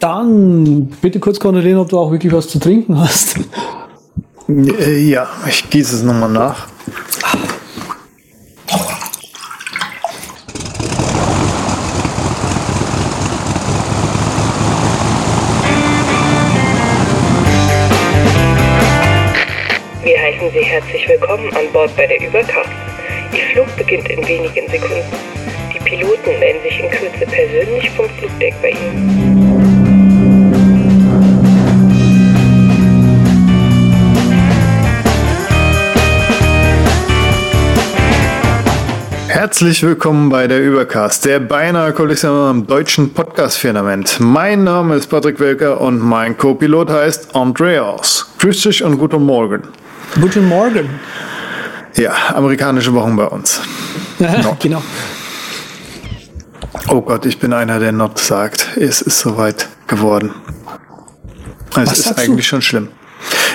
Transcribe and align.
Dann 0.00 0.86
bitte 1.02 1.20
kurz 1.20 1.38
kontrollieren, 1.38 1.78
ob 1.78 1.90
du 1.90 1.98
auch 1.98 2.10
wirklich 2.10 2.32
was 2.32 2.48
zu 2.48 2.58
trinken 2.58 2.98
hast. 2.98 3.38
Äh, 4.48 4.98
ja, 4.98 5.28
ich 5.46 5.68
gieße 5.68 5.96
es 5.96 6.02
nochmal 6.02 6.30
nach. 6.30 6.66
Wir 20.02 20.18
heißen 20.18 20.50
Sie 20.50 20.64
herzlich 20.64 21.08
willkommen 21.08 21.54
an 21.54 21.70
Bord 21.74 21.94
bei 21.94 22.06
der 22.06 22.26
Übercast. 22.26 22.70
Ihr 23.34 23.44
Flug 23.52 23.76
beginnt 23.76 24.08
in 24.08 24.26
wenigen 24.26 24.66
Sekunden. 24.70 24.99
Herzlich 39.60 39.82
willkommen 39.82 40.30
bei 40.30 40.46
der 40.46 40.62
Übercast, 40.62 41.26
der 41.26 41.38
beinahe 41.38 41.92
Kollektion 41.92 42.48
am 42.48 42.66
deutschen 42.66 43.12
Podcast-Firmament. 43.12 44.18
Mein 44.18 44.64
Name 44.64 44.94
ist 44.94 45.08
Patrick 45.08 45.38
Welker 45.38 45.82
und 45.82 45.98
mein 46.00 46.38
Co-Pilot 46.38 46.88
heißt 46.88 47.36
Andreas. 47.36 48.24
Grüß 48.38 48.62
dich 48.62 48.82
und 48.82 48.96
guten 48.96 49.22
Morgen. 49.22 49.64
Guten 50.18 50.48
Morgen. 50.48 50.88
Ja, 51.94 52.14
amerikanische 52.34 52.94
Wochen 52.94 53.14
bei 53.16 53.26
uns. 53.26 53.60
genau. 54.60 54.82
Oh 56.88 57.02
Gott, 57.02 57.26
ich 57.26 57.38
bin 57.38 57.52
einer, 57.52 57.78
der 57.78 57.92
Not 57.92 58.18
sagt. 58.18 58.78
Es 58.78 59.02
ist 59.02 59.18
soweit 59.18 59.68
geworden. 59.86 60.30
Es 61.76 61.98
ist 61.98 62.18
eigentlich 62.18 62.46
du? 62.46 62.48
schon 62.48 62.62
schlimm. 62.62 62.88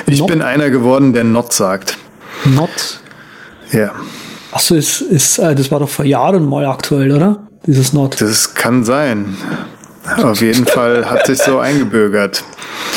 Ich 0.06 0.20
Not? 0.20 0.28
bin 0.28 0.44
einer 0.44 0.70
geworden, 0.70 1.14
der 1.14 1.24
Not 1.24 1.52
sagt. 1.52 1.98
Not. 2.46 3.00
Ja, 3.72 3.92
Achso, 4.56 4.76
ist, 4.76 5.02
ist, 5.02 5.38
äh, 5.38 5.54
das 5.54 5.70
war 5.70 5.80
doch 5.82 5.90
vor 5.90 6.06
Jahren 6.06 6.48
mal 6.48 6.66
aktuell, 6.66 7.12
oder? 7.12 7.46
Dieses 7.68 7.92
Not. 7.92 8.22
das 8.22 8.54
kann 8.54 8.86
sein. 8.86 9.36
Auf 10.24 10.40
jeden 10.40 10.66
Fall 10.66 11.10
hat 11.10 11.26
sich 11.26 11.40
so 11.40 11.60
eingebürgert. 11.60 12.42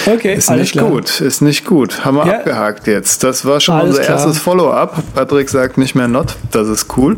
Okay, 0.06 0.34
Ist 0.34 0.50
nicht 0.50 0.72
klar. 0.72 0.88
gut, 0.88 1.20
ist 1.20 1.40
nicht 1.42 1.64
gut. 1.64 2.04
Haben 2.04 2.18
wir 2.18 2.26
Ja. 2.26 2.38
abgehakt 2.38 2.86
jetzt. 2.86 3.24
Das 3.24 3.44
war 3.44 3.58
schon 3.60 3.74
Alles 3.74 3.90
unser 3.96 4.02
klar. 4.02 4.18
erstes 4.18 4.38
Follow-up. 4.38 5.02
Patrick 5.14 5.50
sagt 5.50 5.78
nicht 5.78 5.96
mehr 5.96 6.06
not, 6.06 6.36
das 6.52 6.68
ist 6.68 6.96
cool. 6.96 7.16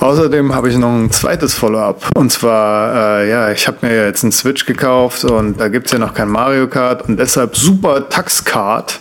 Außerdem 0.00 0.54
habe 0.54 0.70
ich 0.70 0.76
noch 0.78 0.88
ein 0.92 1.10
zweites 1.10 1.52
Follow-up. 1.54 2.06
Und 2.16 2.30
zwar, 2.32 3.20
äh, 3.20 3.30
ja, 3.30 3.50
ich 3.50 3.66
habe 3.66 3.78
mir 3.86 4.06
jetzt 4.06 4.22
einen 4.24 4.32
Switch 4.32 4.64
gekauft 4.66 5.24
und 5.24 5.60
da 5.60 5.68
gibt's 5.68 5.92
ja 5.92 5.98
noch 5.98 6.14
kein 6.14 6.28
Mario 6.28 6.68
Kart 6.68 7.06
und 7.08 7.18
deshalb 7.18 7.56
Super 7.56 8.08
Tax 8.08 8.44
Card 8.44 8.98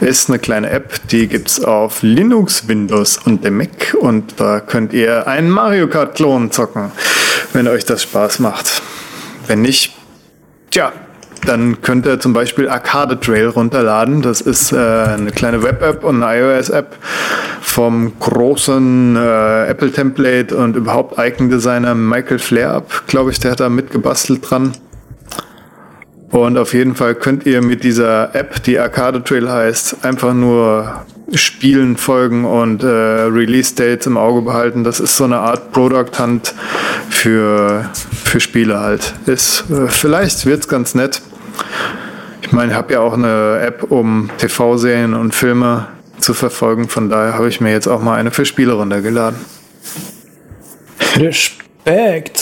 ist 0.00 0.28
eine 0.28 0.38
kleine 0.38 0.70
App, 0.70 1.08
die 1.08 1.28
gibt's 1.28 1.62
auf 1.62 2.02
Linux, 2.02 2.68
Windows 2.68 3.18
und 3.24 3.44
dem 3.44 3.58
Mac 3.58 3.94
und 4.00 4.40
da 4.40 4.60
könnt 4.60 4.92
ihr 4.92 5.26
einen 5.26 5.50
Mario 5.50 5.88
Kart 5.88 6.16
Klon 6.16 6.50
zocken, 6.50 6.90
wenn 7.52 7.68
euch 7.68 7.84
das 7.84 8.02
Spaß 8.02 8.40
macht. 8.40 8.82
Wenn 9.46 9.62
nicht, 9.62 9.94
Tja, 10.74 10.90
dann 11.46 11.82
könnt 11.82 12.04
ihr 12.04 12.18
zum 12.18 12.32
Beispiel 12.32 12.68
Arcade 12.68 13.20
Trail 13.20 13.46
runterladen. 13.46 14.22
Das 14.22 14.40
ist 14.40 14.72
äh, 14.72 14.76
eine 14.76 15.30
kleine 15.30 15.62
Web-App 15.62 16.02
und 16.02 16.20
eine 16.20 16.40
iOS-App 16.40 16.96
vom 17.60 18.18
großen 18.18 19.14
äh, 19.14 19.68
Apple-Template 19.68 20.56
und 20.56 20.74
überhaupt 20.74 21.16
Icon-Designer 21.16 21.94
Michael 21.94 22.40
Flair 22.40 22.72
ab. 22.72 23.04
Glaube 23.06 23.30
ich, 23.30 23.38
der 23.38 23.52
hat 23.52 23.60
da 23.60 23.68
mitgebastelt 23.68 24.50
dran. 24.50 24.72
Und 26.34 26.58
auf 26.58 26.74
jeden 26.74 26.96
Fall 26.96 27.14
könnt 27.14 27.46
ihr 27.46 27.62
mit 27.62 27.84
dieser 27.84 28.34
App, 28.34 28.60
die 28.64 28.76
Arcade 28.76 29.22
Trail 29.22 29.48
heißt, 29.48 30.04
einfach 30.04 30.34
nur 30.34 31.04
Spielen 31.32 31.96
folgen 31.96 32.44
und 32.44 32.82
äh, 32.82 32.88
Release-Dates 32.88 34.08
im 34.08 34.16
Auge 34.16 34.42
behalten. 34.42 34.82
Das 34.82 34.98
ist 34.98 35.16
so 35.16 35.22
eine 35.22 35.36
Art 35.36 35.70
Product 35.70 36.10
Hunt 36.18 36.52
für, 37.08 37.88
für 38.24 38.40
Spiele 38.40 38.80
halt. 38.80 39.14
Ist, 39.26 39.70
äh, 39.70 39.86
vielleicht 39.86 40.44
wird's 40.44 40.66
ganz 40.66 40.96
nett. 40.96 41.22
Ich 42.42 42.50
meine, 42.50 42.72
ich 42.72 42.76
habe 42.76 42.94
ja 42.94 42.98
auch 42.98 43.14
eine 43.14 43.60
App, 43.60 43.92
um 43.92 44.28
TV-Serien 44.36 45.14
und 45.14 45.36
Filme 45.36 45.86
zu 46.18 46.34
verfolgen. 46.34 46.88
Von 46.88 47.10
daher 47.10 47.34
habe 47.34 47.48
ich 47.48 47.60
mir 47.60 47.70
jetzt 47.70 47.86
auch 47.86 48.02
mal 48.02 48.16
eine 48.16 48.32
für 48.32 48.44
Spiele 48.44 48.72
runtergeladen. 48.72 49.38
Respekt. 51.16 52.40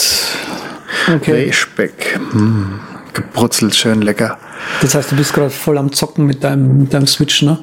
Okay. 1.14 1.52
Speck. 1.52 2.18
Hm. 2.30 2.80
Gebrutzelt, 3.12 3.74
schön 3.74 4.02
lecker. 4.02 4.38
Das 4.80 4.94
heißt, 4.94 5.12
du 5.12 5.16
bist 5.16 5.32
gerade 5.32 5.50
voll 5.50 5.78
am 5.78 5.92
Zocken 5.92 6.26
mit 6.26 6.44
deinem, 6.44 6.78
mit 6.78 6.94
deinem 6.94 7.06
Switch, 7.06 7.42
ne? 7.42 7.58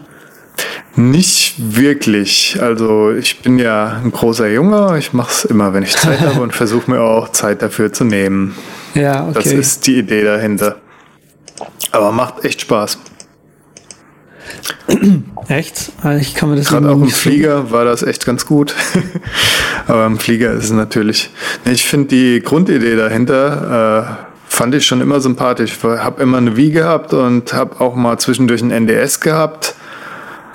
Nicht 0.96 1.56
wirklich. 1.76 2.58
Also 2.62 3.12
ich 3.12 3.42
bin 3.42 3.59
ja 3.59 4.02
ein 4.04 4.12
großer 4.12 4.50
Junge. 4.50 4.98
Ich 4.98 5.14
mache 5.14 5.32
es 5.32 5.46
immer, 5.46 5.74
wenn 5.74 5.84
ich 5.84 5.96
Zeit 5.96 6.20
habe 6.22 6.42
und 6.42 6.54
versuche 6.54 6.92
mir 6.92 7.02
auch 7.02 7.30
Zeit 7.30 7.62
dafür 7.62 7.94
zu 7.94 8.04
nehmen. 8.04 8.56
Ja, 8.96 9.28
okay. 9.28 9.34
Das 9.36 9.46
ist 9.48 9.88
die 9.88 10.00
Idee 10.00 10.24
dahinter. 10.24 10.78
Aber 11.92 12.12
macht 12.12 12.44
echt 12.44 12.62
Spaß. 12.62 12.98
Echt? 15.48 15.92
Also 16.02 16.22
Ich 16.22 16.36
kann 16.36 16.50
mir 16.50 16.56
das 16.56 16.68
Gerade 16.68 16.90
auch 16.90 17.02
im 17.02 17.09
Flieger 17.09 17.72
war 17.72 17.86
das 17.86 18.04
echt 18.04 18.26
ganz 18.26 18.46
gut. 18.46 18.76
Aber 19.88 20.06
im 20.06 20.20
Flieger 20.20 20.52
ist 20.52 20.66
es 20.66 20.72
natürlich. 20.72 21.30
Ich 21.66 21.86
finde 21.86 22.08
die 22.09 22.42
Grundidee 22.42 22.96
dahinter 22.96 24.28
äh, 24.28 24.28
fand 24.50 24.76
ich 24.76 24.86
schon 24.86 25.00
immer 25.00 25.22
sympathisch. 25.22 25.78
Ich 25.78 25.84
habe 25.84 26.22
immer 26.22 26.38
eine 26.38 26.58
Wii 26.58 26.72
gehabt 26.72 27.14
und 27.14 27.54
habe 27.54 27.80
auch 27.80 27.96
mal 27.96 28.18
zwischendurch 28.18 28.62
ein 28.62 28.72
NDS 28.72 29.22
gehabt. 29.22 29.76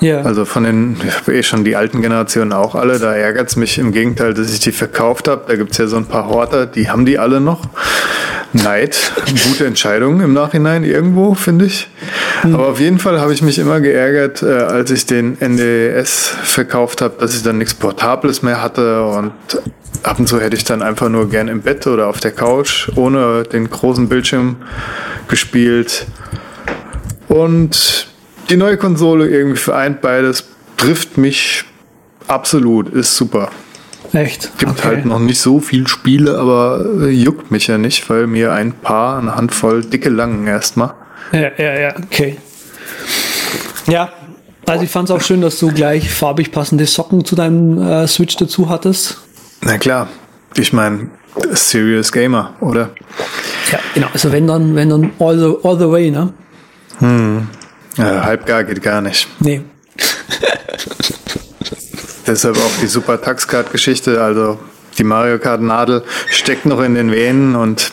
Ja. 0.00 0.20
Also 0.22 0.44
von 0.44 0.64
den, 0.64 0.96
ich 1.06 1.14
habe 1.14 1.34
eh 1.34 1.42
schon 1.42 1.64
die 1.64 1.76
alten 1.76 2.02
Generationen 2.02 2.52
auch 2.52 2.74
alle, 2.74 2.98
da 2.98 3.14
ärgert 3.14 3.48
es 3.48 3.56
mich 3.56 3.78
im 3.78 3.92
Gegenteil, 3.92 4.34
dass 4.34 4.52
ich 4.52 4.60
die 4.60 4.72
verkauft 4.72 5.28
habe. 5.28 5.44
Da 5.46 5.56
gibt's 5.56 5.78
ja 5.78 5.86
so 5.86 5.96
ein 5.96 6.06
paar 6.06 6.28
Horter, 6.28 6.66
die 6.66 6.90
haben 6.90 7.06
die 7.06 7.18
alle 7.18 7.40
noch. 7.40 7.62
Neid, 8.52 9.12
gute 9.48 9.66
Entscheidung 9.66 10.20
im 10.20 10.32
Nachhinein 10.32 10.84
irgendwo, 10.84 11.34
finde 11.34 11.64
ich. 11.64 11.88
Aber 12.42 12.68
auf 12.68 12.78
jeden 12.78 12.98
Fall 12.98 13.20
habe 13.20 13.32
ich 13.32 13.42
mich 13.42 13.58
immer 13.58 13.80
geärgert, 13.80 14.42
äh, 14.42 14.46
als 14.46 14.90
ich 14.90 15.06
den 15.06 15.40
NDS 15.40 16.34
verkauft 16.42 17.00
habe, 17.00 17.14
dass 17.18 17.34
ich 17.34 17.42
dann 17.42 17.58
nichts 17.58 17.74
Portables 17.74 18.42
mehr 18.42 18.62
hatte 18.62 19.04
und 19.06 19.32
ab 20.04 20.18
und 20.18 20.28
zu 20.28 20.40
hätte 20.40 20.56
ich 20.56 20.64
dann 20.64 20.82
einfach 20.82 21.08
nur 21.08 21.28
gern 21.28 21.48
im 21.48 21.62
Bett 21.62 21.86
oder 21.86 22.08
auf 22.08 22.20
der 22.20 22.32
Couch 22.32 22.88
ohne 22.94 23.44
den 23.44 23.68
großen 23.68 24.08
Bildschirm 24.08 24.56
gespielt. 25.28 26.06
Und 27.28 28.08
die 28.50 28.56
neue 28.56 28.76
Konsole 28.76 29.28
irgendwie 29.28 29.56
vereint 29.56 30.00
beides, 30.00 30.44
trifft 30.76 31.16
mich 31.16 31.64
absolut, 32.28 32.90
ist 32.90 33.16
super. 33.16 33.50
Echt? 34.12 34.56
Gibt 34.58 34.72
okay. 34.72 34.88
halt 34.88 35.06
noch 35.06 35.18
nicht 35.18 35.40
so 35.40 35.58
viel 35.58 35.88
Spiele, 35.88 36.38
aber 36.38 36.84
äh, 37.00 37.08
juckt 37.08 37.50
mich 37.50 37.66
ja 37.66 37.78
nicht, 37.78 38.08
weil 38.08 38.26
mir 38.26 38.52
ein 38.52 38.72
paar, 38.72 39.18
eine 39.18 39.34
Handvoll 39.34 39.82
dicke 39.82 40.08
langen 40.08 40.46
erstmal. 40.46 40.94
Ja, 41.32 41.50
ja, 41.56 41.80
ja, 41.80 41.94
okay. 41.96 42.36
Ja, 43.88 44.12
also 44.66 44.84
ich 44.84 44.90
fand 44.90 45.10
es 45.10 45.16
auch 45.16 45.20
schön, 45.20 45.40
dass 45.40 45.58
du 45.58 45.72
gleich 45.72 46.10
farbig 46.10 46.52
passende 46.52 46.86
Socken 46.86 47.24
zu 47.24 47.34
deinem 47.34 47.82
äh, 47.82 48.06
Switch 48.06 48.36
dazu 48.36 48.68
hattest. 48.68 49.18
Na 49.66 49.78
klar, 49.78 50.08
ich 50.56 50.74
meine, 50.74 51.08
Serious 51.52 52.12
Gamer, 52.12 52.52
oder? 52.60 52.90
Ja, 53.72 53.78
genau. 53.94 54.08
Also 54.12 54.30
wenn 54.30 54.46
dann, 54.46 54.76
wenn 54.76 54.90
dann 54.90 55.12
all 55.18 55.38
the, 55.38 55.54
all 55.66 55.78
the 55.78 55.90
way, 55.90 56.10
ne? 56.10 56.32
Äh, 57.96 58.02
halbgar 58.02 58.64
geht 58.64 58.82
gar 58.82 59.00
nicht. 59.00 59.26
Nee. 59.40 59.62
Deshalb 62.26 62.56
auch 62.56 62.70
die 62.82 62.86
Super 62.86 63.20
Tax 63.20 63.48
Card 63.48 63.72
Geschichte, 63.72 64.22
also 64.22 64.58
die 64.98 65.04
Mario 65.04 65.38
Kart 65.38 65.62
Nadel 65.62 66.02
steckt 66.28 66.66
noch 66.66 66.80
in 66.80 66.94
den 66.94 67.10
Venen 67.10 67.56
und 67.56 67.90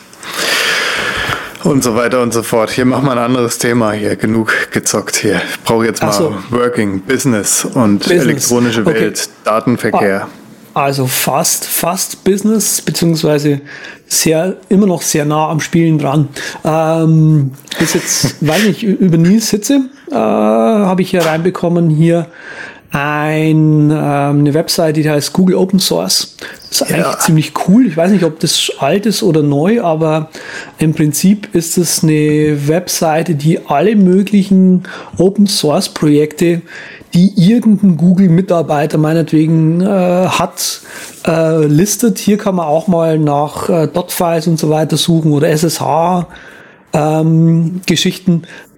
und 1.64 1.84
so 1.84 1.96
weiter 1.96 2.22
und 2.22 2.34
so 2.34 2.44
fort. 2.44 2.72
Hier 2.72 2.86
machen 2.86 3.06
wir 3.06 3.12
ein 3.12 3.18
anderes 3.20 3.60
Thema 3.60 3.92
hier. 3.92 4.16
Genug 4.16 4.52
gezockt 4.72 5.16
hier. 5.16 5.42
Ich 5.48 5.60
brauche 5.62 5.86
jetzt 5.86 6.02
mal 6.02 6.12
so. 6.12 6.36
Working, 6.50 7.02
Business 7.02 7.66
und 7.66 8.00
Business. 8.00 8.24
elektronische 8.24 8.82
Okay. 8.82 9.02
Welt, 9.02 9.30
Datenverkehr. 9.44 10.28
Also 10.74 11.06
fast, 11.06 11.66
fast 11.66 12.24
Business, 12.24 12.82
beziehungsweise 12.82 13.62
sehr, 14.08 14.58
immer 14.70 14.88
noch 14.88 15.02
sehr 15.02 15.26
nah 15.26 15.50
am 15.50 15.60
Spielen 15.60 15.98
dran. 15.98 16.30
Ähm, 16.64 17.52
bis 17.80 17.94
jetzt, 17.94 18.36
weiß 18.46 18.64
nicht, 18.64 18.84
über 18.84 19.18
Nils 19.18 19.50
Sitze 19.50 19.90
äh, 20.10 20.16
habe 20.16 21.02
ich 21.02 21.10
hier 21.10 21.26
reinbekommen, 21.26 21.90
hier 21.90 22.28
ein, 22.92 23.90
ähm, 23.90 24.40
eine 24.40 24.54
Webseite, 24.54 25.02
die 25.02 25.10
heißt 25.10 25.32
Google 25.34 25.56
Open 25.56 25.80
Source. 25.80 26.36
Das 26.70 26.82
ist 26.82 26.92
eigentlich 26.94 27.18
ziemlich 27.20 27.54
cool. 27.68 27.86
Ich 27.88 27.96
weiß 27.96 28.12
nicht, 28.12 28.24
ob 28.24 28.40
das 28.40 28.72
alt 28.80 29.06
ist 29.06 29.24
oder 29.24 29.44
neu, 29.44 29.82
aber 29.82 30.30
im 30.78 30.94
Prinzip 30.94 31.54
ist 31.54 31.78
es 31.78 32.04
eine 32.04 32.68
Webseite, 32.68 33.36
die 33.36 33.66
alle 33.66 33.96
möglichen 33.96 34.84
Open 35.18 35.48
Source 35.48 35.90
Projekte, 35.90 36.62
die 37.14 37.34
irgendein 37.36 37.98
Google-Mitarbeiter 37.98 38.98
meinetwegen 38.98 39.82
äh, 39.82 39.86
hat, 39.86 40.82
äh, 41.28 41.66
listet. 41.66 42.20
Hier 42.20 42.38
kann 42.38 42.56
man 42.56 42.66
auch 42.66 42.88
mal 42.88 43.20
nach 43.20 43.70
äh, 43.70 43.88
Dot-Files 43.88 44.48
und 44.48 44.60
so 44.60 44.70
weiter 44.70 44.98
suchen 44.98 45.32
oder 45.32 45.50
SSH 45.50 46.28
ähm, 46.94 47.82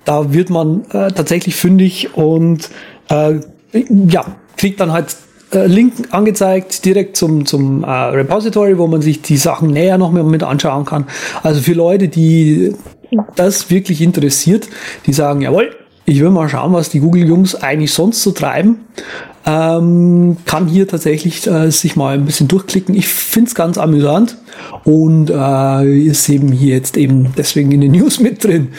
da 0.06 0.34
wird 0.34 0.50
man 0.50 0.84
äh, 0.92 1.12
tatsächlich 1.12 1.56
fündig 1.56 2.16
und 2.16 2.70
äh, 3.10 3.40
ja, 3.72 4.26
kriegt 4.58 4.80
dann 4.80 4.92
halt 4.92 5.16
äh, 5.54 5.66
Link 5.66 5.94
angezeigt 6.12 6.86
direkt 6.86 7.18
zum, 7.18 7.46
zum 7.46 7.84
äh, 7.84 7.88
Repository, 7.88 8.78
wo 8.78 8.88
man 8.88 9.02
sich 9.02 9.22
die 9.22 9.38
Sachen 9.38 9.70
näher 9.70 9.98
noch 9.98 10.12
mehr 10.12 10.24
mit 10.24 10.44
anschauen 10.44 10.86
kann. 10.86 11.08
Also 11.42 11.62
für 11.62 11.74
Leute, 11.74 12.08
die 12.08 12.76
das 13.36 13.70
wirklich 13.70 14.02
interessiert, 14.02 14.68
die 15.06 15.14
sagen, 15.14 15.42
jawohl, 15.42 15.72
ich 16.06 16.20
will 16.20 16.30
mal 16.30 16.50
schauen, 16.50 16.74
was 16.74 16.90
die 16.90 17.00
Google-Jungs 17.00 17.56
eigentlich 17.56 17.94
sonst 17.94 18.24
so 18.24 18.32
treiben. 18.32 18.82
Ähm, 19.46 20.38
kann 20.46 20.68
hier 20.68 20.88
tatsächlich 20.88 21.46
äh, 21.48 21.70
sich 21.70 21.96
mal 21.96 22.14
ein 22.14 22.26
bisschen 22.26 22.48
durchklicken. 22.48 22.96
Ich 22.96 23.08
find's 23.08 23.56
ganz 23.56 23.78
amüsant 23.78 24.38
und 24.86 25.30
äh, 25.30 25.98
ist 25.98 26.30
eben 26.30 26.52
hier 26.52 26.76
jetzt 26.76 26.96
eben 26.98 27.34
deswegen 27.38 27.72
in 27.72 27.82
den 27.82 27.92
News 28.00 28.20
mit 28.20 28.44
drin. 28.44 28.70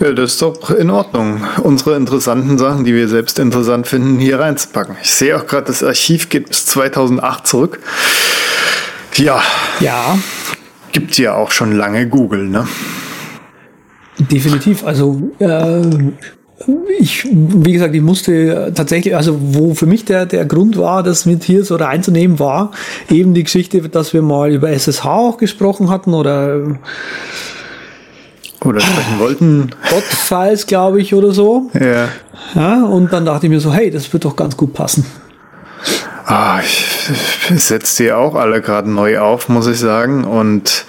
Ja, 0.00 0.12
das 0.12 0.32
ist 0.32 0.42
doch 0.42 0.70
in 0.70 0.90
Ordnung, 0.90 1.42
unsere 1.62 1.96
interessanten 1.96 2.58
Sachen, 2.58 2.84
die 2.84 2.94
wir 2.94 3.06
selbst 3.06 3.38
interessant 3.38 3.86
finden, 3.86 4.18
hier 4.18 4.40
reinzupacken. 4.40 4.96
Ich 5.02 5.10
sehe 5.10 5.36
auch 5.36 5.46
gerade, 5.46 5.66
das 5.66 5.84
Archiv 5.84 6.30
geht 6.30 6.48
bis 6.48 6.66
2008 6.66 7.46
zurück. 7.46 7.78
Ja. 9.16 9.40
Ja. 9.80 10.18
Gibt 10.92 11.16
ja 11.18 11.34
auch 11.34 11.52
schon 11.52 11.72
lange 11.72 12.08
Google, 12.08 12.48
ne? 12.48 12.66
Definitiv. 14.18 14.84
Also 14.84 15.30
äh, 15.38 15.82
ich, 16.98 17.26
wie 17.30 17.72
gesagt, 17.72 17.94
ich 17.94 18.02
musste 18.02 18.72
tatsächlich, 18.74 19.16
also 19.16 19.36
wo 19.40 19.74
für 19.74 19.86
mich 19.86 20.04
der, 20.04 20.26
der 20.26 20.44
Grund 20.44 20.78
war, 20.78 21.02
das 21.02 21.26
mit 21.26 21.42
hier 21.42 21.64
so 21.64 21.76
reinzunehmen, 21.76 22.38
war 22.38 22.70
eben 23.10 23.34
die 23.34 23.44
Geschichte, 23.44 23.88
dass 23.88 24.12
wir 24.12 24.22
mal 24.22 24.52
über 24.52 24.70
SSH 24.70 25.04
auch 25.04 25.36
gesprochen 25.36 25.90
hatten 25.90 26.14
oder 26.14 26.78
oder 28.64 28.80
sprechen 28.80 29.18
wollten. 29.18 29.70
Bot-Files, 29.90 30.66
glaube 30.66 31.00
ich, 31.00 31.14
oder 31.14 31.32
so. 31.32 31.70
Ja. 31.78 32.08
ja. 32.54 32.84
Und 32.84 33.12
dann 33.12 33.26
dachte 33.26 33.46
ich 33.46 33.50
mir 33.50 33.60
so, 33.60 33.72
hey, 33.74 33.90
das 33.90 34.10
wird 34.12 34.24
doch 34.24 34.36
ganz 34.36 34.56
gut 34.56 34.72
passen. 34.72 35.04
Ah, 36.24 36.60
ich, 36.64 36.86
ich 37.50 37.62
setze 37.62 38.02
die 38.02 38.12
auch 38.12 38.34
alle 38.34 38.62
gerade 38.62 38.90
neu 38.90 39.18
auf, 39.18 39.50
muss 39.50 39.66
ich 39.66 39.78
sagen. 39.78 40.24
Und 40.24 40.86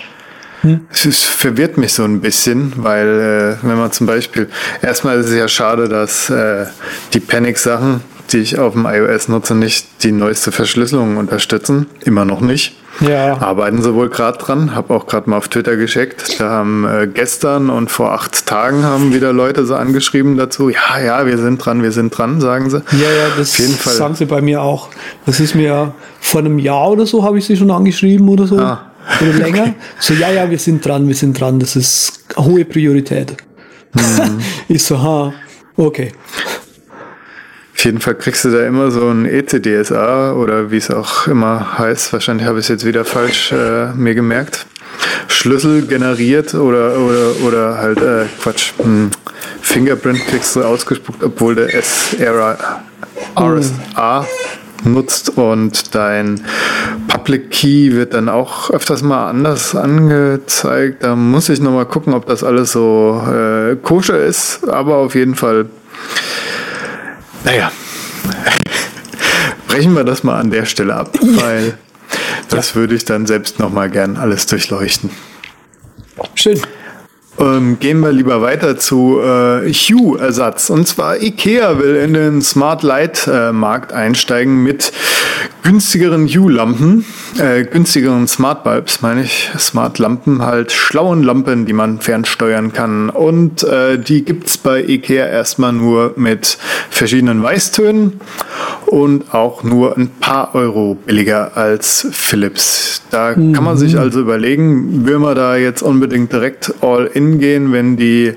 hm. 0.65 0.81
es 0.91 1.23
verwirrt 1.23 1.77
mich 1.77 1.93
so 1.93 2.03
ein 2.03 2.21
bisschen, 2.21 2.73
weil 2.77 3.57
äh, 3.61 3.67
wenn 3.67 3.77
man 3.77 3.91
zum 3.91 4.07
Beispiel, 4.07 4.49
erstmal 4.81 5.19
ist 5.19 5.29
es 5.29 5.35
ja 5.35 5.47
schade, 5.47 5.87
dass 5.87 6.29
äh, 6.29 6.65
die 7.13 7.19
Panic-Sachen, 7.19 8.01
die 8.31 8.39
ich 8.39 8.57
auf 8.57 8.73
dem 8.73 8.85
iOS 8.85 9.27
nutze, 9.27 9.53
nicht 9.53 10.03
die 10.03 10.11
neueste 10.11 10.51
Verschlüsselung 10.51 11.17
unterstützen. 11.17 11.85
Immer 12.03 12.25
noch 12.25 12.41
nicht. 12.41 12.75
Ja. 13.01 13.39
Arbeiten 13.41 13.81
sie 13.81 13.93
wohl 13.93 14.09
gerade 14.09 14.37
dran. 14.37 14.73
Habe 14.73 14.93
auch 14.93 15.05
gerade 15.05 15.29
mal 15.29 15.37
auf 15.37 15.49
Twitter 15.49 15.75
gescheckt. 15.75 16.39
Da 16.39 16.49
haben 16.49 16.85
äh, 16.85 17.07
gestern 17.07 17.69
und 17.69 17.91
vor 17.91 18.13
acht 18.13 18.45
Tagen 18.45 18.83
haben 18.83 19.13
wieder 19.13 19.33
Leute 19.33 19.65
so 19.65 19.75
angeschrieben 19.75 20.37
dazu. 20.37 20.69
Ja, 20.69 20.99
ja, 21.03 21.25
wir 21.25 21.37
sind 21.37 21.63
dran, 21.63 21.83
wir 21.83 21.91
sind 21.91 22.17
dran, 22.17 22.41
sagen 22.41 22.69
sie. 22.69 22.77
Ja, 22.91 23.11
ja, 23.11 23.27
das 23.37 23.51
auf 23.51 23.59
jeden 23.59 23.73
Fall. 23.73 23.93
sagen 23.93 24.15
sie 24.15 24.25
bei 24.25 24.41
mir 24.41 24.61
auch. 24.61 24.89
Das 25.25 25.39
ist 25.39 25.55
mir 25.55 25.93
vor 26.19 26.39
einem 26.41 26.57
Jahr 26.57 26.91
oder 26.91 27.05
so 27.05 27.23
habe 27.23 27.37
ich 27.37 27.45
sie 27.45 27.57
schon 27.57 27.69
angeschrieben 27.69 28.29
oder 28.29 28.47
so. 28.47 28.57
Ah. 28.57 28.91
Oder 29.21 29.33
länger. 29.33 29.61
Okay. 29.63 29.73
So, 29.99 30.13
ja, 30.13 30.31
ja, 30.31 30.49
wir 30.49 30.59
sind 30.59 30.85
dran, 30.85 31.07
wir 31.07 31.15
sind 31.15 31.39
dran. 31.39 31.59
Das 31.59 31.75
ist 31.75 32.23
hohe 32.37 32.65
Priorität. 32.65 33.35
Mhm. 33.93 34.39
ich 34.67 34.83
so, 34.83 35.01
ha, 35.01 35.33
okay. 35.77 36.11
Auf 37.75 37.83
jeden 37.83 37.99
Fall 37.99 38.15
kriegst 38.15 38.45
du 38.45 38.51
da 38.51 38.65
immer 38.65 38.89
so 38.89 39.09
ein 39.09 39.25
ECDSA 39.25 40.33
oder 40.33 40.71
wie 40.71 40.77
es 40.77 40.89
auch 40.89 41.27
immer 41.27 41.77
heißt. 41.77 42.13
Wahrscheinlich 42.13 42.47
habe 42.47 42.59
ich 42.59 42.65
es 42.65 42.69
jetzt 42.69 42.85
wieder 42.85 43.05
falsch 43.05 43.51
äh, 43.51 43.93
mir 43.93 44.15
gemerkt. 44.15 44.65
Schlüssel 45.27 45.85
generiert 45.85 46.53
oder 46.53 46.97
oder 46.97 47.35
oder 47.45 47.77
halt 47.77 47.99
äh, 47.99 48.25
Quatsch. 48.41 48.71
Hm, 48.77 49.11
Fingerprint 49.61 50.25
kriegst 50.27 50.55
du 50.55 50.63
ausgespuckt, 50.63 51.21
obwohl 51.23 51.55
der 51.55 51.69
SRA 51.81 52.83
RSA 53.37 54.25
nutzt 54.85 55.37
und 55.37 55.95
dein 55.95 56.45
Public 57.07 57.51
Key 57.51 57.91
wird 57.93 58.13
dann 58.13 58.29
auch 58.29 58.69
öfters 58.69 59.01
mal 59.01 59.29
anders 59.29 59.75
angezeigt. 59.75 61.03
Da 61.03 61.15
muss 61.15 61.49
ich 61.49 61.59
nochmal 61.59 61.85
gucken, 61.85 62.13
ob 62.13 62.25
das 62.25 62.43
alles 62.43 62.71
so 62.71 63.21
äh, 63.27 63.75
koscher 63.75 64.19
ist, 64.19 64.67
aber 64.69 64.97
auf 64.97 65.15
jeden 65.15 65.35
Fall 65.35 65.65
naja, 67.45 67.71
brechen 69.67 69.93
wir 69.93 70.03
das 70.03 70.23
mal 70.23 70.39
an 70.39 70.49
der 70.49 70.65
Stelle 70.65 70.95
ab, 70.95 71.15
weil 71.21 71.77
das 72.49 72.75
würde 72.75 72.95
ich 72.95 73.05
dann 73.05 73.27
selbst 73.27 73.59
nochmal 73.59 73.89
gern 73.91 74.17
alles 74.17 74.47
durchleuchten. 74.47 75.11
Schön. 76.33 76.59
Ähm, 77.37 77.79
gehen 77.79 77.99
wir 77.99 78.13
lieber 78.13 78.41
weiter 78.41 78.77
zu 78.77 79.19
äh, 79.19 79.71
Hue-Ersatz. 79.71 80.69
Und 80.69 80.87
zwar 80.87 81.21
IKEA 81.21 81.79
will 81.79 81.95
in 81.95 82.13
den 82.13 82.41
Smart 82.41 82.81
Light-Markt 82.81 83.91
äh, 83.91 83.95
einsteigen 83.95 84.63
mit 84.63 84.93
günstigeren 85.63 86.27
Hue-Lampen, 86.27 87.05
äh, 87.39 87.63
günstigeren 87.63 88.27
Smart 88.27 88.63
Bulbs, 88.63 89.01
meine 89.01 89.23
ich, 89.23 89.49
Smart 89.57 89.99
Lampen, 89.99 90.41
halt 90.41 90.71
schlauen 90.71 91.23
Lampen, 91.23 91.65
die 91.65 91.73
man 91.73 91.99
fernsteuern 91.99 92.73
kann. 92.73 93.09
Und 93.09 93.63
äh, 93.63 93.97
die 93.97 94.23
gibt's 94.23 94.57
bei 94.57 94.83
IKEA 94.83 95.27
erstmal 95.27 95.73
nur 95.73 96.13
mit 96.15 96.57
verschiedenen 96.89 97.43
Weißtönen 97.43 98.19
und 98.85 99.33
auch 99.33 99.63
nur 99.63 99.97
ein 99.97 100.09
paar 100.19 100.55
Euro 100.55 100.95
billiger 100.95 101.57
als 101.57 102.07
Philips. 102.11 103.01
Da 103.11 103.35
mhm. 103.35 103.53
kann 103.53 103.63
man 103.63 103.77
sich 103.77 103.93
mhm. 103.93 103.99
also 103.99 104.19
überlegen, 104.21 105.05
will 105.05 105.19
man 105.19 105.35
da 105.35 105.55
jetzt 105.55 105.81
unbedingt 105.81 106.31
direkt 106.31 106.73
all 106.81 107.05
in 107.05 107.39
gehen, 107.39 107.71
wenn 107.71 107.97
die 107.97 108.33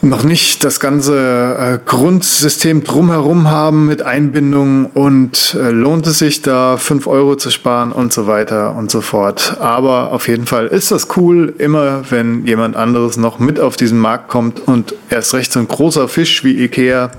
noch 0.00 0.22
nicht 0.22 0.64
das 0.64 0.80
ganze 0.80 1.56
äh, 1.58 1.78
Grundsystem 1.84 2.84
drumherum 2.84 3.50
haben 3.50 3.86
mit 3.86 4.02
Einbindung 4.02 4.86
und 4.86 5.56
äh, 5.58 5.70
lohnt 5.70 6.06
es 6.06 6.18
sich 6.18 6.42
da 6.42 6.76
fünf 6.76 7.06
Euro 7.06 7.36
zu 7.36 7.50
sparen 7.50 7.92
und 7.92 8.12
so 8.12 8.26
weiter 8.26 8.76
und 8.76 8.90
so 8.90 9.00
fort. 9.00 9.56
Aber 9.60 10.12
auf 10.12 10.28
jeden 10.28 10.46
Fall 10.46 10.66
ist 10.68 10.90
das 10.92 11.08
cool, 11.16 11.54
immer 11.58 12.02
wenn 12.10 12.46
jemand 12.46 12.76
anderes 12.76 13.16
noch 13.16 13.38
mit 13.38 13.58
auf 13.58 13.76
diesen 13.76 13.98
Markt 13.98 14.28
kommt 14.28 14.66
und 14.66 14.94
erst 15.10 15.34
recht 15.34 15.52
so 15.52 15.58
ein 15.58 15.68
großer 15.68 16.08
Fisch 16.08 16.44
wie 16.44 16.62
Ikea, 16.62 17.10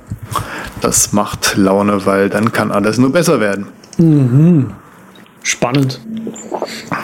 das 0.81 1.11
macht 1.11 1.57
Laune, 1.57 2.05
weil 2.05 2.29
dann 2.29 2.51
kann 2.53 2.71
alles 2.71 2.97
nur 2.97 3.11
besser 3.11 3.39
werden. 3.39 3.67
Mhm. 3.97 4.71
Spannend. 5.43 5.99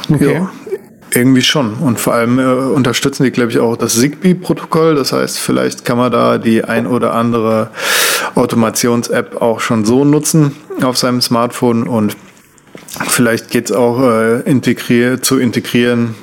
Okay. 0.09 0.35
Ja, 0.35 0.51
irgendwie 1.15 1.41
schon. 1.41 1.75
Und 1.75 1.99
vor 1.99 2.13
allem 2.13 2.39
äh, 2.39 2.43
unterstützen 2.43 3.23
die, 3.23 3.31
glaube 3.31 3.51
ich, 3.51 3.59
auch 3.59 3.77
das 3.77 3.95
Zigbee-Protokoll. 3.95 4.95
Das 4.95 5.13
heißt, 5.13 5.39
vielleicht 5.39 5.85
kann 5.85 5.97
man 5.97 6.11
da 6.11 6.37
die 6.37 6.63
ein 6.63 6.85
oder 6.85 7.13
andere 7.13 7.69
Automations-App 8.35 9.41
auch 9.41 9.59
schon 9.59 9.85
so 9.85 10.03
nutzen 10.03 10.55
auf 10.83 10.97
seinem 10.97 11.21
Smartphone 11.21 11.87
und 11.87 12.17
vielleicht 13.07 13.49
geht 13.49 13.65
es 13.65 13.71
auch 13.71 14.01
äh, 14.01 14.41
integrier 14.41 15.21
zu 15.21 15.39
integrieren 15.39 16.15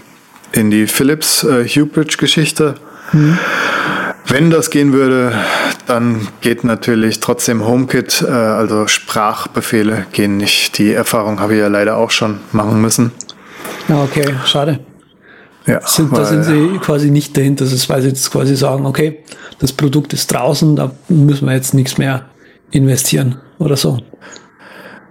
in 0.52 0.70
die 0.70 0.86
Philips 0.86 1.42
äh, 1.44 1.66
Hubridge-Geschichte. 1.66 2.74
Mhm. 3.12 3.38
Wenn 4.26 4.50
das 4.50 4.70
gehen 4.70 4.92
würde, 4.92 5.32
dann 5.86 6.28
geht 6.40 6.64
natürlich 6.64 7.20
trotzdem 7.20 7.66
HomeKit, 7.66 8.24
äh, 8.26 8.30
also 8.30 8.86
Sprachbefehle 8.86 10.06
gehen 10.12 10.36
nicht. 10.36 10.78
Die 10.78 10.92
Erfahrung 10.92 11.40
habe 11.40 11.54
ich 11.54 11.60
ja 11.60 11.68
leider 11.68 11.96
auch 11.96 12.10
schon 12.10 12.40
machen 12.52 12.80
müssen. 12.80 13.12
Ja, 13.88 14.02
okay, 14.02 14.34
schade. 14.46 14.80
Ja, 15.66 15.80
sind, 15.86 16.16
da 16.16 16.24
sind 16.24 16.42
sie 16.42 16.78
quasi 16.78 17.10
nicht 17.10 17.36
dahinter, 17.36 17.64
das 17.64 17.88
weil 17.88 18.02
sie 18.02 18.08
jetzt 18.08 18.30
quasi 18.32 18.56
sagen, 18.56 18.84
okay, 18.84 19.22
das 19.60 19.72
Produkt 19.72 20.12
ist 20.12 20.32
draußen, 20.32 20.74
da 20.74 20.90
müssen 21.08 21.46
wir 21.46 21.54
jetzt 21.54 21.72
nichts 21.72 21.98
mehr 21.98 22.26
investieren 22.72 23.36
oder 23.58 23.76
so. 23.76 23.98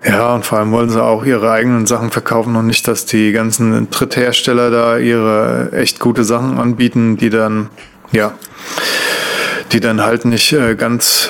Ja, 0.03 0.33
und 0.33 0.45
vor 0.45 0.57
allem 0.57 0.71
wollen 0.71 0.89
sie 0.89 1.01
auch 1.01 1.23
ihre 1.23 1.51
eigenen 1.51 1.85
Sachen 1.85 2.09
verkaufen 2.09 2.55
und 2.55 2.65
nicht, 2.65 2.87
dass 2.87 3.05
die 3.05 3.31
ganzen 3.31 3.89
Dritthersteller 3.91 4.71
da 4.71 4.97
ihre 4.97 5.71
echt 5.73 5.99
gute 5.99 6.23
Sachen 6.23 6.57
anbieten, 6.57 7.17
die 7.17 7.29
dann, 7.29 7.69
ja, 8.11 8.33
die 9.71 9.79
dann 9.79 10.01
halt 10.01 10.25
nicht 10.25 10.51
äh, 10.53 10.75
ganz, 10.75 11.29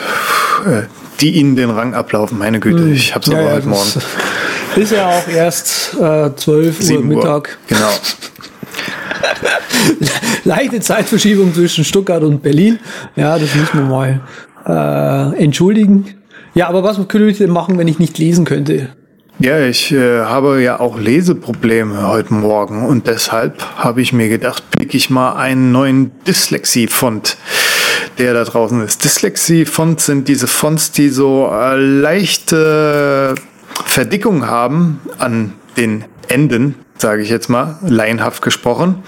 äh, 0.65 0.83
die 1.19 1.31
ihnen 1.31 1.55
den 1.55 1.69
Rang 1.69 1.93
ablaufen. 1.93 2.37
Meine 2.37 2.59
Güte, 2.61 2.83
hm. 2.83 2.93
ich 2.93 3.13
hab's 3.13 3.27
ja, 3.27 3.37
aber 3.37 3.49
ja, 3.49 3.55
heute 3.55 3.67
Morgen. 3.67 3.91
Ist 4.75 4.91
ja 4.91 5.09
auch 5.09 5.27
erst 5.27 5.95
äh, 5.95 6.35
12 6.35 6.91
Uhr 6.91 7.01
Mittag. 7.01 7.57
Uhr. 7.69 7.77
Genau. 7.77 7.89
Leichte 10.45 10.79
Zeitverschiebung 10.79 11.53
zwischen 11.53 11.83
Stuttgart 11.83 12.23
und 12.23 12.41
Berlin. 12.41 12.79
Ja, 13.15 13.37
das 13.37 13.53
müssen 13.53 13.79
wir 13.79 13.85
mal 13.85 14.21
äh, 14.65 15.43
entschuldigen. 15.43 16.05
Ja, 16.53 16.67
aber 16.67 16.83
was 16.83 16.95
könnte 17.07 17.27
ich 17.27 17.37
denn 17.37 17.49
machen, 17.49 17.77
wenn 17.77 17.87
ich 17.87 17.99
nicht 17.99 18.17
lesen 18.17 18.45
könnte? 18.45 18.89
Ja, 19.39 19.59
ich 19.59 19.91
äh, 19.91 20.21
habe 20.21 20.61
ja 20.61 20.79
auch 20.79 20.99
Leseprobleme 20.99 22.07
heute 22.07 22.33
Morgen 22.33 22.85
und 22.85 23.07
deshalb 23.07 23.63
habe 23.77 24.01
ich 24.01 24.13
mir 24.13 24.29
gedacht, 24.29 24.63
pick 24.71 24.93
ich 24.93 25.09
mal 25.09 25.33
einen 25.35 25.71
neuen 25.71 26.11
Dyslexie-Font, 26.27 27.37
der 28.19 28.33
da 28.35 28.43
draußen 28.43 28.83
ist. 28.83 29.03
Dyslexie-Fonts 29.03 30.05
sind 30.05 30.27
diese 30.27 30.47
Fonts, 30.47 30.91
die 30.91 31.09
so 31.09 31.49
äh, 31.51 31.75
leichte 31.75 33.35
Verdickung 33.85 34.47
haben 34.47 34.99
an 35.17 35.53
den 35.77 36.05
Enden 36.27 36.75
sage 37.01 37.23
ich 37.23 37.29
jetzt 37.29 37.49
mal, 37.49 37.77
laienhaft 37.81 38.41
gesprochen. 38.41 39.03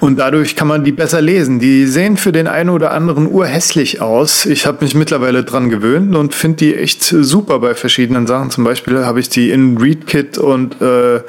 Und 0.00 0.18
dadurch 0.18 0.56
kann 0.56 0.66
man 0.66 0.82
die 0.82 0.92
besser 0.92 1.20
lesen. 1.20 1.60
Die 1.60 1.86
sehen 1.86 2.16
für 2.16 2.32
den 2.32 2.48
einen 2.48 2.70
oder 2.70 2.90
anderen 2.90 3.30
urhässlich 3.30 4.00
aus. 4.00 4.46
Ich 4.46 4.66
habe 4.66 4.84
mich 4.84 4.94
mittlerweile 4.94 5.44
dran 5.44 5.70
gewöhnt 5.70 6.16
und 6.16 6.34
finde 6.34 6.56
die 6.56 6.74
echt 6.74 7.02
super 7.04 7.60
bei 7.60 7.74
verschiedenen 7.74 8.26
Sachen. 8.26 8.50
Zum 8.50 8.64
Beispiel 8.64 9.04
habe 9.04 9.20
ich 9.20 9.28
die 9.28 9.50
in 9.50 9.78
ReadKit 9.78 10.38
und 10.38 10.80
äh, 10.80 11.20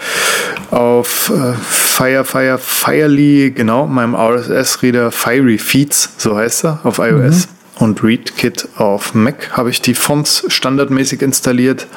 auf 0.72 1.32
äh, 1.36 1.54
Fire, 1.62 2.24
Fire, 2.24 2.58
Firely, 2.58 3.52
genau, 3.52 3.86
meinem 3.86 4.16
RSS-Reader 4.16 5.12
Fiery 5.12 5.58
Feeds, 5.58 6.14
so 6.18 6.36
heißt 6.36 6.66
er, 6.66 6.80
auf 6.84 7.00
iOS. 7.00 7.48
Mhm 7.48 7.57
und 7.80 8.04
ReadKit 8.04 8.70
auf 8.78 9.14
Mac 9.14 9.52
habe 9.52 9.70
ich 9.70 9.82
die 9.82 9.94
Fonts 9.94 10.46
standardmäßig 10.48 11.22
installiert. 11.22 11.88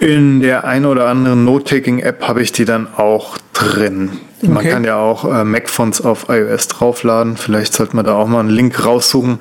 In 0.00 0.40
der 0.40 0.64
ein 0.64 0.84
oder 0.84 1.08
anderen 1.08 1.44
Note-Taking-App 1.44 2.26
habe 2.26 2.42
ich 2.42 2.52
die 2.52 2.64
dann 2.64 2.88
auch 2.96 3.38
drin. 3.52 4.18
Man 4.42 4.56
okay. 4.58 4.70
kann 4.70 4.84
ja 4.84 4.96
auch 4.96 5.24
äh, 5.24 5.44
Mac-Fonts 5.44 6.00
auf 6.00 6.28
iOS 6.28 6.66
draufladen. 6.68 7.36
Vielleicht 7.36 7.74
sollte 7.74 7.94
man 7.94 8.04
da 8.04 8.14
auch 8.14 8.26
mal 8.26 8.40
einen 8.40 8.50
Link 8.50 8.84
raussuchen. 8.84 9.38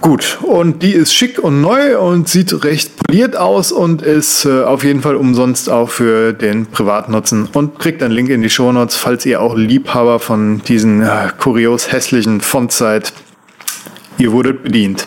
Gut, 0.00 0.38
und 0.42 0.82
die 0.82 0.92
ist 0.92 1.12
schick 1.12 1.38
und 1.38 1.60
neu 1.60 1.98
und 1.98 2.26
sieht 2.26 2.64
recht 2.64 2.96
poliert 2.96 3.36
aus 3.36 3.70
und 3.70 4.00
ist 4.00 4.46
äh, 4.46 4.62
auf 4.62 4.82
jeden 4.82 5.02
Fall 5.02 5.14
umsonst 5.14 5.68
auch 5.68 5.90
für 5.90 6.32
den 6.32 6.66
Privatnutzen 6.66 7.48
und 7.52 7.78
kriegt 7.78 8.02
einen 8.02 8.14
Link 8.14 8.30
in 8.30 8.40
die 8.40 8.48
Shownotes, 8.48 8.96
falls 8.96 9.26
ihr 9.26 9.42
auch 9.42 9.56
Liebhaber 9.56 10.18
von 10.18 10.62
diesen 10.62 11.02
äh, 11.02 11.28
kurios 11.38 11.92
hässlichen 11.92 12.40
Fonts 12.40 12.78
seid. 12.78 13.12
Ihr 14.20 14.30
wurdet 14.32 14.62
bedient. 14.62 15.06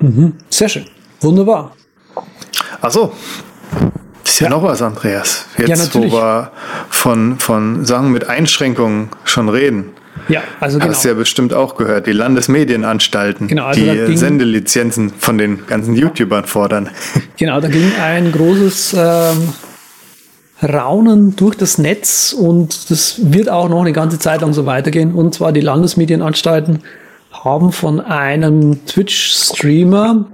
Mhm. 0.00 0.32
Sehr 0.50 0.68
schön. 0.68 0.86
Wunderbar. 1.20 1.72
Achso. 2.80 3.12
Ist 4.24 4.40
ja, 4.40 4.48
ja, 4.48 4.50
noch 4.50 4.62
was, 4.64 4.82
Andreas. 4.82 5.46
Jetzt, 5.56 5.94
ja, 5.94 6.00
wo 6.00 6.10
wir 6.10 6.50
von, 6.90 7.38
von 7.38 7.84
Sachen 7.84 8.10
mit 8.10 8.28
Einschränkungen 8.28 9.10
schon 9.22 9.48
reden. 9.48 9.90
Ja, 10.28 10.42
also 10.58 10.78
genau. 10.78 10.90
Hast 10.90 11.04
du 11.04 11.08
ja 11.08 11.14
bestimmt 11.14 11.54
auch 11.54 11.76
gehört, 11.76 12.08
die 12.08 12.12
Landesmedienanstalten, 12.12 13.46
genau, 13.46 13.66
also 13.66 13.80
die 13.80 13.90
ging, 13.90 14.16
Sendelizenzen 14.16 15.12
von 15.16 15.38
den 15.38 15.66
ganzen 15.66 15.94
YouTubern 15.94 16.44
fordern. 16.44 16.90
Genau, 17.36 17.60
da 17.60 17.68
ging 17.68 17.92
ein 18.00 18.30
großes 18.30 18.94
ähm, 18.96 19.52
Raunen 20.62 21.34
durch 21.34 21.56
das 21.56 21.78
Netz 21.78 22.32
und 22.32 22.90
das 22.90 23.16
wird 23.32 23.48
auch 23.48 23.68
noch 23.68 23.80
eine 23.80 23.92
ganze 23.92 24.20
Zeit 24.20 24.40
lang 24.40 24.52
so 24.52 24.66
weitergehen. 24.66 25.12
Und 25.12 25.34
zwar 25.34 25.52
die 25.52 25.60
Landesmedienanstalten 25.60 26.80
haben 27.44 27.72
von 27.72 28.00
einem 28.00 28.86
Twitch-Streamer. 28.86 30.26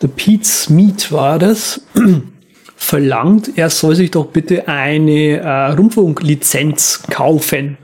The 0.00 0.08
Pete's 0.08 0.68
Meat 0.68 1.12
war 1.12 1.38
das, 1.38 1.82
verlangt, 2.76 3.52
er 3.56 3.70
soll 3.70 3.94
sich 3.94 4.10
doch 4.10 4.26
bitte 4.26 4.66
eine 4.66 5.36
äh, 5.36 5.72
Rundfunklizenz 5.72 7.02
kaufen, 7.10 7.76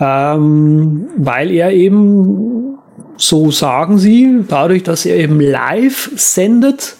ähm, 0.00 1.08
weil 1.16 1.50
er 1.50 1.72
eben, 1.72 2.78
so 3.18 3.50
sagen 3.50 3.98
sie, 3.98 4.44
dadurch, 4.48 4.82
dass 4.82 5.04
er 5.04 5.16
eben 5.16 5.38
live 5.38 6.10
sendet, 6.16 6.96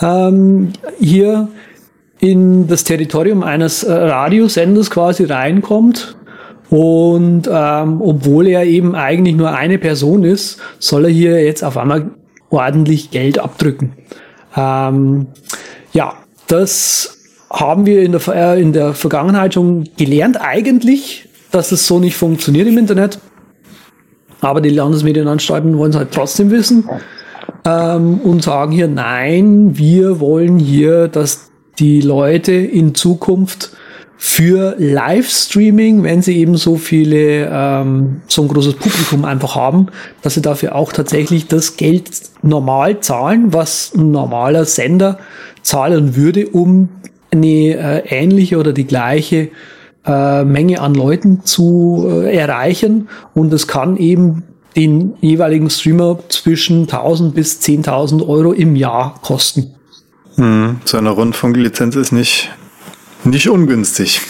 ähm, 0.00 0.72
hier 1.00 1.48
in 2.20 2.68
das 2.68 2.84
Territorium 2.84 3.42
eines 3.42 3.82
äh, 3.82 3.92
Radiosenders 3.92 4.90
quasi 4.90 5.24
reinkommt 5.24 6.17
und 6.70 7.48
ähm, 7.50 8.02
obwohl 8.02 8.46
er 8.46 8.64
eben 8.64 8.94
eigentlich 8.94 9.36
nur 9.36 9.54
eine 9.54 9.78
Person 9.78 10.24
ist, 10.24 10.58
soll 10.78 11.06
er 11.06 11.10
hier 11.10 11.42
jetzt 11.42 11.64
auf 11.64 11.76
einmal 11.76 12.10
ordentlich 12.50 13.10
Geld 13.10 13.38
abdrücken. 13.38 13.94
Ähm, 14.56 15.28
ja, 15.92 16.14
das 16.46 17.18
haben 17.50 17.86
wir 17.86 18.02
in 18.02 18.12
der, 18.12 18.28
äh, 18.28 18.60
in 18.60 18.72
der 18.72 18.92
Vergangenheit 18.92 19.54
schon 19.54 19.88
gelernt 19.96 20.40
eigentlich, 20.40 21.28
dass 21.50 21.72
es 21.72 21.86
so 21.86 21.98
nicht 21.98 22.16
funktioniert 22.16 22.68
im 22.68 22.76
Internet. 22.76 23.18
Aber 24.40 24.60
die 24.60 24.70
Landesmedienanstalten 24.70 25.76
wollen 25.78 25.90
es 25.90 25.96
halt 25.96 26.12
trotzdem 26.12 26.50
wissen 26.50 26.88
ähm, 27.64 28.20
und 28.20 28.42
sagen 28.42 28.72
hier, 28.72 28.88
nein, 28.88 29.76
wir 29.76 30.20
wollen 30.20 30.58
hier, 30.58 31.08
dass 31.08 31.50
die 31.78 32.00
Leute 32.00 32.52
in 32.52 32.94
Zukunft 32.94 33.72
für 34.20 34.74
Livestreaming, 34.78 36.02
wenn 36.02 36.22
sie 36.22 36.38
eben 36.38 36.56
so 36.56 36.76
viele, 36.76 37.48
ähm, 37.52 38.20
so 38.26 38.42
ein 38.42 38.48
großes 38.48 38.74
Publikum 38.74 39.24
einfach 39.24 39.54
haben, 39.54 39.86
dass 40.22 40.34
sie 40.34 40.42
dafür 40.42 40.74
auch 40.74 40.92
tatsächlich 40.92 41.46
das 41.46 41.76
Geld 41.76 42.10
normal 42.42 42.98
zahlen, 42.98 43.52
was 43.52 43.92
ein 43.94 44.10
normaler 44.10 44.64
Sender 44.64 45.20
zahlen 45.62 46.16
würde, 46.16 46.48
um 46.48 46.88
eine 47.30 47.46
äh, 47.46 48.02
ähnliche 48.08 48.58
oder 48.58 48.72
die 48.72 48.88
gleiche 48.88 49.50
äh, 50.04 50.44
Menge 50.44 50.80
an 50.80 50.94
Leuten 50.94 51.44
zu 51.44 52.08
äh, 52.10 52.36
erreichen. 52.36 53.08
Und 53.34 53.52
es 53.52 53.68
kann 53.68 53.96
eben 53.96 54.42
den 54.74 55.14
jeweiligen 55.20 55.70
Streamer 55.70 56.18
zwischen 56.28 56.82
1000 56.82 57.36
bis 57.36 57.60
10.000 57.60 58.26
Euro 58.26 58.50
im 58.52 58.74
Jahr 58.74 59.14
kosten. 59.22 59.74
Hm, 60.34 60.80
so 60.84 60.98
eine 60.98 61.10
Rundfunklizenz 61.10 61.94
ist 61.94 62.10
nicht 62.10 62.50
nicht 63.24 63.48
ungünstig. 63.48 64.20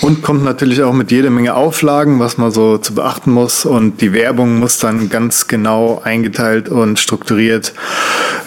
Und 0.00 0.22
kommt 0.22 0.44
natürlich 0.44 0.82
auch 0.82 0.92
mit 0.92 1.10
jede 1.10 1.30
Menge 1.30 1.54
Auflagen, 1.54 2.20
was 2.20 2.38
man 2.38 2.50
so 2.50 2.78
zu 2.78 2.94
beachten 2.94 3.32
muss. 3.32 3.64
Und 3.64 4.00
die 4.00 4.12
Werbung 4.12 4.58
muss 4.58 4.78
dann 4.78 5.08
ganz 5.08 5.48
genau 5.48 6.00
eingeteilt 6.04 6.68
und 6.68 6.98
strukturiert 6.98 7.74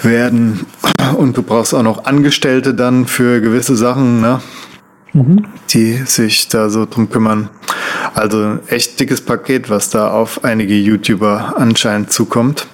werden. 0.02 0.66
Und 1.18 1.36
du 1.38 1.44
brauchst 1.44 1.74
auch 1.74 1.84
noch 1.84 2.06
Angestellte 2.06 2.74
dann 2.74 3.06
für 3.06 3.42
gewisse 3.42 3.76
Sachen, 3.76 4.22
ne? 4.22 4.42
Mhm. 5.14 5.46
die 5.72 5.98
sich 6.06 6.48
da 6.48 6.70
so 6.70 6.86
drum 6.86 7.10
kümmern. 7.10 7.50
Also 8.14 8.60
echt 8.68 8.98
dickes 8.98 9.20
Paket, 9.20 9.70
was 9.70 9.90
da 9.90 10.10
auf 10.10 10.46
einige 10.46 10.74
YouTuber 10.74 11.56
anscheinend 11.58 12.14
zukommt. 12.14 12.68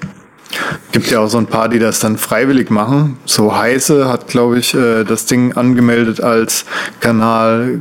Gibt 0.91 1.11
ja 1.11 1.19
auch 1.19 1.27
so 1.27 1.37
ein 1.37 1.47
paar, 1.47 1.69
die 1.69 1.79
das 1.79 1.99
dann 1.99 2.17
freiwillig 2.17 2.69
machen. 2.69 3.17
So 3.25 3.55
Heiße 3.55 4.07
hat, 4.07 4.27
glaube 4.27 4.59
ich, 4.59 4.73
äh, 4.73 5.03
das 5.03 5.25
Ding 5.25 5.53
angemeldet 5.53 6.21
als 6.21 6.65
Kanal. 6.99 7.79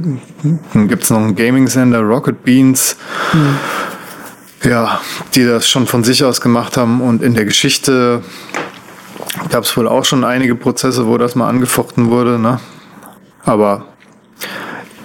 Dann 0.72 0.88
gibt 0.88 1.04
es 1.04 1.10
noch 1.10 1.18
einen 1.18 1.36
Gaming-Sender, 1.36 2.00
Rocket 2.00 2.44
Beans. 2.44 2.96
Mhm. 3.32 3.58
Ja, 4.68 5.00
die 5.34 5.44
das 5.44 5.68
schon 5.68 5.86
von 5.86 6.02
sich 6.02 6.24
aus 6.24 6.40
gemacht 6.40 6.76
haben. 6.76 7.00
Und 7.00 7.22
in 7.22 7.34
der 7.34 7.44
Geschichte 7.44 8.22
gab 9.50 9.64
es 9.64 9.76
wohl 9.76 9.86
auch 9.86 10.04
schon 10.04 10.24
einige 10.24 10.54
Prozesse, 10.56 11.06
wo 11.06 11.18
das 11.18 11.34
mal 11.34 11.48
angefochten 11.48 12.10
wurde. 12.10 12.38
Ne? 12.38 12.58
Aber 13.44 13.86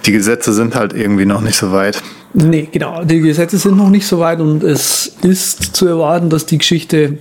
die 0.06 0.12
Gesetze 0.12 0.54
sind 0.54 0.76
halt 0.76 0.94
irgendwie 0.94 1.26
noch 1.26 1.42
nicht 1.42 1.58
so 1.58 1.72
weit. 1.72 2.02
Nee, 2.34 2.70
genau. 2.72 3.04
Die 3.04 3.20
Gesetze 3.20 3.58
sind 3.58 3.78
noch 3.78 3.90
nicht 3.90 4.08
so 4.08 4.20
weit 4.20 4.40
und 4.40 4.64
es 4.64 5.18
ist 5.22 5.76
zu 5.76 5.88
erwarten, 5.88 6.30
dass 6.30 6.46
die 6.46 6.58
Geschichte 6.58 7.20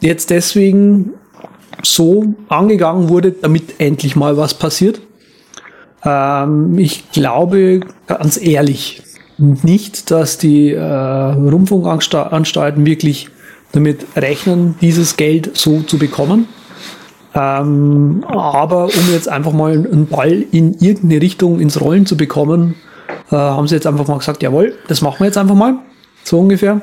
jetzt 0.00 0.30
deswegen 0.30 1.12
so 1.82 2.34
angegangen 2.48 3.08
wurde, 3.08 3.32
damit 3.32 3.74
endlich 3.78 4.16
mal 4.16 4.36
was 4.36 4.54
passiert. 4.54 5.00
Ähm, 6.04 6.78
ich 6.78 7.10
glaube 7.12 7.80
ganz 8.06 8.40
ehrlich 8.40 9.02
nicht, 9.38 10.10
dass 10.10 10.38
die 10.38 10.72
äh, 10.72 10.82
Rundfunkanstalten 10.82 12.84
wirklich 12.84 13.28
damit 13.72 14.06
rechnen, 14.16 14.76
dieses 14.80 15.16
Geld 15.16 15.56
so 15.56 15.80
zu 15.80 15.98
bekommen. 15.98 16.48
Ähm, 17.34 18.24
aber 18.26 18.86
um 18.86 19.12
jetzt 19.12 19.28
einfach 19.28 19.52
mal 19.52 19.72
einen 19.72 20.06
Ball 20.06 20.44
in 20.50 20.74
irgendeine 20.74 21.22
Richtung 21.22 21.60
ins 21.60 21.80
Rollen 21.80 22.06
zu 22.06 22.16
bekommen, 22.16 22.74
äh, 23.30 23.36
haben 23.36 23.68
sie 23.68 23.74
jetzt 23.74 23.86
einfach 23.86 24.08
mal 24.08 24.18
gesagt, 24.18 24.42
jawohl, 24.42 24.74
das 24.88 25.02
machen 25.02 25.20
wir 25.20 25.26
jetzt 25.26 25.38
einfach 25.38 25.54
mal. 25.54 25.78
So 26.28 26.40
ungefähr. 26.40 26.82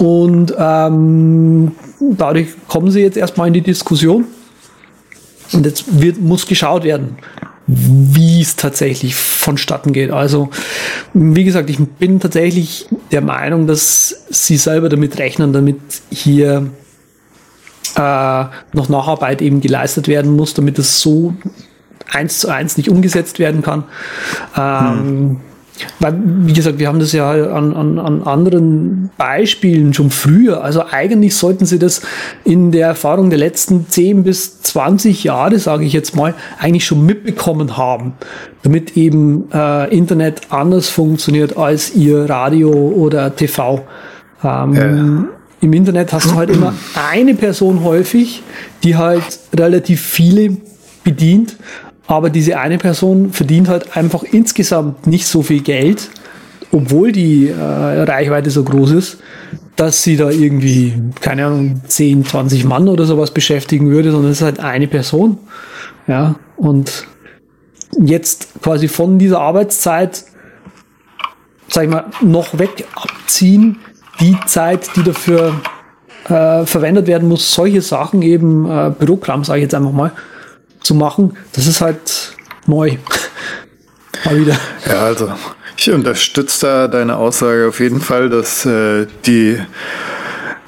Und 0.00 0.52
ähm, 0.58 1.72
dadurch 2.00 2.48
kommen 2.66 2.90
sie 2.90 3.02
jetzt 3.02 3.16
erstmal 3.16 3.46
in 3.46 3.54
die 3.54 3.60
Diskussion. 3.60 4.24
Und 5.52 5.64
jetzt 5.64 6.00
wird, 6.00 6.20
muss 6.20 6.44
geschaut 6.44 6.82
werden, 6.82 7.16
wie 7.68 8.40
es 8.40 8.56
tatsächlich 8.56 9.14
vonstatten 9.14 9.92
geht. 9.92 10.10
Also, 10.10 10.50
wie 11.12 11.44
gesagt, 11.44 11.70
ich 11.70 11.78
bin 11.78 12.18
tatsächlich 12.18 12.88
der 13.12 13.20
Meinung, 13.20 13.68
dass 13.68 14.24
sie 14.28 14.56
selber 14.56 14.88
damit 14.88 15.18
rechnen, 15.18 15.52
damit 15.52 15.78
hier 16.10 16.68
äh, 17.94 18.44
noch 18.72 18.88
Nacharbeit 18.88 19.40
eben 19.40 19.60
geleistet 19.60 20.08
werden 20.08 20.34
muss, 20.34 20.52
damit 20.54 20.80
es 20.80 21.00
so 21.00 21.32
eins 22.10 22.40
zu 22.40 22.48
eins 22.48 22.76
nicht 22.76 22.88
umgesetzt 22.88 23.38
werden 23.38 23.62
kann. 23.62 23.84
Ähm, 24.56 24.98
hm. 24.98 25.40
Weil, 25.98 26.14
wie 26.24 26.52
gesagt, 26.52 26.78
wir 26.78 26.86
haben 26.86 27.00
das 27.00 27.12
ja 27.12 27.30
an, 27.30 27.74
an, 27.74 27.98
an 27.98 28.22
anderen 28.22 29.10
Beispielen 29.16 29.92
schon 29.92 30.10
früher. 30.10 30.62
Also 30.62 30.84
eigentlich 30.88 31.34
sollten 31.34 31.66
Sie 31.66 31.80
das 31.80 32.02
in 32.44 32.70
der 32.70 32.86
Erfahrung 32.88 33.28
der 33.28 33.40
letzten 33.40 33.88
10 33.88 34.22
bis 34.22 34.62
20 34.62 35.24
Jahre, 35.24 35.58
sage 35.58 35.84
ich 35.84 35.92
jetzt 35.92 36.14
mal, 36.14 36.34
eigentlich 36.60 36.84
schon 36.84 37.04
mitbekommen 37.04 37.76
haben, 37.76 38.12
damit 38.62 38.96
eben 38.96 39.50
äh, 39.52 39.92
Internet 39.94 40.42
anders 40.50 40.88
funktioniert 40.88 41.56
als 41.56 41.94
Ihr 41.94 42.30
Radio 42.30 42.70
oder 42.70 43.34
TV. 43.34 43.84
Ähm, 44.44 44.74
ja. 44.74 45.28
Im 45.60 45.72
Internet 45.72 46.12
hast 46.12 46.30
du 46.30 46.34
halt 46.34 46.50
immer 46.50 46.74
eine 46.94 47.34
Person 47.34 47.82
häufig, 47.82 48.42
die 48.84 48.96
halt 48.96 49.40
relativ 49.56 50.02
viele 50.02 50.56
bedient 51.04 51.56
aber 52.06 52.30
diese 52.30 52.58
eine 52.58 52.78
Person 52.78 53.32
verdient 53.32 53.68
halt 53.68 53.96
einfach 53.96 54.22
insgesamt 54.22 55.06
nicht 55.06 55.26
so 55.26 55.42
viel 55.42 55.62
Geld, 55.62 56.10
obwohl 56.70 57.12
die 57.12 57.48
äh, 57.48 57.54
Reichweite 57.54 58.50
so 58.50 58.64
groß 58.64 58.90
ist, 58.92 59.18
dass 59.76 60.02
sie 60.02 60.16
da 60.16 60.30
irgendwie, 60.30 60.94
keine 61.20 61.46
Ahnung, 61.46 61.80
10, 61.86 62.26
20 62.26 62.64
Mann 62.64 62.88
oder 62.88 63.04
sowas 63.04 63.30
beschäftigen 63.30 63.90
würde, 63.90 64.12
sondern 64.12 64.30
es 64.30 64.38
ist 64.38 64.44
halt 64.44 64.60
eine 64.60 64.86
Person. 64.86 65.38
Ja, 66.06 66.36
und 66.56 67.06
jetzt 67.98 68.48
quasi 68.62 68.88
von 68.88 69.18
dieser 69.18 69.40
Arbeitszeit, 69.40 70.24
sag 71.68 71.84
ich 71.84 71.90
mal, 71.90 72.06
noch 72.20 72.58
weg 72.58 72.86
abziehen, 72.94 73.78
die 74.20 74.36
Zeit, 74.46 74.90
die 74.96 75.02
dafür 75.02 75.60
äh, 76.28 76.66
verwendet 76.66 77.06
werden 77.06 77.28
muss, 77.28 77.54
solche 77.54 77.82
Sachen 77.82 78.22
eben, 78.22 78.70
äh, 78.70 78.92
Bürokram, 78.96 79.44
sage 79.44 79.60
ich 79.60 79.62
jetzt 79.64 79.74
einfach 79.74 79.92
mal, 79.92 80.12
zu 80.84 80.94
machen, 80.94 81.36
das 81.52 81.66
ist 81.66 81.80
halt 81.80 82.36
neu. 82.66 82.96
mal 84.24 84.38
wieder. 84.38 84.56
Ja, 84.86 85.02
also 85.02 85.32
ich 85.76 85.90
unterstütze 85.90 86.66
da 86.66 86.88
deine 86.88 87.16
Aussage 87.16 87.66
auf 87.68 87.80
jeden 87.80 88.00
Fall, 88.00 88.28
dass 88.28 88.64
äh, 88.64 89.06
die 89.26 89.58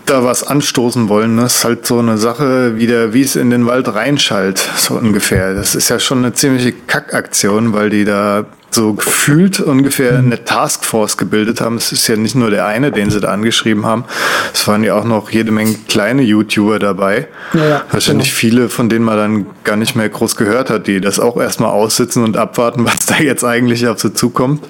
da 0.04 0.25
was 0.25 0.44
anstoßen 0.44 1.08
wollen. 1.08 1.37
Das 1.37 1.56
ist 1.56 1.64
halt 1.64 1.87
so 1.87 1.99
eine 1.99 2.16
Sache, 2.18 2.76
wie, 2.76 2.87
der, 2.87 3.12
wie 3.12 3.23
es 3.23 3.37
in 3.37 3.50
den 3.50 3.66
Wald 3.66 3.92
reinschallt, 3.92 4.58
so 4.76 4.94
ungefähr. 4.94 5.54
Das 5.54 5.75
ist 5.75 5.88
ja 5.88 5.99
schon 5.99 6.18
eine 6.18 6.32
ziemliche 6.32 6.73
Kackaktion, 6.73 7.73
weil 7.73 7.90
die 7.90 8.04
da 8.04 8.46
so 8.76 8.92
gefühlt 8.92 9.59
ungefähr 9.59 10.16
eine 10.18 10.45
Taskforce 10.45 11.16
gebildet 11.16 11.61
haben. 11.61 11.76
Es 11.76 11.90
ist 11.90 12.06
ja 12.06 12.16
nicht 12.16 12.37
nur 12.37 12.50
der 12.50 12.66
eine, 12.66 12.92
den 12.92 13.11
sie 13.11 13.21
da 13.21 13.28
angeschrieben 13.28 13.85
haben. 13.85 14.04
Es 14.52 14.68
waren 14.68 14.85
ja 14.85 14.95
auch 14.95 15.04
noch 15.04 15.30
jede 15.30 15.50
Menge 15.50 15.75
kleine 15.88 16.23
YouTuber 16.23 16.78
dabei. 16.78 17.26
Ja, 17.54 17.64
ja, 17.64 17.85
Wahrscheinlich 17.90 18.28
genau. 18.28 18.38
viele, 18.38 18.68
von 18.68 18.88
denen 18.88 19.04
man 19.04 19.16
dann 19.16 19.47
gar 19.64 19.76
nicht 19.76 19.97
mehr 19.97 20.09
groß 20.09 20.37
gehört 20.37 20.71
hat, 20.71 20.87
die 20.87 21.00
das 21.00 21.18
auch 21.18 21.38
erstmal 21.38 21.71
aussitzen 21.71 22.23
und 22.23 22.37
abwarten, 22.37 22.85
was 22.85 23.06
da 23.06 23.16
jetzt 23.16 23.42
eigentlich 23.42 23.88
auf 23.88 24.00
sie 24.00 24.12
zukommt. 24.12 24.62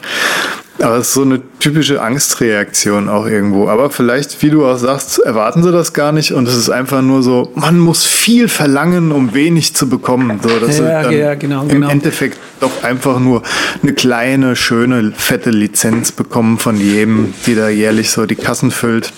Aber 0.80 0.96
es 0.96 1.08
ist 1.08 1.14
so 1.14 1.22
eine 1.22 1.40
typische 1.58 2.02
Angstreaktion 2.02 3.08
auch 3.08 3.26
irgendwo. 3.26 3.68
Aber 3.68 3.90
vielleicht, 3.90 4.42
wie 4.42 4.50
du 4.50 4.66
auch 4.66 4.76
sagst, 4.76 5.18
erwarten 5.18 5.62
sie 5.62 5.72
das 5.72 5.92
gar 5.92 6.12
nicht 6.12 6.32
und 6.32 6.46
es 6.46 6.54
ist 6.54 6.68
einfach 6.68 7.02
nur 7.02 7.22
so, 7.22 7.50
man 7.54 7.78
muss 7.78 8.04
viel 8.04 8.48
verlangen, 8.48 9.10
um 9.10 9.32
wenig 9.32 9.74
zu 9.74 9.88
bekommen. 9.88 10.38
So, 10.42 10.58
dass 10.58 10.78
ja, 10.78 11.10
ja, 11.10 11.34
genau, 11.34 11.62
im 11.62 11.68
genau. 11.68 11.88
Endeffekt 11.88 12.38
doch 12.60 12.82
einfach 12.82 13.18
nur 13.18 13.42
eine 13.82 13.94
kleine, 13.94 14.54
schöne, 14.54 15.12
fette 15.16 15.50
Lizenz 15.50 16.12
bekommen 16.12 16.58
von 16.58 16.78
jedem, 16.78 17.32
die 17.46 17.54
da 17.54 17.68
jährlich 17.68 18.10
so 18.10 18.26
die 18.26 18.36
Kassen 18.36 18.70
füllt. 18.70 19.12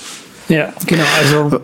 Ja, 0.49 0.73
genau. 0.87 1.05
Also 1.21 1.61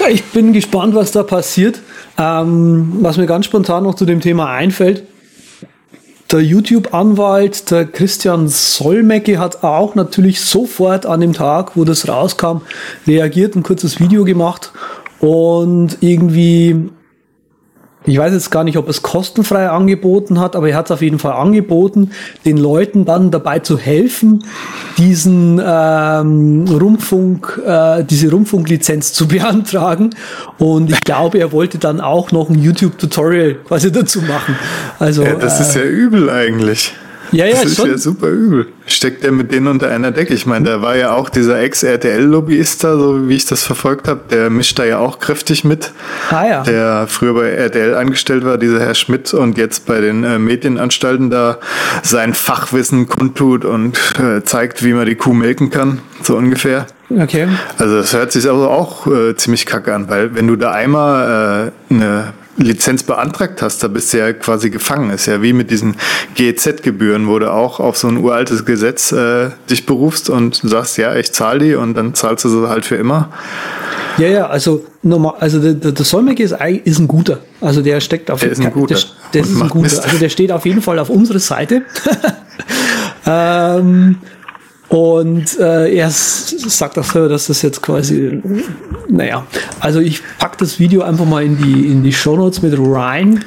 ja, 0.00 0.08
ich 0.08 0.22
bin 0.24 0.52
gespannt, 0.52 0.94
was 0.94 1.12
da 1.12 1.22
passiert. 1.22 1.80
Ähm, 2.16 2.98
was 3.00 3.16
mir 3.16 3.26
ganz 3.26 3.46
spontan 3.46 3.82
noch 3.82 3.94
zu 3.94 4.04
dem 4.04 4.20
Thema 4.20 4.52
einfällt, 4.52 5.02
der 6.34 6.42
YouTube-Anwalt, 6.42 7.70
der 7.70 7.84
Christian 7.84 8.48
Solmecke, 8.48 9.38
hat 9.38 9.62
auch 9.62 9.94
natürlich 9.94 10.40
sofort 10.40 11.06
an 11.06 11.20
dem 11.20 11.32
Tag, 11.32 11.76
wo 11.76 11.84
das 11.84 12.08
rauskam, 12.08 12.62
reagiert, 13.06 13.54
ein 13.54 13.62
kurzes 13.62 14.00
Video 14.00 14.24
gemacht. 14.24 14.72
Und 15.20 15.98
irgendwie 16.00 16.90
ich 18.06 18.18
weiß 18.18 18.32
jetzt 18.32 18.50
gar 18.50 18.64
nicht, 18.64 18.76
ob 18.76 18.88
es 18.88 19.02
kostenfrei 19.02 19.68
angeboten 19.68 20.38
hat, 20.38 20.56
aber 20.56 20.68
er 20.68 20.76
hat 20.76 20.86
es 20.86 20.90
auf 20.90 21.00
jeden 21.00 21.18
Fall 21.18 21.32
angeboten, 21.32 22.10
den 22.44 22.58
Leuten 22.58 23.04
dann 23.04 23.30
dabei 23.30 23.60
zu 23.60 23.78
helfen, 23.78 24.44
diesen 24.98 25.60
ähm, 25.64 26.66
Rundfunk, 26.68 27.60
äh, 27.64 28.04
diese 28.04 28.30
Rundfunklizenz 28.30 29.12
zu 29.14 29.26
beantragen. 29.34 30.10
Und 30.58 30.90
ich 30.90 31.00
glaube, 31.00 31.38
er 31.38 31.52
wollte 31.52 31.78
dann 31.78 32.00
auch 32.00 32.30
noch 32.30 32.50
ein 32.50 32.58
YouTube-Tutorial 32.58 33.54
quasi 33.66 33.90
dazu 33.90 34.20
machen. 34.20 34.56
Also 34.98 35.22
ja, 35.22 35.34
das 35.34 35.58
äh, 35.58 35.62
ist 35.62 35.74
ja 35.74 35.82
übel 35.82 36.28
eigentlich. 36.28 36.94
Ja, 37.34 37.46
ja, 37.46 37.54
das 37.54 37.64
ist 37.64 37.76
schon. 37.76 37.90
ja 37.90 37.98
super 37.98 38.28
übel. 38.28 38.68
Steckt 38.86 39.24
der 39.24 39.32
mit 39.32 39.52
denen 39.52 39.66
unter 39.66 39.88
einer 39.88 40.12
Decke? 40.12 40.34
Ich 40.34 40.46
meine, 40.46 40.66
da 40.66 40.82
war 40.82 40.96
ja 40.96 41.12
auch 41.12 41.28
dieser 41.28 41.60
Ex-RTL-Lobbyist 41.60 42.84
da, 42.84 42.96
so 42.96 43.28
wie 43.28 43.34
ich 43.34 43.46
das 43.46 43.64
verfolgt 43.64 44.06
habe, 44.06 44.20
der 44.30 44.50
mischt 44.50 44.78
da 44.78 44.84
ja 44.84 44.98
auch 44.98 45.18
kräftig 45.18 45.64
mit. 45.64 45.92
Ah 46.30 46.46
ja. 46.46 46.62
Der 46.62 47.06
früher 47.08 47.34
bei 47.34 47.50
RTL 47.50 47.94
angestellt 47.94 48.44
war, 48.44 48.56
dieser 48.56 48.80
Herr 48.80 48.94
Schmidt, 48.94 49.34
und 49.34 49.58
jetzt 49.58 49.86
bei 49.86 50.00
den 50.00 50.22
äh, 50.22 50.38
Medienanstalten 50.38 51.30
da 51.30 51.58
sein 52.02 52.34
Fachwissen 52.34 53.08
kundtut 53.08 53.64
und 53.64 53.98
äh, 54.20 54.44
zeigt, 54.44 54.84
wie 54.84 54.92
man 54.92 55.06
die 55.06 55.16
Kuh 55.16 55.34
melken 55.34 55.70
kann, 55.70 56.00
so 56.22 56.36
ungefähr. 56.36 56.86
Okay. 57.10 57.48
Also 57.78 57.96
das 57.96 58.12
hört 58.12 58.32
sich 58.32 58.48
also 58.48 58.68
auch 58.68 59.06
äh, 59.06 59.34
ziemlich 59.36 59.66
kacke 59.66 59.92
an, 59.94 60.08
weil 60.08 60.34
wenn 60.34 60.46
du 60.46 60.56
da 60.56 60.70
einmal 60.70 61.72
äh, 61.90 61.94
eine 61.94 62.32
Lizenz 62.56 63.02
beantragt 63.02 63.62
hast, 63.62 63.82
da 63.82 63.88
bist 63.88 64.12
du 64.12 64.18
ja 64.18 64.32
quasi 64.32 64.70
gefangen. 64.70 65.10
Ist 65.10 65.26
ja 65.26 65.42
wie 65.42 65.52
mit 65.52 65.70
diesen 65.70 65.96
GEZ-Gebühren, 66.34 67.28
wo 67.28 67.38
du 67.38 67.52
auch 67.52 67.80
auf 67.80 67.96
so 67.96 68.08
ein 68.08 68.18
uraltes 68.18 68.64
Gesetz 68.64 69.12
äh, 69.12 69.50
dich 69.68 69.86
berufst 69.86 70.30
und 70.30 70.60
sagst, 70.62 70.96
ja, 70.98 71.14
ich 71.16 71.32
zahle 71.32 71.58
die 71.60 71.74
und 71.74 71.94
dann 71.94 72.14
zahlst 72.14 72.44
du 72.44 72.48
sie 72.48 72.68
halt 72.68 72.84
für 72.84 72.96
immer. 72.96 73.30
Ja, 74.18 74.28
ja, 74.28 74.46
also 74.46 74.84
normal, 75.02 75.34
also 75.40 75.60
der, 75.60 75.92
der 75.92 76.04
Solmecke 76.04 76.42
ist, 76.42 76.54
ist 76.84 76.98
ein 76.98 77.08
guter. 77.08 77.40
Also 77.60 77.82
der 77.82 78.00
steckt 78.00 78.30
auf 78.30 78.40
der 78.40 78.52
ist 78.52 78.60
ein 78.60 78.72
guter. 78.72 78.94
Der, 78.94 79.04
der 79.32 79.42
ist 79.42 79.60
ein 79.60 79.68
guter. 79.68 80.04
Also 80.04 80.18
der 80.18 80.28
steht 80.28 80.52
auf 80.52 80.64
jeden 80.66 80.82
Fall 80.82 80.98
auf 81.00 81.10
unserer 81.10 81.40
Seite. 81.40 81.82
ähm, 83.26 84.18
und 84.94 85.58
äh, 85.58 85.92
er 85.92 86.08
sagt 86.08 86.96
auch 87.00 87.04
so, 87.04 87.26
dass 87.26 87.48
das 87.48 87.62
jetzt 87.62 87.82
quasi, 87.82 88.40
naja, 89.08 89.44
also 89.80 89.98
ich 89.98 90.22
packe 90.38 90.56
das 90.58 90.78
Video 90.78 91.02
einfach 91.02 91.24
mal 91.24 91.42
in 91.42 91.58
die, 91.58 91.90
in 91.90 92.04
die 92.04 92.12
Shownotes 92.12 92.62
mit 92.62 92.74
rein. 92.78 93.44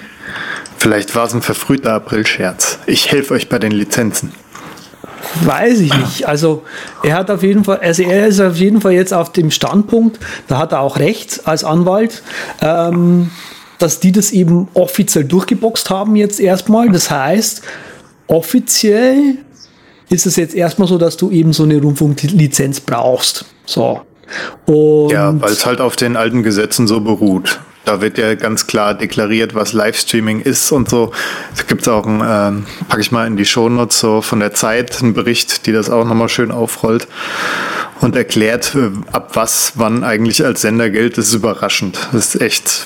Vielleicht 0.78 1.16
war 1.16 1.26
es 1.26 1.34
ein 1.34 1.42
verfrühter 1.42 1.94
April-Scherz. 1.94 2.80
Ich 2.86 3.14
helfe 3.14 3.34
euch 3.34 3.48
bei 3.48 3.60
den 3.60 3.72
Lizenzen. 3.72 4.34
Weiß 5.46 5.80
ich 5.80 5.96
nicht. 5.96 6.28
Also 6.28 6.66
er 7.02 7.16
hat 7.16 7.32
auf 7.32 7.44
jeden 7.44 7.64
Fall, 7.64 7.78
also 7.78 8.04
er 8.04 8.28
ist 8.28 8.42
auf 8.42 8.58
jeden 8.58 8.82
Fall 8.82 8.92
jetzt 8.92 9.14
auf 9.14 9.32
dem 9.32 9.50
Standpunkt, 9.50 10.20
da 10.50 10.58
hat 10.58 10.74
er 10.74 10.82
auch 10.82 11.00
recht 11.00 11.48
als 11.48 11.64
Anwalt, 11.64 12.24
ähm, 12.62 13.32
dass 13.80 14.02
die 14.02 14.12
das 14.12 14.32
eben 14.32 14.68
offiziell 14.74 15.24
durchgeboxt 15.24 15.90
haben 15.90 16.18
jetzt 16.18 16.42
erstmal. 16.42 16.90
Das 16.90 17.10
heißt, 17.10 17.62
offiziell 18.28 19.38
ist 20.10 20.26
es 20.26 20.36
jetzt 20.36 20.56
erstmal 20.56 20.88
so, 20.88 20.98
dass 20.98 21.18
du 21.18 21.32
eben 21.32 21.54
so 21.54 21.64
eine 21.64 21.82
Rundfunklizenz 21.82 22.80
brauchst. 22.82 23.46
So. 23.66 24.02
Und 24.66 25.12
ja, 25.12 25.40
weil 25.40 25.52
es 25.52 25.66
halt 25.66 25.82
auf 25.82 25.96
den 25.96 26.18
alten 26.18 26.44
Gesetzen 26.44 26.88
so 26.88 27.02
beruht. 27.02 27.60
Da 27.86 28.02
wird 28.02 28.18
ja 28.18 28.36
ganz 28.36 28.68
klar 28.68 28.94
deklariert, 28.94 29.56
was 29.56 29.72
Livestreaming 29.72 30.42
ist 30.42 30.74
und 30.74 30.90
so. 30.90 31.14
Da 31.56 31.64
gibt 31.64 31.84
es 31.84 31.88
auch 31.88 32.06
ein, 32.06 32.22
ähm, 32.22 32.66
packe 32.90 33.00
ich 33.00 33.14
mal 33.14 33.26
in 33.26 33.38
die 33.38 33.46
Shownotes 33.46 34.00
so 34.00 34.22
von 34.22 34.42
der 34.42 34.54
Zeit, 34.54 35.02
einen 35.02 35.14
Bericht, 35.14 35.66
die 35.66 35.72
das 35.72 35.90
auch 35.90 36.04
nochmal 36.04 36.28
schön 36.28 36.52
aufrollt 36.52 37.08
und 38.02 38.18
erklärt, 38.18 38.76
äh, 38.76 38.92
ab 39.14 39.32
was 39.36 39.74
wann 39.76 40.04
eigentlich 40.04 40.44
als 40.44 40.62
Sender 40.62 40.90
gilt. 40.90 41.18
Das 41.18 41.30
ist 41.30 41.34
überraschend. 41.34 41.98
Das 42.12 42.36
ist 42.36 42.42
echt 42.42 42.86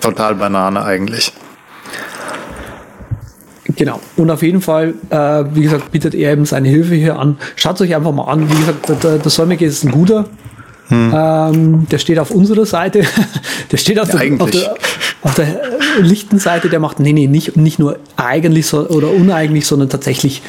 total 0.00 0.36
Banane 0.36 0.84
eigentlich. 0.84 1.32
Genau. 3.80 3.98
Und 4.18 4.30
auf 4.30 4.42
jeden 4.42 4.60
Fall, 4.60 4.92
äh, 5.08 5.44
wie 5.54 5.62
gesagt, 5.62 5.90
bietet 5.90 6.14
er 6.14 6.34
eben 6.34 6.44
seine 6.44 6.68
Hilfe 6.68 6.94
hier 6.96 7.18
an. 7.18 7.38
Schaut 7.56 7.80
euch 7.80 7.96
einfach 7.96 8.12
mal 8.12 8.24
an. 8.24 8.46
Wie 8.50 8.54
gesagt, 8.54 9.02
der, 9.02 9.16
der 9.16 9.30
Solmecke 9.30 9.64
ist 9.64 9.84
ein 9.84 9.90
guter. 9.90 10.26
Hm. 10.88 11.14
Ähm, 11.16 11.86
der 11.90 11.96
steht 11.96 12.18
auf 12.18 12.30
unserer 12.30 12.66
Seite. 12.66 13.04
der 13.72 13.76
steht 13.78 13.98
auf, 13.98 14.12
ja, 14.12 14.18
der, 14.18 14.38
auf, 14.38 14.50
der, 14.50 14.74
auf 15.22 15.34
der 15.34 15.60
lichten 16.00 16.38
Seite. 16.38 16.68
Der 16.68 16.78
macht, 16.78 17.00
nee, 17.00 17.14
nee, 17.14 17.26
nicht, 17.26 17.56
nicht 17.56 17.78
nur 17.78 17.96
eigentlich 18.16 18.66
so, 18.66 18.86
oder 18.86 19.08
uneigentlich, 19.08 19.64
sondern 19.64 19.88
tatsächlich 19.88 20.42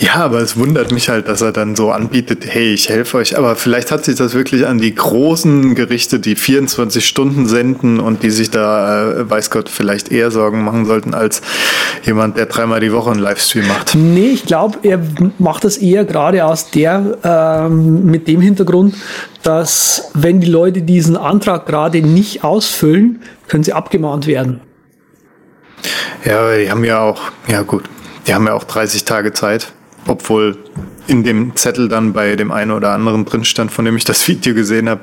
ja, 0.00 0.14
aber 0.14 0.38
es 0.38 0.56
wundert 0.56 0.92
mich 0.92 1.10
halt, 1.10 1.28
dass 1.28 1.42
er 1.42 1.52
dann 1.52 1.76
so 1.76 1.90
anbietet, 1.90 2.46
hey, 2.48 2.72
ich 2.72 2.88
helfe 2.88 3.18
euch. 3.18 3.36
Aber 3.36 3.54
vielleicht 3.54 3.92
hat 3.92 4.06
sich 4.06 4.16
das 4.16 4.32
wirklich 4.32 4.66
an 4.66 4.78
die 4.78 4.94
großen 4.94 5.74
Gerichte, 5.74 6.18
die 6.18 6.36
24 6.36 7.06
Stunden 7.06 7.44
senden 7.44 8.00
und 8.00 8.22
die 8.22 8.30
sich 8.30 8.50
da, 8.50 9.12
äh, 9.12 9.28
weiß 9.28 9.50
Gott, 9.50 9.68
vielleicht 9.68 10.10
eher 10.10 10.30
Sorgen 10.30 10.64
machen 10.64 10.86
sollten, 10.86 11.12
als 11.12 11.42
jemand, 12.02 12.38
der 12.38 12.46
dreimal 12.46 12.80
die 12.80 12.94
Woche 12.94 13.10
einen 13.10 13.20
Livestream 13.20 13.68
macht. 13.68 13.94
Nee, 13.94 14.30
ich 14.30 14.46
glaube, 14.46 14.78
er 14.84 15.00
macht 15.38 15.64
das 15.64 15.76
eher 15.76 16.06
gerade 16.06 16.46
aus 16.46 16.70
der, 16.70 17.18
ähm, 17.22 18.06
mit 18.06 18.26
dem 18.26 18.40
Hintergrund, 18.40 18.94
dass 19.42 20.10
wenn 20.14 20.40
die 20.40 20.50
Leute 20.50 20.80
diesen 20.80 21.18
Antrag 21.18 21.66
gerade 21.66 22.00
nicht 22.00 22.42
ausfüllen, 22.42 23.20
können 23.48 23.64
sie 23.64 23.74
abgemahnt 23.74 24.26
werden. 24.26 24.62
Ja, 26.24 26.56
die 26.56 26.70
haben 26.70 26.84
ja 26.84 27.00
auch, 27.00 27.20
ja 27.48 27.60
gut, 27.60 27.84
die 28.26 28.32
haben 28.32 28.46
ja 28.46 28.54
auch 28.54 28.64
30 28.64 29.04
Tage 29.04 29.34
Zeit. 29.34 29.74
Obwohl 30.06 30.56
in 31.06 31.24
dem 31.24 31.56
Zettel 31.56 31.88
dann 31.88 32.12
bei 32.12 32.36
dem 32.36 32.52
einen 32.52 32.70
oder 32.70 32.90
anderen 32.90 33.24
drin 33.24 33.44
stand, 33.44 33.72
von 33.72 33.84
dem 33.84 33.96
ich 33.96 34.04
das 34.04 34.26
Video 34.28 34.54
gesehen 34.54 34.88
habe, 34.88 35.00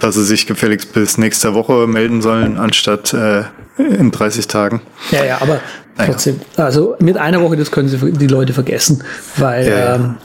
dass 0.00 0.14
sie 0.16 0.24
sich 0.24 0.46
gefälligst 0.46 0.92
bis 0.92 1.18
nächste 1.18 1.54
Woche 1.54 1.86
melden 1.86 2.22
sollen, 2.22 2.56
anstatt 2.58 3.14
äh, 3.14 3.44
in 3.78 4.10
30 4.10 4.46
Tagen. 4.46 4.80
Ja, 5.10 5.24
ja, 5.24 5.36
aber 5.40 5.60
naja. 5.96 6.10
trotzdem, 6.10 6.40
also 6.56 6.96
mit 6.98 7.16
einer 7.16 7.40
Woche, 7.40 7.56
das 7.56 7.70
können 7.70 7.88
sie 7.88 7.98
die 8.12 8.26
Leute 8.26 8.52
vergessen, 8.52 9.04
weil 9.36 9.68
ja. 9.68 9.94
Ähm, 9.94 10.16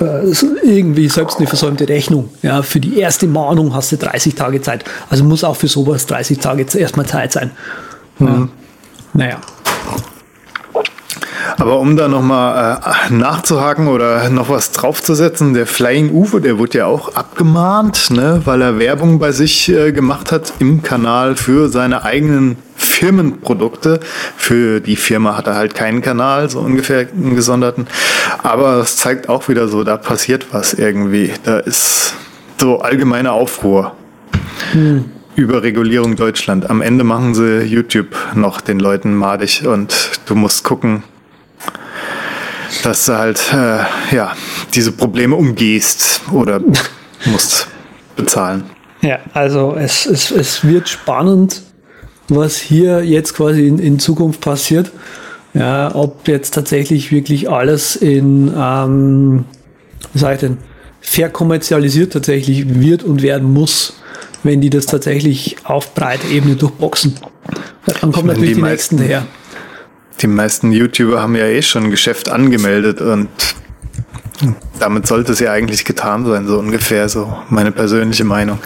äh, 0.00 0.32
irgendwie 0.62 1.08
selbst 1.08 1.38
eine 1.38 1.46
versäumte 1.46 1.88
Rechnung. 1.88 2.30
Ja, 2.42 2.62
für 2.62 2.80
die 2.80 2.98
erste 2.98 3.26
Mahnung 3.26 3.74
hast 3.74 3.92
du 3.92 3.96
30 3.96 4.34
Tage 4.34 4.62
Zeit. 4.62 4.84
Also 5.10 5.24
muss 5.24 5.44
auch 5.44 5.56
für 5.56 5.68
sowas 5.68 6.06
30 6.06 6.38
Tage 6.38 6.64
erstmal 6.74 7.06
Zeit 7.06 7.32
sein. 7.32 7.50
Mhm. 8.18 8.26
Ja. 8.26 8.48
Naja. 9.12 9.40
Aber 11.56 11.78
um 11.78 11.96
da 11.96 12.08
nochmal 12.08 12.80
äh, 12.84 13.12
nachzuhaken 13.12 13.88
oder 13.88 14.28
noch 14.30 14.48
was 14.48 14.72
draufzusetzen, 14.72 15.54
der 15.54 15.66
Flying 15.66 16.10
Uwe, 16.10 16.40
der 16.40 16.58
wurde 16.58 16.78
ja 16.78 16.86
auch 16.86 17.14
abgemahnt, 17.14 18.10
ne, 18.10 18.42
weil 18.44 18.62
er 18.62 18.78
Werbung 18.78 19.18
bei 19.18 19.32
sich 19.32 19.68
äh, 19.68 19.92
gemacht 19.92 20.32
hat 20.32 20.52
im 20.58 20.82
Kanal 20.82 21.36
für 21.36 21.68
seine 21.68 22.04
eigenen 22.04 22.56
Firmenprodukte. 22.76 24.00
Für 24.36 24.80
die 24.80 24.96
Firma 24.96 25.36
hat 25.36 25.46
er 25.46 25.54
halt 25.54 25.74
keinen 25.74 26.02
Kanal, 26.02 26.50
so 26.50 26.60
ungefähr 26.60 27.06
einen 27.12 27.36
gesonderten. 27.36 27.86
Aber 28.42 28.78
es 28.78 28.96
zeigt 28.96 29.28
auch 29.28 29.48
wieder 29.48 29.68
so, 29.68 29.84
da 29.84 29.96
passiert 29.96 30.46
was 30.52 30.74
irgendwie. 30.74 31.32
Da 31.44 31.58
ist 31.58 32.14
so 32.58 32.80
allgemeiner 32.80 33.32
Aufruhr. 33.32 33.92
Hm 34.72 35.04
über 35.36 35.62
Regulierung 35.62 36.16
Deutschland. 36.16 36.68
Am 36.68 36.82
Ende 36.82 37.02
machen 37.02 37.34
sie 37.34 37.62
YouTube 37.62 38.14
noch 38.34 38.60
den 38.60 38.78
Leuten 38.78 39.14
madig 39.14 39.66
und 39.66 40.10
du 40.26 40.34
musst 40.34 40.64
gucken, 40.64 41.02
dass 42.82 43.06
du 43.06 43.16
halt 43.16 43.40
äh, 43.52 44.14
ja 44.14 44.32
diese 44.74 44.92
Probleme 44.92 45.36
umgehst 45.36 46.22
oder 46.32 46.60
musst 47.26 47.68
bezahlen. 48.16 48.64
Ja, 49.02 49.18
also 49.32 49.76
es, 49.78 50.06
es, 50.06 50.30
es 50.30 50.64
wird 50.64 50.88
spannend, 50.88 51.62
was 52.28 52.56
hier 52.56 53.02
jetzt 53.04 53.34
quasi 53.34 53.66
in, 53.66 53.78
in 53.78 53.98
Zukunft 53.98 54.40
passiert. 54.40 54.90
Ja, 55.52 55.94
ob 55.94 56.28
jetzt 56.28 56.54
tatsächlich 56.54 57.10
wirklich 57.10 57.50
alles 57.50 57.96
in, 57.96 58.52
ähm, 58.56 59.44
was 60.12 60.20
sag 60.20 60.34
ich 60.34 60.40
denn, 60.40 60.58
verkommerzialisiert 61.00 62.12
tatsächlich 62.12 62.80
wird 62.80 63.02
und 63.02 63.22
werden 63.22 63.52
muss 63.52 63.94
wenn 64.42 64.60
die 64.60 64.70
das 64.70 64.86
tatsächlich 64.86 65.56
auf 65.64 65.94
breiter 65.94 66.28
Ebene 66.28 66.56
durchboxen. 66.56 67.16
Dann 68.00 68.12
kommen 68.12 68.28
natürlich 68.28 68.50
die, 68.50 68.54
die 68.54 68.60
meisten, 68.60 68.96
nächsten 68.96 69.08
her. 69.08 69.26
Die 70.20 70.26
meisten 70.26 70.72
YouTuber 70.72 71.22
haben 71.22 71.34
ja 71.34 71.46
eh 71.46 71.62
schon 71.62 71.84
ein 71.84 71.90
Geschäft 71.90 72.28
angemeldet 72.28 73.00
und 73.00 73.28
damit 74.78 75.06
sollte 75.06 75.32
es 75.32 75.40
ja 75.40 75.52
eigentlich 75.52 75.84
getan 75.84 76.26
sein, 76.26 76.46
so 76.46 76.58
ungefähr, 76.58 77.08
so 77.08 77.32
meine 77.48 77.72
persönliche 77.72 78.24
Meinung. 78.24 78.58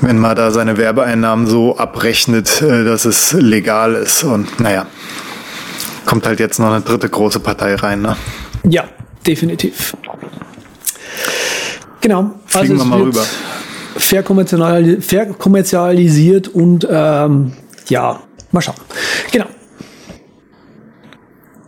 Wenn 0.00 0.18
man 0.18 0.34
da 0.34 0.50
seine 0.50 0.78
Werbeeinnahmen 0.78 1.46
so 1.46 1.76
abrechnet, 1.76 2.62
äh, 2.62 2.84
dass 2.84 3.04
es 3.04 3.32
legal 3.32 3.94
ist 3.94 4.24
und 4.24 4.60
naja, 4.60 4.86
kommt 6.06 6.26
halt 6.26 6.40
jetzt 6.40 6.58
noch 6.58 6.72
eine 6.72 6.80
dritte 6.80 7.08
große 7.08 7.40
Partei 7.40 7.74
rein, 7.74 8.00
ne? 8.00 8.16
Ja, 8.64 8.84
definitiv. 9.26 9.94
Genau. 12.00 12.30
Fliegen 12.46 12.80
also 12.80 12.84
wir 12.84 12.88
mal 12.88 13.02
rüber 13.02 13.26
verkommerzialisiert 13.96 16.48
und 16.48 16.86
ähm, 16.90 17.52
ja, 17.88 18.20
mal 18.52 18.62
schauen. 18.62 18.76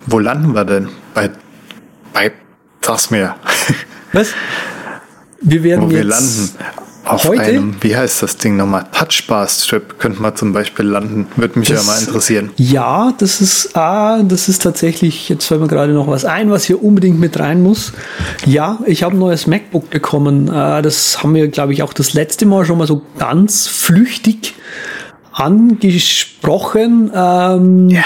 Wo 0.07 0.19
landen 0.19 0.55
wir 0.55 0.65
denn? 0.65 0.89
Bei, 1.15 1.31
bei 2.13 2.33
sag's 2.81 3.11
mir. 3.13 3.35
Was? 4.13 4.33
Wir 5.41 5.63
werden 5.63 5.83
Wo 5.83 5.87
jetzt 5.87 5.97
wir 5.97 6.05
landen. 6.05 6.51
Auf 7.05 7.25
heute? 7.25 7.43
einem, 7.43 7.75
wie 7.81 7.97
heißt 7.97 8.23
das 8.23 8.37
Ding 8.37 8.57
nochmal? 8.57 8.85
Touchbar-Strip 8.93 9.99
könnte 9.99 10.23
man 10.23 10.37
zum 10.37 10.53
Beispiel 10.53 10.87
landen. 10.87 11.27
Würde 11.35 11.59
mich 11.59 11.69
das, 11.69 11.85
ja 11.85 11.93
mal 11.93 11.99
interessieren. 11.99 12.51
Ja, 12.57 13.13
das 13.19 13.41
ist, 13.41 13.77
ah, 13.77 14.23
das 14.23 14.49
ist 14.49 14.63
tatsächlich, 14.63 15.29
jetzt 15.29 15.47
fällt 15.47 15.61
mir 15.61 15.67
gerade 15.67 15.95
noch 15.95 16.07
was 16.07 16.25
ein, 16.25 16.51
was 16.51 16.65
hier 16.65 16.83
unbedingt 16.83 17.19
mit 17.19 17.41
rein 17.41 17.61
muss. 17.61 17.93
Ja, 18.47 18.79
ich 18.87 19.03
habe 19.03 19.17
ein 19.17 19.19
neues 19.19 19.49
MacBook 19.49 19.91
bekommen. 19.91 20.47
Äh, 20.47 20.83
das 20.83 21.21
haben 21.23 21.35
wir, 21.35 21.49
glaube 21.49 21.73
ich, 21.73 21.83
auch 21.83 21.93
das 21.93 22.15
letzte 22.15 22.47
Mal 22.47 22.65
schon 22.65 22.79
mal 22.79 22.87
so 22.87 23.03
ganz 23.19 23.67
flüchtig 23.67 24.55
angesprochen. 25.33 27.11
Ähm, 27.13 27.89
ja. 27.89 28.05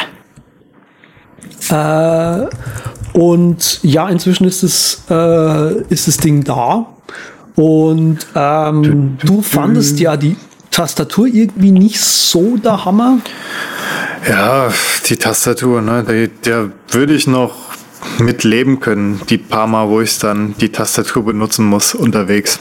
Äh, 1.71 2.47
und 3.13 3.81
ja, 3.83 4.09
inzwischen 4.09 4.47
ist 4.47 4.63
das, 4.63 5.03
äh, 5.11 5.83
ist 5.89 6.07
das 6.07 6.17
Ding 6.19 6.45
da. 6.45 6.87
Und 7.55 8.19
ähm, 8.35 9.17
du 9.25 9.41
fandest 9.41 9.99
ja 9.99 10.17
die 10.17 10.37
Tastatur 10.71 11.27
irgendwie 11.27 11.73
nicht 11.73 12.01
so 12.01 12.59
der 12.59 12.85
Hammer. 12.85 13.19
Ja, 14.29 14.71
die 15.09 15.17
Tastatur, 15.17 15.81
ne, 15.81 16.29
der 16.45 16.71
würde 16.91 17.15
ich 17.15 17.27
noch 17.27 17.55
mit 18.19 18.45
leben 18.45 18.81
können, 18.81 19.21
die 19.31 19.39
paar 19.39 19.67
Mal, 19.67 19.89
wo 19.89 20.01
ich 20.01 20.19
dann 20.19 20.55
die 20.61 20.71
Tastatur 20.71 21.25
benutzen 21.25 21.65
muss 21.65 21.95
unterwegs. 21.95 22.59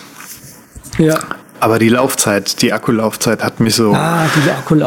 Ja. 0.98 1.20
Aber 1.66 1.80
die 1.80 1.90
Laufzeit, 1.90 2.62
die 2.62 2.74
Akkulaufzeit 2.74 3.44
hat 3.44 3.60
mich 3.60 3.74
so, 3.74 3.92
ah, 3.92 4.28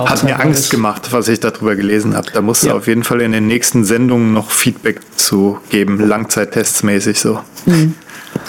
hat 0.06 0.22
mir 0.22 0.38
Angst 0.38 0.70
gemacht, 0.70 1.08
was 1.10 1.26
ich 1.26 1.40
darüber 1.40 1.74
gelesen 1.74 2.14
habe. 2.14 2.30
Da 2.32 2.40
muss 2.40 2.62
ja. 2.62 2.72
auf 2.72 2.86
jeden 2.86 3.02
Fall 3.02 3.20
in 3.20 3.32
den 3.32 3.48
nächsten 3.48 3.82
Sendungen 3.82 4.32
noch 4.32 4.52
Feedback 4.52 5.00
zu 5.16 5.58
geben, 5.70 5.98
Langzeittests 5.98 6.84
mäßig 6.84 7.18
so. 7.18 7.40
Mhm. 7.66 7.94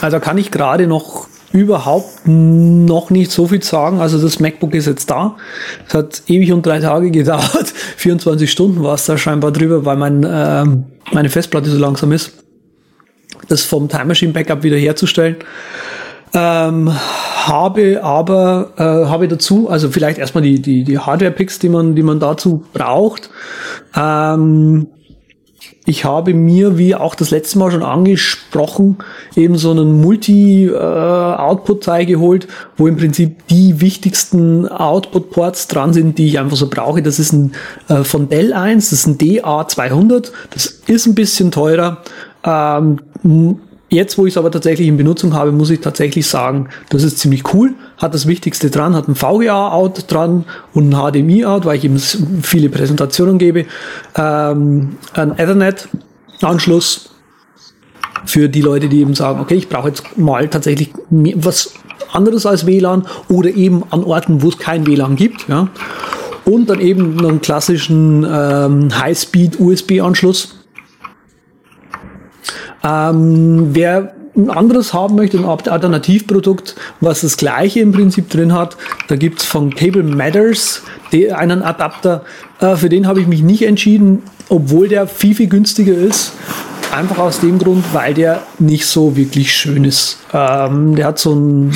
Also 0.02 0.20
kann 0.20 0.38
ich 0.38 0.52
gerade 0.52 0.86
noch 0.86 1.28
überhaupt 1.54 2.28
noch 2.28 3.10
nicht 3.10 3.32
so 3.32 3.48
viel 3.48 3.63
sagen. 3.63 4.00
Also 4.00 4.22
das 4.22 4.39
MacBook 4.39 4.76
ist 4.76 4.86
jetzt 4.86 5.10
da. 5.10 5.36
Es 5.88 5.96
hat 5.96 6.22
ewig 6.28 6.52
und 6.52 6.63
drei 6.63 6.82
Tage 6.82 7.10
gedauert. 7.12 7.74
24 7.98 8.52
Stunden 8.52 8.84
war 8.84 8.94
es 8.94 9.08
da 9.08 9.18
scheinbar 9.18 9.52
drüber, 9.52 9.86
weil 9.86 9.98
mein, 9.98 10.24
äh, 10.24 10.65
meine 11.13 11.30
Festplatte 11.32 11.72
so 11.72 11.80
langsam 11.80 12.12
ist. 12.12 12.34
Das 13.48 13.63
vom 13.63 13.89
Time 13.89 14.06
Machine 14.06 14.34
Backup 14.34 14.62
wieder 14.62 14.78
herzustellen. 14.78 15.38
Ähm, 16.34 16.94
habe 16.94 18.04
aber 18.04 18.74
äh, 18.78 18.84
habe 18.84 19.28
dazu, 19.28 19.70
also 19.70 19.89
vielleicht 19.89 20.20
erstmal 20.20 20.44
die 20.44 20.62
die 20.62 20.84
die 20.84 21.00
Hardware 21.00 21.32
Picks, 21.32 21.60
die 21.60 21.70
man 21.70 21.96
die 21.96 22.04
man 22.04 22.20
dazu 22.20 22.63
braucht. 22.74 23.30
Ähm, 23.96 24.88
ich 25.89 26.06
habe 26.06 26.36
mir, 26.36 26.78
wie 26.78 26.94
auch 26.94 27.15
das 27.15 27.32
letzte 27.32 27.58
Mal 27.58 27.72
schon 27.72 27.82
angesprochen, 27.82 29.00
eben 29.36 29.58
so 29.58 29.72
einen 29.72 30.00
Multi-Output-Teil 30.02 32.06
geholt, 32.06 32.48
wo 32.78 32.86
im 32.86 32.96
Prinzip 32.96 33.48
die 33.48 33.82
wichtigsten 33.82 34.68
Output-Ports 34.68 35.68
dran 35.68 35.92
sind, 35.92 36.20
die 36.20 36.28
ich 36.28 36.38
einfach 36.38 36.58
so 36.58 36.70
brauche. 36.70 37.02
Das 37.02 37.18
ist 37.18 37.34
ein 37.34 37.54
äh, 37.88 38.04
von 38.04 38.30
Dell 38.30 38.54
1, 38.54 38.92
das 38.92 39.00
ist 39.00 39.08
ein 39.08 39.18
DA200. 39.18 40.32
Das 40.52 40.65
ist 40.65 41.08
ein 41.08 41.15
bisschen 41.15 41.50
teurer. 41.50 42.04
Ähm, 42.44 43.00
Jetzt, 43.89 44.19
wo 44.19 44.28
ich 44.28 44.34
es 44.34 44.38
aber 44.38 44.52
tatsächlich 44.52 44.88
in 44.88 44.97
Benutzung 44.97 45.34
habe, 45.34 45.52
muss 45.52 45.71
ich 45.71 45.80
tatsächlich 45.80 46.28
sagen, 46.28 46.69
das 46.89 47.04
ist 47.04 47.17
ziemlich 47.17 47.54
cool. 47.54 47.73
Hat 47.97 48.13
das 48.13 48.28
Wichtigste 48.28 48.69
dran, 48.69 48.95
hat 48.95 49.08
ein 49.08 49.15
VGA-Out 49.15 50.12
dran 50.12 50.45
und 50.73 50.93
ein 50.93 51.12
HDMI-Out, 51.12 51.65
weil 51.65 51.78
ich 51.78 51.86
eben 51.86 51.97
viele 51.97 52.69
Präsentationen 52.69 53.39
gebe. 53.39 53.65
Ähm, 54.15 54.97
ein 55.13 55.32
Ethernet-Anschluss 55.32 57.10
für 58.25 58.47
die 58.47 58.62
Leute, 58.62 58.89
die 58.89 59.02
eben 59.02 59.15
sagen, 59.15 59.39
okay, 59.39 59.56
ich 59.56 59.69
brauche 59.69 59.88
jetzt 59.88 60.17
mal 60.17 60.47
tatsächlich 60.47 60.91
was 61.10 61.73
anderes 62.12 62.45
als 62.45 62.67
WLAN 62.67 63.08
oder 63.28 63.49
eben 63.49 63.84
an 63.89 64.04
Orten, 64.04 64.43
wo 64.43 64.49
es 64.49 64.60
kein 64.60 64.86
WLAN 64.86 65.15
gibt. 65.15 65.47
Ja. 65.47 65.67
Und 66.45 66.69
dann 66.69 66.80
eben 66.80 67.19
einen 67.19 67.41
klassischen 67.41 68.23
ähm, 68.30 68.89
High-Speed-USB-Anschluss 68.99 70.59
ähm, 72.84 73.70
wer 73.74 74.13
ein 74.36 74.50
anderes 74.50 74.94
haben 74.94 75.15
möchte, 75.15 75.38
ein 75.38 75.46
Alternativprodukt, 75.46 76.76
was 77.02 77.22
das 77.22 77.38
gleiche 77.38 77.80
im 77.82 77.92
Prinzip 77.92 78.30
drin 78.30 78.54
hat, 78.54 78.78
da 79.08 79.15
gibt's 79.15 79.46
von 79.46 79.74
Cable 79.74 80.04
Matters 80.04 80.84
einen 81.12 81.62
Adapter. 81.62 82.24
Äh, 82.60 82.76
für 82.76 82.89
den 82.89 83.08
habe 83.08 83.20
ich 83.20 83.28
mich 83.28 83.42
nicht 83.42 83.63
entschieden, 83.63 84.24
obwohl 84.48 84.88
der 84.88 85.08
viel, 85.08 85.36
viel 85.36 85.48
günstiger 85.48 85.94
ist. 85.94 86.34
Einfach 86.92 87.20
aus 87.20 87.39
dem 87.39 87.60
Grund, 87.60 87.84
weil 87.94 88.13
der 88.13 88.44
nicht 88.58 88.86
so 88.86 89.15
wirklich 89.15 89.54
schön 89.54 89.84
ist. 89.84 90.18
Ähm, 90.34 90.96
der 90.96 91.08
hat 91.08 91.20
so 91.20 91.36
ein. 91.36 91.72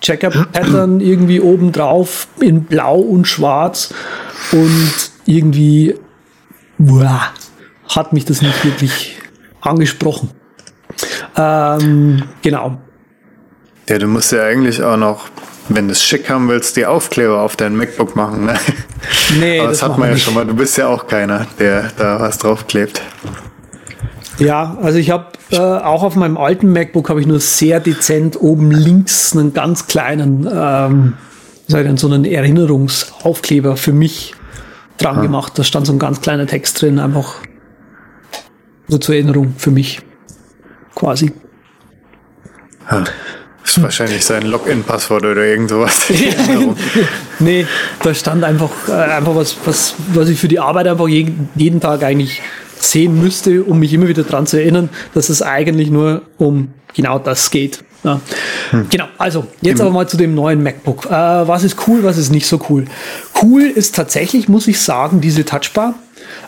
Checker-Pattern 0.00 1.00
irgendwie 1.00 1.40
oben 1.40 1.70
drauf 1.70 2.26
in 2.40 2.64
blau 2.64 2.98
und 2.98 3.26
schwarz 3.28 3.94
und 4.50 5.10
irgendwie 5.26 5.94
boah, 6.76 7.20
hat 7.88 8.12
mich 8.12 8.24
das 8.24 8.42
nicht 8.42 8.64
wirklich 8.64 9.21
angesprochen. 9.62 10.30
Ähm, 11.36 12.22
genau. 12.42 12.78
Ja, 13.88 13.98
du 13.98 14.06
musst 14.06 14.32
ja 14.32 14.44
eigentlich 14.44 14.82
auch 14.82 14.96
noch, 14.96 15.28
wenn 15.68 15.88
du 15.88 15.92
es 15.92 16.04
schick 16.04 16.28
haben 16.30 16.48
willst, 16.48 16.76
die 16.76 16.86
Aufkleber 16.86 17.40
auf 17.40 17.56
dein 17.56 17.76
MacBook 17.76 18.14
machen. 18.16 18.46
Ne? 18.46 18.54
Nee, 19.40 19.60
Aber 19.60 19.70
das, 19.70 19.80
das 19.80 19.90
hat 19.90 19.98
man 19.98 20.08
ja 20.08 20.14
nicht. 20.14 20.24
schon 20.24 20.34
mal. 20.34 20.46
Du 20.46 20.54
bist 20.54 20.76
ja 20.78 20.88
auch 20.88 21.06
keiner, 21.06 21.46
der 21.58 21.90
da 21.96 22.20
was 22.20 22.38
draufklebt. 22.38 23.02
Ja, 24.38 24.76
also 24.80 24.98
ich 24.98 25.10
habe 25.10 25.26
äh, 25.50 25.58
auch 25.58 26.02
auf 26.02 26.16
meinem 26.16 26.36
alten 26.36 26.72
MacBook 26.72 27.08
habe 27.08 27.20
ich 27.20 27.26
nur 27.26 27.40
sehr 27.40 27.80
dezent 27.80 28.40
oben 28.40 28.70
links 28.70 29.36
einen 29.36 29.52
ganz 29.52 29.86
kleinen, 29.86 30.48
ähm, 30.52 31.14
so 31.66 32.06
einen 32.06 32.24
Erinnerungsaufkleber 32.24 33.76
für 33.76 33.92
mich 33.92 34.34
dran 34.98 35.18
ah. 35.18 35.22
gemacht. 35.22 35.58
Da 35.58 35.64
stand 35.64 35.86
so 35.86 35.92
ein 35.92 35.98
ganz 35.98 36.20
kleiner 36.20 36.46
Text 36.46 36.80
drin, 36.80 36.98
einfach 36.98 37.36
nur 38.88 39.00
zur 39.00 39.14
Erinnerung 39.14 39.54
für 39.56 39.70
mich. 39.70 40.00
Quasi. 40.94 41.32
Ja, 42.90 43.04
ist 43.64 43.82
wahrscheinlich 43.82 44.24
sein 44.24 44.42
Login-Passwort 44.42 45.24
oder 45.24 45.44
irgend 45.44 45.70
sowas. 45.70 46.06
nee, 47.38 47.66
da 48.02 48.14
stand 48.14 48.44
einfach, 48.44 48.70
äh, 48.88 48.92
einfach 48.92 49.34
was, 49.34 49.56
was, 49.64 49.94
was 50.12 50.28
ich 50.28 50.38
für 50.38 50.48
die 50.48 50.58
Arbeit 50.58 50.88
einfach 50.88 51.08
jeden, 51.08 51.48
jeden 51.54 51.80
Tag 51.80 52.02
eigentlich 52.02 52.42
sehen 52.78 53.22
müsste, 53.22 53.62
um 53.62 53.78
mich 53.78 53.92
immer 53.92 54.08
wieder 54.08 54.24
dran 54.24 54.46
zu 54.46 54.58
erinnern, 54.58 54.90
dass 55.14 55.28
es 55.28 55.42
eigentlich 55.42 55.90
nur 55.90 56.22
um 56.38 56.68
genau 56.94 57.18
das 57.18 57.50
geht. 57.50 57.84
Ja. 58.04 58.20
Hm. 58.70 58.88
Genau, 58.90 59.06
also 59.16 59.46
jetzt 59.60 59.80
aber 59.80 59.90
mal 59.90 60.08
zu 60.08 60.16
dem 60.16 60.34
neuen 60.34 60.62
MacBook. 60.62 61.06
Äh, 61.06 61.10
was 61.10 61.62
ist 61.62 61.76
cool, 61.86 62.02
was 62.02 62.18
ist 62.18 62.30
nicht 62.30 62.46
so 62.46 62.60
cool? 62.68 62.86
Cool 63.40 63.62
ist 63.62 63.94
tatsächlich, 63.94 64.48
muss 64.48 64.66
ich 64.66 64.80
sagen, 64.80 65.20
diese 65.20 65.44
Touchbar 65.44 65.94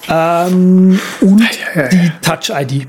ähm, 0.08 1.00
und 1.20 1.42
die 1.92 2.12
Touch-ID. 2.22 2.86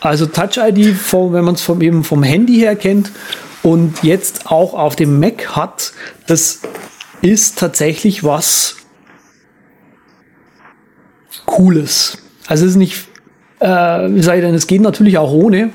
Also 0.00 0.26
Touch-ID, 0.26 0.94
wenn 1.12 1.44
man 1.44 1.54
es 1.54 1.62
vom, 1.62 1.80
eben 1.80 2.04
vom 2.04 2.22
Handy 2.22 2.58
her 2.58 2.76
kennt 2.76 3.10
und 3.62 4.02
jetzt 4.02 4.50
auch 4.50 4.74
auf 4.74 4.96
dem 4.96 5.18
Mac 5.18 5.56
hat, 5.56 5.92
das 6.26 6.60
ist 7.22 7.58
tatsächlich 7.58 8.22
was 8.22 8.76
Cooles. 11.46 12.18
Also 12.46 12.64
es 12.64 12.72
ist 12.72 12.76
nicht, 12.76 13.08
äh, 13.60 13.66
wie 13.66 14.22
sage 14.22 14.40
ich 14.40 14.44
denn, 14.44 14.54
es 14.54 14.66
geht 14.66 14.82
natürlich 14.82 15.16
auch 15.16 15.32
ohne, 15.32 15.70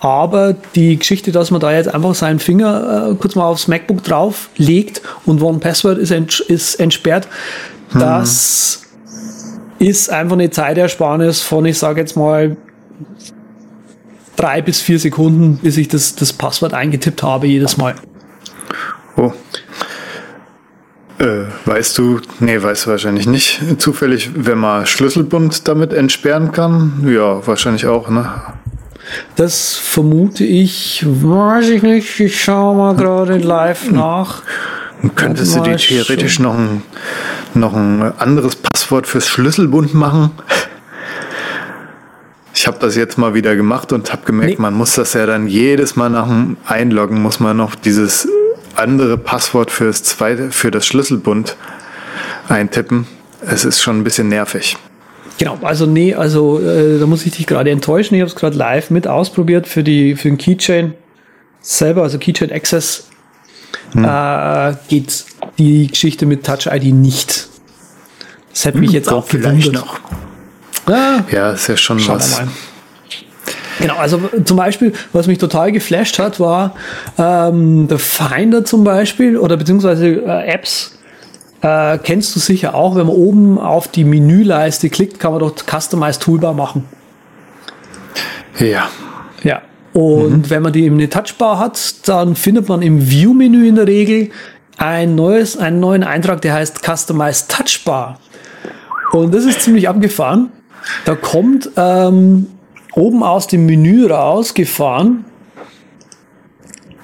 aber 0.00 0.54
die 0.74 0.96
Geschichte, 0.96 1.32
dass 1.32 1.50
man 1.50 1.60
da 1.60 1.72
jetzt 1.72 1.92
einfach 1.92 2.14
seinen 2.14 2.38
Finger 2.38 3.10
äh, 3.10 3.14
kurz 3.14 3.34
mal 3.34 3.46
aufs 3.46 3.68
MacBook 3.68 4.02
drauf 4.02 4.48
legt 4.56 5.02
und 5.24 5.42
One 5.42 5.58
Password 5.58 5.98
ist, 5.98 6.10
ents 6.10 6.40
ist 6.40 6.76
entsperrt, 6.76 7.28
hm. 7.90 8.00
das 8.00 8.87
ist 9.78 10.10
einfach 10.10 10.34
eine 10.34 10.50
Zeitersparnis 10.50 11.40
von, 11.40 11.64
ich 11.66 11.78
sage 11.78 12.00
jetzt 12.00 12.16
mal, 12.16 12.56
drei 14.36 14.62
bis 14.62 14.80
vier 14.80 14.98
Sekunden, 14.98 15.58
bis 15.62 15.76
ich 15.76 15.88
das, 15.88 16.14
das 16.14 16.32
Passwort 16.32 16.74
eingetippt 16.74 17.22
habe 17.22 17.46
jedes 17.46 17.76
Mal. 17.76 17.94
Oh. 19.16 19.32
Äh, 21.18 21.46
weißt 21.64 21.98
du, 21.98 22.20
nee, 22.38 22.62
weißt 22.62 22.86
du 22.86 22.90
wahrscheinlich 22.90 23.26
nicht, 23.26 23.60
zufällig, 23.78 24.30
wenn 24.36 24.58
man 24.58 24.86
Schlüsselbund 24.86 25.66
damit 25.66 25.92
entsperren 25.92 26.52
kann? 26.52 27.04
Ja, 27.12 27.44
wahrscheinlich 27.44 27.86
auch, 27.86 28.08
ne? 28.08 28.30
Das 29.34 29.74
vermute 29.74 30.44
ich, 30.44 31.04
weiß 31.06 31.70
ich 31.70 31.82
nicht, 31.82 32.20
ich 32.20 32.40
schaue 32.40 32.76
mal 32.76 32.94
gerade 32.94 33.38
live 33.38 33.90
nach. 33.90 34.42
Könntest 35.14 35.54
du 35.54 35.60
dir 35.60 35.76
theoretisch 35.76 36.38
noch 36.38 36.54
ein, 36.54 36.82
noch 37.54 37.74
ein 37.74 38.02
anderes 38.18 38.56
Passwort 38.56 39.06
fürs 39.06 39.28
Schlüsselbund 39.28 39.94
machen? 39.94 40.30
Ich 42.52 42.66
habe 42.66 42.78
das 42.80 42.96
jetzt 42.96 43.18
mal 43.18 43.34
wieder 43.34 43.54
gemacht 43.54 43.92
und 43.92 44.12
habe 44.12 44.22
gemerkt, 44.24 44.58
nee. 44.58 44.62
man 44.62 44.74
muss 44.74 44.94
das 44.94 45.14
ja 45.14 45.26
dann 45.26 45.46
jedes 45.46 45.94
Mal 45.94 46.10
nach 46.10 46.26
dem 46.26 46.56
Einloggen, 46.66 47.22
muss 47.22 47.38
man 47.38 47.56
noch 47.56 47.76
dieses 47.76 48.26
andere 48.74 49.16
Passwort 49.16 49.70
fürs 49.70 50.02
zweite, 50.02 50.50
für 50.50 50.70
das 50.70 50.84
Schlüsselbund 50.84 51.56
eintippen. 52.48 53.06
Es 53.40 53.64
ist 53.64 53.80
schon 53.80 53.98
ein 54.00 54.04
bisschen 54.04 54.28
nervig. 54.28 54.76
Genau, 55.38 55.56
also 55.62 55.86
nee, 55.86 56.14
also 56.14 56.60
äh, 56.60 56.98
da 56.98 57.06
muss 57.06 57.24
ich 57.24 57.36
dich 57.36 57.46
gerade 57.46 57.70
enttäuschen. 57.70 58.16
Ich 58.16 58.20
habe 58.20 58.28
es 58.28 58.34
gerade 58.34 58.56
live 58.56 58.90
mit 58.90 59.06
ausprobiert 59.06 59.68
für 59.68 59.84
die 59.84 60.16
für 60.16 60.28
den 60.28 60.38
Keychain 60.38 60.94
selber, 61.60 62.02
also 62.02 62.18
Keychain 62.18 62.50
Access 62.50 63.07
hm. 63.92 64.04
äh, 64.04 64.74
geht 64.88 65.24
die 65.58 65.86
Geschichte 65.86 66.26
mit 66.26 66.44
Touch 66.44 66.66
ID 66.66 66.92
nicht. 66.94 67.48
Das 68.52 68.64
hätte 68.64 68.78
mich 68.78 68.88
hm, 68.88 68.94
jetzt 68.94 69.08
auch 69.12 69.28
gewundert. 69.28 69.72
noch. 69.72 70.00
Ja, 70.88 71.24
ja, 71.30 71.50
ist 71.52 71.68
ja 71.68 71.76
schon 71.76 72.06
was. 72.08 72.40
Genau, 73.78 73.96
also 73.96 74.20
zum 74.44 74.56
Beispiel, 74.56 74.92
was 75.12 75.26
mich 75.26 75.38
total 75.38 75.70
geflasht 75.70 76.18
hat, 76.18 76.40
war 76.40 76.74
ähm, 77.16 77.86
der 77.86 77.98
Finder 77.98 78.64
zum 78.64 78.82
Beispiel 78.82 79.36
oder 79.36 79.56
beziehungsweise 79.56 80.08
äh, 80.08 80.52
Apps. 80.52 80.98
Äh, 81.60 81.98
kennst 81.98 82.34
du 82.34 82.40
sicher 82.40 82.74
auch, 82.74 82.96
wenn 82.96 83.06
man 83.06 83.16
oben 83.16 83.58
auf 83.58 83.88
die 83.88 84.04
Menüleiste 84.04 84.90
klickt, 84.90 85.20
kann 85.20 85.32
man 85.32 85.40
dort 85.40 85.64
Customize 85.66 86.18
Toolbar 86.18 86.54
machen. 86.54 86.84
Ja. 88.58 88.88
Ja. 89.42 89.62
Und 89.98 90.30
mhm. 90.30 90.50
wenn 90.50 90.62
man 90.62 90.72
die 90.72 90.84
eben 90.84 90.94
eine 90.94 91.10
Touchbar 91.10 91.58
hat, 91.58 92.08
dann 92.08 92.36
findet 92.36 92.68
man 92.68 92.82
im 92.82 93.10
View-Menü 93.10 93.66
in 93.66 93.74
der 93.74 93.88
Regel 93.88 94.30
ein 94.76 95.16
neues, 95.16 95.56
einen 95.56 95.80
neuen 95.80 96.04
Eintrag, 96.04 96.40
der 96.40 96.54
heißt 96.54 96.82
Customize 96.86 97.48
Touchbar. 97.48 98.20
Und 99.10 99.34
das 99.34 99.44
ist 99.44 99.62
ziemlich 99.62 99.88
abgefahren. 99.88 100.50
Da 101.04 101.16
kommt 101.16 101.70
ähm, 101.76 102.46
oben 102.94 103.24
aus 103.24 103.48
dem 103.48 103.66
Menü 103.66 104.06
rausgefahren 104.06 105.24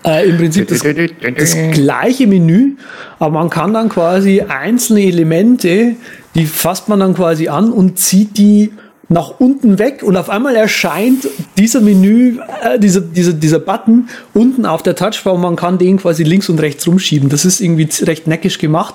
äh, 0.07 0.29
im 0.29 0.37
Prinzip 0.37 0.69
das, 0.69 0.83
das, 0.83 1.57
gleiche 1.73 2.29
Menü, 2.29 2.77
aber 3.19 3.33
man 3.33 3.51
kann 3.51 3.75
dann 3.75 3.89
quasi 3.89 4.41
einzelne 4.41 5.03
Elemente, 5.03 5.97
die 6.37 6.47
fasst 6.47 6.89
man 6.89 7.01
dann 7.01 7.15
quasi 7.15 7.49
an 7.49 7.73
und 7.73 7.99
zieht 7.99 8.39
die 8.39 8.73
nach 9.09 9.38
unten 9.38 9.79
weg 9.79 10.03
und 10.03 10.17
auf 10.17 10.31
einmal 10.31 10.57
erscheint 10.57 11.29
dieser 11.59 11.81
Menü, 11.81 12.38
äh, 12.62 12.79
dieser, 12.79 13.01
dieser, 13.01 13.33
dieser 13.33 13.59
Button 13.59 14.09
unten 14.33 14.67
auf 14.67 14.83
der 14.83 14.97
Touchbar 14.97 15.35
und 15.35 15.43
man 15.43 15.57
kann 15.57 15.79
den 15.79 15.99
quasi 15.99 16.23
links 16.23 16.49
und 16.49 16.61
rechts 16.61 16.87
rumschieben. 16.87 17.29
Das 17.29 17.45
ist 17.45 17.61
irgendwie 17.61 17.88
recht 18.05 18.27
neckisch 18.27 18.59
gemacht 18.59 18.95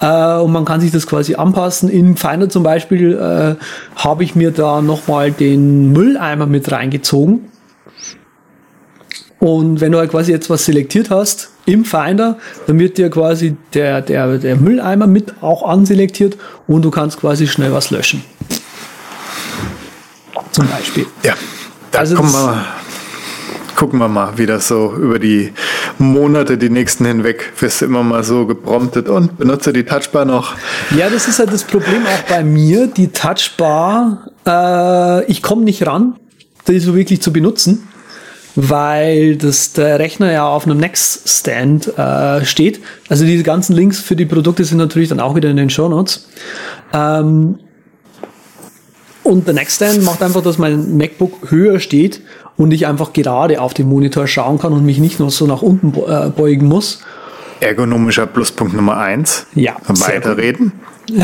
äh, 0.00 0.36
und 0.36 0.52
man 0.52 0.64
kann 0.64 0.80
sich 0.80 0.90
das 0.90 1.06
quasi 1.06 1.34
anpassen. 1.34 1.90
Im 1.90 2.16
Finder 2.16 2.48
zum 2.48 2.62
Beispiel 2.62 3.12
äh, 3.12 3.56
habe 3.96 4.24
ich 4.24 4.34
mir 4.34 4.50
da 4.50 4.80
nochmal 4.80 5.30
den 5.30 5.92
Mülleimer 5.92 6.46
mit 6.46 6.70
reingezogen. 6.72 7.50
Und 9.40 9.82
wenn 9.82 9.92
du 9.92 9.98
halt 9.98 10.10
quasi 10.10 10.32
jetzt 10.32 10.48
was 10.48 10.64
selektiert 10.64 11.10
hast 11.10 11.50
im 11.66 11.84
Finder, 11.84 12.38
dann 12.66 12.78
wird 12.78 12.96
dir 12.96 13.10
quasi 13.10 13.56
der, 13.74 14.00
der, 14.00 14.38
der 14.38 14.56
Mülleimer 14.56 15.06
mit 15.06 15.34
auch 15.42 15.68
anselektiert 15.68 16.38
und 16.66 16.82
du 16.82 16.90
kannst 16.90 17.20
quasi 17.20 17.46
schnell 17.46 17.72
was 17.74 17.90
löschen 17.90 18.22
zum 20.54 20.68
Beispiel. 20.68 21.06
Ja, 21.22 21.34
da 21.90 22.00
also 22.00 22.16
kommen 22.16 22.32
wir, 22.32 22.64
gucken 23.74 23.98
wir 23.98 24.08
mal, 24.08 24.32
wie 24.36 24.46
das 24.46 24.68
so 24.68 24.94
über 24.94 25.18
die 25.18 25.52
Monate, 25.98 26.56
die 26.56 26.70
nächsten 26.70 27.04
hinweg, 27.04 27.52
wirst 27.58 27.82
immer 27.82 28.02
mal 28.02 28.24
so 28.24 28.46
gepromptet 28.46 29.08
und 29.08 29.36
benutze 29.36 29.72
die 29.72 29.84
Touchbar 29.84 30.24
noch. 30.24 30.54
Ja, 30.96 31.10
das 31.10 31.28
ist 31.28 31.38
halt 31.38 31.52
das 31.52 31.64
Problem 31.64 32.02
auch 32.06 32.28
bei 32.28 32.44
mir, 32.44 32.86
die 32.86 33.08
Touchbar, 33.08 34.30
äh, 34.46 35.24
ich 35.30 35.42
komme 35.42 35.62
nicht 35.62 35.86
ran, 35.86 36.16
die 36.68 36.78
so 36.78 36.94
wirklich 36.94 37.20
zu 37.20 37.32
benutzen 37.32 37.88
weil 38.56 39.36
das 39.36 39.72
der 39.72 39.98
Rechner 39.98 40.30
ja 40.30 40.46
auf 40.46 40.64
einem 40.64 40.78
Next-Stand 40.78 41.98
äh, 41.98 42.44
steht. 42.44 42.80
Also 43.08 43.24
diese 43.24 43.42
ganzen 43.42 43.74
Links 43.74 44.00
für 44.00 44.14
die 44.14 44.26
Produkte 44.26 44.64
sind 44.64 44.78
natürlich 44.78 45.08
dann 45.08 45.20
auch 45.20 45.34
wieder 45.34 45.50
in 45.50 45.56
den 45.56 45.70
Show 45.70 45.88
Notes. 45.88 46.28
Ähm, 46.92 47.58
und 49.24 49.46
der 49.46 49.54
Nextstand 49.54 50.04
macht 50.04 50.22
einfach, 50.22 50.42
dass 50.42 50.58
mein 50.58 50.96
MacBook 50.96 51.50
höher 51.50 51.80
steht 51.80 52.20
und 52.56 52.70
ich 52.72 52.86
einfach 52.86 53.12
gerade 53.12 53.60
auf 53.60 53.74
den 53.74 53.88
Monitor 53.88 54.26
schauen 54.26 54.58
kann 54.58 54.72
und 54.72 54.84
mich 54.84 54.98
nicht 54.98 55.18
nur 55.18 55.30
so 55.30 55.46
nach 55.46 55.62
unten 55.62 55.88
äh, 55.88 56.30
beugen 56.30 56.68
muss. 56.68 57.00
Ergonomischer 57.60 58.26
Pluspunkt 58.26 58.74
Nummer 58.74 58.98
eins. 58.98 59.46
Ja. 59.54 59.76
Weiterreden. 59.86 60.72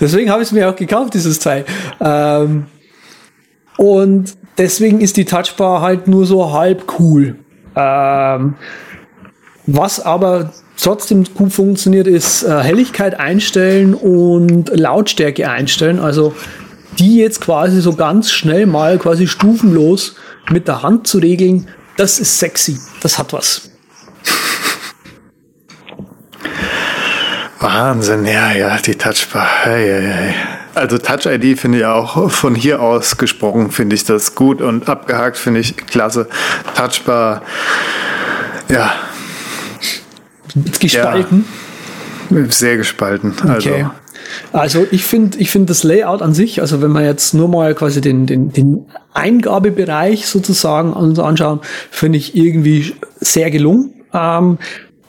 deswegen 0.00 0.30
habe 0.30 0.42
ich 0.42 0.48
es 0.48 0.52
mir 0.52 0.68
auch 0.68 0.76
gekauft, 0.76 1.14
dieses 1.14 1.38
Teil. 1.38 1.64
Ähm, 2.00 2.66
und 3.76 4.34
deswegen 4.56 5.00
ist 5.00 5.16
die 5.18 5.26
Touchbar 5.26 5.82
halt 5.82 6.08
nur 6.08 6.24
so 6.26 6.52
halb 6.52 6.84
cool. 6.98 7.36
Ähm, 7.74 8.54
was 9.66 10.00
aber 10.00 10.52
trotzdem 10.76 11.24
gut 11.34 11.52
funktioniert, 11.52 12.06
ist 12.06 12.42
äh, 12.42 12.60
Helligkeit 12.62 13.18
einstellen 13.18 13.94
und 13.94 14.70
Lautstärke 14.74 15.48
einstellen. 15.48 15.98
Also 15.98 16.34
die 16.98 17.18
jetzt 17.18 17.40
quasi 17.40 17.80
so 17.80 17.94
ganz 17.94 18.30
schnell 18.30 18.66
mal 18.66 18.98
quasi 18.98 19.26
stufenlos 19.26 20.16
mit 20.50 20.68
der 20.68 20.82
Hand 20.82 21.06
zu 21.06 21.18
regeln, 21.18 21.68
das 21.96 22.18
ist 22.18 22.38
sexy. 22.38 22.78
Das 23.00 23.18
hat 23.18 23.32
was. 23.32 23.70
Wahnsinn, 27.58 28.26
ja, 28.26 28.52
ja, 28.52 28.76
die 28.78 28.94
Touchbar. 28.94 29.48
Hey, 29.62 29.88
hey, 29.88 30.12
hey. 30.12 30.34
Also 30.74 30.98
Touch 30.98 31.24
ID 31.24 31.58
finde 31.58 31.78
ich 31.78 31.84
auch 31.86 32.30
von 32.30 32.54
hier 32.54 32.82
aus 32.82 33.16
gesprochen, 33.16 33.70
finde 33.70 33.96
ich 33.96 34.04
das 34.04 34.34
gut 34.34 34.60
und 34.60 34.90
abgehakt 34.90 35.38
finde 35.38 35.60
ich 35.60 35.74
klasse. 35.76 36.28
Touchbar, 36.74 37.42
ja, 38.68 38.92
Gespalten? 40.80 41.44
Ja, 42.30 42.44
sehr 42.48 42.76
gespalten. 42.76 43.34
Also. 43.46 43.70
Okay. 43.70 43.86
Also 44.52 44.86
ich 44.90 45.04
finde 45.04 45.38
ich 45.38 45.50
finde 45.50 45.66
das 45.66 45.84
Layout 45.84 46.22
an 46.22 46.34
sich, 46.34 46.60
also 46.60 46.82
wenn 46.82 46.92
wir 46.92 47.04
jetzt 47.04 47.34
nur 47.34 47.48
mal 47.48 47.74
quasi 47.74 48.00
den, 48.00 48.26
den, 48.26 48.52
den 48.52 48.86
Eingabebereich 49.14 50.26
sozusagen 50.26 50.94
anschauen, 50.94 51.60
finde 51.90 52.18
ich 52.18 52.36
irgendwie 52.36 52.94
sehr 53.20 53.50
gelungen. 53.50 53.94
Ähm, 54.12 54.58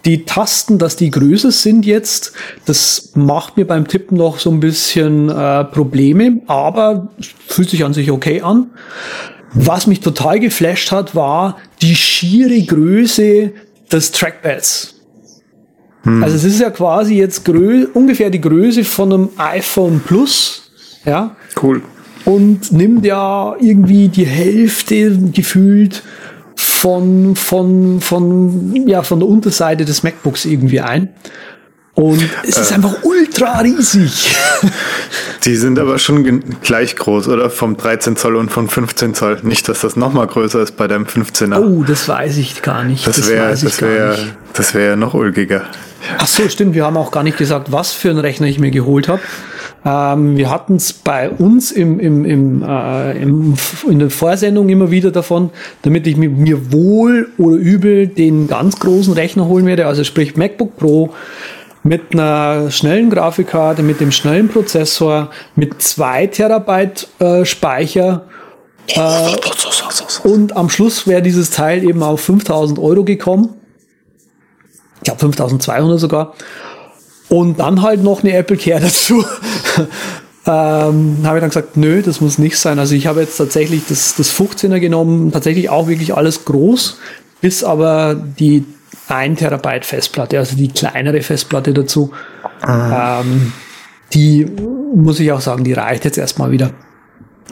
die 0.06 0.24
Tasten, 0.24 0.78
dass 0.78 0.96
die 0.96 1.12
größer 1.12 1.52
sind 1.52 1.86
jetzt, 1.86 2.34
das 2.66 3.12
macht 3.16 3.58
mir 3.58 3.66
beim 3.66 3.88
Tippen 3.88 4.18
noch 4.18 4.40
so 4.40 4.50
ein 4.50 4.60
bisschen 4.60 5.30
äh, 5.30 5.66
Probleme, 5.66 6.42
aber 6.48 7.10
fühlt 7.48 7.70
sich 7.70 7.84
an 7.84 7.94
sich 7.94 8.12
okay 8.12 8.42
an. 8.42 8.68
Was 9.54 9.88
mich 9.88 10.00
total 10.00 10.40
geflasht 10.40 10.92
hat, 10.92 11.16
war 11.16 11.58
die 11.82 11.96
schiere 11.96 12.62
Größe 12.62 13.52
des 13.92 14.12
Trackpads. 14.12 14.97
Hm. 16.08 16.24
Also 16.24 16.38
es 16.38 16.46
ist 16.46 16.62
ja 16.62 16.70
quasi 16.70 17.16
jetzt 17.16 17.48
ungefähr 17.50 18.30
die 18.30 18.40
Größe 18.40 18.86
von 18.86 19.12
einem 19.12 19.30
iPhone 19.38 20.00
Plus. 20.00 20.72
Ja. 21.06 21.36
Cool. 21.62 21.82
Und 22.24 22.72
nimmt 22.72 23.06
ja 23.06 23.56
irgendwie 23.60 24.08
die 24.08 24.26
Hälfte 24.26 25.18
gefühlt 25.34 26.04
von, 26.56 27.36
von, 27.36 28.00
von, 28.00 28.88
ja, 28.88 29.04
von 29.04 29.20
der 29.20 29.28
Unterseite 29.28 29.84
des 29.84 30.04
MacBooks 30.04 30.46
irgendwie 30.46 30.80
ein. 30.80 31.10
Und 31.98 32.24
es 32.44 32.60
ist 32.60 32.72
einfach 32.72 33.02
ultra 33.02 33.58
riesig. 33.62 34.36
Die 35.46 35.56
sind 35.56 35.80
aber 35.80 35.98
schon 35.98 36.44
gleich 36.62 36.96
groß, 36.96 37.28
oder? 37.28 37.50
Vom 37.50 37.76
13 37.76 38.16
Zoll 38.16 38.36
und 38.36 38.52
von 38.52 38.70
15 38.70 39.16
Zoll. 39.16 39.40
Nicht, 39.42 39.68
dass 39.68 39.82
das 39.82 39.96
nochmal 39.96 40.28
größer 40.28 40.62
ist 40.62 40.78
bei 40.78 40.88
deinem 40.88 41.06
15er. 41.06 41.58
Oh, 41.58 41.84
das 41.84 42.08
weiß 42.08 42.38
ich 42.38 42.62
gar 42.62 42.84
nicht. 42.84 43.08
das 43.08 43.28
wäre 43.28 43.50
das 43.50 43.82
wär, 43.82 44.16
das 44.54 44.76
wär 44.76 44.96
noch 44.96 45.16
ulgiger. 45.16 45.64
Ach 46.20 46.28
so, 46.28 46.48
stimmt. 46.50 46.76
Wir 46.76 46.86
haben 46.86 46.98
auch 46.98 47.10
gar 47.10 47.24
nicht 47.24 47.40
gesagt, 47.40 47.72
was 47.72 47.94
für 47.94 48.12
einen 48.12 48.20
Rechner 48.20 48.46
ich 48.46 48.60
mir 48.60 48.70
geholt 48.70 49.08
habe. 49.08 49.22
Ähm, 49.84 50.38
wir 50.38 50.52
hatten 50.52 50.76
es 50.76 50.94
bei 50.94 51.32
uns 51.32 51.72
im, 51.72 52.00
im, 52.00 52.26
im, 52.26 52.62
äh, 52.62 53.18
im, 53.18 53.56
in 53.90 53.98
der 53.98 54.12
Vorsendung 54.12 54.70
immer 54.70 54.92
wieder 54.92 55.10
davon, 55.10 55.50
damit 55.82 56.06
ich 56.06 56.16
mir, 56.16 56.30
mir 56.30 56.72
wohl 56.72 57.30
oder 57.40 57.56
übel 57.56 58.06
den 58.06 58.48
ganz 58.48 58.80
großen 58.80 59.14
Rechner 59.14 59.48
holen 59.48 59.66
werde, 59.66 59.88
also 59.88 60.04
sprich 60.04 60.38
MacBook 60.38 60.78
Pro 60.78 61.16
mit 61.88 62.14
einer 62.14 62.70
schnellen 62.70 63.10
Grafikkarte, 63.10 63.82
mit 63.82 64.02
dem 64.02 64.12
schnellen 64.12 64.50
Prozessor, 64.50 65.30
mit 65.56 65.82
zwei 65.82 66.28
Terabyte 66.28 67.08
äh, 67.20 67.46
Speicher. 67.46 68.26
Äh, 68.88 69.36
und 70.24 70.56
am 70.58 70.70
Schluss 70.70 71.08
wäre 71.08 71.22
dieses 71.22 71.50
Teil 71.50 71.84
eben 71.84 72.04
auf 72.04 72.20
5000 72.22 72.78
Euro 72.78 73.06
gekommen. 73.06 73.54
Ich 74.98 75.04
glaube 75.04 75.20
5200 75.20 76.00
sogar. 76.00 76.34
Und 77.30 77.60
dann 77.60 77.82
halt 77.82 78.04
noch 78.04 78.22
eine 78.22 78.34
Apple 78.34 78.58
Care 78.58 78.80
dazu. 78.82 79.24
ähm, 80.46 81.20
habe 81.24 81.38
ich 81.38 81.42
dann 81.42 81.50
gesagt, 81.50 81.78
nö, 81.78 82.02
das 82.02 82.20
muss 82.20 82.38
nicht 82.38 82.58
sein. 82.58 82.80
Also 82.80 82.96
ich 82.96 83.08
habe 83.08 83.22
jetzt 83.22 83.38
tatsächlich 83.38 83.84
das, 83.88 84.16
das 84.16 84.34
15er 84.34 84.80
genommen, 84.80 85.32
tatsächlich 85.32 85.70
auch 85.70 85.88
wirklich 85.88 86.14
alles 86.16 86.44
groß, 86.44 86.98
bis 87.40 87.64
aber 87.64 88.16
die 88.16 88.66
1 89.08 89.40
Terabyte 89.40 89.86
Festplatte, 89.86 90.38
also 90.38 90.56
die 90.56 90.70
kleinere 90.70 91.22
Festplatte 91.22 91.74
dazu. 91.74 92.12
Ähm, 92.68 93.54
die 94.14 94.46
muss 94.96 95.20
ich 95.20 95.32
auch 95.32 95.42
sagen, 95.42 95.64
die 95.64 95.74
reicht 95.74 96.06
jetzt 96.06 96.18
erstmal 96.18 96.52
wieder. 96.52 96.72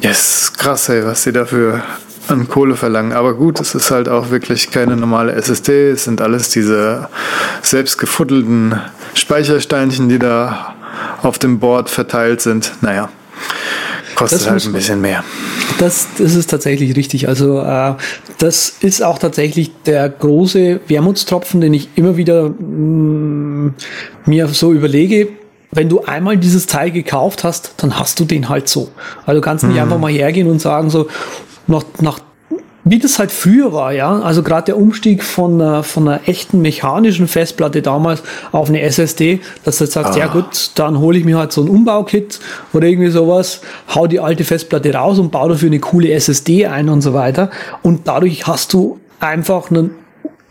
Yes, 0.01 0.53
krass, 0.57 0.89
ey, 0.89 1.05
was 1.05 1.23
sie 1.23 1.31
dafür 1.31 1.83
an 2.27 2.47
Kohle 2.47 2.75
verlangen. 2.75 3.13
Aber 3.13 3.35
gut, 3.35 3.59
es 3.59 3.75
ist 3.75 3.91
halt 3.91 4.09
auch 4.09 4.29
wirklich 4.29 4.71
keine 4.71 4.95
normale 4.97 5.33
SSD. 5.33 5.91
Es 5.91 6.05
sind 6.05 6.21
alles 6.21 6.49
diese 6.49 7.09
selbst 7.61 7.97
gefuddelten 7.97 8.79
Speichersteinchen, 9.13 10.09
die 10.09 10.19
da 10.19 10.75
auf 11.21 11.39
dem 11.39 11.59
Board 11.59 11.89
verteilt 11.89 12.41
sind. 12.41 12.73
Naja, 12.81 13.09
kostet 14.15 14.39
Das 14.39 14.45
halt 14.47 14.55
muss 14.55 14.65
ein 14.67 14.73
bisschen 14.73 15.01
mehr. 15.01 15.23
Das, 15.77 16.07
das 16.17 16.35
ist 16.35 16.49
tatsächlich 16.49 16.95
richtig. 16.95 17.27
Also 17.27 17.61
äh, 17.61 17.93
das 18.37 18.69
ist 18.79 19.03
auch 19.03 19.19
tatsächlich 19.19 19.71
der 19.85 20.09
große 20.09 20.81
Wermutstropfen, 20.87 21.61
den 21.61 21.73
ich 21.73 21.89
immer 21.95 22.17
wieder 22.17 22.49
mh, 22.49 23.73
mir 24.25 24.47
so 24.47 24.73
überlege. 24.73 25.29
Wenn 25.71 25.89
du 25.89 26.03
einmal 26.03 26.37
dieses 26.37 26.67
Teil 26.67 26.91
gekauft 26.91 27.43
hast, 27.43 27.73
dann 27.77 27.99
hast 27.99 28.19
du 28.19 28.25
den 28.25 28.47
halt 28.47 28.69
so. 28.69 28.89
Also 29.25 29.41
du 29.41 29.45
kannst 29.45 29.65
nicht 29.65 29.79
einfach 29.79 29.99
mal 29.99 30.11
hergehen 30.11 30.49
und 30.49 30.61
sagen 30.61 30.89
so, 30.89 31.07
nach, 31.67 31.83
nach 31.99 32.19
wie 32.87 32.99
das 32.99 33.17
halt 33.17 33.31
früher 33.31 33.73
war, 33.73 33.91
ja. 33.91 34.19
Also 34.19 34.43
gerade 34.43 34.65
der 34.65 34.77
Umstieg 34.77 35.23
von 35.23 35.59
einer, 35.59 35.83
von 35.83 36.07
einer 36.07 36.29
echten 36.29 36.61
mechanischen 36.61 37.27
Festplatte 37.27 37.81
damals 37.81 38.21
auf 38.51 38.69
eine 38.69 38.81
SSD, 38.81 39.41
dass 39.63 39.79
du 39.79 39.85
jetzt 39.85 39.93
sagst, 39.93 40.15
ja 40.15 40.27
gut, 40.27 40.71
dann 40.75 40.99
hole 40.99 41.17
ich 41.17 41.25
mir 41.25 41.39
halt 41.39 41.51
so 41.51 41.63
ein 41.63 41.67
Umbaukit 41.67 42.39
oder 42.73 42.87
irgendwie 42.87 43.09
sowas, 43.09 43.61
hau 43.93 44.05
die 44.05 44.19
alte 44.19 44.43
Festplatte 44.43 44.93
raus 44.93 45.17
und 45.17 45.31
baue 45.31 45.49
dafür 45.49 45.67
eine 45.67 45.79
coole 45.79 46.11
SSD 46.11 46.67
ein 46.67 46.87
und 46.87 47.01
so 47.01 47.15
weiter. 47.15 47.49
Und 47.81 48.07
dadurch 48.07 48.45
hast 48.45 48.71
du 48.73 48.99
einfach 49.19 49.71
einen 49.71 49.89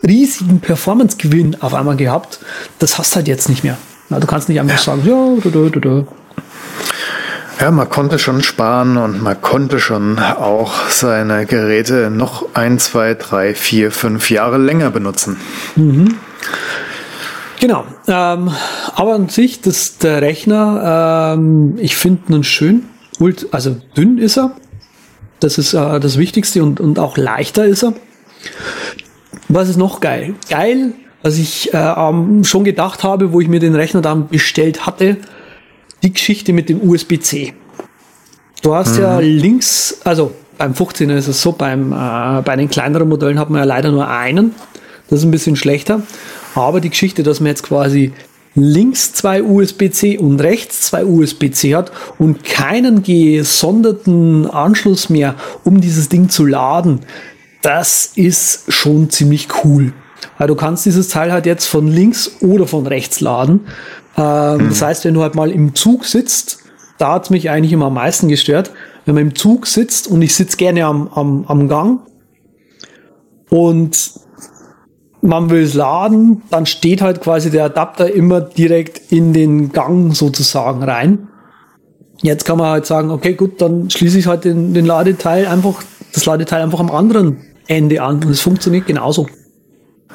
riesigen 0.02 0.58
Performance-Gewinn 0.58 1.58
auf 1.60 1.72
einmal 1.72 1.96
gehabt. 1.96 2.40
Das 2.80 2.98
hast 2.98 3.12
du 3.12 3.16
halt 3.16 3.28
jetzt 3.28 3.48
nicht 3.48 3.62
mehr. 3.62 3.78
Na, 4.10 4.18
du 4.18 4.26
kannst 4.26 4.48
nicht 4.48 4.58
einfach 4.58 4.78
sagen, 4.78 5.02
ja, 5.06 5.36
da, 5.42 5.50
da, 5.50 5.68
da, 5.68 5.80
da. 5.80 6.06
Ja, 7.60 7.70
man 7.70 7.88
konnte 7.88 8.18
schon 8.18 8.42
sparen 8.42 8.96
und 8.96 9.22
man 9.22 9.40
konnte 9.40 9.78
schon 9.78 10.18
auch 10.18 10.88
seine 10.88 11.46
Geräte 11.46 12.10
noch 12.10 12.46
ein, 12.54 12.78
zwei, 12.78 13.14
drei, 13.14 13.54
vier, 13.54 13.90
fünf 13.90 14.30
Jahre 14.30 14.58
länger 14.58 14.90
benutzen. 14.90 15.36
Genau. 17.60 17.84
Ähm, 18.06 18.50
aber 18.94 19.14
an 19.14 19.28
sich, 19.28 19.60
das, 19.60 19.98
der 19.98 20.20
Rechner, 20.20 21.34
ähm, 21.36 21.74
ich 21.78 21.96
finde 21.96 22.34
ihn 22.34 22.44
schön. 22.44 22.84
Also 23.52 23.76
dünn 23.96 24.18
ist 24.18 24.36
er. 24.36 24.50
Das 25.40 25.56
ist 25.56 25.72
äh, 25.72 26.00
das 26.00 26.18
Wichtigste 26.18 26.62
und, 26.62 26.80
und 26.80 26.98
auch 26.98 27.16
leichter 27.16 27.64
ist 27.64 27.84
er. 27.84 27.94
Was 29.48 29.68
ist 29.68 29.76
noch 29.76 30.00
geil? 30.00 30.34
Geil, 30.50 30.92
was 31.22 31.38
ich 31.38 31.72
äh, 31.72 31.78
ähm, 31.78 32.44
schon 32.44 32.64
gedacht 32.64 33.04
habe, 33.04 33.32
wo 33.32 33.40
ich 33.40 33.48
mir 33.48 33.60
den 33.60 33.74
Rechner 33.74 34.02
dann 34.02 34.28
bestellt 34.28 34.86
hatte, 34.86 35.16
die 36.04 36.12
Geschichte 36.12 36.52
mit 36.52 36.68
dem 36.68 36.88
USB-C. 36.88 37.54
Du 38.62 38.74
hast 38.74 38.96
ja 38.98 39.18
links, 39.18 39.98
also 40.04 40.32
beim 40.56 40.72
15er 40.72 41.16
ist 41.16 41.28
es 41.28 41.42
so, 41.42 41.52
beim, 41.52 41.92
äh, 41.92 42.42
bei 42.42 42.56
den 42.56 42.70
kleineren 42.70 43.08
Modellen 43.08 43.38
hat 43.38 43.50
man 43.50 43.58
ja 43.58 43.64
leider 43.64 43.90
nur 43.90 44.08
einen. 44.08 44.54
Das 45.08 45.18
ist 45.18 45.24
ein 45.24 45.30
bisschen 45.30 45.56
schlechter. 45.56 46.02
Aber 46.54 46.80
die 46.80 46.90
Geschichte, 46.90 47.22
dass 47.22 47.40
man 47.40 47.48
jetzt 47.48 47.62
quasi 47.62 48.12
links 48.54 49.12
zwei 49.12 49.42
USB-C 49.42 50.18
und 50.18 50.40
rechts 50.40 50.82
zwei 50.82 51.04
USB-C 51.04 51.74
hat 51.74 51.90
und 52.18 52.44
keinen 52.44 53.02
gesonderten 53.02 54.48
Anschluss 54.48 55.10
mehr, 55.10 55.34
um 55.64 55.80
dieses 55.80 56.08
Ding 56.08 56.28
zu 56.28 56.46
laden, 56.46 57.00
das 57.62 58.12
ist 58.14 58.72
schon 58.72 59.10
ziemlich 59.10 59.48
cool. 59.64 59.92
Weil 60.38 60.48
du 60.48 60.54
kannst 60.54 60.86
dieses 60.86 61.08
Teil 61.08 61.32
halt 61.32 61.46
jetzt 61.46 61.66
von 61.66 61.88
links 61.88 62.36
oder 62.40 62.66
von 62.66 62.86
rechts 62.86 63.20
laden. 63.20 63.66
Ähm, 64.16 64.68
Das 64.68 64.82
heißt, 64.82 65.04
wenn 65.04 65.14
du 65.14 65.22
halt 65.22 65.34
mal 65.34 65.50
im 65.50 65.74
Zug 65.74 66.04
sitzt, 66.04 66.58
da 66.98 67.12
hat's 67.12 67.30
mich 67.30 67.50
eigentlich 67.50 67.72
immer 67.72 67.86
am 67.86 67.94
meisten 67.94 68.28
gestört, 68.28 68.70
wenn 69.04 69.14
man 69.14 69.24
im 69.24 69.34
Zug 69.34 69.66
sitzt 69.66 70.06
und 70.08 70.22
ich 70.22 70.34
sitze 70.34 70.56
gerne 70.56 70.86
am, 70.86 71.08
am, 71.08 71.44
am 71.46 71.68
Gang 71.68 72.00
und 73.50 74.12
man 75.20 75.50
will 75.50 75.62
es 75.62 75.74
laden, 75.74 76.42
dann 76.50 76.66
steht 76.66 77.00
halt 77.00 77.20
quasi 77.22 77.50
der 77.50 77.64
Adapter 77.64 78.12
immer 78.12 78.40
direkt 78.40 79.10
in 79.10 79.32
den 79.32 79.72
Gang 79.72 80.14
sozusagen 80.14 80.82
rein. 80.82 81.28
Jetzt 82.22 82.44
kann 82.44 82.58
man 82.58 82.68
halt 82.68 82.86
sagen, 82.86 83.10
okay, 83.10 83.34
gut, 83.34 83.60
dann 83.60 83.90
schließe 83.90 84.18
ich 84.18 84.26
halt 84.26 84.44
den, 84.44 84.74
den 84.74 84.86
Ladeteil 84.86 85.46
einfach, 85.46 85.82
das 86.12 86.26
Ladeteil 86.26 86.62
einfach 86.62 86.80
am 86.80 86.90
anderen 86.90 87.38
Ende 87.66 88.02
an 88.02 88.16
und 88.22 88.30
es 88.30 88.40
funktioniert 88.40 88.86
genauso. 88.86 89.26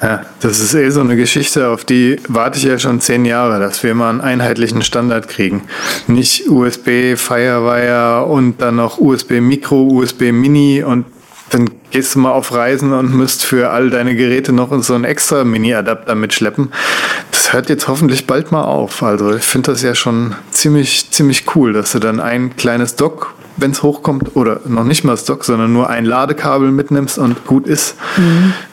Ja, 0.02 0.24
das 0.40 0.60
ist 0.60 0.72
eh 0.72 0.88
so 0.88 1.00
eine 1.00 1.14
Geschichte, 1.14 1.68
auf 1.68 1.84
die 1.84 2.18
warte 2.26 2.58
ich 2.58 2.64
ja 2.64 2.78
schon 2.78 3.00
zehn 3.00 3.26
Jahre, 3.26 3.60
dass 3.60 3.82
wir 3.82 3.94
mal 3.94 4.08
einen 4.08 4.22
einheitlichen 4.22 4.80
Standard 4.82 5.28
kriegen. 5.28 5.64
Nicht 6.06 6.48
USB, 6.48 7.16
Firewire 7.16 8.24
und 8.24 8.62
dann 8.62 8.76
noch 8.76 8.98
USB 8.98 9.40
Micro, 9.40 9.82
USB 9.82 10.32
Mini 10.32 10.82
und 10.82 11.04
dann 11.50 11.68
gehst 11.90 12.14
du 12.14 12.20
mal 12.20 12.32
auf 12.32 12.54
Reisen 12.54 12.92
und 12.92 13.14
müsst 13.14 13.44
für 13.44 13.70
all 13.70 13.90
deine 13.90 14.14
Geräte 14.14 14.52
noch 14.52 14.70
so 14.82 14.94
einen 14.94 15.04
extra 15.04 15.44
Mini-Adapter 15.44 16.14
mitschleppen. 16.14 16.72
Das 17.30 17.52
hört 17.52 17.68
jetzt 17.68 17.88
hoffentlich 17.88 18.26
bald 18.26 18.52
mal 18.52 18.62
auf. 18.62 19.02
Also 19.02 19.34
ich 19.34 19.42
finde 19.42 19.72
das 19.72 19.82
ja 19.82 19.94
schon 19.94 20.34
ziemlich, 20.50 21.10
ziemlich 21.10 21.44
cool, 21.54 21.72
dass 21.72 21.92
du 21.92 21.98
dann 21.98 22.20
ein 22.20 22.56
kleines 22.56 22.96
Dock, 22.96 23.34
wenn 23.60 23.72
es 23.72 23.82
hochkommt, 23.82 24.36
oder 24.36 24.60
noch 24.66 24.84
nicht 24.84 25.04
mal 25.04 25.12
das 25.12 25.24
Dock, 25.24 25.44
sondern 25.44 25.72
nur 25.72 25.88
ein 25.88 26.04
Ladekabel 26.04 26.70
mitnimmst 26.70 27.18
und 27.18 27.46
gut 27.46 27.66
ist. 27.66 27.96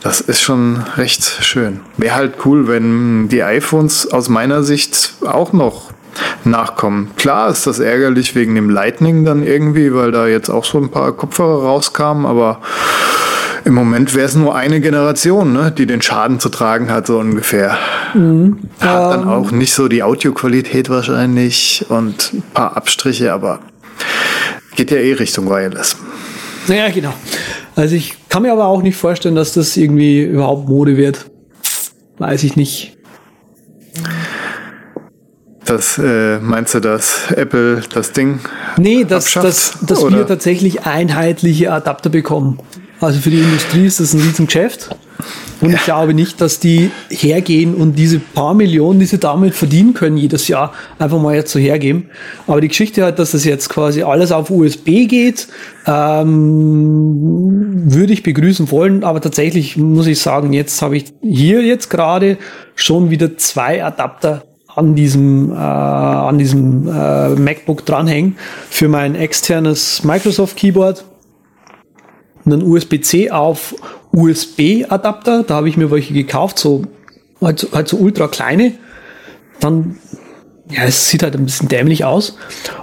Das 0.02 0.22
ist 0.22 0.42
schon 0.42 0.82
recht 0.96 1.24
schön. 1.24 1.82
Wäre 1.98 2.16
halt 2.16 2.34
cool, 2.46 2.68
wenn 2.68 3.28
die 3.30 3.44
iPhones 3.44 4.12
aus 4.12 4.30
meiner 4.30 4.64
Sicht 4.64 5.14
auch 5.26 5.54
noch 5.54 5.92
nachkommen. 6.44 7.12
Klar 7.16 7.50
ist 7.50 7.68
das 7.68 7.80
ärgerlich 7.80 8.34
wegen 8.36 8.56
dem 8.56 8.70
Lightning 8.70 9.26
dann 9.26 9.44
irgendwie, 9.44 9.94
weil 9.94 10.12
da 10.12 10.28
jetzt 10.28 10.50
auch 10.50 10.66
so 10.66 10.80
ein 10.80 10.90
paar 10.90 11.12
Kopfhörer 11.12 11.64
rauskamen, 11.64 12.26
aber 12.26 12.60
im 13.66 13.74
Moment 13.74 14.16
wäre 14.16 14.26
es 14.26 14.36
nur 14.36 14.56
eine 14.56 14.80
Generation, 14.80 15.52
ne, 15.52 15.72
die 15.72 15.86
den 15.86 16.02
Schaden 16.02 16.40
zu 16.40 16.50
tragen 16.50 16.90
hat, 16.90 17.08
so 17.08 17.20
ungefähr. 17.20 17.78
Hat 18.80 19.14
dann 19.14 19.28
auch 19.28 19.52
nicht 19.52 19.74
so 19.74 19.90
die 19.90 20.04
Audioqualität 20.04 20.90
wahrscheinlich 20.90 21.86
und 21.90 22.34
ein 22.34 22.44
paar 22.54 22.78
Abstriche, 22.78 23.34
aber 23.34 23.60
geht 24.78 24.92
ja 24.92 24.98
eh 24.98 25.14
Richtung 25.14 25.50
Wireless. 25.50 25.98
Naja, 26.68 26.90
genau. 26.90 27.14
Also 27.76 27.96
ich 27.96 28.16
kann 28.30 28.44
mir 28.44 28.54
aber 28.54 28.68
auch 28.68 28.82
nicht 28.82 28.96
vorstellen, 28.96 29.36
dass 29.36 29.54
das 29.54 29.76
irgendwie 29.76 30.24
überhaupt 30.24 30.70
Mode 30.70 30.96
wird. 30.96 31.30
Weiß 32.18 32.44
ich 32.44 32.56
nicht. 32.56 32.98
Das 35.66 35.98
äh, 35.98 36.40
meinst 36.40 36.74
du, 36.76 36.80
dass 36.80 37.30
Apple 37.32 37.82
das 37.94 38.14
Ding 38.14 38.40
Nee, 38.78 39.04
dass, 39.04 39.26
abschafft, 39.26 39.48
dass, 39.48 39.78
dass 39.82 40.00
oder? 40.02 40.18
wir 40.20 40.28
tatsächlich 40.28 40.86
einheitliche 40.86 41.74
Adapter 41.74 42.10
bekommen. 42.10 42.60
Also 43.00 43.20
für 43.20 43.30
die 43.30 43.40
Industrie 43.40 43.86
ist 43.86 44.00
das 44.00 44.14
ein 44.14 44.22
Riesengeschäft. 44.22 44.96
Und 45.62 45.74
ich 45.74 45.84
glaube 45.84 46.14
nicht, 46.14 46.40
dass 46.42 46.60
die 46.60 46.92
hergehen 47.10 47.74
und 47.74 47.96
diese 47.96 48.20
paar 48.20 48.54
Millionen, 48.54 49.00
die 49.00 49.06
sie 49.06 49.18
damit 49.18 49.56
verdienen 49.56 49.96
können, 49.96 50.18
jedes 50.18 50.48
Jahr 50.48 50.74
einfach 51.00 51.20
mal 51.20 51.36
jetzt 51.36 51.52
so 51.52 51.60
hergeben. 51.60 52.10
Aber 52.46 52.62
die 52.62 52.68
Geschichte 52.68 53.04
hat, 53.04 53.18
dass 53.18 53.32
das 53.32 53.44
jetzt 53.44 53.70
quasi 53.70 54.04
alles 54.04 54.32
auf 54.32 54.52
USB 54.52 55.08
geht, 55.08 55.48
ähm, 55.88 57.12
würde 57.92 58.14
ich 58.14 58.22
begrüßen 58.22 58.70
wollen. 58.70 59.04
Aber 59.04 59.20
tatsächlich 59.20 59.78
muss 59.78 60.06
ich 60.06 60.20
sagen, 60.20 60.54
jetzt 60.54 60.82
habe 60.82 60.98
ich 60.98 61.06
hier 61.22 61.64
jetzt 61.64 61.90
gerade 61.90 62.38
schon 62.76 63.10
wieder 63.10 63.38
zwei 63.38 63.84
Adapter 63.84 64.44
an 64.76 64.94
diesem, 64.94 65.52
äh, 65.52 65.56
an 65.56 66.38
diesem 66.38 66.88
äh, 66.88 67.30
MacBook 67.30 67.84
dranhängen 67.86 68.38
für 68.70 68.88
mein 68.88 69.16
externes 69.16 70.04
Microsoft 70.04 70.56
Keyboard 70.56 71.04
einen 72.48 72.64
USB-C 72.64 73.32
auf 73.32 73.76
USB-Adapter. 74.12 75.44
Da 75.44 75.56
habe 75.56 75.70
ich 75.70 75.78
mir 75.78 75.92
welche 75.92 76.14
gekauft, 76.14 76.60
so 76.60 76.84
halt, 77.42 77.68
halt 77.74 77.88
so 77.88 77.98
ultra 77.98 78.28
kleine. 78.28 78.74
Dann, 79.60 79.98
ja, 80.70 80.84
es 80.84 81.10
sieht 81.10 81.24
halt 81.24 81.36
ein 81.36 81.46
bisschen 81.46 81.68
dämlich 81.68 82.06
aus. 82.06 82.38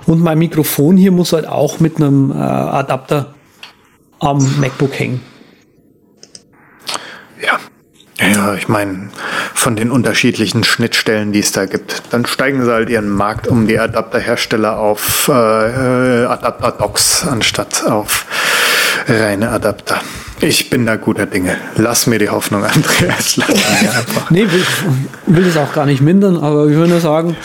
Und 0.06 0.20
mein 0.20 0.38
Mikrofon 0.38 0.96
hier 0.96 1.12
muss 1.12 1.32
halt 1.32 1.46
auch 1.46 1.80
mit 1.80 1.96
einem 1.96 2.30
äh, 2.30 2.34
Adapter 2.34 3.34
am 4.20 4.38
MacBook 4.60 4.98
hängen. 4.98 5.20
Ja. 7.42 7.58
Ja, 8.20 8.54
ich 8.54 8.68
meine, 8.68 9.10
von 9.54 9.74
den 9.74 9.90
unterschiedlichen 9.90 10.62
Schnittstellen, 10.62 11.32
die 11.32 11.40
es 11.40 11.50
da 11.50 11.66
gibt, 11.66 12.02
dann 12.10 12.24
steigen 12.26 12.64
sie 12.64 12.72
halt 12.72 12.88
ihren 12.88 13.08
Markt 13.08 13.48
um 13.48 13.66
die 13.66 13.78
Adapterhersteller 13.78 14.78
auf 14.78 15.28
äh, 15.28 15.32
äh 15.32 16.26
Adapter-Docs 16.26 17.26
anstatt 17.26 17.84
auf 17.84 18.24
reine 19.08 19.50
Adapter. 19.50 20.00
Ich 20.40 20.68
bin 20.68 20.84
da 20.84 20.96
guter 20.96 21.26
Dinge. 21.26 21.56
Lass 21.76 22.06
mir 22.06 22.18
die 22.18 22.28
Hoffnung, 22.28 22.64
Andreas. 22.74 23.36
Lass 23.36 23.48
mir 23.48 23.90
einfach. 23.94 24.30
nee, 24.30 24.42
will, 24.42 24.66
will 25.26 25.46
es 25.46 25.56
auch 25.56 25.72
gar 25.72 25.86
nicht 25.86 26.02
mindern, 26.02 26.36
aber 26.36 26.66
ich 26.66 26.76
würde 26.76 27.00
sagen, 27.00 27.36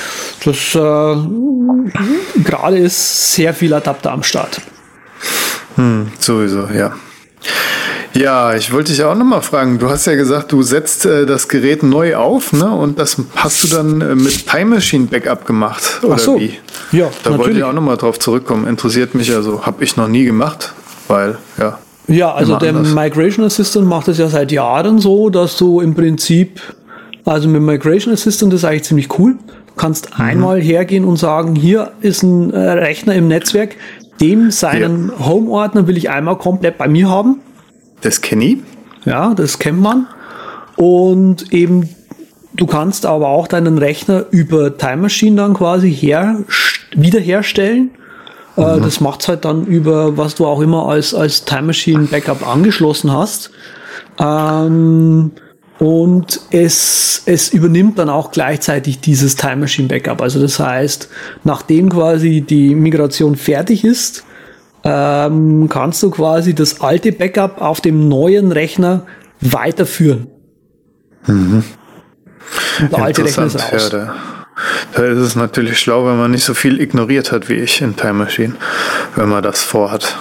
dass 0.44 0.76
äh, 0.76 2.42
gerade 2.44 2.78
ist 2.78 3.34
sehr 3.34 3.54
viel 3.54 3.74
Adapter 3.74 4.12
am 4.12 4.24
Start. 4.24 4.62
Hm, 5.76 6.12
sowieso, 6.20 6.68
ja. 6.74 6.94
Ja, 8.16 8.56
ich 8.56 8.74
wollte 8.74 8.92
dich 8.92 9.04
auch 9.04 9.16
nochmal 9.16 9.44
fragen. 9.44 9.78
Du 9.78 9.88
hast 9.90 10.08
ja 10.08 10.16
gesagt, 10.16 10.52
du 10.52 10.64
setzt 10.64 11.06
äh, 11.06 11.28
das 11.28 11.48
Gerät 11.48 11.84
neu 11.84 12.16
auf, 12.16 12.54
ne? 12.54 12.70
Und 12.70 12.98
das 12.98 13.18
hast 13.36 13.64
du 13.64 13.68
dann 13.68 14.02
äh, 14.02 14.16
mit 14.16 14.48
Time 14.48 14.76
Machine 14.76 15.06
Backup 15.06 15.46
gemacht, 15.46 16.00
oder 16.02 16.16
Ach 16.16 16.20
so. 16.20 16.40
wie? 16.40 16.58
Ja, 16.92 17.06
da 17.06 17.30
natürlich. 17.30 17.38
wollte 17.38 17.58
ich 17.60 17.64
auch 17.64 17.74
nochmal 17.74 17.98
drauf 17.98 18.18
zurückkommen. 18.18 18.66
Interessiert 18.68 19.14
mich 19.14 19.28
ja 19.28 19.42
so. 19.44 19.66
Habe 19.66 19.84
ich 19.84 19.96
noch 19.96 20.08
nie 20.08 20.26
gemacht 20.26 20.74
weil 21.10 21.38
ja. 21.58 21.80
Ja, 22.08 22.34
also 22.34 22.58
der 22.58 22.70
anders. 22.70 22.94
Migration 22.94 23.46
Assistant 23.46 23.88
macht 23.88 24.08
es 24.08 24.18
ja 24.18 24.30
seit 24.30 24.52
Jahren 24.52 24.98
so, 24.98 25.30
dass 25.30 25.58
du 25.58 25.80
im 25.80 25.94
Prinzip, 25.94 26.60
also 27.24 27.48
mit 27.48 27.62
Migration 27.62 28.14
Assistant 28.14 28.52
ist 28.54 28.66
eigentlich 28.66 28.84
ziemlich 28.84 29.20
cool. 29.20 29.36
Du 29.68 29.74
kannst 29.76 30.18
mhm. 30.18 30.26
einmal 30.26 30.60
hergehen 30.62 31.06
und 31.06 31.18
sagen, 31.18 31.56
hier 31.56 31.92
ist 32.02 32.24
ein 32.24 32.52
äh, 32.52 32.58
Rechner 32.58 33.14
im 33.14 33.28
Netzwerk, 33.28 33.76
dem 34.20 34.50
seinen 34.50 35.10
ja. 35.10 35.26
Home-Ordner 35.28 35.88
will 35.88 35.98
ich 35.98 36.10
einmal 36.10 36.38
komplett 36.38 36.80
bei 36.80 36.88
mir 36.88 37.10
haben. 37.10 37.42
Das 38.02 38.22
kenne 38.22 38.46
ich. 38.46 38.58
Ja, 39.06 39.34
das 39.36 39.60
kennt 39.60 39.80
man. 39.80 40.08
Und 40.78 41.54
eben, 41.54 41.90
du 42.56 42.66
kannst 42.66 43.06
aber 43.06 43.28
auch 43.28 43.48
deinen 43.48 43.78
Rechner 43.78 44.26
über 44.32 44.78
Time 44.78 45.04
Machine 45.04 45.36
dann 45.36 45.54
quasi 45.54 45.94
her, 45.94 46.38
wiederherstellen 46.96 47.92
mhm. 48.60 48.84
Das 48.84 49.00
macht's 49.00 49.28
halt 49.28 49.46
dann 49.46 49.66
über, 49.66 50.18
was 50.18 50.36
du 50.36 50.46
auch 50.46 50.62
immer 50.62 50.88
als, 50.88 51.14
als 51.14 51.46
Time 51.46 51.64
Machine 51.64 52.06
Backup 52.06 52.48
angeschlossen 52.48 53.12
hast. 53.12 53.52
Ähm, 54.20 55.32
und 55.80 56.42
es, 56.52 57.24
es 57.26 57.54
übernimmt 57.54 58.00
dann 58.00 58.10
auch 58.10 58.32
gleichzeitig 58.32 59.00
dieses 59.00 59.36
Time 59.38 59.58
Machine 59.58 59.88
Backup. 59.88 60.22
Also 60.22 60.42
das 60.42 60.60
heißt, 60.60 61.10
nachdem 61.46 61.90
quasi 61.90 62.42
die 62.42 62.76
Migration 62.76 63.36
fertig 63.36 63.86
ist, 63.86 64.26
ähm, 64.84 65.68
kannst 65.70 66.04
du 66.04 66.12
quasi 66.12 66.54
das 66.54 66.82
alte 66.82 67.12
Backup 67.12 67.62
auf 67.62 67.82
dem 67.82 68.10
neuen 68.10 68.52
Rechner 68.52 69.06
weiterführen. 69.42 70.28
Mhm. 71.28 71.64
Der 72.92 73.00
alte 73.00 73.24
Rechner 73.24 73.46
ist 73.46 73.56
raus. 73.56 73.90
Ja, 73.92 74.14
da 74.94 75.06
ist 75.06 75.18
es 75.18 75.36
natürlich 75.36 75.80
schlau, 75.80 76.06
wenn 76.06 76.18
man 76.18 76.32
nicht 76.32 76.44
so 76.44 76.54
viel 76.54 76.80
ignoriert 76.82 77.32
hat 77.32 77.50
wie 77.50 77.56
ich 77.56 77.82
in 77.82 77.96
Time 77.96 78.14
Machine, 78.14 78.56
wenn 79.16 79.30
man 79.30 79.44
das 79.44 79.62
vorhat. 79.62 80.18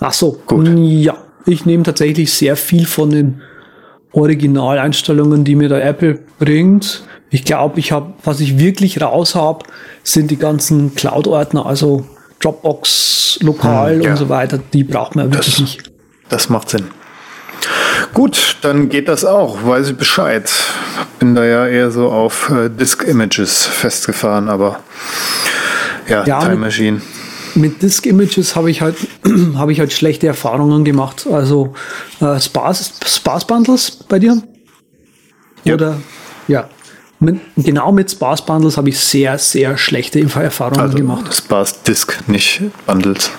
Ach 0.00 0.12
so, 0.12 0.40
gut. 0.46 0.68
Ja, 0.76 1.16
ich 1.46 1.66
nehme 1.66 1.82
tatsächlich 1.82 2.32
sehr 2.32 2.56
viel 2.56 2.86
von 2.86 3.10
den 3.10 3.42
Originaleinstellungen, 4.12 5.44
die 5.44 5.54
mir 5.54 5.68
der 5.68 5.84
Apple 5.84 6.18
bringt. 6.38 7.04
Ich 7.30 7.44
glaube, 7.44 7.78
ich 7.78 7.92
habe, 7.92 8.14
was 8.24 8.40
ich 8.40 8.58
wirklich 8.58 9.00
raus 9.00 9.34
habe, 9.34 9.64
sind 10.02 10.30
die 10.30 10.38
ganzen 10.38 10.94
Cloud-Ordner, 10.94 11.66
also 11.66 12.06
Dropbox, 12.40 13.40
lokal 13.42 13.96
hm, 13.96 14.02
ja. 14.02 14.10
und 14.10 14.16
so 14.16 14.28
weiter. 14.28 14.58
Die 14.72 14.84
braucht 14.84 15.16
man 15.16 15.32
wirklich 15.32 15.56
das, 15.56 15.60
nicht. 15.60 15.92
Das 16.28 16.48
macht 16.48 16.70
Sinn. 16.70 16.84
Gut, 18.14 18.56
dann 18.62 18.88
geht 18.88 19.08
das 19.08 19.24
auch, 19.24 19.64
weiß 19.64 19.90
ich 19.90 19.96
Bescheid. 19.96 20.50
Bin 21.18 21.34
da 21.34 21.44
ja 21.44 21.66
eher 21.66 21.90
so 21.90 22.10
auf 22.10 22.50
äh, 22.50 22.68
Disk 22.68 23.04
Images 23.04 23.66
festgefahren, 23.66 24.48
aber 24.48 24.80
ja, 26.08 26.24
ja 26.24 26.40
Time 26.40 26.56
Machine. 26.56 27.00
Mit, 27.54 27.72
mit 27.72 27.82
Disk 27.82 28.06
Images 28.06 28.56
habe 28.56 28.70
ich 28.70 28.80
halt 28.80 28.96
habe 29.56 29.72
ich 29.72 29.80
halt 29.80 29.92
schlechte 29.92 30.26
Erfahrungen 30.26 30.84
gemacht. 30.84 31.26
Also 31.30 31.74
äh, 32.20 32.40
Sparse, 32.40 32.90
Sparse 33.04 33.46
Bundles 33.46 33.90
bei 34.08 34.18
dir? 34.18 34.42
Ja. 35.64 35.74
Oder 35.74 36.00
ja. 36.46 36.68
Mit, 37.20 37.40
genau 37.56 37.90
mit 37.90 38.10
Sparse 38.10 38.44
Bundles 38.44 38.76
habe 38.76 38.90
ich 38.90 38.98
sehr, 39.00 39.38
sehr 39.38 39.76
schlechte 39.76 40.20
Erfahrungen 40.20 40.80
also 40.80 40.96
gemacht. 40.96 41.34
Sparse 41.34 41.74
Disk, 41.86 42.28
nicht 42.28 42.62
Bundles. 42.86 43.30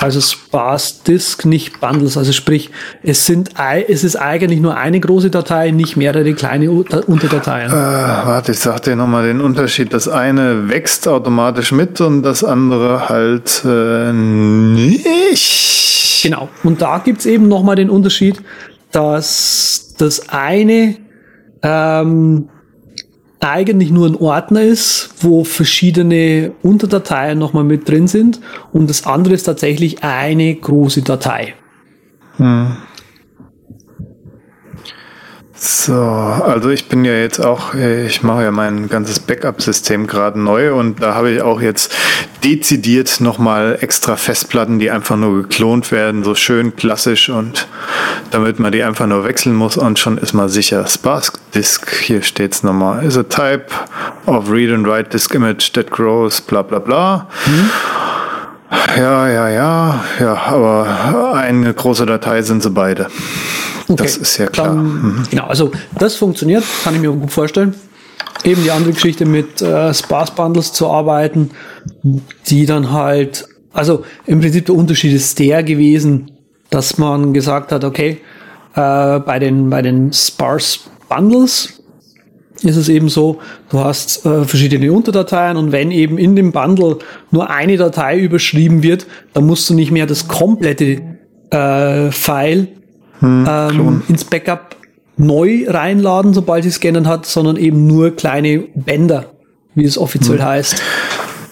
Also 0.00 0.20
Sparse 0.20 1.02
Disk, 1.06 1.44
nicht 1.44 1.80
Bundles. 1.80 2.16
Also 2.16 2.32
sprich, 2.32 2.70
es 3.02 3.26
sind 3.26 3.50
es 3.88 4.04
ist 4.04 4.16
eigentlich 4.16 4.60
nur 4.60 4.76
eine 4.76 5.00
große 5.00 5.30
Datei, 5.30 5.72
nicht 5.72 5.96
mehrere 5.96 6.32
kleine 6.34 6.70
Unterdateien. 6.70 7.70
Äh, 7.70 7.74
warte, 7.74 8.52
ich 8.52 8.60
sag 8.60 8.82
dir 8.82 8.96
nochmal 8.96 9.26
den 9.26 9.40
Unterschied. 9.40 9.92
Das 9.92 10.08
eine 10.08 10.68
wächst 10.68 11.08
automatisch 11.08 11.72
mit 11.72 12.00
und 12.00 12.22
das 12.22 12.44
andere 12.44 13.08
halt 13.08 13.62
äh, 13.64 14.12
nicht. 14.12 16.22
Genau. 16.22 16.48
Und 16.62 16.80
da 16.80 16.98
gibt's 16.98 17.26
eben 17.26 17.48
nochmal 17.48 17.76
den 17.76 17.90
Unterschied, 17.90 18.40
dass 18.92 19.94
das 19.98 20.28
eine 20.28 20.96
ähm, 21.62 22.48
eigentlich 23.40 23.90
nur 23.90 24.06
ein 24.06 24.16
Ordner 24.16 24.62
ist, 24.62 25.10
wo 25.20 25.44
verschiedene 25.44 26.52
Unterdateien 26.62 27.38
nochmal 27.38 27.64
mit 27.64 27.88
drin 27.88 28.08
sind 28.08 28.40
und 28.72 28.90
das 28.90 29.06
andere 29.06 29.34
ist 29.34 29.44
tatsächlich 29.44 30.02
eine 30.02 30.54
große 30.54 31.02
Datei. 31.02 31.54
Hm. 32.36 32.76
So, 35.60 35.92
also 35.92 36.70
ich 36.70 36.88
bin 36.88 37.04
ja 37.04 37.14
jetzt 37.14 37.44
auch, 37.44 37.74
ich 37.74 38.22
mache 38.22 38.44
ja 38.44 38.52
mein 38.52 38.88
ganzes 38.88 39.18
Backup-System 39.18 40.06
gerade 40.06 40.38
neu 40.38 40.72
und 40.72 41.02
da 41.02 41.14
habe 41.14 41.32
ich 41.32 41.42
auch 41.42 41.60
jetzt 41.60 41.92
dezidiert 42.44 43.20
nochmal 43.20 43.76
extra 43.80 44.14
Festplatten, 44.14 44.78
die 44.78 44.92
einfach 44.92 45.16
nur 45.16 45.42
geklont 45.42 45.90
werden, 45.90 46.22
so 46.22 46.36
schön 46.36 46.76
klassisch 46.76 47.28
und 47.28 47.66
damit 48.30 48.60
man 48.60 48.70
die 48.70 48.84
einfach 48.84 49.08
nur 49.08 49.24
wechseln 49.24 49.56
muss 49.56 49.76
und 49.76 49.98
schon 49.98 50.16
ist 50.18 50.32
man 50.32 50.48
sicher. 50.48 50.86
Sparse 50.86 51.32
Disk, 51.52 51.90
hier 52.02 52.22
steht 52.22 52.54
es 52.54 52.62
nochmal, 52.62 53.04
is 53.04 53.18
a 53.18 53.24
type 53.24 53.66
of 54.26 54.48
read 54.52 54.72
and 54.72 54.86
write 54.86 55.10
disk 55.10 55.34
image 55.34 55.72
that 55.72 55.90
grows, 55.90 56.40
bla 56.40 56.62
bla 56.62 56.78
bla. 56.78 57.26
Mhm. 57.46 57.70
Ja, 58.96 59.28
ja, 59.28 59.48
ja, 59.48 60.04
ja, 60.20 60.34
aber 60.34 61.34
eine 61.34 61.74
große 61.74 62.06
Datei 62.06 62.42
sind 62.42 62.62
sie 62.62 62.70
beide. 62.70 63.08
Okay. 63.88 64.02
Das 64.02 64.16
ist 64.16 64.36
ja 64.36 64.46
klar. 64.46 64.68
Dann, 64.68 64.84
mhm. 64.84 65.22
Genau, 65.30 65.46
also 65.46 65.70
das 65.98 66.14
funktioniert, 66.14 66.64
kann 66.84 66.94
ich 66.94 67.00
mir 67.00 67.10
gut 67.10 67.32
vorstellen. 67.32 67.74
Eben 68.44 68.62
die 68.62 68.70
andere 68.70 68.92
Geschichte 68.92 69.24
mit 69.24 69.62
äh, 69.62 69.92
Sparse 69.94 70.32
Bundles 70.36 70.72
zu 70.72 70.88
arbeiten, 70.88 71.50
die 72.46 72.66
dann 72.66 72.92
halt, 72.92 73.48
also 73.72 74.04
im 74.26 74.40
Prinzip 74.40 74.66
der 74.66 74.74
Unterschied 74.74 75.12
ist 75.14 75.38
der 75.38 75.62
gewesen, 75.62 76.30
dass 76.70 76.98
man 76.98 77.32
gesagt 77.32 77.72
hat, 77.72 77.84
okay, 77.84 78.20
äh, 78.74 79.18
bei 79.20 79.38
den, 79.38 79.70
bei 79.70 79.82
den 79.82 80.12
Sparse 80.12 80.80
Bundles 81.08 81.80
ist 82.62 82.76
es 82.76 82.88
eben 82.88 83.08
so, 83.08 83.40
du 83.70 83.80
hast 83.80 84.26
äh, 84.26 84.44
verschiedene 84.44 84.92
Unterdateien 84.92 85.56
und 85.56 85.72
wenn 85.72 85.90
eben 85.90 86.18
in 86.18 86.36
dem 86.36 86.52
Bundle 86.52 86.98
nur 87.30 87.50
eine 87.50 87.76
Datei 87.76 88.18
überschrieben 88.18 88.82
wird, 88.82 89.06
dann 89.32 89.46
musst 89.46 89.70
du 89.70 89.74
nicht 89.74 89.90
mehr 89.90 90.06
das 90.06 90.28
komplette 90.28 91.00
äh, 91.50 92.10
File 92.10 92.68
hm, 93.20 93.46
ähm, 93.48 94.02
ins 94.08 94.24
Backup 94.24 94.76
neu 95.16 95.64
reinladen, 95.66 96.32
sobald 96.32 96.64
sie 96.64 96.70
scannen 96.70 97.08
hat, 97.08 97.26
sondern 97.26 97.56
eben 97.56 97.86
nur 97.86 98.14
kleine 98.14 98.64
Bänder, 98.74 99.32
wie 99.74 99.84
es 99.84 99.98
offiziell 99.98 100.38
hm. 100.38 100.44
heißt. 100.44 100.82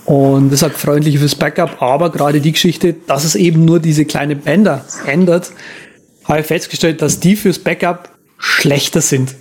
Und 0.06 0.52
das 0.52 0.60
sagt 0.60 0.76
freundlich 0.76 1.18
fürs 1.18 1.34
Backup, 1.34 1.82
aber 1.82 2.10
gerade 2.10 2.40
die 2.40 2.52
Geschichte, 2.52 2.94
dass 3.06 3.24
es 3.24 3.34
eben 3.34 3.64
nur 3.64 3.80
diese 3.80 4.04
kleine 4.04 4.36
Bänder 4.36 4.84
ändert, 5.04 5.50
habe 6.24 6.40
ich 6.40 6.46
festgestellt, 6.46 7.02
dass 7.02 7.18
die 7.18 7.34
fürs 7.34 7.58
Backup 7.58 8.10
schlechter 8.38 9.00
sind. 9.00 9.34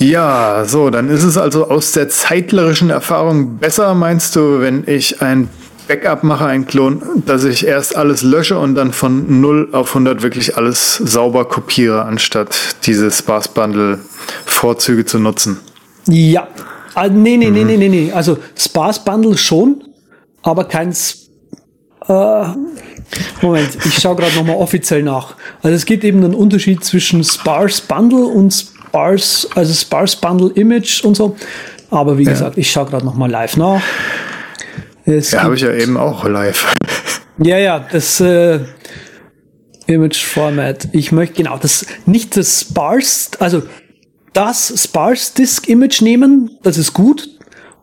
Ja, 0.00 0.64
so, 0.66 0.90
dann 0.90 1.08
ist 1.08 1.22
es 1.22 1.36
also 1.36 1.68
aus 1.68 1.92
der 1.92 2.08
zeitlerischen 2.08 2.90
Erfahrung 2.90 3.58
besser, 3.58 3.94
meinst 3.94 4.34
du, 4.34 4.60
wenn 4.60 4.84
ich 4.86 5.20
ein 5.20 5.48
Backup 5.90 6.22
mache, 6.22 6.46
ein 6.46 6.66
Klon, 6.66 7.02
dass 7.26 7.44
ich 7.44 7.66
erst 7.66 7.96
alles 7.96 8.22
lösche 8.22 8.58
und 8.58 8.74
dann 8.76 8.92
von 8.92 9.40
0 9.40 9.70
auf 9.72 9.88
100 9.88 10.22
wirklich 10.22 10.56
alles 10.56 10.96
sauber 10.96 11.46
kopiere, 11.46 12.04
anstatt 12.04 12.76
diese 12.86 13.10
Sparse 13.10 13.50
Bundle 13.52 13.98
Vorzüge 14.46 15.04
zu 15.04 15.18
nutzen? 15.18 15.58
Ja, 16.06 16.48
Ah, 16.94 17.08
nee, 17.08 17.36
nee, 17.36 17.48
mhm. 17.48 17.54
nee, 17.54 17.64
nee, 17.64 17.76
nee, 17.76 17.88
nee. 17.88 18.12
Also 18.12 18.38
Sparse 18.56 19.00
Bundle 19.04 19.36
schon, 19.36 19.84
aber 20.42 20.64
kein 20.64 20.90
äh, 22.08 22.44
Moment, 23.42 23.70
ich 23.84 23.94
schaue 23.94 24.16
gerade 24.16 24.34
nochmal 24.36 24.56
offiziell 24.56 25.02
nach. 25.02 25.36
Also 25.62 25.76
es 25.76 25.84
gibt 25.84 26.04
eben 26.04 26.24
einen 26.24 26.34
Unterschied 26.34 26.84
zwischen 26.84 27.22
Sparse 27.24 27.82
Bundle 27.86 28.24
und 28.24 28.52
Sparse, 28.52 29.48
also 29.54 29.72
Sparse 29.72 30.16
Bundle 30.20 30.50
Image 30.54 31.04
und 31.04 31.16
so. 31.16 31.36
Aber 31.90 32.18
wie 32.18 32.24
ja. 32.24 32.32
gesagt, 32.32 32.58
ich 32.58 32.70
schaue 32.70 32.86
gerade 32.86 33.04
nochmal 33.04 33.30
live 33.30 33.56
nach. 33.56 33.82
Es 35.10 35.32
ja, 35.32 35.42
habe 35.42 35.54
ich 35.54 35.62
ja 35.62 35.72
eben 35.72 35.96
auch 35.96 36.26
live. 36.26 36.72
Ja, 37.42 37.56
ja, 37.56 37.86
das 37.90 38.20
äh, 38.20 38.60
Image 39.86 40.22
Format. 40.22 40.88
Ich 40.92 41.10
möchte 41.10 41.36
genau 41.36 41.56
das 41.56 41.86
nicht 42.04 42.36
das 42.36 42.60
Sparse, 42.60 43.30
also 43.38 43.62
das 44.34 44.74
Sparse 44.84 45.32
Disk 45.38 45.66
Image 45.66 46.02
nehmen, 46.02 46.58
das 46.62 46.76
ist 46.76 46.92
gut. 46.92 47.30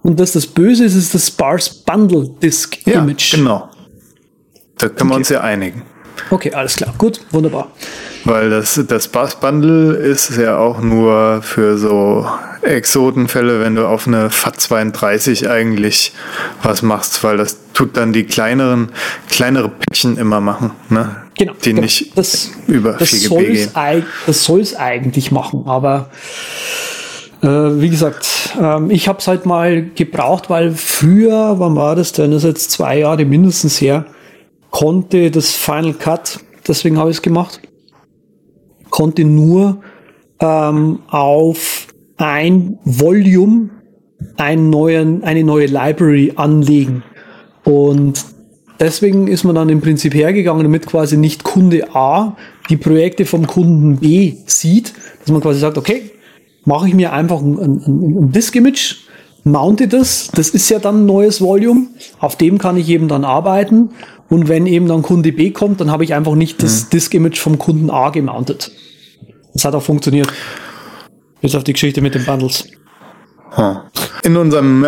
Und 0.03 0.19
dass 0.19 0.33
das 0.33 0.45
Böse 0.45 0.85
ist, 0.85 0.93
ist 0.93 1.15
das 1.15 1.29
Sparse 1.29 1.71
Bundle 1.87 2.29
Disk 2.39 2.85
Image. 2.85 3.33
Ja, 3.33 3.39
genau. 3.39 3.69
Da 4.77 4.89
können 4.89 4.99
okay. 4.99 5.09
wir 5.09 5.15
uns 5.15 5.29
ja 5.29 5.41
einigen. 5.41 5.81
Okay, 6.29 6.53
alles 6.53 6.75
klar. 6.75 6.93
Gut, 6.97 7.21
wunderbar. 7.31 7.71
Weil 8.25 8.49
das, 8.49 8.79
das 8.87 9.07
Bus 9.07 9.35
Bundle 9.35 9.95
ist 9.95 10.37
ja 10.37 10.57
auch 10.57 10.81
nur 10.81 11.41
für 11.41 11.77
so 11.77 12.27
Exotenfälle, 12.67 13.59
wenn 13.61 13.75
du 13.75 13.87
auf 13.87 14.07
eine 14.07 14.29
FAT32 14.29 15.49
eigentlich 15.49 16.13
was 16.61 16.81
machst, 16.81 17.23
weil 17.23 17.37
das 17.37 17.57
tut 17.73 17.97
dann 17.97 18.13
die 18.13 18.23
kleineren, 18.23 18.89
kleinere 19.29 19.69
Päckchen 19.69 20.17
immer 20.17 20.41
machen, 20.41 20.71
ne? 20.89 21.23
Genau. 21.37 21.53
Die 21.63 21.69
genau. 21.69 21.81
nicht 21.81 22.17
das, 22.17 22.51
über 22.67 22.93
das 22.93 23.09
4 23.09 23.29
GB 23.29 23.45
gehen. 23.53 24.05
Das 24.25 24.43
soll 24.43 24.61
es 24.61 24.75
eigentlich 24.75 25.31
machen, 25.31 25.63
aber 25.67 26.09
äh, 27.41 27.47
wie 27.47 27.89
gesagt, 27.89 28.55
ähm, 28.59 28.89
ich 28.89 29.07
habe 29.07 29.19
es 29.19 29.27
halt 29.27 29.45
mal 29.45 29.83
gebraucht, 29.83 30.49
weil 30.49 30.71
früher, 30.71 31.59
wann 31.59 31.75
war 31.75 31.95
das 31.95 32.11
denn? 32.11 32.31
Das 32.31 32.43
ist 32.43 32.49
jetzt 32.49 32.71
zwei 32.71 32.99
Jahre 32.99 33.25
mindestens 33.25 33.79
her, 33.79 34.05
konnte 34.71 35.29
das 35.29 35.51
Final 35.51 35.93
Cut, 35.93 36.39
deswegen 36.67 36.97
habe 36.97 37.11
ich 37.11 37.17
es 37.17 37.21
gemacht, 37.21 37.61
konnte 38.89 39.23
nur 39.23 39.81
ähm, 40.39 40.99
auf 41.07 41.86
ein 42.17 42.79
Volume 42.83 43.69
einen 44.37 44.69
neuen, 44.69 45.23
eine 45.23 45.43
neue 45.43 45.67
Library 45.67 46.33
anlegen. 46.35 47.03
Und 47.63 48.25
deswegen 48.79 49.27
ist 49.27 49.43
man 49.43 49.55
dann 49.55 49.69
im 49.69 49.81
Prinzip 49.81 50.13
hergegangen, 50.13 50.63
damit 50.63 50.85
quasi 50.85 51.17
nicht 51.17 51.43
Kunde 51.43 51.95
A 51.95 52.35
die 52.69 52.77
Projekte 52.77 53.25
vom 53.25 53.47
Kunden 53.47 53.97
B 53.97 54.35
sieht, 54.45 54.93
dass 55.19 55.31
man 55.31 55.41
quasi 55.41 55.59
sagt, 55.59 55.77
okay, 55.77 56.11
mache 56.65 56.87
ich 56.87 56.93
mir 56.93 57.13
einfach 57.13 57.41
ein, 57.41 57.57
ein, 57.57 57.81
ein 57.85 58.31
Disk-Image, 58.31 58.95
mounte 59.43 59.87
das, 59.87 60.29
das 60.33 60.49
ist 60.49 60.69
ja 60.69 60.79
dann 60.79 61.03
ein 61.03 61.05
neues 61.05 61.39
Volume, 61.39 61.87
auf 62.19 62.35
dem 62.35 62.57
kann 62.57 62.77
ich 62.77 62.89
eben 62.89 63.07
dann 63.07 63.23
arbeiten 63.23 63.91
und 64.29 64.49
wenn 64.49 64.65
eben 64.65 64.87
dann 64.87 65.01
Kunde 65.01 65.31
B 65.31 65.51
kommt, 65.51 65.79
dann 65.79 65.91
habe 65.91 66.03
ich 66.03 66.13
einfach 66.13 66.35
nicht 66.35 66.61
das 66.61 66.85
mhm. 66.85 66.89
Disk-Image 66.91 67.39
vom 67.39 67.57
Kunden 67.57 67.89
A 67.89 68.09
gemountet. 68.09 68.71
Das 69.53 69.63
hat 69.65 69.73
auch 69.73 69.81
funktioniert. 69.81 70.27
Bis 71.41 71.55
auf 71.55 71.63
die 71.63 71.73
Geschichte 71.73 72.01
mit 72.01 72.15
den 72.15 72.25
Bundles. 72.25 72.65
In 74.23 74.37
unserem 74.37 74.83
äh, 74.83 74.87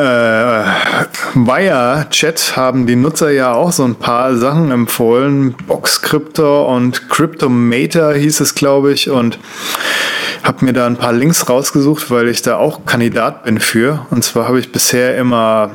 Wire-Chat 1.33 2.55
haben 2.55 2.85
die 2.85 2.95
Nutzer 2.95 3.31
ja 3.31 3.53
auch 3.53 3.71
so 3.71 3.83
ein 3.83 3.95
paar 3.95 4.35
Sachen 4.35 4.69
empfohlen. 4.71 5.55
Boxcryptor 5.67 6.67
und 6.67 7.09
Cryptomator 7.09 8.13
hieß 8.13 8.41
es, 8.41 8.55
glaube 8.55 8.91
ich. 8.91 9.09
Und 9.09 9.39
habe 10.43 10.65
mir 10.65 10.73
da 10.73 10.85
ein 10.87 10.97
paar 10.97 11.13
Links 11.13 11.49
rausgesucht, 11.49 12.11
weil 12.11 12.27
ich 12.27 12.41
da 12.41 12.57
auch 12.57 12.85
Kandidat 12.85 13.43
bin 13.43 13.59
für. 13.59 14.05
Und 14.09 14.23
zwar 14.23 14.47
habe 14.47 14.59
ich 14.59 14.71
bisher 14.71 15.17
immer 15.17 15.71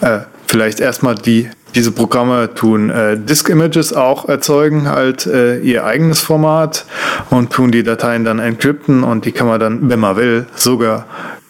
äh, 0.00 0.20
vielleicht 0.46 0.80
erstmal 0.80 1.14
die 1.14 1.50
diese 1.74 1.92
Programme 1.92 2.54
tun 2.54 2.90
äh, 2.90 3.16
Disk-Images 3.18 3.92
auch 3.92 4.28
erzeugen, 4.28 4.88
halt 4.88 5.26
äh, 5.26 5.58
ihr 5.58 5.84
eigenes 5.84 6.20
Format 6.20 6.86
und 7.30 7.52
tun 7.52 7.72
die 7.72 7.82
Dateien 7.82 8.24
dann 8.24 8.38
encrypten 8.38 9.04
und 9.04 9.24
die 9.24 9.32
kann 9.32 9.46
man 9.46 9.60
dann, 9.60 9.90
wenn 9.90 10.00
man 10.00 10.16
will, 10.16 10.46
sogar 10.54 11.06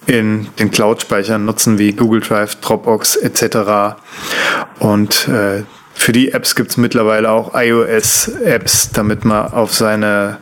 in 0.07 0.49
den 0.59 0.71
Cloud-Speichern 0.71 1.45
nutzen 1.45 1.79
wie 1.79 1.93
Google 1.93 2.21
Drive, 2.21 2.57
Dropbox 2.57 3.17
etc. 3.17 3.97
Und 4.79 5.29
äh, 5.29 5.63
für 5.99 6.13
die 6.13 6.33
Apps 6.33 6.55
gibt 6.55 6.71
es 6.71 6.77
mittlerweile 6.77 7.31
auch 7.31 7.55
iOS-Apps, 7.55 8.91
damit 8.93 9.25
man 9.25 9.53
auf 9.53 9.75
seine 9.75 10.39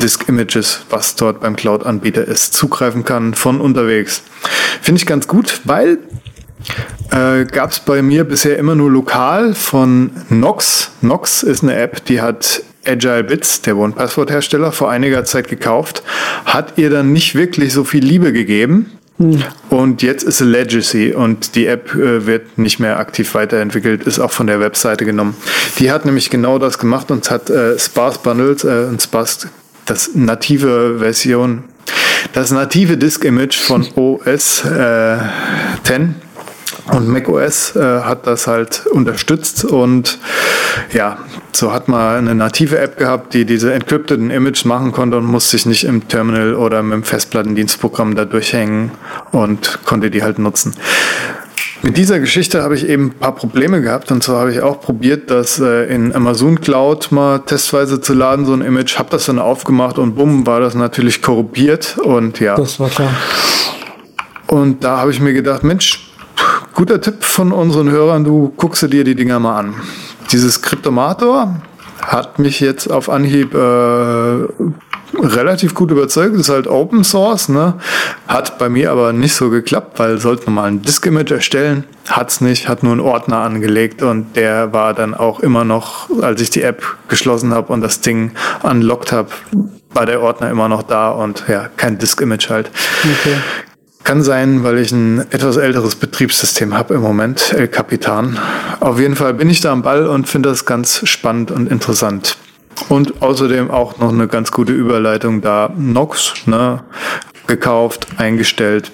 Disk-Images, 0.00 0.84
was 0.90 1.16
dort 1.16 1.40
beim 1.40 1.56
Cloud-Anbieter 1.56 2.24
ist, 2.24 2.52
zugreifen 2.52 3.04
kann 3.04 3.34
von 3.34 3.60
unterwegs. 3.60 4.22
Finde 4.82 5.00
ich 5.00 5.06
ganz 5.06 5.26
gut, 5.26 5.62
weil 5.64 5.98
äh, 7.10 7.44
Gab 7.44 7.70
es 7.70 7.80
bei 7.80 8.02
mir 8.02 8.24
bisher 8.24 8.58
immer 8.58 8.74
nur 8.74 8.90
lokal 8.90 9.54
von 9.54 10.10
Nox. 10.28 10.90
Nox 11.00 11.42
ist 11.42 11.62
eine 11.62 11.76
App, 11.76 12.04
die 12.04 12.20
hat 12.20 12.62
Agile 12.86 13.24
Bits, 13.24 13.62
der 13.62 13.76
One-Password-Hersteller, 13.76 14.72
vor 14.72 14.90
einiger 14.90 15.24
Zeit 15.24 15.48
gekauft. 15.48 16.02
Hat 16.44 16.74
ihr 16.76 16.90
dann 16.90 17.12
nicht 17.12 17.34
wirklich 17.34 17.72
so 17.72 17.84
viel 17.84 18.04
Liebe 18.04 18.32
gegeben. 18.32 18.92
Hm. 19.18 19.42
Und 19.68 20.02
jetzt 20.02 20.22
ist 20.22 20.40
Legacy 20.40 21.12
und 21.12 21.54
die 21.54 21.66
App 21.66 21.94
äh, 21.94 22.24
wird 22.26 22.56
nicht 22.56 22.80
mehr 22.80 22.98
aktiv 22.98 23.34
weiterentwickelt, 23.34 24.04
ist 24.04 24.18
auch 24.18 24.32
von 24.32 24.46
der 24.46 24.60
Webseite 24.60 25.04
genommen. 25.04 25.36
Die 25.78 25.90
hat 25.90 26.06
nämlich 26.06 26.30
genau 26.30 26.58
das 26.58 26.78
gemacht 26.78 27.10
und 27.10 27.30
hat 27.30 27.50
äh, 27.50 27.78
Sparse 27.78 28.20
Bundles 28.22 28.64
äh, 28.64 28.86
und 28.88 29.02
Sparse, 29.02 29.50
das 29.84 30.14
native 30.14 31.00
Version, 31.00 31.64
das 32.32 32.50
native 32.50 32.96
Disk-Image 32.96 33.56
von 33.56 33.86
OS 33.94 34.64
äh, 34.64 35.18
10 35.82 36.14
und 36.92 37.08
macOS 37.08 37.76
äh, 37.76 38.00
hat 38.00 38.26
das 38.26 38.46
halt 38.46 38.86
unterstützt 38.86 39.64
und 39.64 40.18
ja, 40.92 41.18
so 41.52 41.72
hat 41.72 41.88
man 41.88 42.18
eine 42.18 42.34
native 42.34 42.78
App 42.78 42.96
gehabt, 42.96 43.34
die 43.34 43.44
diese 43.44 43.72
encrypteden 43.72 44.30
Images 44.30 44.64
machen 44.64 44.92
konnte 44.92 45.18
und 45.18 45.24
musste 45.24 45.52
sich 45.52 45.66
nicht 45.66 45.84
im 45.84 46.08
Terminal 46.08 46.54
oder 46.54 46.82
mit 46.82 46.94
dem 46.94 47.04
Festplattendienstprogramm 47.04 48.14
da 48.14 48.24
durchhängen 48.24 48.92
und 49.32 49.80
konnte 49.84 50.10
die 50.10 50.22
halt 50.22 50.38
nutzen. 50.38 50.74
Mit 51.82 51.96
dieser 51.96 52.20
Geschichte 52.20 52.62
habe 52.62 52.74
ich 52.74 52.86
eben 52.86 53.06
ein 53.06 53.14
paar 53.14 53.34
Probleme 53.34 53.80
gehabt 53.80 54.12
und 54.12 54.22
zwar 54.22 54.40
habe 54.40 54.52
ich 54.52 54.60
auch 54.60 54.80
probiert, 54.80 55.30
das 55.30 55.58
äh, 55.60 55.86
in 55.86 56.14
Amazon 56.14 56.60
Cloud 56.60 57.10
mal 57.10 57.38
testweise 57.38 58.02
zu 58.02 58.12
laden, 58.12 58.44
so 58.44 58.52
ein 58.52 58.60
Image, 58.60 58.98
habe 58.98 59.08
das 59.10 59.26
dann 59.26 59.38
aufgemacht 59.38 59.96
und 59.98 60.14
bumm, 60.14 60.46
war 60.46 60.60
das 60.60 60.74
natürlich 60.74 61.22
korruptiert 61.22 61.96
und 61.96 62.38
ja. 62.38 62.56
Das 62.56 62.78
war 62.80 62.90
klar. 62.90 63.14
Und 64.46 64.84
da 64.84 64.98
habe 64.98 65.10
ich 65.10 65.20
mir 65.20 65.32
gedacht, 65.32 65.62
Mensch, 65.64 66.09
Guter 66.74 67.00
Tipp 67.00 67.24
von 67.24 67.52
unseren 67.52 67.90
Hörern, 67.90 68.24
du 68.24 68.52
guckst 68.56 68.82
dir 68.82 69.04
die 69.04 69.14
Dinger 69.14 69.38
mal 69.38 69.58
an. 69.58 69.74
Dieses 70.32 70.62
Kryptomator 70.62 71.56
hat 72.02 72.38
mich 72.38 72.60
jetzt 72.60 72.90
auf 72.90 73.08
Anhieb 73.08 73.54
äh, 73.54 73.58
relativ 75.18 75.74
gut 75.74 75.90
überzeugt. 75.90 76.34
Ist 76.36 76.48
halt 76.48 76.66
Open 76.66 77.04
Source, 77.04 77.48
ne? 77.48 77.74
Hat 78.28 78.58
bei 78.58 78.68
mir 78.68 78.92
aber 78.92 79.12
nicht 79.12 79.34
so 79.34 79.50
geklappt, 79.50 79.98
weil 79.98 80.18
sollte 80.18 80.46
man 80.46 80.54
mal 80.54 80.64
ein 80.68 80.82
Disk-Image 80.82 81.32
erstellen, 81.32 81.84
hat's 82.08 82.40
nicht, 82.40 82.68
hat 82.68 82.82
nur 82.82 82.92
einen 82.92 83.00
Ordner 83.00 83.38
angelegt 83.38 84.02
und 84.02 84.36
der 84.36 84.72
war 84.72 84.94
dann 84.94 85.14
auch 85.14 85.40
immer 85.40 85.64
noch, 85.64 86.08
als 86.22 86.40
ich 86.40 86.50
die 86.50 86.62
App 86.62 86.82
geschlossen 87.08 87.52
habe 87.52 87.72
und 87.72 87.80
das 87.80 88.00
Ding 88.00 88.32
unlocked 88.62 89.12
habe, 89.12 89.30
war 89.92 90.06
der 90.06 90.22
Ordner 90.22 90.50
immer 90.50 90.68
noch 90.68 90.82
da 90.82 91.10
und 91.10 91.44
ja, 91.48 91.68
kein 91.76 91.98
Disk-Image 91.98 92.48
halt. 92.48 92.70
Okay. 93.02 93.36
Kann 94.10 94.24
sein, 94.24 94.64
weil 94.64 94.78
ich 94.78 94.90
ein 94.90 95.20
etwas 95.30 95.56
älteres 95.56 95.94
Betriebssystem 95.94 96.76
habe 96.76 96.94
im 96.94 97.00
Moment, 97.00 97.54
El 97.56 97.68
Capitan. 97.68 98.40
Auf 98.80 98.98
jeden 98.98 99.14
Fall 99.14 99.34
bin 99.34 99.48
ich 99.48 99.60
da 99.60 99.70
am 99.70 99.82
Ball 99.82 100.08
und 100.08 100.28
finde 100.28 100.48
das 100.48 100.64
ganz 100.64 101.02
spannend 101.08 101.52
und 101.52 101.70
interessant. 101.70 102.36
Und 102.88 103.22
außerdem 103.22 103.70
auch 103.70 103.98
noch 103.98 104.12
eine 104.12 104.26
ganz 104.26 104.50
gute 104.50 104.72
Überleitung 104.72 105.42
da. 105.42 105.72
Nox, 105.78 106.34
ne, 106.46 106.82
gekauft, 107.46 108.08
eingestellt. 108.16 108.90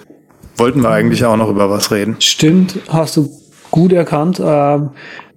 Wollten 0.59 0.83
wir 0.83 0.91
eigentlich 0.91 1.25
auch 1.25 1.39
noch 1.39 1.49
über 1.49 1.71
was 1.71 1.91
reden. 1.91 2.17
Stimmt, 2.19 2.79
hast 2.91 3.17
du 3.17 3.31
gut 3.71 3.95
erkannt. 3.95 4.39
Ähm, 4.45 4.91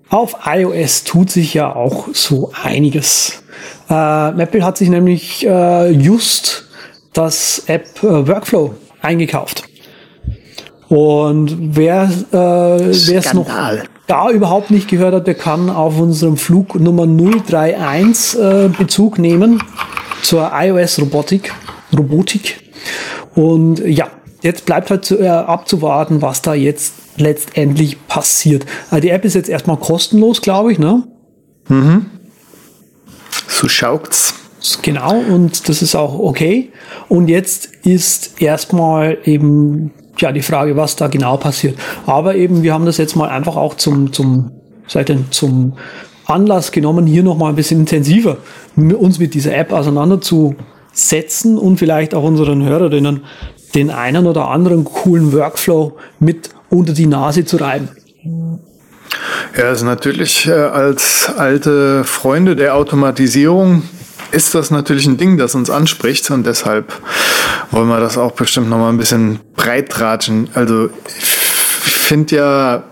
auf 0.09 0.35
iOS 0.45 1.05
tut 1.05 1.31
sich 1.31 1.53
ja 1.53 1.73
auch 1.73 2.09
so 2.11 2.51
einiges. 2.61 3.43
Äh, 3.89 4.41
Apple 4.41 4.65
hat 4.65 4.77
sich 4.77 4.89
nämlich 4.89 5.47
äh, 5.47 5.89
just 5.91 6.67
das 7.13 7.63
App 7.67 7.87
äh, 8.03 8.27
Workflow 8.27 8.75
eingekauft. 9.01 9.68
Und 10.89 11.75
wer 11.75 12.09
äh, 12.33 12.89
es 12.89 13.33
noch 13.33 13.47
da 14.07 14.31
überhaupt 14.31 14.71
nicht 14.71 14.87
gehört 14.87 15.13
hat, 15.13 15.27
der 15.27 15.35
kann 15.35 15.69
auf 15.69 15.99
unserem 15.99 16.35
Flug 16.35 16.79
Nummer 16.79 17.05
031 17.05 18.39
äh, 18.39 18.69
Bezug 18.69 19.19
nehmen 19.19 19.61
zur 20.23 20.51
iOS 20.51 20.99
Robotik. 20.99 21.53
Robotik. 21.95 22.59
Und 23.35 23.79
ja, 23.85 24.07
jetzt 24.41 24.65
bleibt 24.65 24.89
halt 24.89 25.05
zu, 25.05 25.19
äh, 25.19 25.27
abzuwarten, 25.27 26.23
was 26.23 26.41
da 26.41 26.55
jetzt 26.55 26.93
letztendlich 27.17 28.07
passiert. 28.07 28.65
Also 28.89 29.01
die 29.01 29.09
App 29.09 29.25
ist 29.25 29.35
jetzt 29.35 29.49
erstmal 29.49 29.77
kostenlos, 29.77 30.41
glaube 30.41 30.71
ich, 30.71 30.79
ne? 30.79 31.03
Mhm. 31.67 32.07
So 33.47 33.67
schaut's. 33.67 34.33
Genau, 34.81 35.17
und 35.17 35.69
das 35.69 35.81
ist 35.81 35.95
auch 35.95 36.17
okay. 36.17 36.71
Und 37.07 37.27
jetzt 37.27 37.69
ist 37.85 38.41
erstmal 38.41 39.19
eben 39.23 39.91
ja 40.21 40.31
die 40.31 40.41
Frage, 40.41 40.75
was 40.75 40.95
da 40.95 41.07
genau 41.07 41.37
passiert. 41.37 41.77
Aber 42.05 42.35
eben, 42.35 42.63
wir 42.63 42.73
haben 42.73 42.85
das 42.85 42.97
jetzt 42.97 43.15
mal 43.15 43.29
einfach 43.29 43.55
auch 43.55 43.75
zum, 43.75 44.13
zum, 44.13 44.51
seit 44.87 45.09
denn, 45.09 45.25
zum 45.31 45.73
Anlass 46.25 46.71
genommen, 46.71 47.07
hier 47.07 47.23
nochmal 47.23 47.51
ein 47.51 47.55
bisschen 47.55 47.81
intensiver 47.81 48.37
uns 48.75 49.19
mit 49.19 49.33
dieser 49.33 49.55
App 49.55 49.73
auseinanderzusetzen 49.73 51.57
und 51.57 51.77
vielleicht 51.77 52.13
auch 52.13 52.23
unseren 52.23 52.63
Hörerinnen 52.63 53.23
den 53.75 53.91
einen 53.91 54.27
oder 54.27 54.47
anderen 54.47 54.83
coolen 54.83 55.33
Workflow 55.33 55.97
mit 56.19 56.49
unter 56.69 56.93
die 56.93 57.07
Nase 57.07 57.45
zu 57.45 57.57
reiben. 57.57 57.89
Ja, 59.57 59.65
also 59.65 59.85
natürlich 59.85 60.47
äh, 60.47 60.51
als 60.51 61.31
alte 61.35 62.03
Freunde 62.03 62.55
der 62.55 62.75
Automatisierung 62.75 63.83
ist 64.31 64.55
das 64.55 64.71
natürlich 64.71 65.05
ein 65.05 65.17
Ding, 65.17 65.37
das 65.37 65.55
uns 65.55 65.69
anspricht 65.69 66.29
und 66.31 66.45
deshalb 66.45 66.93
wollen 67.71 67.87
wir 67.87 67.99
das 67.99 68.17
auch 68.17 68.31
bestimmt 68.31 68.69
noch 68.69 68.77
mal 68.77 68.89
ein 68.89 68.97
bisschen 68.97 69.39
breit 69.55 69.89
tratschen. 69.89 70.49
Also 70.53 70.89
ich 71.85 71.93
finde 71.93 72.35
ja 72.35 72.83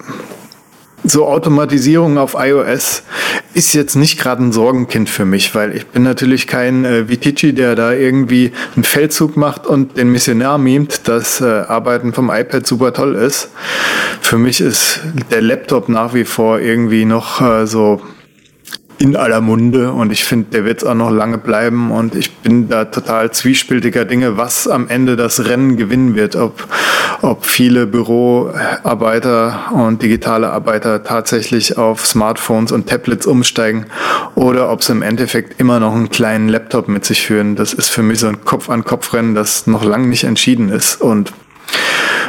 so 1.03 1.27
Automatisierung 1.27 2.17
auf 2.17 2.35
iOS 2.37 3.03
ist 3.53 3.73
jetzt 3.73 3.95
nicht 3.95 4.19
gerade 4.19 4.43
ein 4.43 4.51
Sorgenkind 4.51 5.09
für 5.09 5.25
mich, 5.25 5.55
weil 5.55 5.75
ich 5.75 5.87
bin 5.87 6.03
natürlich 6.03 6.47
kein 6.47 6.85
äh, 6.85 7.09
Vitici, 7.09 7.53
der 7.53 7.75
da 7.75 7.91
irgendwie 7.91 8.51
einen 8.75 8.83
Feldzug 8.83 9.35
macht 9.35 9.65
und 9.65 9.97
den 9.97 10.11
Missionar 10.11 10.57
mimt, 10.57 11.07
dass 11.07 11.41
äh, 11.41 11.45
Arbeiten 11.45 12.13
vom 12.13 12.29
iPad 12.29 12.67
super 12.67 12.93
toll 12.93 13.15
ist. 13.15 13.49
Für 14.21 14.37
mich 14.37 14.61
ist 14.61 14.99
der 15.31 15.41
Laptop 15.41 15.89
nach 15.89 16.13
wie 16.13 16.25
vor 16.25 16.59
irgendwie 16.59 17.05
noch 17.05 17.41
äh, 17.41 17.65
so 17.65 18.01
in 18.99 19.15
aller 19.15 19.41
Munde. 19.41 19.91
Und 19.91 20.11
ich 20.11 20.23
finde, 20.23 20.51
der 20.51 20.65
wird 20.65 20.85
auch 20.85 20.95
noch 20.95 21.11
lange 21.11 21.37
bleiben. 21.37 21.91
Und 21.91 22.15
ich 22.15 22.37
bin 22.37 22.69
da 22.69 22.85
total 22.85 23.31
zwiespältiger 23.31 24.05
Dinge, 24.05 24.37
was 24.37 24.67
am 24.67 24.87
Ende 24.87 25.15
das 25.15 25.45
Rennen 25.45 25.77
gewinnen 25.77 26.15
wird, 26.15 26.35
ob, 26.35 26.67
ob 27.21 27.45
viele 27.45 27.87
Büroarbeiter 27.87 29.71
und 29.73 30.01
digitale 30.01 30.51
Arbeiter 30.51 31.03
tatsächlich 31.03 31.77
auf 31.77 32.05
Smartphones 32.05 32.71
und 32.71 32.87
Tablets 32.87 33.27
umsteigen 33.27 33.85
oder 34.35 34.71
ob 34.71 34.83
sie 34.83 34.91
im 34.91 35.01
Endeffekt 35.01 35.59
immer 35.59 35.79
noch 35.79 35.93
einen 35.93 36.09
kleinen 36.09 36.49
Laptop 36.49 36.87
mit 36.87 37.05
sich 37.05 37.21
führen. 37.25 37.55
Das 37.55 37.73
ist 37.73 37.89
für 37.89 38.03
mich 38.03 38.19
so 38.19 38.27
ein 38.27 38.43
Kopf-an-Kopf-Rennen, 38.43 39.35
das 39.35 39.67
noch 39.67 39.83
lange 39.83 40.07
nicht 40.07 40.23
entschieden 40.23 40.69
ist. 40.69 41.01
Und 41.01 41.33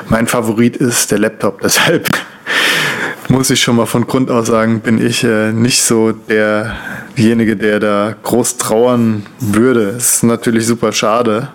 mein 0.08 0.26
Favorit 0.26 0.76
ist 0.76 1.10
der 1.10 1.18
Laptop, 1.18 1.60
deshalb 1.62 2.08
muss 3.28 3.50
ich 3.50 3.60
schon 3.60 3.76
mal 3.76 3.86
von 3.86 4.06
Grund 4.06 4.30
aus 4.30 4.46
sagen, 4.46 4.80
bin 4.80 5.04
ich 5.04 5.24
äh, 5.24 5.52
nicht 5.52 5.82
so 5.82 6.12
derjenige, 6.12 7.56
der 7.56 7.80
da 7.80 8.14
groß 8.22 8.56
trauern 8.56 9.26
würde. 9.40 9.90
Es 9.90 10.16
ist 10.16 10.22
natürlich 10.24 10.66
super 10.66 10.92
schade, 10.92 11.48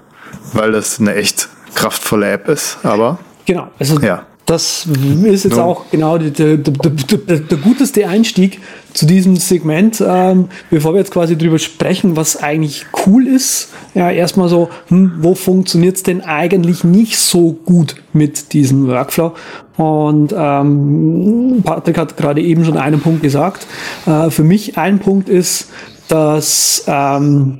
weil 0.53 0.71
das 0.71 0.99
eine 0.99 1.15
echt 1.15 1.49
kraftvolle 1.75 2.31
App 2.31 2.47
ist, 2.47 2.77
aber. 2.83 3.19
Genau, 3.45 3.69
also 3.79 3.99
ja. 3.99 4.25
Das 4.45 4.85
ist 4.85 5.45
jetzt 5.45 5.57
auch 5.57 5.85
genau 5.89 6.17
der, 6.17 6.31
der, 6.31 6.57
der, 6.57 7.39
der, 7.39 7.57
guteste 7.57 8.09
Einstieg 8.09 8.59
zu 8.93 9.05
diesem 9.05 9.37
Segment, 9.37 10.03
ähm, 10.05 10.49
bevor 10.69 10.93
wir 10.93 10.99
jetzt 10.99 11.11
quasi 11.11 11.37
drüber 11.37 11.59
sprechen, 11.59 12.17
was 12.17 12.35
eigentlich 12.35 12.85
cool 13.05 13.25
ist. 13.25 13.69
Ja, 13.93 14.11
erstmal 14.11 14.49
so, 14.49 14.69
hm, 14.89 15.13
wo 15.19 15.33
funktioniert 15.33 15.95
es 15.95 16.03
denn 16.03 16.19
eigentlich 16.21 16.83
nicht 16.83 17.17
so 17.17 17.53
gut 17.53 17.95
mit 18.11 18.51
diesem 18.51 18.87
Workflow? 18.87 19.31
Und 19.77 20.35
ähm, 20.37 21.61
Patrick 21.63 21.97
hat 21.97 22.17
gerade 22.17 22.41
eben 22.41 22.65
schon 22.65 22.77
einen 22.77 22.99
Punkt 22.99 23.23
gesagt. 23.23 23.65
Äh, 24.05 24.29
für 24.29 24.43
mich 24.43 24.77
ein 24.77 24.99
Punkt 24.99 25.29
ist, 25.29 25.69
dass 26.09 26.83
ähm, 26.87 27.59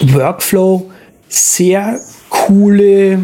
Workflow 0.00 0.90
sehr 1.28 2.00
coole 2.28 3.20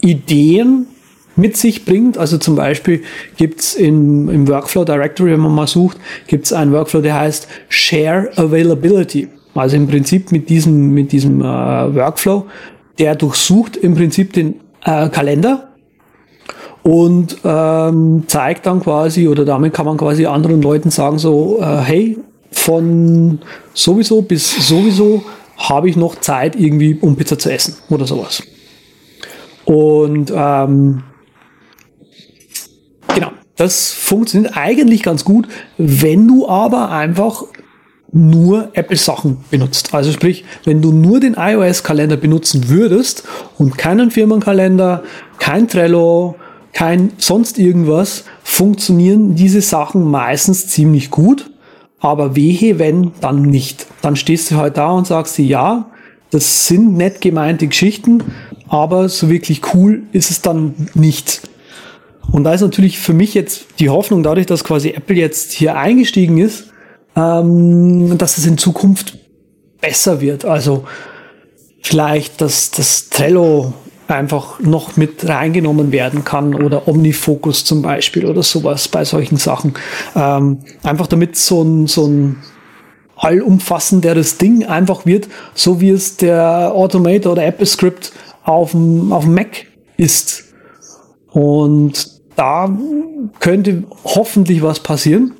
Ideen 0.00 0.86
mit 1.36 1.56
sich 1.56 1.84
bringt. 1.84 2.18
Also 2.18 2.38
zum 2.38 2.56
Beispiel 2.56 3.02
gibt's 3.36 3.74
im, 3.74 4.28
im 4.28 4.48
Workflow 4.48 4.84
Directory, 4.84 5.32
wenn 5.32 5.40
man 5.40 5.54
mal 5.54 5.66
sucht, 5.66 5.98
gibt's 6.26 6.52
einen 6.52 6.72
Workflow, 6.72 7.00
der 7.00 7.18
heißt 7.18 7.48
Share 7.68 8.30
Availability. 8.36 9.28
Also 9.54 9.76
im 9.76 9.86
Prinzip 9.86 10.32
mit 10.32 10.48
diesem, 10.48 10.92
mit 10.92 11.12
diesem 11.12 11.40
äh, 11.40 11.44
Workflow, 11.44 12.46
der 12.98 13.14
durchsucht 13.14 13.76
im 13.76 13.94
Prinzip 13.94 14.32
den 14.32 14.60
äh, 14.84 15.08
Kalender 15.08 15.68
und 16.82 17.38
ähm, 17.44 18.24
zeigt 18.26 18.66
dann 18.66 18.80
quasi, 18.80 19.28
oder 19.28 19.44
damit 19.44 19.72
kann 19.72 19.86
man 19.86 19.96
quasi 19.96 20.26
anderen 20.26 20.60
Leuten 20.60 20.90
sagen, 20.90 21.18
so, 21.18 21.58
äh, 21.60 21.78
hey, 21.78 22.18
von 22.50 23.38
sowieso 23.72 24.22
bis 24.22 24.68
sowieso 24.68 25.24
habe 25.56 25.88
ich 25.88 25.96
noch 25.96 26.16
Zeit 26.16 26.56
irgendwie, 26.56 26.96
um 27.00 27.16
Pizza 27.16 27.38
zu 27.38 27.50
essen 27.50 27.76
oder 27.90 28.06
sowas. 28.06 28.42
Und 29.64 30.32
ähm, 30.34 31.02
das 33.56 33.92
funktioniert 33.92 34.56
eigentlich 34.56 35.02
ganz 35.02 35.24
gut, 35.24 35.48
wenn 35.78 36.26
du 36.26 36.48
aber 36.48 36.90
einfach 36.90 37.44
nur 38.12 38.70
Apple-Sachen 38.74 39.38
benutzt. 39.50 39.92
Also 39.92 40.12
sprich, 40.12 40.44
wenn 40.64 40.80
du 40.80 40.92
nur 40.92 41.18
den 41.20 41.34
iOS-Kalender 41.34 42.16
benutzen 42.16 42.68
würdest 42.68 43.24
und 43.58 43.76
keinen 43.76 44.10
Firmenkalender, 44.10 45.02
kein 45.38 45.66
Trello, 45.66 46.36
kein 46.72 47.12
sonst 47.18 47.58
irgendwas, 47.58 48.24
funktionieren 48.42 49.34
diese 49.34 49.60
Sachen 49.60 50.10
meistens 50.10 50.68
ziemlich 50.68 51.10
gut. 51.10 51.50
Aber 51.98 52.36
wehe, 52.36 52.78
wenn, 52.78 53.12
dann 53.20 53.42
nicht. 53.42 53.86
Dann 54.02 54.14
stehst 54.14 54.50
du 54.50 54.56
halt 54.56 54.76
da 54.76 54.90
und 54.90 55.06
sagst 55.06 55.38
dir, 55.38 55.46
ja, 55.46 55.90
das 56.30 56.68
sind 56.68 56.96
nett 56.96 57.20
gemeinte 57.20 57.66
Geschichten, 57.66 58.22
aber 58.68 59.08
so 59.08 59.30
wirklich 59.30 59.74
cool 59.74 60.02
ist 60.12 60.30
es 60.30 60.42
dann 60.42 60.74
nicht. 60.94 61.42
Und 62.30 62.44
da 62.44 62.52
ist 62.52 62.60
natürlich 62.60 62.98
für 62.98 63.12
mich 63.12 63.34
jetzt 63.34 63.66
die 63.78 63.90
Hoffnung, 63.90 64.22
dadurch, 64.22 64.46
dass 64.46 64.64
quasi 64.64 64.90
Apple 64.90 65.16
jetzt 65.16 65.52
hier 65.52 65.76
eingestiegen 65.76 66.38
ist, 66.38 66.72
ähm, 67.16 68.18
dass 68.18 68.38
es 68.38 68.46
in 68.46 68.58
Zukunft 68.58 69.18
besser 69.80 70.20
wird. 70.20 70.44
Also 70.44 70.84
vielleicht, 71.82 72.40
dass 72.40 72.70
das 72.70 73.10
Trello 73.10 73.74
einfach 74.08 74.60
noch 74.60 74.96
mit 74.96 75.26
reingenommen 75.28 75.92
werden 75.92 76.24
kann 76.24 76.54
oder 76.54 76.88
Omnifocus 76.88 77.64
zum 77.64 77.82
Beispiel 77.82 78.26
oder 78.26 78.42
sowas 78.42 78.88
bei 78.88 79.04
solchen 79.04 79.36
Sachen. 79.36 79.74
Ähm, 80.14 80.60
einfach 80.82 81.06
damit 81.06 81.36
so 81.36 81.62
ein, 81.62 81.86
so 81.86 82.06
ein 82.06 82.36
allumfassenderes 83.16 84.38
Ding 84.38 84.64
einfach 84.64 85.06
wird, 85.06 85.28
so 85.54 85.80
wie 85.80 85.90
es 85.90 86.16
der 86.16 86.72
Automator 86.74 87.32
oder 87.32 87.46
AppleScript 87.46 88.12
auf 88.42 88.72
dem, 88.72 89.12
auf 89.12 89.24
dem 89.24 89.34
Mac 89.34 89.66
ist. 89.96 90.44
Und 91.30 92.13
da 92.36 92.70
könnte 93.40 93.84
hoffentlich 94.04 94.62
was 94.62 94.80
passieren. 94.80 95.34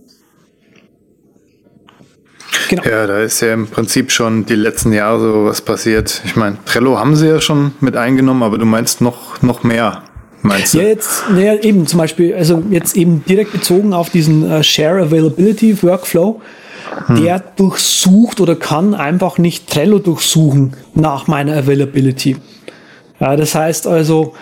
Genau. 2.69 2.83
Ja, 2.85 3.07
da 3.07 3.21
ist 3.21 3.41
ja 3.41 3.53
im 3.53 3.67
Prinzip 3.67 4.11
schon 4.11 4.47
die 4.47 4.55
letzten 4.55 4.93
Jahre 4.93 5.21
so 5.21 5.45
was 5.45 5.61
passiert. 5.61 6.23
Ich 6.25 6.37
meine, 6.37 6.57
Trello 6.65 6.99
haben 6.99 7.17
sie 7.17 7.29
ja 7.29 7.41
schon 7.41 7.73
mit 7.81 7.97
eingenommen, 7.97 8.43
aber 8.43 8.59
du 8.59 8.65
meinst 8.65 9.01
noch, 9.01 9.43
noch 9.43 9.65
mehr. 9.65 10.03
Meinst 10.43 10.75
du? 10.75 10.79
Ja, 10.79 10.85
jetzt, 10.85 11.25
naja, 11.31 11.55
eben 11.55 11.87
zum 11.87 11.99
Beispiel, 11.99 12.35
also 12.35 12.63
jetzt 12.71 12.97
eben 12.97 13.25
direkt 13.27 13.53
bezogen 13.53 13.93
auf 13.93 14.11
diesen 14.11 14.51
uh, 14.51 14.63
Share 14.63 15.03
Availability 15.03 15.83
Workflow, 15.83 16.41
hm. 17.07 17.23
der 17.23 17.41
durchsucht 17.41 18.41
oder 18.41 18.55
kann 18.57 18.95
einfach 18.95 19.39
nicht 19.39 19.71
Trello 19.71 19.99
durchsuchen 19.99 20.75
nach 20.95 21.27
meiner 21.27 21.57
Availability. 21.57 22.37
Ja, 23.21 23.37
das 23.37 23.55
heißt 23.55 23.87
also, 23.87 24.35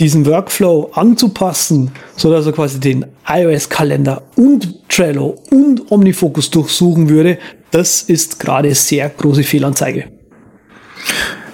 diesen 0.00 0.26
Workflow 0.26 0.90
anzupassen, 0.94 1.92
so 2.16 2.32
dass 2.32 2.46
er 2.46 2.52
quasi 2.52 2.80
den 2.80 3.06
iOS-Kalender 3.28 4.22
und 4.34 4.88
Trello 4.88 5.36
und 5.50 5.92
Omnifocus 5.92 6.50
durchsuchen 6.50 7.08
würde, 7.08 7.38
das 7.70 8.02
ist 8.02 8.40
gerade 8.40 8.74
sehr 8.74 9.08
große 9.10 9.44
Fehlanzeige. 9.44 10.06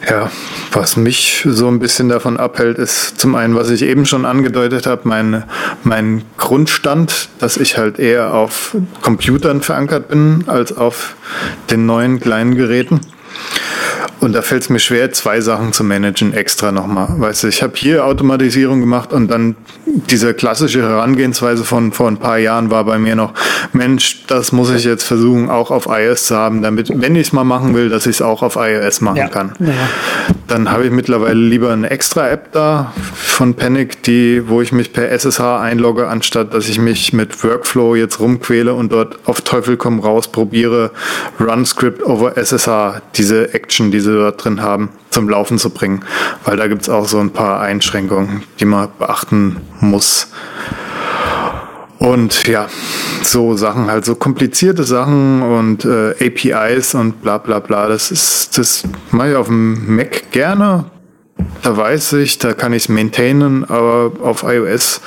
Ja, 0.08 0.30
was 0.70 0.96
mich 0.96 1.44
so 1.44 1.66
ein 1.66 1.80
bisschen 1.80 2.08
davon 2.08 2.36
abhält, 2.36 2.78
ist 2.78 3.18
zum 3.18 3.34
einen, 3.34 3.56
was 3.56 3.70
ich 3.70 3.82
eben 3.82 4.06
schon 4.06 4.24
angedeutet 4.24 4.86
habe, 4.86 5.02
mein, 5.04 5.42
mein 5.82 6.22
Grundstand, 6.36 7.28
dass 7.40 7.56
ich 7.56 7.76
halt 7.76 7.98
eher 7.98 8.32
auf 8.32 8.76
Computern 9.02 9.62
verankert 9.62 10.08
bin 10.08 10.44
als 10.46 10.76
auf 10.76 11.16
den 11.70 11.86
neuen 11.86 12.20
kleinen 12.20 12.54
Geräten. 12.54 13.00
Und 14.20 14.32
da 14.32 14.42
fällt 14.42 14.62
es 14.62 14.70
mir 14.70 14.78
schwer, 14.78 15.12
zwei 15.12 15.40
Sachen 15.40 15.72
zu 15.72 15.84
managen 15.84 16.32
extra 16.32 16.72
nochmal. 16.72 17.08
Weißt 17.18 17.44
du, 17.44 17.48
ich 17.48 17.62
habe 17.62 17.74
hier 17.76 18.04
Automatisierung 18.04 18.80
gemacht 18.80 19.12
und 19.12 19.28
dann 19.28 19.56
diese 19.86 20.34
klassische 20.34 20.82
Herangehensweise 20.82 21.64
von 21.64 21.92
vor 21.92 22.08
ein 22.08 22.16
paar 22.16 22.38
Jahren 22.38 22.70
war 22.70 22.84
bei 22.84 22.98
mir 22.98 23.16
noch, 23.16 23.34
Mensch, 23.72 24.24
das 24.26 24.52
muss 24.52 24.70
ich 24.70 24.84
jetzt 24.84 25.04
versuchen, 25.04 25.50
auch 25.50 25.70
auf 25.70 25.86
iOS 25.88 26.26
zu 26.26 26.36
haben, 26.36 26.62
damit, 26.62 26.90
wenn 26.94 27.14
ich 27.16 27.28
es 27.28 27.32
mal 27.32 27.44
machen 27.44 27.74
will, 27.74 27.88
dass 27.88 28.06
ich 28.06 28.16
es 28.16 28.22
auch 28.22 28.42
auf 28.42 28.56
iOS 28.56 29.00
machen 29.00 29.16
ja. 29.16 29.28
kann. 29.28 29.52
Ja. 29.60 29.72
Dann 30.48 30.70
habe 30.70 30.84
ich 30.84 30.92
mittlerweile 30.92 31.40
lieber 31.40 31.72
eine 31.72 31.90
extra 31.90 32.28
App 32.28 32.52
da 32.52 32.92
von 33.14 33.54
Panic, 33.54 34.02
die, 34.04 34.48
wo 34.48 34.60
ich 34.62 34.70
mich 34.70 34.92
per 34.92 35.10
SSH 35.10 35.40
einlogge, 35.40 36.06
anstatt 36.06 36.54
dass 36.54 36.68
ich 36.68 36.78
mich 36.78 37.12
mit 37.12 37.42
Workflow 37.42 37.96
jetzt 37.96 38.20
rumquäle 38.20 38.72
und 38.72 38.92
dort 38.92 39.18
auf 39.26 39.40
Teufel 39.40 39.76
komm 39.76 39.98
raus 39.98 40.28
probiere, 40.28 40.92
Run 41.40 41.66
Script 41.66 42.02
over 42.02 42.36
SSH, 42.36 43.02
diese 43.16 43.54
Action, 43.54 43.90
die 43.90 44.00
sie 44.00 44.12
dort 44.12 44.44
drin 44.44 44.62
haben, 44.62 44.90
zum 45.10 45.28
Laufen 45.28 45.58
zu 45.58 45.70
bringen. 45.70 46.04
Weil 46.44 46.56
da 46.56 46.68
gibt 46.68 46.82
es 46.82 46.88
auch 46.88 47.08
so 47.08 47.18
ein 47.18 47.30
paar 47.30 47.60
Einschränkungen, 47.60 48.44
die 48.60 48.66
man 48.66 48.88
beachten 48.98 49.56
muss. 49.80 50.28
Und 51.98 52.46
ja, 52.46 52.68
so 53.22 53.56
Sachen, 53.56 53.86
halt 53.86 54.04
so 54.04 54.14
komplizierte 54.14 54.84
Sachen 54.84 55.42
und 55.42 55.84
äh, 55.84 56.14
APIs 56.20 56.94
und 56.94 57.22
bla 57.22 57.38
bla 57.38 57.58
bla, 57.58 57.88
das 57.88 58.10
ist, 58.10 58.58
das 58.58 58.84
mache 59.10 59.30
ich 59.30 59.36
auf 59.36 59.46
dem 59.46 59.96
Mac 59.96 60.30
gerne. 60.30 60.86
Da 61.62 61.76
weiß 61.76 62.14
ich, 62.14 62.38
da 62.38 62.54
kann 62.54 62.72
ich 62.72 62.84
es 62.84 62.88
maintainen, 62.88 63.64
aber 63.64 64.12
auf 64.22 64.42
iOS 64.42 65.00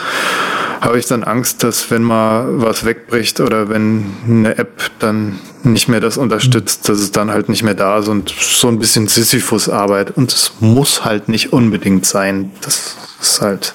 habe 0.81 0.97
ich 0.97 1.07
dann 1.07 1.23
Angst, 1.23 1.63
dass 1.63 1.91
wenn 1.91 2.03
mal 2.03 2.61
was 2.61 2.85
wegbricht 2.85 3.39
oder 3.41 3.69
wenn 3.69 4.05
eine 4.27 4.57
App 4.57 4.89
dann 4.99 5.39
nicht 5.63 5.89
mehr 5.89 5.99
das 5.99 6.17
unterstützt, 6.17 6.87
dass 6.87 6.99
es 6.99 7.11
dann 7.11 7.31
halt 7.31 7.49
nicht 7.49 7.63
mehr 7.63 7.73
da 7.73 7.99
ist 7.99 8.07
und 8.07 8.29
so 8.29 8.67
ein 8.69 8.79
bisschen 8.79 9.07
Sisyphus-Arbeit. 9.07 10.15
Und 10.15 10.31
es 10.31 10.53
muss 10.61 11.03
halt 11.03 11.27
nicht 11.27 11.51
unbedingt 11.51 12.05
sein. 12.05 12.51
Das 12.61 12.95
ist 13.21 13.41
halt, 13.41 13.73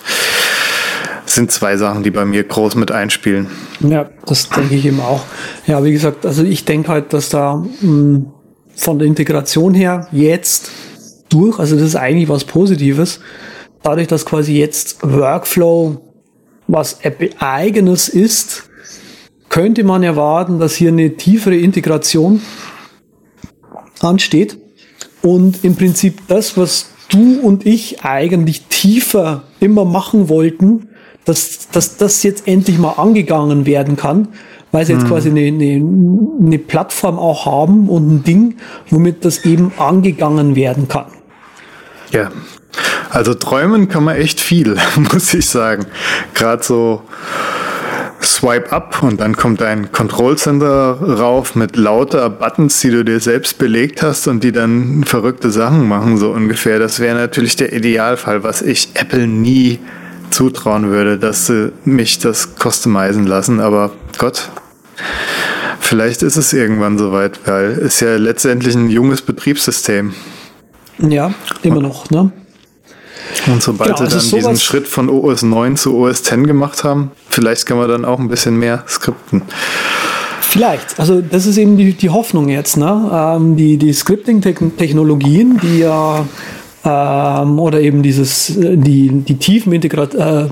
sind 1.34 1.50
zwei 1.50 1.76
Sachen, 1.76 2.02
die 2.02 2.10
bei 2.10 2.24
mir 2.24 2.44
groß 2.44 2.76
mit 2.76 2.92
einspielen. 2.92 3.48
Ja, 3.80 4.08
das 4.26 4.48
denke 4.48 4.74
ich 4.74 4.86
eben 4.86 5.00
auch. 5.00 5.24
Ja, 5.66 5.82
wie 5.84 5.92
gesagt, 5.92 6.24
also 6.24 6.42
ich 6.42 6.64
denke 6.64 6.88
halt, 6.88 7.12
dass 7.12 7.28
da 7.28 7.56
mh, 7.56 7.66
hm, 7.80 8.26
von 8.76 8.98
der 8.98 9.06
Integration 9.06 9.74
her 9.74 10.08
jetzt 10.12 10.70
durch, 11.28 11.58
also 11.58 11.76
das 11.76 11.84
ist 11.84 11.96
eigentlich 11.96 12.28
was 12.28 12.44
Positives, 12.44 13.20
dadurch, 13.82 14.08
dass 14.08 14.26
quasi 14.26 14.58
jetzt 14.58 15.02
Workflow 15.02 16.00
was 16.66 17.00
Apple-eigenes 17.02 18.08
ist, 18.08 18.70
könnte 19.48 19.84
man 19.84 20.02
erwarten, 20.02 20.58
dass 20.58 20.74
hier 20.74 20.88
eine 20.88 21.16
tiefere 21.16 21.56
Integration 21.56 22.40
ansteht 24.00 24.58
und 25.22 25.62
im 25.64 25.76
Prinzip 25.76 26.22
das, 26.28 26.56
was 26.56 26.86
du 27.08 27.40
und 27.40 27.66
ich 27.66 28.04
eigentlich 28.04 28.66
tiefer 28.66 29.44
immer 29.60 29.84
machen 29.84 30.28
wollten, 30.28 30.88
dass, 31.24 31.68
dass 31.70 31.96
das 31.96 32.22
jetzt 32.22 32.46
endlich 32.46 32.78
mal 32.78 32.92
angegangen 32.92 33.66
werden 33.66 33.96
kann, 33.96 34.28
weil 34.72 34.84
sie 34.86 34.92
jetzt 34.92 35.02
hm. 35.02 35.08
quasi 35.08 35.30
eine, 35.30 35.46
eine, 35.46 35.84
eine 36.44 36.58
Plattform 36.58 37.18
auch 37.18 37.46
haben 37.46 37.88
und 37.88 38.08
ein 38.08 38.24
Ding, 38.24 38.56
womit 38.90 39.24
das 39.24 39.44
eben 39.44 39.72
angegangen 39.78 40.56
werden 40.56 40.88
kann. 40.88 41.06
Ja, 42.10 42.30
also 43.10 43.34
träumen 43.34 43.88
kann 43.88 44.04
man 44.04 44.16
echt 44.16 44.40
viel, 44.40 44.76
muss 45.12 45.32
ich 45.34 45.48
sagen. 45.48 45.86
Gerade 46.34 46.62
so 46.62 47.02
Swipe 48.20 48.72
up 48.72 49.02
und 49.02 49.20
dann 49.20 49.36
kommt 49.36 49.62
ein 49.62 49.92
Control 49.92 50.36
Center 50.36 50.98
rauf 51.00 51.54
mit 51.54 51.76
lauter 51.76 52.30
Buttons, 52.30 52.80
die 52.80 52.90
du 52.90 53.04
dir 53.04 53.20
selbst 53.20 53.58
belegt 53.58 54.02
hast 54.02 54.26
und 54.26 54.42
die 54.42 54.52
dann 54.52 55.04
verrückte 55.04 55.50
Sachen 55.50 55.86
machen, 55.86 56.16
so 56.16 56.30
ungefähr. 56.30 56.78
Das 56.78 57.00
wäre 57.00 57.16
natürlich 57.16 57.56
der 57.56 57.72
Idealfall, 57.72 58.42
was 58.42 58.62
ich 58.62 58.88
Apple 58.94 59.26
nie 59.26 59.78
zutrauen 60.34 60.90
würde, 60.90 61.18
dass 61.18 61.46
sie 61.46 61.72
mich 61.84 62.18
das 62.18 62.48
customizen 62.60 63.26
lassen. 63.26 63.60
Aber 63.60 63.92
Gott, 64.18 64.50
vielleicht 65.80 66.22
ist 66.22 66.36
es 66.36 66.52
irgendwann 66.52 66.98
soweit, 66.98 67.40
weil 67.46 67.70
es 67.70 68.00
ja 68.00 68.16
letztendlich 68.16 68.74
ein 68.74 68.90
junges 68.90 69.22
Betriebssystem. 69.22 70.14
Ja, 70.98 71.32
immer 71.62 71.80
noch, 71.80 72.10
ne? 72.10 72.30
Und 73.46 73.62
sobald 73.62 73.96
genau, 73.96 74.08
sie 74.08 74.16
also 74.16 74.30
dann 74.30 74.40
diesen 74.40 74.60
Schritt 74.60 74.86
von 74.86 75.08
OS 75.08 75.42
9 75.42 75.76
zu 75.76 75.96
OS 75.96 76.22
10 76.22 76.46
gemacht 76.46 76.84
haben, 76.84 77.10
vielleicht 77.28 77.66
kann 77.66 77.78
man 77.78 77.88
dann 77.88 78.04
auch 78.04 78.18
ein 78.18 78.28
bisschen 78.28 78.58
mehr 78.58 78.84
skripten. 78.88 79.42
Vielleicht. 80.40 81.00
Also 81.00 81.20
das 81.20 81.46
ist 81.46 81.56
eben 81.56 81.76
die, 81.76 81.94
die 81.94 82.10
Hoffnung 82.10 82.48
jetzt. 82.48 82.76
Ne? 82.76 83.10
Ähm, 83.12 83.56
die 83.56 83.76
die 83.76 83.92
Scripting-Technologien, 83.92 85.58
die 85.60 85.78
ja 85.78 86.26
ähm, 86.84 87.58
oder 87.58 87.80
eben 87.80 88.02
dieses 88.02 88.56
äh, 88.56 88.76
die 88.76 89.08
die 89.08 89.36
tiefen 89.36 89.72
Integrat 89.72 90.14
äh, 90.14 90.48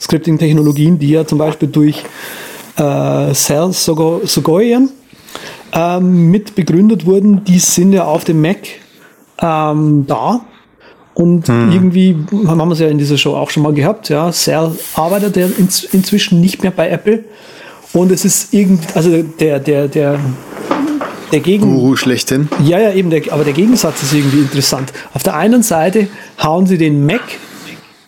Scripting-Technologien, 0.00 0.98
die 0.98 1.10
ja 1.10 1.26
zum 1.26 1.38
Beispiel 1.38 1.68
durch 1.68 2.02
äh, 2.76 3.32
Cell 3.32 3.72
Sogoyan 3.72 4.90
ähm, 5.72 6.30
mit 6.30 6.54
begründet 6.54 7.06
wurden, 7.06 7.44
die 7.44 7.58
sind 7.58 7.92
ja 7.92 8.04
auf 8.04 8.24
dem 8.24 8.40
Mac 8.40 8.58
ähm, 9.40 10.04
da 10.06 10.42
und 11.14 11.48
hm. 11.48 11.72
irgendwie 11.72 12.16
haben 12.46 12.58
wir 12.58 12.72
es 12.72 12.78
ja 12.78 12.88
in 12.88 12.98
dieser 12.98 13.18
Show 13.18 13.34
auch 13.34 13.50
schon 13.50 13.62
mal 13.62 13.74
gehabt, 13.74 14.08
ja. 14.08 14.32
Cell 14.32 14.72
arbeitet 14.94 15.36
ja 15.36 15.46
in, 15.46 15.68
inzwischen 15.92 16.40
nicht 16.40 16.62
mehr 16.62 16.72
bei 16.72 16.88
Apple. 16.88 17.24
Und 17.92 18.10
es 18.10 18.24
ist 18.24 18.54
irgendwie, 18.54 18.86
also 18.94 19.22
der, 19.22 19.60
der, 19.60 19.88
der, 19.88 20.18
der 21.32 21.40
Gegen. 21.40 21.64
Guru 21.64 21.96
schlechthin. 21.96 22.48
Ja, 22.64 22.78
ja, 22.78 22.92
eben, 22.92 23.10
der, 23.10 23.32
aber 23.32 23.44
der 23.44 23.52
Gegensatz 23.52 24.02
ist 24.02 24.12
irgendwie 24.12 24.40
interessant. 24.40 24.92
Auf 25.14 25.22
der 25.22 25.34
einen 25.34 25.62
Seite 25.62 26.08
hauen 26.42 26.66
sie 26.66 26.78
den 26.78 27.06
Mac 27.06 27.22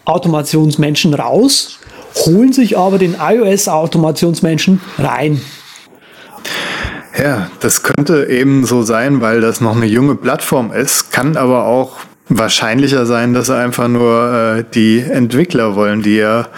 Automationsmenschen 0.04 1.14
raus, 1.14 1.78
holen 2.26 2.52
sich 2.52 2.76
aber 2.76 2.98
den 2.98 3.16
iOS 3.18 3.68
Automationsmenschen 3.68 4.80
rein. 4.98 5.40
Ja, 7.18 7.48
das 7.60 7.82
könnte 7.82 8.26
eben 8.26 8.66
so 8.66 8.82
sein, 8.82 9.20
weil 9.20 9.40
das 9.40 9.60
noch 9.60 9.76
eine 9.76 9.86
junge 9.86 10.14
Plattform 10.16 10.72
ist, 10.72 11.12
kann 11.12 11.36
aber 11.36 11.64
auch 11.66 11.92
wahrscheinlicher 12.28 13.06
sein, 13.06 13.34
dass 13.34 13.46
sie 13.46 13.56
einfach 13.56 13.88
nur 13.88 14.32
äh, 14.58 14.64
die 14.74 15.00
Entwickler 15.00 15.76
wollen, 15.76 16.02
die 16.02 16.16
ja 16.16 16.48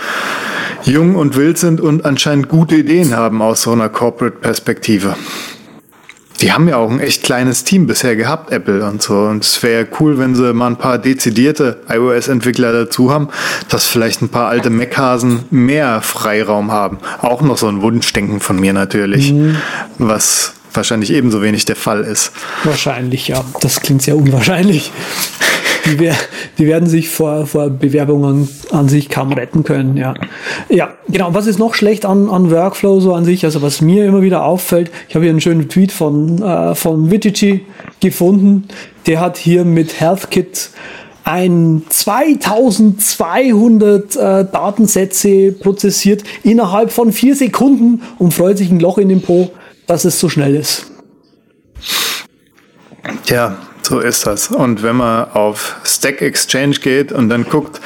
jung 0.84 1.16
und 1.16 1.36
wild 1.36 1.58
sind 1.58 1.80
und 1.80 2.04
anscheinend 2.04 2.48
gute 2.48 2.76
Ideen 2.76 3.14
haben 3.14 3.42
aus 3.42 3.62
so 3.62 3.72
einer 3.72 3.88
Corporate-Perspektive. 3.88 5.14
Die 6.40 6.52
haben 6.52 6.68
ja 6.68 6.76
auch 6.76 6.90
ein 6.90 7.00
echt 7.00 7.22
kleines 7.22 7.64
Team 7.64 7.86
bisher 7.86 8.16
gehabt, 8.16 8.52
Apple 8.52 8.84
und 8.84 9.02
so. 9.02 9.14
Und 9.20 9.42
es 9.42 9.62
wäre 9.62 9.86
cool, 10.00 10.18
wenn 10.18 10.34
sie 10.34 10.52
mal 10.52 10.68
ein 10.68 10.76
paar 10.76 10.98
dezidierte 10.98 11.80
iOS-Entwickler 11.88 12.72
dazu 12.72 13.10
haben, 13.10 13.28
dass 13.68 13.86
vielleicht 13.86 14.22
ein 14.22 14.28
paar 14.28 14.48
alte 14.48 14.70
Mac-Hasen 14.70 15.44
mehr 15.50 16.02
Freiraum 16.02 16.70
haben. 16.70 16.98
Auch 17.22 17.42
noch 17.42 17.56
so 17.56 17.68
ein 17.68 17.80
Wunschdenken 17.82 18.40
von 18.40 18.58
mir 18.58 18.72
natürlich, 18.72 19.32
mhm. 19.32 19.56
was 19.98 20.52
wahrscheinlich 20.74 21.12
ebenso 21.12 21.42
wenig 21.42 21.64
der 21.64 21.76
Fall 21.76 22.04
ist. 22.04 22.32
Wahrscheinlich, 22.64 23.28
ja. 23.28 23.44
Das 23.60 23.80
klingt 23.80 24.02
sehr 24.02 24.16
unwahrscheinlich. 24.16 24.92
Die, 25.86 26.10
die, 26.58 26.66
werden 26.66 26.88
sich 26.88 27.08
vor, 27.08 27.46
vor 27.46 27.70
Bewerbungen 27.70 28.48
an 28.70 28.88
sich 28.88 29.08
kaum 29.08 29.32
retten 29.32 29.64
können, 29.64 29.96
ja. 29.96 30.14
Ja, 30.68 30.94
genau. 31.08 31.32
Was 31.32 31.46
ist 31.46 31.58
noch 31.58 31.74
schlecht 31.74 32.04
an, 32.04 32.28
an 32.28 32.50
Workflow 32.50 33.00
so 33.00 33.14
an 33.14 33.24
sich? 33.24 33.44
Also 33.44 33.62
was 33.62 33.80
mir 33.80 34.04
immer 34.04 34.22
wieder 34.22 34.44
auffällt, 34.44 34.90
ich 35.08 35.14
habe 35.14 35.24
hier 35.24 35.30
einen 35.30 35.40
schönen 35.40 35.68
Tweet 35.68 35.92
von, 35.92 36.42
äh, 36.42 36.74
von 36.74 37.10
Vitici 37.10 37.64
gefunden. 38.00 38.68
Der 39.06 39.20
hat 39.20 39.36
hier 39.36 39.64
mit 39.64 40.00
HealthKit 40.00 40.70
ein 41.26 41.82
2200 41.88 44.14
äh, 44.14 44.44
Datensätze 44.44 45.50
prozessiert 45.52 46.22
innerhalb 46.44 46.92
von 46.92 47.12
vier 47.12 47.34
Sekunden 47.34 48.02
und 48.18 48.32
freut 48.32 48.58
sich 48.58 48.70
ein 48.70 48.78
Loch 48.78 48.98
in 48.98 49.08
den 49.08 49.22
Po, 49.22 49.50
dass 49.88 50.04
es 50.04 50.20
so 50.20 50.28
schnell 50.28 50.54
ist. 50.54 50.92
Ja, 53.26 53.56
so 53.86 54.00
ist 54.00 54.26
das. 54.26 54.48
Und 54.48 54.82
wenn 54.82 54.96
man 54.96 55.30
auf 55.30 55.76
Stack 55.84 56.20
Exchange 56.20 56.76
geht 56.76 57.12
und 57.12 57.28
dann 57.28 57.44
guckt, 57.44 57.80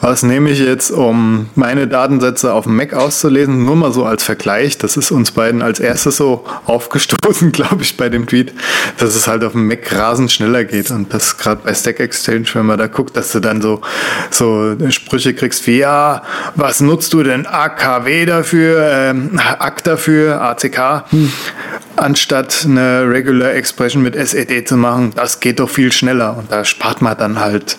was 0.00 0.22
nehme 0.22 0.50
ich 0.50 0.58
jetzt, 0.58 0.90
um 0.90 1.48
meine 1.54 1.88
Datensätze 1.88 2.52
auf 2.52 2.64
dem 2.64 2.76
Mac 2.76 2.92
auszulesen, 2.92 3.64
nur 3.64 3.76
mal 3.76 3.92
so 3.92 4.04
als 4.04 4.22
Vergleich, 4.22 4.78
das 4.78 4.96
ist 4.96 5.10
uns 5.10 5.32
beiden 5.32 5.62
als 5.62 5.80
erstes 5.80 6.18
so 6.18 6.44
aufgestoßen, 6.66 7.52
glaube 7.52 7.82
ich, 7.82 7.96
bei 7.96 8.08
dem 8.08 8.26
Tweet, 8.26 8.52
dass 8.98 9.14
es 9.14 9.26
halt 9.26 9.42
auf 9.42 9.52
dem 9.52 9.66
Mac 9.66 9.90
rasend 9.92 10.30
schneller 10.30 10.64
geht. 10.64 10.90
Und 10.90 11.12
das 11.14 11.38
gerade 11.38 11.62
bei 11.64 11.74
Stack 11.74 12.00
Exchange, 12.00 12.46
wenn 12.52 12.66
man 12.66 12.78
da 12.78 12.86
guckt, 12.86 13.16
dass 13.16 13.32
du 13.32 13.40
dann 13.40 13.62
so, 13.62 13.80
so 14.30 14.76
Sprüche 14.90 15.34
kriegst 15.34 15.66
wie, 15.66 15.78
ja, 15.78 16.22
was 16.56 16.80
nutzt 16.80 17.12
du 17.14 17.22
denn 17.22 17.46
AKW 17.46 18.26
dafür, 18.26 18.90
ähm, 18.92 19.40
ACK 19.58 19.84
dafür, 19.84 20.42
ACK, 20.42 21.04
hm. 21.10 21.32
Anstatt 21.98 22.64
eine 22.64 23.08
Regular 23.08 23.52
Expression 23.54 24.02
mit 24.02 24.16
SED 24.16 24.66
zu 24.66 24.76
machen. 24.76 25.12
Das 25.14 25.40
geht 25.40 25.60
doch 25.60 25.70
viel 25.70 25.92
schneller 25.92 26.36
und 26.36 26.50
da 26.50 26.64
spart 26.64 27.02
man 27.02 27.16
dann 27.16 27.38
halt 27.38 27.76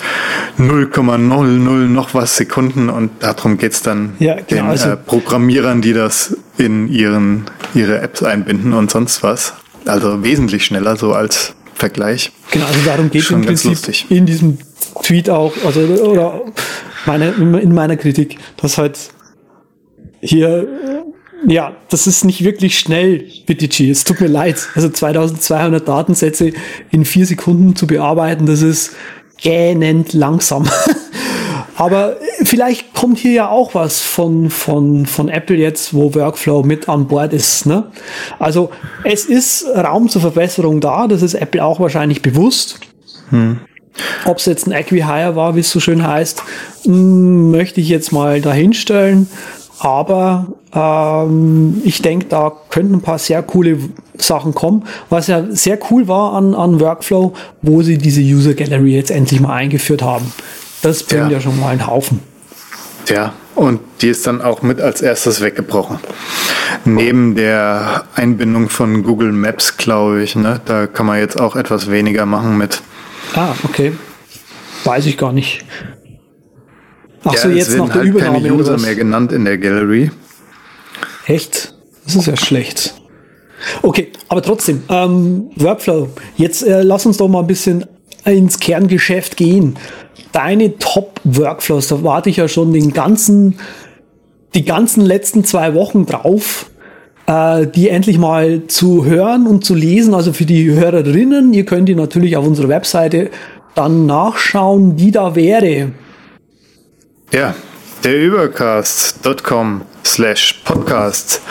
0,00 0.58 1.58
noch 1.88 2.14
was 2.14 2.38
Sekunden 2.38 2.90
und 2.90 3.12
darum 3.20 3.58
geht 3.58 3.74
es 3.74 3.82
dann 3.82 4.14
ja, 4.20 4.36
genau, 4.36 4.46
den 4.48 4.66
also, 4.66 4.90
äh, 4.90 4.98
Programmierern, 4.98 5.82
die 5.82 5.94
das 5.94 6.38
in 6.58 6.88
ihren, 6.88 7.46
ihre 7.74 8.00
Apps 8.02 8.24
einbinden 8.24 8.74
und 8.74 8.92
sonst 8.92 9.24
was. 9.24 9.54
Also 9.86 10.24
wesentlich 10.24 10.66
schneller 10.66 10.96
so 10.98 11.14
als 11.14 11.54
Vergleich. 11.74 12.32
Genau, 12.52 12.66
also 12.66 12.80
darum 12.86 13.10
geht 13.10 13.24
es 13.24 13.32
im 13.32 13.42
Prinzip 13.42 13.72
lustig. 13.72 14.06
in 14.10 14.26
diesem 14.26 14.58
Tweet 15.02 15.30
auch, 15.30 15.54
also 15.66 15.80
oder 15.80 16.42
meine, 17.06 17.30
in 17.30 17.74
meiner 17.74 17.96
Kritik, 17.96 18.38
dass 18.58 18.78
halt 18.78 19.00
hier, 20.22 20.68
ja, 21.48 21.76
das 21.90 22.08
ist 22.08 22.26
nicht 22.26 22.44
wirklich 22.44 22.78
schnell, 22.80 23.26
BTG. 23.46 23.90
Es 23.90 24.04
tut 24.04 24.20
mir 24.20 24.28
leid. 24.28 24.68
Also 24.76 24.90
2200 24.90 25.88
Datensätze 25.88 26.52
in 26.92 27.06
vier 27.06 27.26
Sekunden 27.26 27.76
zu 27.76 27.88
bearbeiten, 27.88 28.46
das 28.46 28.62
ist 28.62 28.92
gähnend 29.42 30.14
langsam. 30.14 30.68
Aber 31.76 32.18
vielleicht 32.44 32.94
kommt 32.94 33.20
hier 33.20 33.32
ja 33.32 33.50
auch 33.50 33.74
was 33.74 34.02
von, 34.02 34.50
von, 34.50 35.06
von 35.06 35.30
Apple 35.30 35.56
jetzt, 35.56 35.94
wo 35.94 36.14
Workflow 36.14 36.62
mit 36.64 36.90
an 36.90 37.08
Bord 37.08 37.32
ist. 37.32 37.66
Ne? 37.66 37.86
Also 38.38 38.70
es 39.06 39.24
ist 39.24 39.66
Raum 39.66 40.10
zur 40.10 40.22
Verbesserung 40.22 40.82
da, 40.82 41.08
das 41.08 41.22
ist 41.22 41.36
Apple 41.36 41.64
auch 41.64 41.80
wahrscheinlich 41.80 42.22
bewusst. 42.22 42.82
Hm. 43.30 43.62
Ob 44.26 44.40
es 44.40 44.46
jetzt 44.46 44.68
ein 44.68 44.74
Acquihire 44.74 45.38
war, 45.38 45.56
wie 45.56 45.62
es 45.62 45.72
so 45.72 45.80
schön 45.80 46.06
heißt, 46.06 46.44
hm, 46.84 47.52
möchte 47.52 47.80
ich 47.80 47.88
jetzt 47.88 48.12
mal 48.12 48.42
dahinstellen. 48.42 49.30
Aber 49.80 50.48
ähm, 50.74 51.82
ich 51.86 52.02
denke, 52.02 52.26
da 52.28 52.52
könnten 52.70 52.96
ein 52.96 53.02
paar 53.02 53.18
sehr 53.18 53.42
coole 53.44 53.78
Sachen 54.18 54.54
kommen. 54.54 54.84
Was 55.10 55.28
ja 55.28 55.46
sehr 55.50 55.80
cool 55.90 56.08
war 56.08 56.34
an, 56.34 56.54
an 56.54 56.80
Workflow, 56.80 57.34
wo 57.62 57.82
sie 57.82 57.98
diese 57.98 58.22
User 58.22 58.54
Gallery 58.54 58.94
jetzt 58.94 59.12
endlich 59.12 59.40
mal 59.40 59.54
eingeführt 59.54 60.02
haben. 60.02 60.32
Das 60.82 61.04
bringt 61.04 61.26
ja, 61.26 61.38
ja 61.38 61.42
schon 61.42 61.60
mal 61.60 61.70
einen 61.70 61.88
Haufen. 61.88 62.20
Ja, 63.08 63.34
und 63.56 63.80
die 64.02 64.10
ist 64.10 64.28
dann 64.28 64.42
auch 64.42 64.62
mit 64.62 64.80
als 64.82 65.02
erstes 65.02 65.42
weggebrochen. 65.42 66.00
Neben 66.86 67.36
der 67.36 68.04
Einbindung 68.16 68.70
von 68.70 69.04
Google 69.04 69.32
Maps, 69.32 69.78
glaube 69.78 70.22
ich, 70.22 70.36
ne? 70.36 70.62
da 70.66 70.88
kann 70.88 71.06
man 71.06 71.18
jetzt 71.18 71.40
auch 71.40 71.56
etwas 71.56 71.90
weniger 71.90 72.26
machen 72.26 72.58
mit. 72.58 72.82
Ah, 73.34 73.54
okay. 73.64 73.94
Weiß 74.84 75.06
ich 75.08 75.18
gar 75.18 75.34
nicht. 75.34 75.66
Ach 77.24 77.34
ja, 77.34 77.40
so, 77.40 77.50
jetzt 77.50 77.76
noch 77.78 77.88
der 77.88 77.96
halt 77.96 78.08
Übernahme 78.08 78.42
keine 78.42 78.54
User 78.54 78.78
mehr 78.78 78.96
genannt 78.96 79.32
in 79.32 79.46
der 79.46 79.58
Gallery. 79.58 80.12
Echt? 81.26 81.74
Das 82.06 82.16
ist 82.16 82.28
ja 82.28 82.38
schlecht. 82.38 82.96
Okay, 83.82 84.12
aber 84.30 84.42
trotzdem, 84.42 84.84
ähm, 84.90 85.52
Workflow. 85.56 86.10
Jetzt 86.38 86.66
äh, 86.66 86.82
lass 86.82 87.06
uns 87.06 87.18
doch 87.18 87.28
mal 87.28 87.42
ein 87.42 87.48
bisschen 87.48 87.86
ins 88.26 88.60
Kerngeschäft 88.60 89.38
gehen 89.38 89.78
deine 90.32 90.78
Top-Workflows, 90.78 91.88
da 91.88 92.04
warte 92.04 92.30
ich 92.30 92.38
ja 92.38 92.48
schon 92.48 92.74
den 92.74 92.94
ganzen, 92.94 93.60
die 94.54 94.66
ganzen 94.66 95.06
letzten 95.06 95.44
zwei 95.44 95.74
Wochen 95.74 96.06
drauf, 96.06 96.70
äh, 97.28 97.68
die 97.68 97.90
endlich 97.90 98.18
mal 98.18 98.64
zu 98.68 99.06
hören 99.06 99.48
und 99.48 99.66
zu 99.66 99.76
lesen. 99.76 100.14
Also 100.14 100.34
für 100.34 100.46
die 100.46 100.72
Hörerinnen, 100.72 101.54
ihr 101.54 101.66
könnt 101.66 101.90
die 101.90 101.96
natürlich 101.96 102.38
auf 102.38 102.46
unserer 102.46 102.70
Webseite 102.70 103.30
dann 103.76 104.06
nachschauen, 104.06 104.96
die 104.96 105.12
da 105.12 105.36
wäre. 105.36 105.92
Ja, 107.32 107.54
der 108.04 108.20
übercast.com 108.24 109.84
slash 110.04 110.62
podcast 110.66 111.42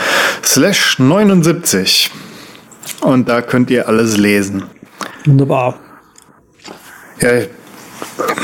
slash 0.42 0.98
79. 0.98 2.10
Und 3.02 3.28
da 3.28 3.42
könnt 3.42 3.70
ihr 3.70 3.86
alles 3.86 4.16
lesen. 4.16 4.64
Wunderbar. 5.24 5.78
Ja, 7.20 7.42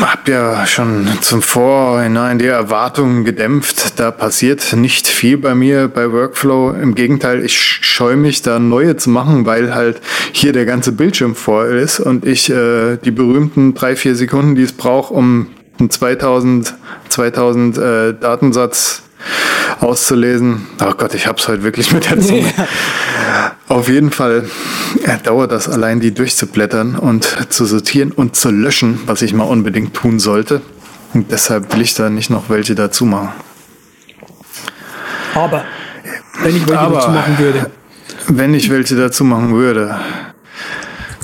hab 0.01 0.29
ja 0.29 0.65
schon 0.67 1.09
zum 1.23 1.43
Vorhinein 1.43 2.39
die 2.39 2.47
Erwartungen 2.47 3.25
gedämpft. 3.25 3.99
Da 3.99 4.13
passiert 4.13 4.73
nicht 4.77 5.09
viel 5.09 5.37
bei 5.37 5.57
mir 5.57 5.89
bei 5.89 6.13
Workflow. 6.13 6.71
Im 6.71 6.95
Gegenteil, 6.95 7.45
ich 7.45 7.59
scheue 7.59 8.17
mich 8.17 8.43
da 8.43 8.61
neue 8.61 8.97
zu 8.97 9.11
machen, 9.11 9.45
weil 9.45 9.75
halt 9.75 10.01
hier 10.33 10.53
der 10.53 10.67
ganze 10.67 10.93
Bildschirm 10.93 11.35
voll 11.35 11.79
ist 11.79 11.99
und 11.99 12.25
ich 12.25 12.49
äh, 12.49 12.97
die 12.97 13.11
berühmten 13.11 13.75
drei, 13.75 13.97
vier 13.97 14.15
Sekunden, 14.15 14.55
die 14.55 14.63
es 14.63 14.73
braucht, 14.73 15.11
um 15.11 15.49
einen 15.79 15.91
2000, 15.91 16.75
2000 17.09 17.79
äh, 17.79 18.15
Datensatz 18.15 19.03
auszulesen. 19.81 20.67
Oh 20.81 20.93
Gott, 20.97 21.15
ich 21.15 21.27
hab's 21.27 21.49
heute 21.49 21.63
wirklich 21.63 21.93
mit 21.93 22.11
der 22.11 22.21
Zunge. 22.21 22.53
Ja. 23.27 23.53
Auf 23.69 23.89
jeden 23.89 24.11
Fall 24.11 24.49
ja, 25.07 25.17
dauert 25.17 25.51
das 25.51 25.69
allein, 25.69 25.99
die 25.99 26.13
durchzublättern 26.13 26.95
und 26.95 27.25
zu 27.49 27.65
sortieren 27.65 28.13
und 28.13 28.37
zu 28.37 28.51
löschen, 28.51 29.01
was 29.07 29.23
ich 29.23 29.33
mal 29.33 29.45
unbedingt 29.45 29.95
tun 29.95 30.21
sollte. 30.21 30.61
Und 31.15 31.31
deshalb 31.31 31.73
will 31.75 31.81
ich 31.81 31.95
da 31.95 32.11
nicht 32.11 32.29
noch 32.29 32.51
welche 32.51 32.75
dazu 32.75 33.07
machen. 33.07 33.33
Aber 35.35 35.65
wenn 36.43 36.57
ich 36.57 36.69
welche 36.69 36.81
Aber, 36.81 36.97
dazu 36.97 37.11
machen 37.11 37.39
würde. 37.39 37.71
Wenn 38.29 38.55
ich 38.55 38.71
welche 38.71 38.95
dazu 38.97 39.25
machen 39.25 39.53
würde. 39.53 39.97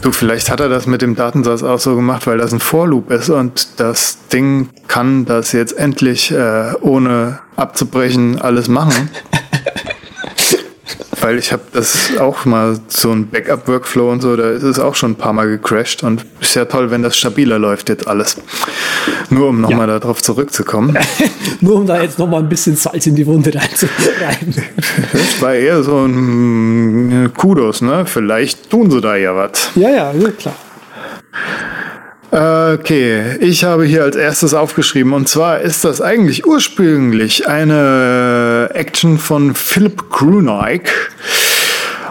Du, 0.02 0.12
vielleicht 0.12 0.50
hat 0.50 0.60
er 0.60 0.70
das 0.70 0.86
mit 0.86 1.02
dem 1.02 1.14
Datensatz 1.14 1.62
auch 1.62 1.78
so 1.78 1.94
gemacht, 1.94 2.26
weil 2.26 2.38
das 2.38 2.54
ein 2.54 2.60
Vorloop 2.60 3.10
ist 3.10 3.28
und 3.28 3.80
das 3.80 4.16
Ding 4.32 4.70
kann 4.88 5.26
das 5.26 5.52
jetzt 5.52 5.76
endlich 5.76 6.30
äh, 6.30 6.72
ohne 6.80 7.40
abzubrechen 7.56 8.40
alles 8.40 8.68
machen. 8.68 9.10
Weil 11.20 11.38
ich 11.38 11.52
habe 11.52 11.62
das 11.72 12.10
auch 12.18 12.44
mal 12.44 12.78
so 12.88 13.12
ein 13.12 13.28
Backup-Workflow 13.28 14.10
und 14.10 14.22
so, 14.22 14.36
da 14.36 14.50
ist 14.50 14.62
es 14.62 14.78
auch 14.78 14.94
schon 14.94 15.12
ein 15.12 15.16
paar 15.16 15.32
Mal 15.32 15.48
gecrashed 15.48 16.02
und 16.02 16.24
ist 16.40 16.54
ja 16.54 16.64
toll, 16.64 16.90
wenn 16.90 17.02
das 17.02 17.16
stabiler 17.16 17.58
läuft 17.58 17.88
jetzt 17.88 18.06
alles. 18.08 18.36
Nur 19.28 19.48
um 19.48 19.60
nochmal 19.60 19.88
ja. 19.88 19.98
darauf 19.98 20.22
zurückzukommen. 20.22 20.96
Nur 21.60 21.76
um 21.76 21.86
da 21.86 22.02
jetzt 22.02 22.18
nochmal 22.18 22.40
ein 22.42 22.48
bisschen 22.48 22.76
Salz 22.76 23.06
in 23.06 23.14
die 23.14 23.26
Wunde 23.26 23.52
reinzureiben. 23.54 24.54
Das 25.12 25.42
war 25.42 25.54
eher 25.54 25.82
so 25.82 26.04
ein 26.04 27.32
Kudos, 27.36 27.82
ne? 27.82 28.06
Vielleicht 28.06 28.70
tun 28.70 28.90
sie 28.90 29.00
da 29.00 29.16
ja 29.16 29.36
was. 29.36 29.70
Ja, 29.74 29.90
ja, 29.90 30.12
klar. 30.38 30.54
Okay, 32.32 33.38
ich 33.40 33.64
habe 33.64 33.84
hier 33.84 34.04
als 34.04 34.14
erstes 34.14 34.54
aufgeschrieben 34.54 35.12
und 35.14 35.28
zwar 35.28 35.60
ist 35.60 35.84
das 35.84 36.00
eigentlich 36.00 36.46
ursprünglich 36.46 37.48
eine 37.48 38.39
Action 38.74 39.18
von 39.18 39.54
Philip 39.54 40.10
Grunick. 40.10 40.90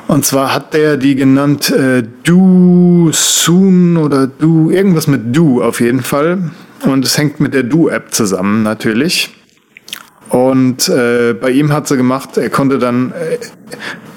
Und 0.08 0.26
zwar 0.26 0.54
hat 0.54 0.74
der 0.74 0.98
die 0.98 1.16
genannt 1.16 1.70
äh, 1.70 2.04
Do 2.24 3.12
Soon 3.14 3.98
oder 3.98 4.28
Do, 4.28 4.72
irgendwas 4.72 5.08
mit 5.08 5.36
Do 5.36 5.62
auf 5.62 5.82
jeden 5.82 6.02
Fall. 6.02 6.52
Und 6.86 7.06
es 7.06 7.18
hängt 7.18 7.40
mit 7.40 7.54
der 7.54 7.64
Do-App 7.64 8.14
zusammen 8.14 8.64
natürlich. 8.64 9.36
Und 10.30 10.88
äh, 10.90 11.34
bei 11.34 11.50
ihm 11.50 11.74
hat 11.74 11.88
sie 11.88 11.98
gemacht, 11.98 12.38
er 12.38 12.50
konnte 12.50 12.78
dann, 12.78 13.12
äh, 13.12 13.38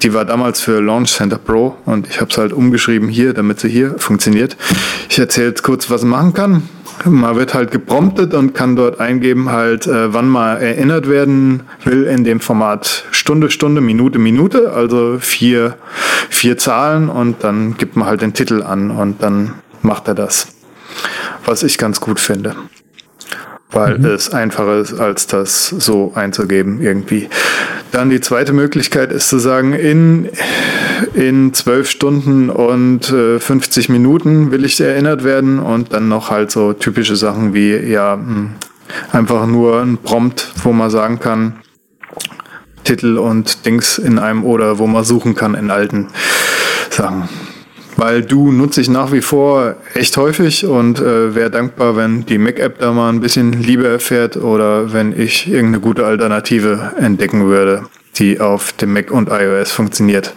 die 0.03 0.13
war 0.13 0.25
damals 0.25 0.61
für 0.61 0.79
Launch 0.79 1.11
Center 1.11 1.39
Pro 1.39 1.75
und 1.85 2.07
ich 2.07 2.21
habe 2.21 2.29
es 2.29 2.37
halt 2.37 2.53
umgeschrieben 2.53 3.09
hier, 3.09 3.33
damit 3.33 3.59
sie 3.59 3.69
hier 3.69 3.97
funktioniert. 3.97 4.55
Ich 5.09 5.17
erzähle 5.17 5.47
jetzt 5.47 5.63
kurz, 5.63 5.89
was 5.89 6.03
man 6.03 6.11
machen 6.11 6.33
kann. 6.33 6.69
Man 7.05 7.35
wird 7.35 7.53
halt 7.53 7.71
gepromptet 7.71 8.33
und 8.33 8.53
kann 8.53 8.75
dort 8.75 8.99
eingeben, 8.99 9.51
halt, 9.51 9.87
äh, 9.87 10.13
wann 10.13 10.27
man 10.27 10.57
erinnert 10.57 11.09
werden 11.09 11.63
will 11.83 12.03
in 12.03 12.23
dem 12.23 12.39
Format 12.39 13.05
Stunde, 13.11 13.49
Stunde, 13.49 13.81
Minute, 13.81 14.19
Minute, 14.19 14.71
also 14.73 15.17
vier, 15.19 15.77
vier 16.29 16.57
Zahlen 16.57 17.09
und 17.09 17.43
dann 17.43 17.77
gibt 17.77 17.95
man 17.95 18.07
halt 18.07 18.21
den 18.21 18.33
Titel 18.33 18.63
an 18.63 18.91
und 18.91 19.21
dann 19.21 19.55
macht 19.81 20.07
er 20.07 20.15
das. 20.15 20.47
Was 21.45 21.63
ich 21.63 21.77
ganz 21.77 21.99
gut 21.99 22.19
finde 22.19 22.55
weil 23.73 23.97
mhm. 23.97 24.05
es 24.05 24.31
einfacher 24.31 24.79
ist, 24.79 24.93
als 24.93 25.27
das 25.27 25.67
so 25.67 26.13
einzugeben 26.15 26.81
irgendwie. 26.81 27.29
Dann 27.93 28.09
die 28.09 28.21
zweite 28.21 28.53
Möglichkeit 28.53 29.11
ist 29.11 29.29
zu 29.29 29.37
sagen, 29.37 29.73
in, 29.73 30.27
in 31.13 31.53
zwölf 31.53 31.87
Stunden 31.87 32.49
und 32.49 33.11
äh, 33.11 33.39
50 33.39 33.87
Minuten 33.87 34.49
will 34.49 34.65
ich 34.65 34.81
erinnert 34.81 35.23
werden 35.23 35.59
und 35.59 35.93
dann 35.93 36.07
noch 36.07 36.31
halt 36.31 36.49
so 36.49 36.73
typische 36.73 37.15
Sachen 37.15 37.53
wie, 37.53 37.75
ja, 37.75 38.15
hm, 38.15 38.53
einfach 39.11 39.45
nur 39.45 39.83
ein 39.83 39.99
Prompt, 39.99 40.53
wo 40.63 40.73
man 40.73 40.89
sagen 40.89 41.19
kann, 41.19 41.57
Titel 42.83 43.19
und 43.19 43.63
Dings 43.67 43.99
in 43.99 44.17
einem 44.17 44.43
oder 44.43 44.79
wo 44.79 44.87
man 44.87 45.03
suchen 45.03 45.35
kann 45.35 45.53
in 45.53 45.69
alten 45.69 46.07
Sachen 46.89 47.29
weil 47.97 48.21
du 48.21 48.51
nutze 48.51 48.81
ich 48.81 48.89
nach 48.89 49.11
wie 49.11 49.21
vor 49.21 49.75
echt 49.93 50.17
häufig 50.17 50.65
und 50.65 50.99
äh, 50.99 51.35
wäre 51.35 51.49
dankbar, 51.49 51.95
wenn 51.95 52.25
die 52.25 52.37
Mac-App 52.37 52.79
da 52.79 52.91
mal 52.91 53.09
ein 53.09 53.21
bisschen 53.21 53.53
Liebe 53.53 53.87
erfährt 53.87 54.37
oder 54.37 54.93
wenn 54.93 55.17
ich 55.19 55.47
irgendeine 55.47 55.79
gute 55.79 56.05
Alternative 56.05 56.93
entdecken 56.99 57.45
würde, 57.45 57.83
die 58.15 58.39
auf 58.39 58.73
dem 58.73 58.93
Mac 58.93 59.11
und 59.11 59.29
iOS 59.29 59.71
funktioniert 59.71 60.33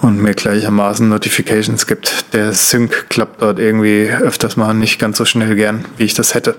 und 0.00 0.20
mir 0.20 0.34
gleichermaßen 0.34 1.08
Notifications 1.08 1.86
gibt. 1.86 2.32
Der 2.32 2.52
Sync 2.52 3.08
klappt 3.08 3.42
dort 3.42 3.58
irgendwie 3.58 4.10
öfters 4.10 4.56
mal 4.56 4.74
nicht 4.74 4.98
ganz 4.98 5.18
so 5.18 5.24
schnell 5.24 5.54
gern, 5.54 5.84
wie 5.96 6.04
ich 6.04 6.14
das 6.14 6.34
hätte. 6.34 6.56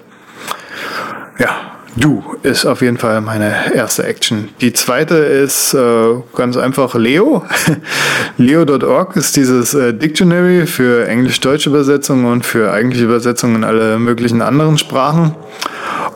Ja, 1.39 1.72
Du 1.95 2.23
ist 2.41 2.65
auf 2.65 2.81
jeden 2.81 2.97
Fall 2.97 3.21
meine 3.21 3.75
erste 3.75 4.03
Action. 4.03 4.49
Die 4.61 4.73
zweite 4.73 5.15
ist 5.15 5.75
äh, 5.75 6.15
ganz 6.35 6.57
einfach 6.57 6.95
Leo. 6.95 7.43
Leo.org 8.37 9.15
ist 9.15 9.35
dieses 9.35 9.75
äh, 9.75 9.93
Dictionary 9.93 10.65
für 10.65 11.07
englisch-deutsche 11.07 11.69
Übersetzungen 11.69 12.25
und 12.25 12.45
für 12.45 12.71
eigentliche 12.71 13.05
Übersetzungen 13.05 13.57
in 13.57 13.63
alle 13.63 13.99
möglichen 13.99 14.41
anderen 14.41 14.79
Sprachen. 14.79 15.35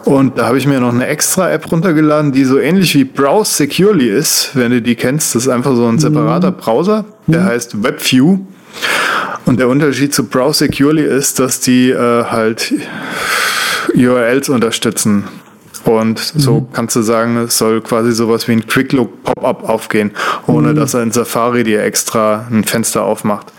Und 0.03 0.39
da 0.39 0.47
habe 0.47 0.57
ich 0.57 0.65
mir 0.65 0.80
noch 0.80 0.93
eine 0.93 1.05
extra 1.05 1.51
App 1.51 1.71
runtergeladen, 1.71 2.32
die 2.32 2.45
so 2.45 2.57
ähnlich 2.57 2.95
wie 2.95 3.03
Browse 3.03 3.53
Securely 3.53 4.09
ist. 4.09 4.51
Wenn 4.55 4.71
du 4.71 4.82
die 4.82 4.95
kennst, 4.95 5.36
das 5.36 5.43
ist 5.43 5.49
einfach 5.49 5.75
so 5.75 5.86
ein 5.86 5.99
separater 5.99 6.51
mhm. 6.51 6.57
Browser. 6.57 7.05
Der 7.28 7.41
mhm. 7.41 7.45
heißt 7.45 7.84
WebView. 7.84 8.39
Und 9.45 9.59
der 9.59 9.67
Unterschied 9.67 10.13
zu 10.13 10.23
Browse 10.23 10.65
Securely 10.65 11.03
ist, 11.03 11.39
dass 11.39 11.59
die 11.59 11.91
äh, 11.91 12.23
halt 12.23 12.73
URLs 13.93 14.49
unterstützen. 14.49 15.25
Und 15.88 16.20
so 16.20 16.60
mhm. 16.60 16.68
kannst 16.74 16.98
du 16.98 17.02
sagen, 17.02 17.38
es 17.38 17.58
soll 17.58 17.80
quasi 17.80 18.12
sowas 18.12 18.48
wie 18.50 18.52
ein 18.52 18.68
Quick 18.68 18.92
Look 18.92 19.24
Pop-up 19.24 19.70
aufgehen, 19.70 20.12
ohne 20.46 20.72
mhm. 20.72 20.76
dass 20.76 20.94
er 20.94 21.02
in 21.02 21.12
Safari 21.12 21.64
dir 21.64 21.82
extra 21.82 22.46
ein 22.52 22.66
Fenster 22.66 23.04
aufmacht. 23.04 23.54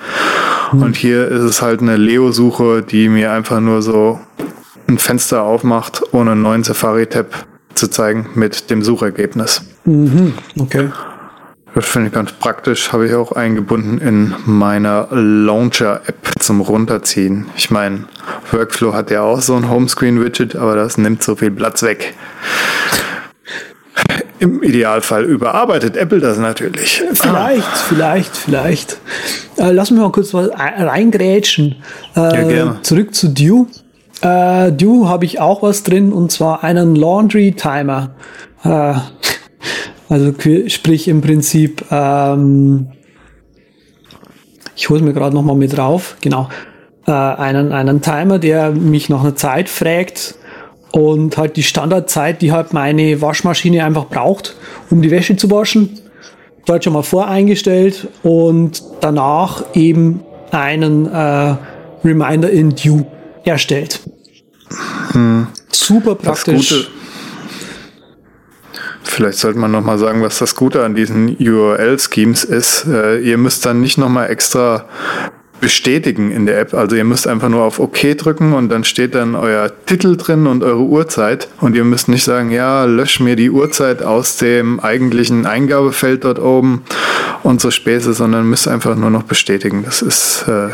Mhm. 0.72 0.82
Und 0.82 0.96
hier 0.96 1.26
ist 1.28 1.42
es 1.42 1.62
halt 1.62 1.80
eine 1.80 1.96
Leo-Suche, 1.96 2.82
die 2.82 3.08
mir 3.08 3.32
einfach 3.32 3.60
nur 3.60 3.80
so 3.80 4.20
ein 4.88 4.98
Fenster 4.98 5.42
aufmacht, 5.42 6.02
ohne 6.12 6.32
einen 6.32 6.42
neuen 6.42 6.64
Safari-Tab 6.64 7.46
zu 7.74 7.88
zeigen 7.88 8.26
mit 8.34 8.68
dem 8.68 8.82
Suchergebnis. 8.82 9.62
Mhm. 9.86 10.34
Okay. 10.58 10.90
Das 11.78 11.86
finde 11.86 12.08
ich 12.08 12.12
ganz 12.12 12.32
praktisch, 12.32 12.92
habe 12.92 13.06
ich 13.06 13.14
auch 13.14 13.30
eingebunden 13.30 13.98
in 13.98 14.34
meiner 14.46 15.06
Launcher-App 15.12 16.32
zum 16.40 16.60
Runterziehen. 16.60 17.46
Ich 17.56 17.70
meine, 17.70 18.06
Workflow 18.50 18.94
hat 18.94 19.12
ja 19.12 19.22
auch 19.22 19.40
so 19.40 19.54
ein 19.54 19.70
Homescreen-Widget, 19.70 20.56
aber 20.56 20.74
das 20.74 20.98
nimmt 20.98 21.22
so 21.22 21.36
viel 21.36 21.52
Platz 21.52 21.84
weg. 21.84 22.14
Im 24.40 24.60
Idealfall 24.64 25.22
überarbeitet 25.22 25.96
Apple 25.96 26.18
das 26.18 26.38
natürlich. 26.38 27.00
Vielleicht, 27.12 27.62
ah. 27.62 27.76
vielleicht, 27.88 28.36
vielleicht. 28.36 28.98
Äh, 29.56 29.70
lass 29.70 29.92
mich 29.92 30.00
mal 30.00 30.10
kurz 30.10 30.34
was 30.34 30.50
reingrätschen. 30.50 31.76
Äh, 32.16 32.20
ja, 32.20 32.42
gerne. 32.42 32.82
Zurück 32.82 33.14
zu 33.14 33.28
Dew. 33.28 33.66
Äh, 34.20 34.72
Dew 34.72 35.06
habe 35.06 35.26
ich 35.26 35.38
auch 35.38 35.62
was 35.62 35.84
drin 35.84 36.12
und 36.12 36.32
zwar 36.32 36.64
einen 36.64 36.96
Laundry 36.96 37.52
Timer. 37.52 38.10
Äh, 38.64 38.94
also 40.08 40.32
sprich 40.68 41.08
im 41.08 41.20
Prinzip, 41.20 41.84
ähm, 41.90 42.88
ich 44.74 44.88
hole 44.88 45.02
mir 45.02 45.12
gerade 45.12 45.34
nochmal 45.34 45.56
mit 45.56 45.76
drauf, 45.76 46.16
genau, 46.20 46.48
äh, 47.06 47.12
einen, 47.12 47.72
einen 47.72 48.00
Timer, 48.00 48.38
der 48.38 48.70
mich 48.70 49.08
nach 49.08 49.20
einer 49.20 49.36
Zeit 49.36 49.68
fragt 49.68 50.36
und 50.92 51.36
halt 51.36 51.56
die 51.56 51.62
Standardzeit, 51.62 52.40
die 52.42 52.52
halt 52.52 52.72
meine 52.72 53.20
Waschmaschine 53.20 53.84
einfach 53.84 54.06
braucht, 54.06 54.56
um 54.90 55.02
die 55.02 55.10
Wäsche 55.10 55.36
zu 55.36 55.50
waschen, 55.50 55.98
dort 56.64 56.84
schon 56.84 56.92
mal 56.92 57.02
voreingestellt 57.02 58.08
und 58.22 58.82
danach 59.00 59.64
eben 59.74 60.20
einen 60.50 61.06
äh, 61.06 61.56
Reminder 62.04 62.50
in 62.50 62.70
Due 62.70 63.06
erstellt. 63.44 64.00
Hm. 65.12 65.48
Super 65.70 66.14
praktisch. 66.14 66.90
Vielleicht 69.08 69.38
sollte 69.38 69.58
man 69.58 69.70
nochmal 69.70 69.98
sagen, 69.98 70.22
was 70.22 70.38
das 70.38 70.54
Gute 70.54 70.84
an 70.84 70.94
diesen 70.94 71.34
URL-Schemes 71.38 72.44
ist. 72.44 72.86
Äh, 72.86 73.20
ihr 73.20 73.38
müsst 73.38 73.64
dann 73.64 73.80
nicht 73.80 73.96
nochmal 73.96 74.30
extra 74.30 74.84
bestätigen 75.60 76.30
in 76.30 76.44
der 76.44 76.60
App. 76.60 76.74
Also 76.74 76.94
ihr 76.94 77.04
müsst 77.04 77.26
einfach 77.26 77.48
nur 77.48 77.64
auf 77.64 77.80
OK 77.80 78.16
drücken 78.16 78.52
und 78.52 78.68
dann 78.68 78.84
steht 78.84 79.14
dann 79.14 79.34
euer 79.34 79.72
Titel 79.86 80.16
drin 80.16 80.46
und 80.46 80.62
eure 80.62 80.82
Uhrzeit. 80.82 81.48
Und 81.60 81.74
ihr 81.74 81.84
müsst 81.84 82.08
nicht 82.08 82.22
sagen, 82.22 82.50
ja, 82.50 82.84
lösch 82.84 83.18
mir 83.18 83.34
die 83.34 83.50
Uhrzeit 83.50 84.02
aus 84.02 84.36
dem 84.36 84.78
eigentlichen 84.78 85.46
Eingabefeld 85.46 86.24
dort 86.24 86.38
oben 86.38 86.84
und 87.42 87.62
so 87.62 87.70
Späße, 87.70 88.12
sondern 88.12 88.48
müsst 88.48 88.68
einfach 88.68 88.94
nur 88.94 89.10
noch 89.10 89.22
bestätigen. 89.24 89.84
Das 89.84 90.02
ist 90.02 90.44
äh, 90.46 90.68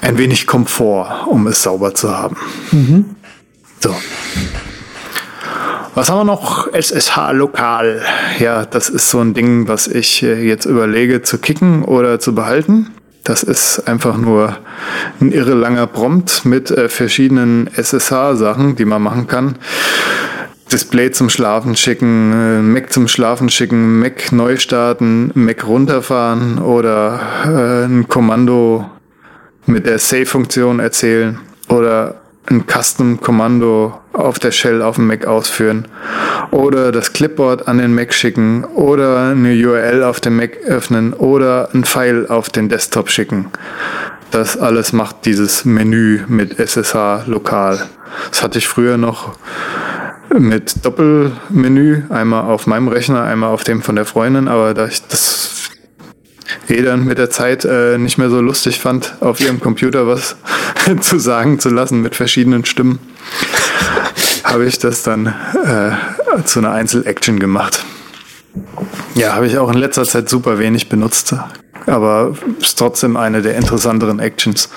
ein 0.00 0.18
wenig 0.18 0.46
Komfort, 0.46 1.26
um 1.26 1.48
es 1.48 1.62
sauber 1.62 1.94
zu 1.94 2.16
haben. 2.16 2.36
Mhm. 2.70 3.16
So. 3.80 3.94
Was 5.94 6.10
haben 6.10 6.18
wir 6.18 6.24
noch? 6.24 6.72
SSH 6.72 7.30
lokal. 7.34 8.02
Ja, 8.40 8.66
das 8.66 8.88
ist 8.88 9.10
so 9.10 9.20
ein 9.20 9.32
Ding, 9.32 9.68
was 9.68 9.86
ich 9.86 10.24
äh, 10.24 10.42
jetzt 10.44 10.64
überlege 10.64 11.22
zu 11.22 11.38
kicken 11.38 11.84
oder 11.84 12.18
zu 12.18 12.34
behalten. 12.34 12.88
Das 13.22 13.44
ist 13.44 13.86
einfach 13.86 14.16
nur 14.16 14.56
ein 15.20 15.30
irre 15.30 15.54
langer 15.54 15.86
Prompt 15.86 16.44
mit 16.44 16.72
äh, 16.72 16.88
verschiedenen 16.88 17.70
SSH-Sachen, 17.72 18.74
die 18.74 18.84
man 18.84 19.02
machen 19.02 19.28
kann. 19.28 19.54
Display 20.72 21.12
zum 21.12 21.30
Schlafen 21.30 21.76
schicken, 21.76 22.32
äh, 22.32 22.60
Mac 22.60 22.92
zum 22.92 23.06
Schlafen 23.06 23.48
schicken, 23.48 24.00
Mac 24.00 24.32
neu 24.32 24.56
starten, 24.56 25.30
Mac 25.34 25.64
runterfahren 25.64 26.58
oder 26.58 27.20
äh, 27.46 27.84
ein 27.84 28.08
Kommando 28.08 28.90
mit 29.66 29.86
der 29.86 30.00
Save-Funktion 30.00 30.80
erzählen 30.80 31.38
oder 31.68 32.23
ein 32.46 32.64
Custom-Kommando 32.66 33.98
auf 34.12 34.38
der 34.38 34.52
Shell 34.52 34.82
auf 34.82 34.96
dem 34.96 35.06
Mac 35.06 35.26
ausführen 35.26 35.88
oder 36.50 36.92
das 36.92 37.12
Clipboard 37.12 37.68
an 37.68 37.78
den 37.78 37.94
Mac 37.94 38.12
schicken 38.12 38.64
oder 38.64 39.30
eine 39.30 39.54
URL 39.54 40.02
auf 40.02 40.20
dem 40.20 40.36
Mac 40.36 40.58
öffnen 40.66 41.12
oder 41.14 41.68
ein 41.74 41.84
File 41.84 42.28
auf 42.28 42.50
den 42.50 42.68
Desktop 42.68 43.10
schicken. 43.10 43.46
Das 44.30 44.56
alles 44.56 44.92
macht 44.92 45.24
dieses 45.24 45.64
Menü 45.64 46.22
mit 46.28 46.58
SSH 46.58 47.24
lokal. 47.26 47.86
Das 48.30 48.42
hatte 48.42 48.58
ich 48.58 48.68
früher 48.68 48.96
noch 48.96 49.36
mit 50.36 50.84
Doppelmenü, 50.84 52.02
einmal 52.08 52.44
auf 52.44 52.66
meinem 52.66 52.88
Rechner, 52.88 53.22
einmal 53.22 53.50
auf 53.50 53.64
dem 53.64 53.82
von 53.82 53.96
der 53.96 54.04
Freundin, 54.04 54.48
aber 54.48 54.74
da 54.74 54.86
ich 54.86 55.06
das 55.06 55.63
eh 56.68 56.82
dann 56.82 57.04
mit 57.04 57.18
der 57.18 57.30
Zeit 57.30 57.64
äh, 57.64 57.98
nicht 57.98 58.18
mehr 58.18 58.30
so 58.30 58.40
lustig 58.40 58.80
fand, 58.80 59.14
auf 59.20 59.40
ihrem 59.40 59.60
Computer 59.60 60.06
was 60.06 60.36
zu 61.00 61.18
sagen 61.18 61.58
zu 61.58 61.70
lassen 61.70 62.02
mit 62.02 62.14
verschiedenen 62.14 62.64
Stimmen, 62.64 62.98
habe 64.44 64.66
ich 64.66 64.78
das 64.78 65.02
dann 65.02 65.26
äh, 65.26 66.42
zu 66.44 66.60
einer 66.60 66.72
Einzel-Action 66.72 67.38
gemacht. 67.38 67.84
Ja, 69.14 69.34
habe 69.34 69.46
ich 69.46 69.58
auch 69.58 69.70
in 69.70 69.78
letzter 69.78 70.04
Zeit 70.04 70.28
super 70.28 70.58
wenig 70.58 70.88
benutzt, 70.88 71.34
aber 71.86 72.36
ist 72.60 72.78
trotzdem 72.78 73.16
eine 73.16 73.42
der 73.42 73.56
interessanteren 73.56 74.20
Actions. 74.20 74.68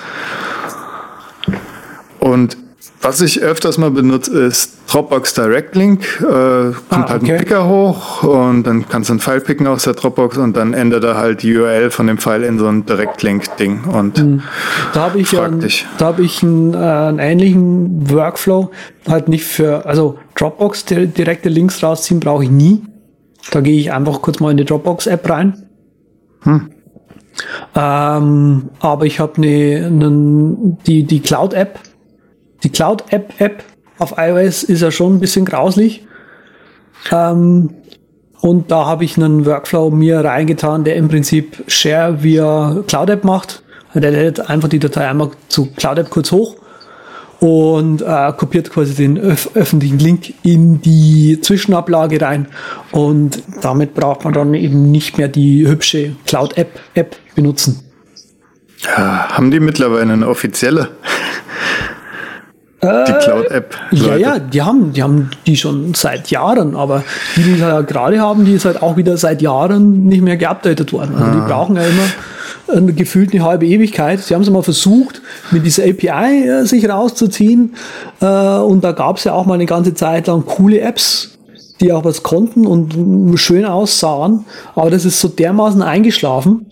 Was 3.00 3.20
ich 3.20 3.40
öfters 3.40 3.78
mal 3.78 3.92
benutze, 3.92 4.36
ist 4.40 4.76
Dropbox 4.90 5.34
Direct 5.34 5.76
Link. 5.76 6.02
Äh, 6.20 6.24
kommt 6.24 6.74
ah, 6.90 7.08
halt 7.08 7.22
ein 7.22 7.38
Picker 7.38 7.68
hoch 7.68 8.24
und 8.24 8.64
dann 8.64 8.88
kannst 8.88 9.08
du 9.08 9.12
einen 9.12 9.20
File 9.20 9.40
picken 9.40 9.68
aus 9.68 9.84
der 9.84 9.94
Dropbox 9.94 10.36
und 10.36 10.56
dann 10.56 10.74
ändert 10.74 11.04
er 11.04 11.16
halt 11.16 11.42
die 11.42 11.56
URL 11.56 11.90
von 11.90 12.08
dem 12.08 12.18
File 12.18 12.42
in 12.42 12.58
so 12.58 12.66
ein 12.66 12.86
Direct 12.86 13.22
Link 13.22 13.56
Ding 13.56 13.84
und 13.84 14.40
da 14.94 15.00
habe 15.00 15.20
ich 15.20 15.30
ja, 15.30 15.48
da 15.98 16.06
habe 16.06 16.22
ich 16.22 16.42
einen, 16.42 16.74
äh, 16.74 16.76
einen 16.76 17.18
ähnlichen 17.20 18.10
Workflow 18.10 18.70
halt 19.06 19.28
nicht 19.28 19.44
für 19.44 19.86
also 19.86 20.18
Dropbox 20.34 20.86
direkte 20.86 21.48
Links 21.48 21.82
rausziehen 21.82 22.18
brauche 22.18 22.44
ich 22.44 22.50
nie. 22.50 22.82
Da 23.52 23.60
gehe 23.60 23.78
ich 23.78 23.92
einfach 23.92 24.20
kurz 24.22 24.40
mal 24.40 24.50
in 24.50 24.56
die 24.56 24.64
Dropbox 24.64 25.06
App 25.06 25.30
rein. 25.30 25.66
Hm. 26.42 26.70
Ähm, 27.76 28.70
aber 28.80 29.06
ich 29.06 29.20
habe 29.20 29.36
eine, 29.36 29.90
ne, 29.90 30.76
die 30.86 31.04
die 31.04 31.20
Cloud 31.20 31.54
App 31.54 31.78
die 32.62 32.70
Cloud-App-App 32.70 33.64
auf 33.98 34.14
iOS 34.16 34.62
ist 34.62 34.80
ja 34.80 34.90
schon 34.90 35.16
ein 35.16 35.20
bisschen 35.20 35.44
grauslich. 35.44 36.06
Ähm, 37.10 37.70
und 38.40 38.70
da 38.70 38.86
habe 38.86 39.04
ich 39.04 39.16
einen 39.16 39.44
Workflow 39.46 39.90
mir 39.90 40.20
reingetan, 40.24 40.84
der 40.84 40.96
im 40.96 41.08
Prinzip 41.08 41.64
Share 41.66 42.22
via 42.22 42.84
Cloud 42.86 43.10
App 43.10 43.24
macht. 43.24 43.62
Der 43.94 44.10
lädt 44.10 44.48
einfach 44.48 44.68
die 44.68 44.78
Datei 44.78 45.08
einmal 45.08 45.30
zu 45.48 45.66
Cloud 45.74 45.98
App 45.98 46.10
kurz 46.10 46.30
hoch 46.30 46.56
und 47.40 48.02
äh, 48.02 48.32
kopiert 48.36 48.70
quasi 48.70 48.94
den 48.94 49.16
öf 49.16 49.50
öffentlichen 49.54 49.98
Link 49.98 50.34
in 50.42 50.80
die 50.80 51.40
Zwischenablage 51.40 52.20
rein. 52.20 52.48
Und 52.92 53.42
damit 53.62 53.94
braucht 53.94 54.24
man 54.24 54.32
dann 54.32 54.54
eben 54.54 54.90
nicht 54.90 55.18
mehr 55.18 55.28
die 55.28 55.66
hübsche 55.66 56.16
Cloud 56.26 56.56
App 56.56 56.78
App 56.94 57.16
benutzen. 57.34 57.82
Ja, 58.84 59.28
haben 59.30 59.50
die 59.50 59.60
mittlerweile 59.60 60.12
eine 60.12 60.28
offizielle? 60.28 60.90
Die 62.82 62.86
äh, 62.86 63.18
Cloud-App. 63.18 63.76
Ja, 63.90 64.16
ja, 64.16 64.38
die 64.38 64.62
haben, 64.62 64.92
die 64.92 65.02
haben 65.02 65.30
die 65.46 65.56
schon 65.56 65.94
seit 65.94 66.30
Jahren, 66.30 66.76
aber 66.76 67.02
die, 67.36 67.42
die 67.42 67.58
ja 67.58 67.80
gerade 67.80 68.20
haben, 68.20 68.44
die 68.44 68.52
ist 68.52 68.64
halt 68.64 68.82
auch 68.82 68.96
wieder 68.96 69.16
seit 69.16 69.42
Jahren 69.42 70.06
nicht 70.06 70.22
mehr 70.22 70.36
geupdatet 70.36 70.92
worden. 70.92 71.14
Also 71.16 71.26
ah. 71.26 71.34
die 71.34 71.52
brauchen 71.52 71.76
ja 71.76 71.82
immer 71.82 72.92
gefühlt 72.92 73.32
eine 73.32 73.42
halbe 73.42 73.66
Ewigkeit. 73.66 74.20
Sie 74.20 74.34
haben 74.34 74.42
es 74.42 74.50
mal 74.50 74.62
versucht, 74.62 75.22
mit 75.50 75.64
dieser 75.64 75.84
API 75.84 76.48
äh, 76.48 76.64
sich 76.66 76.88
rauszuziehen. 76.88 77.74
Äh, 78.20 78.26
und 78.26 78.84
da 78.84 78.92
gab 78.92 79.16
es 79.16 79.24
ja 79.24 79.32
auch 79.32 79.46
mal 79.46 79.54
eine 79.54 79.66
ganze 79.66 79.94
Zeit 79.94 80.26
lang 80.26 80.44
coole 80.44 80.80
Apps, 80.80 81.38
die 81.80 81.92
auch 81.92 82.04
was 82.04 82.22
konnten 82.22 82.66
und 82.66 83.38
schön 83.38 83.64
aussahen. 83.64 84.44
Aber 84.74 84.90
das 84.90 85.04
ist 85.04 85.20
so 85.20 85.28
dermaßen 85.28 85.82
eingeschlafen, 85.82 86.66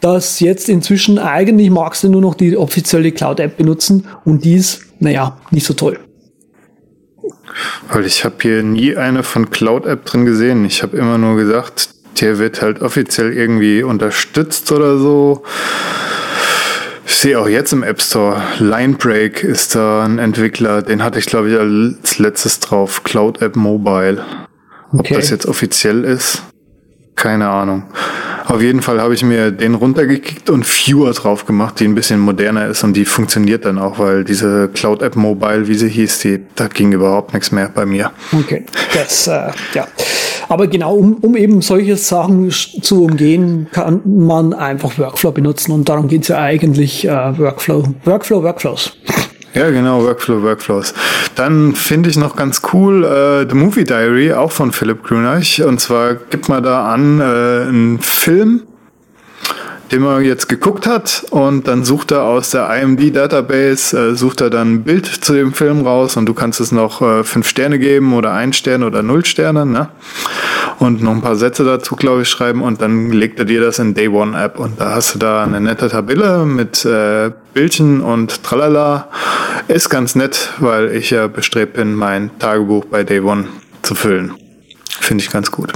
dass 0.00 0.40
jetzt 0.40 0.68
inzwischen 0.68 1.18
eigentlich 1.18 1.70
magst 1.70 2.02
du 2.02 2.08
nur 2.08 2.20
noch 2.20 2.34
die 2.34 2.56
offizielle 2.56 3.12
Cloud-App 3.12 3.56
benutzen 3.56 4.06
und 4.24 4.44
die 4.44 4.54
ist 4.54 4.82
naja, 5.02 5.36
nicht 5.50 5.66
so 5.66 5.74
toll. 5.74 5.98
Weil 7.90 8.06
ich 8.06 8.24
habe 8.24 8.36
hier 8.40 8.62
nie 8.62 8.96
eine 8.96 9.22
von 9.22 9.50
Cloud 9.50 9.84
App 9.84 10.04
drin 10.04 10.24
gesehen. 10.24 10.64
Ich 10.64 10.82
habe 10.82 10.96
immer 10.96 11.18
nur 11.18 11.36
gesagt, 11.36 11.90
der 12.20 12.38
wird 12.38 12.62
halt 12.62 12.80
offiziell 12.80 13.32
irgendwie 13.32 13.82
unterstützt 13.82 14.70
oder 14.70 14.98
so. 14.98 15.42
Ich 17.04 17.16
sehe 17.16 17.38
auch 17.38 17.48
jetzt 17.48 17.72
im 17.72 17.82
App 17.82 18.00
Store, 18.00 18.42
Linebreak 18.58 19.42
ist 19.42 19.74
da 19.74 20.04
ein 20.04 20.18
Entwickler, 20.18 20.82
den 20.82 21.02
hatte 21.02 21.18
ich 21.18 21.26
glaube 21.26 21.50
ich 21.50 21.58
als 21.58 22.18
letztes 22.18 22.60
drauf, 22.60 23.02
Cloud 23.02 23.42
App 23.42 23.56
Mobile. 23.56 24.24
Ob 24.92 25.00
okay. 25.00 25.14
das 25.14 25.30
jetzt 25.30 25.46
offiziell 25.46 26.04
ist, 26.04 26.42
keine 27.16 27.48
Ahnung. 27.48 27.84
Auf 28.46 28.60
jeden 28.60 28.82
Fall 28.82 29.00
habe 29.00 29.14
ich 29.14 29.22
mir 29.22 29.50
den 29.50 29.74
runtergekickt 29.74 30.50
und 30.50 30.64
Fewer 30.64 31.12
drauf 31.12 31.46
gemacht, 31.46 31.80
die 31.80 31.84
ein 31.84 31.94
bisschen 31.94 32.20
moderner 32.20 32.66
ist 32.66 32.84
und 32.84 32.94
die 32.94 33.04
funktioniert 33.04 33.64
dann 33.64 33.78
auch, 33.78 33.98
weil 33.98 34.24
diese 34.24 34.68
Cloud 34.68 35.02
App 35.02 35.16
Mobile, 35.16 35.68
wie 35.68 35.74
sie 35.74 35.88
hieß, 35.88 36.20
die, 36.20 36.40
da 36.54 36.68
ging 36.68 36.92
überhaupt 36.92 37.34
nichts 37.34 37.52
mehr 37.52 37.68
bei 37.68 37.86
mir. 37.86 38.10
Okay, 38.32 38.64
das, 38.94 39.26
äh, 39.26 39.50
ja. 39.74 39.86
Aber 40.48 40.66
genau, 40.66 40.94
um, 40.94 41.14
um 41.14 41.36
eben 41.36 41.62
solche 41.62 41.96
Sachen 41.96 42.50
zu 42.50 43.04
umgehen, 43.04 43.68
kann 43.72 44.02
man 44.04 44.52
einfach 44.52 44.98
Workflow 44.98 45.32
benutzen 45.32 45.72
und 45.72 45.88
darum 45.88 46.08
geht's 46.08 46.28
ja 46.28 46.38
eigentlich, 46.38 47.06
äh, 47.06 47.38
Workflow, 47.38 47.94
Workflow, 48.04 48.42
Workflows. 48.42 48.96
Ja, 49.54 49.68
genau, 49.70 50.02
Workflow, 50.02 50.42
Workflows. 50.42 50.94
Dann 51.34 51.74
finde 51.74 52.08
ich 52.08 52.16
noch 52.16 52.36
ganz 52.36 52.62
cool 52.72 53.04
äh, 53.04 53.46
The 53.48 53.54
Movie 53.54 53.84
Diary, 53.84 54.32
auch 54.32 54.50
von 54.50 54.72
Philipp 54.72 55.02
Grünach. 55.02 55.60
Und 55.66 55.78
zwar 55.78 56.14
gibt 56.14 56.48
man 56.48 56.62
da 56.62 56.90
an 56.90 57.20
äh, 57.20 57.24
einen 57.24 57.98
Film, 58.00 58.62
man 60.00 60.24
jetzt 60.24 60.48
geguckt 60.48 60.86
hat 60.86 61.24
und 61.30 61.68
dann 61.68 61.84
sucht 61.84 62.12
er 62.12 62.22
aus 62.22 62.50
der 62.50 62.68
IMD-Database, 62.80 63.98
äh, 63.98 64.14
sucht 64.14 64.40
er 64.40 64.48
dann 64.48 64.74
ein 64.74 64.82
Bild 64.84 65.06
zu 65.06 65.34
dem 65.34 65.52
Film 65.52 65.86
raus 65.86 66.16
und 66.16 66.26
du 66.26 66.34
kannst 66.34 66.60
es 66.60 66.72
noch 66.72 67.02
äh, 67.02 67.24
fünf 67.24 67.48
Sterne 67.48 67.78
geben 67.78 68.14
oder 68.14 68.32
ein 68.32 68.52
Stern 68.52 68.82
oder 68.82 69.02
null 69.02 69.24
Sterne, 69.24 69.66
ne? 69.66 69.88
Und 70.78 71.02
noch 71.02 71.12
ein 71.12 71.20
paar 71.20 71.36
Sätze 71.36 71.64
dazu, 71.64 71.96
glaube 71.96 72.22
ich, 72.22 72.28
schreiben 72.28 72.62
und 72.62 72.80
dann 72.80 73.10
legt 73.10 73.38
er 73.38 73.44
dir 73.44 73.60
das 73.60 73.78
in 73.78 73.94
Day 73.94 74.08
One 74.08 74.40
App 74.40 74.58
und 74.58 74.80
da 74.80 74.94
hast 74.94 75.14
du 75.14 75.18
da 75.18 75.44
eine 75.44 75.60
nette 75.60 75.88
Tabelle 75.88 76.44
mit 76.44 76.84
äh, 76.84 77.30
Bildchen 77.52 78.00
und 78.00 78.42
tralala. 78.42 79.08
Ist 79.68 79.90
ganz 79.90 80.14
nett, 80.14 80.50
weil 80.58 80.94
ich 80.94 81.10
ja 81.10 81.26
bestrebt 81.26 81.74
bin, 81.74 81.94
mein 81.94 82.30
Tagebuch 82.38 82.86
bei 82.86 83.04
Day 83.04 83.20
One 83.20 83.46
zu 83.82 83.94
füllen. 83.94 84.32
Finde 85.00 85.22
ich 85.22 85.30
ganz 85.30 85.50
gut. 85.50 85.72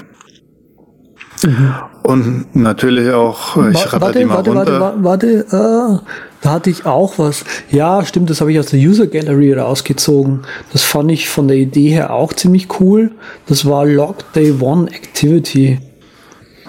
Mhm. 1.44 1.74
Und 2.06 2.54
natürlich 2.54 3.10
auch, 3.10 3.56
äh, 3.56 3.72
ich 3.72 3.92
warte, 3.92 4.20
die 4.20 4.24
mal 4.26 4.36
warte, 4.36 4.50
runter. 4.50 4.80
Warte, 4.80 5.02
warte, 5.02 5.46
warte, 5.50 5.98
äh, 5.98 6.08
da 6.40 6.50
hatte 6.52 6.70
ich 6.70 6.86
auch 6.86 7.18
was. 7.18 7.44
Ja, 7.68 8.04
stimmt, 8.04 8.30
das 8.30 8.40
habe 8.40 8.52
ich 8.52 8.60
aus 8.60 8.66
der 8.66 8.78
User 8.78 9.08
Gallery 9.08 9.52
rausgezogen. 9.54 10.42
Das 10.72 10.84
fand 10.84 11.10
ich 11.10 11.28
von 11.28 11.48
der 11.48 11.56
Idee 11.56 11.88
her 11.88 12.12
auch 12.12 12.32
ziemlich 12.32 12.68
cool. 12.78 13.10
Das 13.48 13.66
war 13.66 13.84
Log 13.84 14.32
Day 14.34 14.54
One 14.60 14.88
Activity. 14.88 15.80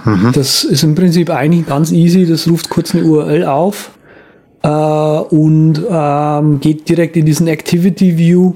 Mhm. 0.05 0.31
Das 0.33 0.63
ist 0.63 0.81
im 0.81 0.95
Prinzip 0.95 1.29
eigentlich 1.29 1.67
ganz 1.67 1.91
easy. 1.91 2.25
Das 2.25 2.49
ruft 2.49 2.71
kurz 2.71 2.95
eine 2.95 3.03
URL 3.03 3.43
auf 3.43 3.91
äh, 4.63 4.67
und 4.69 5.83
ähm, 5.87 6.59
geht 6.61 6.89
direkt 6.89 7.15
in 7.15 7.27
diesen 7.27 7.47
Activity 7.47 8.17
View 8.17 8.53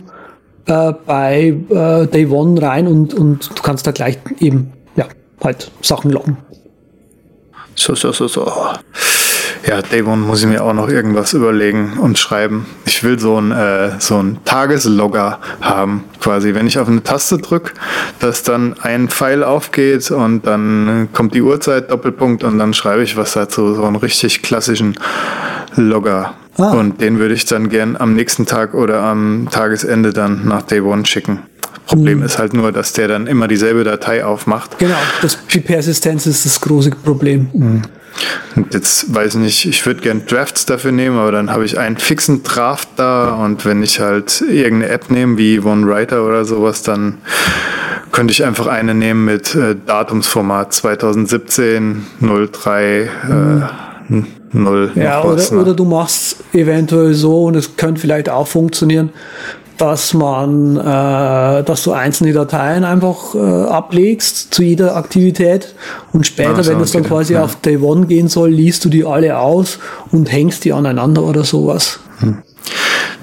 äh, 0.65 0.93
bei 1.05 1.55
äh, 1.69 2.07
Day 2.07 2.25
One 2.25 2.59
rein 2.59 2.87
und, 2.87 3.13
und 3.13 3.51
du 3.51 3.61
kannst 3.61 3.85
da 3.85 3.91
gleich 3.91 4.17
eben 4.39 4.71
ja 4.95 5.05
halt 5.43 5.69
Sachen 5.83 6.09
loggen. 6.09 6.37
So, 7.75 7.95
so, 7.95 8.11
so, 8.11 8.27
so. 8.27 8.51
Ja, 9.67 9.81
Davon 9.81 10.21
muss 10.21 10.41
ich 10.41 10.47
mir 10.47 10.63
auch 10.63 10.73
noch 10.73 10.89
irgendwas 10.89 11.33
überlegen 11.33 11.97
und 11.99 12.17
schreiben. 12.17 12.65
Ich 12.85 13.03
will 13.03 13.19
so 13.19 13.39
ein 13.39 13.51
äh, 13.51 13.99
so 13.99 14.17
ein 14.17 14.39
Tageslogger 14.43 15.39
haben, 15.61 16.03
quasi. 16.19 16.55
Wenn 16.55 16.65
ich 16.65 16.79
auf 16.79 16.87
eine 16.87 17.03
Taste 17.03 17.37
drücke, 17.37 17.73
dass 18.19 18.43
dann 18.43 18.75
ein 18.81 19.07
Pfeil 19.07 19.43
aufgeht 19.43 20.09
und 20.09 20.47
dann 20.47 21.09
kommt 21.13 21.35
die 21.35 21.41
Uhrzeit, 21.41 21.91
Doppelpunkt 21.91 22.43
und 22.43 22.57
dann 22.57 22.73
schreibe 22.73 23.03
ich 23.03 23.17
was 23.17 23.33
dazu. 23.33 23.75
So 23.75 23.83
einen 23.83 23.97
richtig 23.97 24.41
klassischen 24.41 24.95
Logger. 25.75 26.33
Ah. 26.57 26.71
Und 26.71 26.99
den 26.99 27.19
würde 27.19 27.33
ich 27.33 27.45
dann 27.45 27.69
gern 27.69 27.95
am 27.97 28.15
nächsten 28.15 28.45
Tag 28.45 28.73
oder 28.73 29.03
am 29.03 29.47
Tagesende 29.51 30.11
dann 30.11 30.47
nach 30.47 30.63
Day 30.63 30.81
One 30.81 31.05
schicken. 31.05 31.39
Problem 31.91 32.19
mhm. 32.19 32.25
ist 32.25 32.39
halt 32.39 32.53
nur, 32.53 32.71
dass 32.71 32.93
der 32.93 33.07
dann 33.07 33.27
immer 33.27 33.47
dieselbe 33.47 33.83
Datei 33.83 34.23
aufmacht. 34.23 34.79
Genau, 34.79 34.95
das, 35.21 35.37
die 35.53 35.59
Persistenz 35.59 36.25
ist 36.25 36.45
das 36.45 36.61
große 36.61 36.91
Problem. 36.91 37.49
Mhm. 37.53 37.81
Und 38.55 38.73
jetzt 38.73 39.13
weiß 39.13 39.35
ich 39.35 39.41
nicht, 39.41 39.65
ich 39.65 39.85
würde 39.85 40.01
gern 40.01 40.25
Drafts 40.25 40.65
dafür 40.65 40.91
nehmen, 40.91 41.17
aber 41.17 41.31
dann 41.31 41.51
habe 41.51 41.65
ich 41.65 41.77
einen 41.79 41.97
fixen 41.97 42.43
Draft 42.43 42.89
da 42.97 43.35
und 43.35 43.65
wenn 43.65 43.83
ich 43.83 43.99
halt 43.99 44.41
irgendeine 44.41 44.91
App 44.91 45.09
nehme, 45.09 45.37
wie 45.37 45.59
OneWriter 45.59 46.25
oder 46.25 46.45
sowas, 46.45 46.81
dann 46.81 47.19
könnte 48.11 48.33
ich 48.33 48.43
einfach 48.43 48.67
eine 48.67 48.93
nehmen 48.93 49.25
mit 49.25 49.55
äh, 49.55 49.75
Datumsformat 49.85 50.73
2017 50.73 52.05
03 52.19 53.09
mhm. 53.27 53.63
äh, 54.09 54.23
0. 54.53 54.91
Ja, 54.95 55.23
oder, 55.23 55.41
ne? 55.41 55.61
oder 55.61 55.73
du 55.73 55.85
machst 55.85 56.37
eventuell 56.53 57.13
so 57.13 57.45
und 57.45 57.55
es 57.55 57.77
könnte 57.77 58.01
vielleicht 58.01 58.29
auch 58.29 58.47
funktionieren 58.47 59.11
dass 59.81 60.13
man, 60.13 60.77
äh, 60.77 61.63
dass 61.63 61.81
du 61.81 61.91
einzelne 61.91 62.33
Dateien 62.33 62.83
einfach 62.83 63.33
äh, 63.33 63.39
ablegst 63.39 64.53
zu 64.53 64.61
jeder 64.61 64.95
Aktivität 64.95 65.73
und 66.13 66.27
später, 66.27 66.57
also, 66.57 66.71
wenn 66.71 66.81
es 66.81 66.91
dann 66.91 67.03
quasi 67.03 67.33
ja. 67.33 67.43
auf 67.43 67.55
Day 67.61 67.77
One 67.77 68.05
gehen 68.05 68.27
soll, 68.27 68.51
liest 68.51 68.85
du 68.85 68.89
die 68.89 69.03
alle 69.03 69.39
aus 69.39 69.79
und 70.11 70.31
hängst 70.31 70.65
die 70.65 70.73
aneinander 70.73 71.23
oder 71.23 71.43
sowas. 71.43 71.99
Hm. 72.19 72.43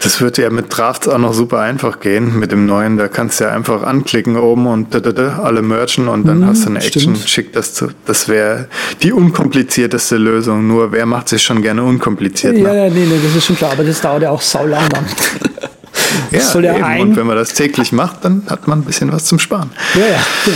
Das 0.01 0.21
wird 0.21 0.37
ja 0.39 0.51
mit 0.51 0.67
Drafts 0.77 1.07
auch 1.07 1.19
noch 1.19 1.33
super 1.33 1.61
einfach 1.61 2.01
gehen 2.01 2.39
mit 2.41 2.51
dem 2.51 2.67
neuen. 2.67 2.97
Da 2.97 3.07
kannst 3.07 3.39
du 3.39 3.45
ja 3.45 3.51
einfach 3.51 3.85
anklicken 3.85 4.37
oben 4.37 4.67
und 4.67 4.95
alle 4.95 5.63
merchen 5.63 6.09
und 6.09 6.27
dann 6.27 6.41
hm, 6.41 6.47
hast 6.49 6.65
du 6.65 6.71
eine 6.71 6.79
Action. 6.79 7.15
Stimmt. 7.15 7.29
Schick 7.29 7.53
das 7.53 7.75
zu. 7.75 7.89
Das 8.05 8.29
wäre 8.29 8.67
die 9.03 9.13
unkomplizierteste 9.13 10.17
Lösung. 10.17 10.67
Nur 10.67 10.93
wer 10.93 11.07
macht 11.07 11.29
sich 11.29 11.43
schon 11.43 11.63
gerne 11.63 11.83
unkompliziert? 11.83 12.57
Ja, 12.57 12.73
ne? 12.73 12.85
ja, 12.85 12.91
nee, 12.91 13.07
nee, 13.07 13.21
das 13.23 13.35
ist 13.35 13.47
schon 13.47 13.57
klar. 13.57 13.73
Aber 13.73 13.85
das 13.85 14.01
dauert 14.01 14.23
ja 14.23 14.31
auch 14.31 14.43
saulang 14.43 14.89
dann. 14.89 15.05
Ja, 16.31 16.41
soll 16.41 16.65
ja 16.65 16.75
ein 16.75 17.01
und 17.01 17.17
wenn 17.17 17.27
man 17.27 17.37
das 17.37 17.55
täglich 17.55 17.93
macht, 17.93 18.25
dann 18.25 18.43
hat 18.49 18.69
man 18.69 18.81
ein 18.81 18.85
bisschen 18.85 19.13
was 19.13 19.25
zum 19.25 19.39
Sparen. 19.39 19.71
Ja, 19.95 20.01
ja. 20.01 20.07
ja. 20.07 20.53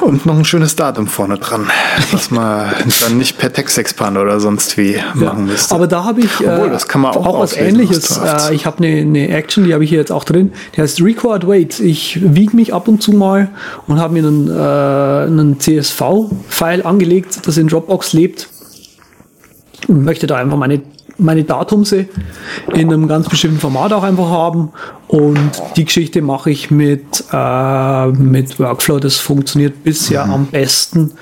Und 0.00 0.26
noch 0.26 0.36
ein 0.36 0.44
schönes 0.44 0.76
Datum 0.76 1.06
vorne 1.06 1.38
dran, 1.38 1.70
was 2.12 2.30
man 2.30 2.70
dann 3.00 3.16
nicht 3.16 3.38
per 3.38 3.52
Textexpander 3.52 4.22
oder 4.22 4.38
sonst 4.38 4.76
wie 4.76 4.96
ja. 4.96 5.04
machen 5.14 5.46
müsste. 5.46 5.74
Aber 5.74 5.86
da 5.86 6.04
habe 6.04 6.20
ich 6.20 6.40
Obwohl, 6.40 6.68
das 6.68 6.88
kann 6.88 7.00
man 7.00 7.12
auch, 7.12 7.26
auch 7.26 7.40
was 7.40 7.56
ähnliches. 7.56 8.18
Äh, 8.18 8.54
ich 8.54 8.66
habe 8.66 8.84
eine, 8.84 9.00
eine 9.00 9.28
Action, 9.28 9.64
die 9.64 9.72
habe 9.72 9.84
ich 9.84 9.90
hier 9.90 10.00
jetzt 10.00 10.12
auch 10.12 10.24
drin. 10.24 10.52
Die 10.76 10.82
heißt 10.82 11.00
Record 11.00 11.46
Wait. 11.48 11.80
Ich 11.80 12.18
wiege 12.22 12.54
mich 12.54 12.74
ab 12.74 12.88
und 12.88 13.02
zu 13.02 13.12
mal 13.12 13.48
und 13.86 13.98
habe 13.98 14.12
mir 14.14 14.26
einen, 14.26 14.48
äh, 14.50 15.26
einen 15.26 15.60
CSV-File 15.60 16.84
angelegt, 16.84 17.46
das 17.46 17.56
in 17.56 17.68
Dropbox 17.68 18.12
lebt 18.12 18.48
und 19.88 20.04
möchte 20.04 20.26
da 20.26 20.36
einfach 20.36 20.56
meine 20.56 20.82
meine 21.18 21.44
Datumse 21.44 22.08
in 22.72 22.92
einem 22.92 23.08
ganz 23.08 23.28
bestimmten 23.28 23.60
Format 23.60 23.92
auch 23.92 24.02
einfach 24.02 24.28
haben. 24.28 24.72
Und 25.06 25.50
die 25.76 25.84
Geschichte 25.84 26.22
mache 26.22 26.50
ich 26.50 26.70
mit, 26.70 27.24
äh, 27.32 28.06
mit 28.08 28.58
Workflow. 28.58 28.98
Das 28.98 29.16
funktioniert 29.16 29.84
bisher 29.84 30.26
mhm. 30.26 30.32
am 30.32 30.46
besten 30.46 31.12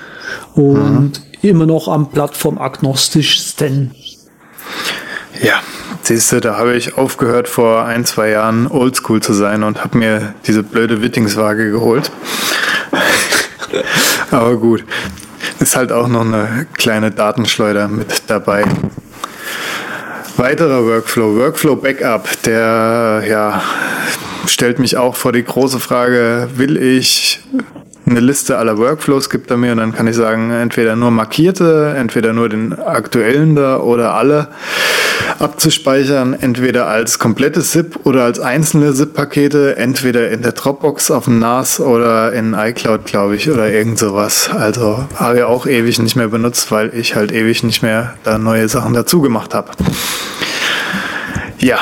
und 0.54 1.20
mhm. 1.20 1.38
immer 1.42 1.66
noch 1.66 1.88
am 1.88 2.10
plattformagnostischsten. 2.10 3.94
Ja, 5.42 5.60
siehst 6.02 6.32
du, 6.32 6.40
da 6.40 6.56
habe 6.56 6.76
ich 6.76 6.96
aufgehört 6.96 7.48
vor 7.48 7.84
ein, 7.84 8.04
zwei 8.04 8.30
Jahren 8.30 8.66
oldschool 8.66 9.22
zu 9.22 9.32
sein 9.32 9.62
und 9.62 9.82
habe 9.82 9.98
mir 9.98 10.34
diese 10.46 10.62
blöde 10.62 11.02
Wittingswaage 11.02 11.70
geholt. 11.70 12.10
Aber 14.30 14.56
gut, 14.56 14.84
ist 15.58 15.76
halt 15.76 15.92
auch 15.92 16.08
noch 16.08 16.22
eine 16.22 16.66
kleine 16.74 17.10
Datenschleuder 17.10 17.88
mit 17.88 18.24
dabei. 18.28 18.64
Weiterer 20.36 20.86
Workflow, 20.86 21.36
Workflow 21.36 21.76
Backup, 21.76 22.28
der 22.44 23.22
ja 23.28 23.62
stellt 24.46 24.78
mich 24.78 24.96
auch 24.96 25.16
vor 25.16 25.32
die 25.32 25.44
große 25.44 25.80
Frage, 25.80 26.48
will 26.54 26.76
ich 26.76 27.40
eine 28.12 28.20
Liste 28.20 28.58
aller 28.58 28.78
Workflows 28.78 29.30
gibt 29.30 29.50
er 29.50 29.56
mir 29.56 29.72
und 29.72 29.78
dann 29.78 29.92
kann 29.92 30.06
ich 30.06 30.16
sagen, 30.16 30.50
entweder 30.50 30.96
nur 30.96 31.10
markierte, 31.10 31.94
entweder 31.96 32.32
nur 32.32 32.48
den 32.48 32.78
aktuellen 32.78 33.56
da 33.56 33.78
oder 33.78 34.14
alle 34.14 34.48
abzuspeichern, 35.38 36.34
entweder 36.34 36.86
als 36.86 37.18
komplettes 37.18 37.72
ZIP 37.72 38.00
oder 38.04 38.24
als 38.24 38.38
einzelne 38.38 38.92
ZIP-Pakete, 38.92 39.76
entweder 39.76 40.30
in 40.30 40.42
der 40.42 40.52
Dropbox 40.52 41.10
auf 41.10 41.24
dem 41.24 41.38
NAS 41.38 41.80
oder 41.80 42.32
in 42.32 42.54
iCloud, 42.54 43.04
glaube 43.06 43.36
ich, 43.36 43.50
oder 43.50 43.70
irgend 43.70 43.98
sowas. 43.98 44.50
Also 44.50 45.04
habe 45.16 45.38
ich 45.38 45.42
auch 45.42 45.66
ewig 45.66 45.98
nicht 45.98 46.16
mehr 46.16 46.28
benutzt, 46.28 46.70
weil 46.70 46.94
ich 46.94 47.14
halt 47.14 47.32
ewig 47.32 47.62
nicht 47.62 47.82
mehr 47.82 48.14
da 48.24 48.38
neue 48.38 48.68
Sachen 48.68 48.94
dazu 48.94 49.20
gemacht 49.20 49.54
habe. 49.54 49.70
Ja, 51.58 51.78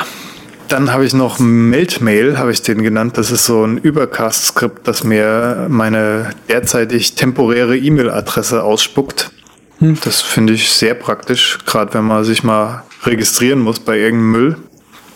dann 0.71 0.91
habe 0.91 1.05
ich 1.05 1.13
noch 1.13 1.39
Meltmail, 1.39 2.37
habe 2.37 2.51
ich 2.51 2.61
den 2.61 2.81
genannt. 2.81 3.17
Das 3.17 3.31
ist 3.31 3.45
so 3.45 3.65
ein 3.65 3.77
Übercast-Skript, 3.77 4.87
das 4.87 5.03
mir 5.03 5.67
meine 5.69 6.29
derzeitig 6.47 7.15
temporäre 7.15 7.77
E-Mail-Adresse 7.77 8.63
ausspuckt. 8.63 9.31
Hm. 9.79 9.97
Das 10.03 10.21
finde 10.21 10.53
ich 10.53 10.71
sehr 10.71 10.93
praktisch, 10.93 11.59
gerade 11.65 11.93
wenn 11.93 12.05
man 12.05 12.23
sich 12.23 12.43
mal 12.43 12.83
registrieren 13.03 13.59
muss 13.59 13.79
bei 13.79 13.97
irgendeinem 13.97 14.31
Müll, 14.31 14.57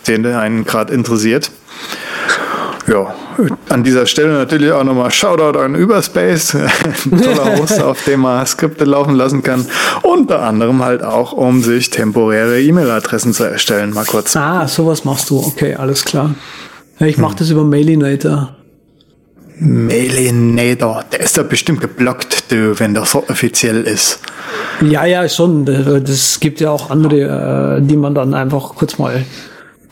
den 0.06 0.26
einen 0.26 0.64
gerade 0.64 0.92
interessiert. 0.92 1.50
Ja, 2.88 3.14
an 3.68 3.82
dieser 3.82 4.06
Stelle 4.06 4.32
natürlich 4.34 4.70
auch 4.70 4.84
nochmal 4.84 5.10
Shoutout 5.10 5.58
an 5.58 5.74
Überspace, 5.74 6.54
ein 6.54 7.20
toller 7.22 7.58
Host, 7.58 7.82
auf 7.82 8.04
dem 8.04 8.20
man 8.20 8.46
Skripte 8.46 8.84
laufen 8.84 9.14
lassen 9.14 9.42
kann. 9.42 9.66
Unter 10.02 10.42
anderem 10.42 10.84
halt 10.84 11.02
auch, 11.02 11.32
um 11.32 11.62
sich 11.62 11.90
temporäre 11.90 12.60
E-Mail-Adressen 12.60 13.32
zu 13.32 13.44
erstellen. 13.44 13.92
Mal 13.92 14.04
kurz. 14.04 14.36
Ah, 14.36 14.68
sowas 14.68 15.04
machst 15.04 15.30
du. 15.30 15.38
Okay, 15.38 15.74
alles 15.74 16.04
klar. 16.04 16.34
Ich 17.00 17.18
mache 17.18 17.32
hm. 17.32 17.38
das 17.38 17.50
über 17.50 17.64
Mailinator. 17.64 18.54
Mailinator, 19.58 21.04
der 21.10 21.20
ist 21.20 21.38
da 21.38 21.42
bestimmt 21.42 21.80
geblockt, 21.80 22.52
du, 22.52 22.78
wenn 22.78 22.94
das 22.94 23.12
so 23.12 23.24
offiziell 23.28 23.82
ist. 23.82 24.20
Ja, 24.82 25.06
ja, 25.06 25.28
schon. 25.28 25.64
Das 25.64 26.38
gibt 26.40 26.60
ja 26.60 26.70
auch 26.70 26.90
andere, 26.90 27.78
äh, 27.78 27.82
die 27.82 27.96
man 27.96 28.14
dann 28.14 28.34
einfach 28.34 28.74
kurz 28.74 28.98
mal 28.98 29.24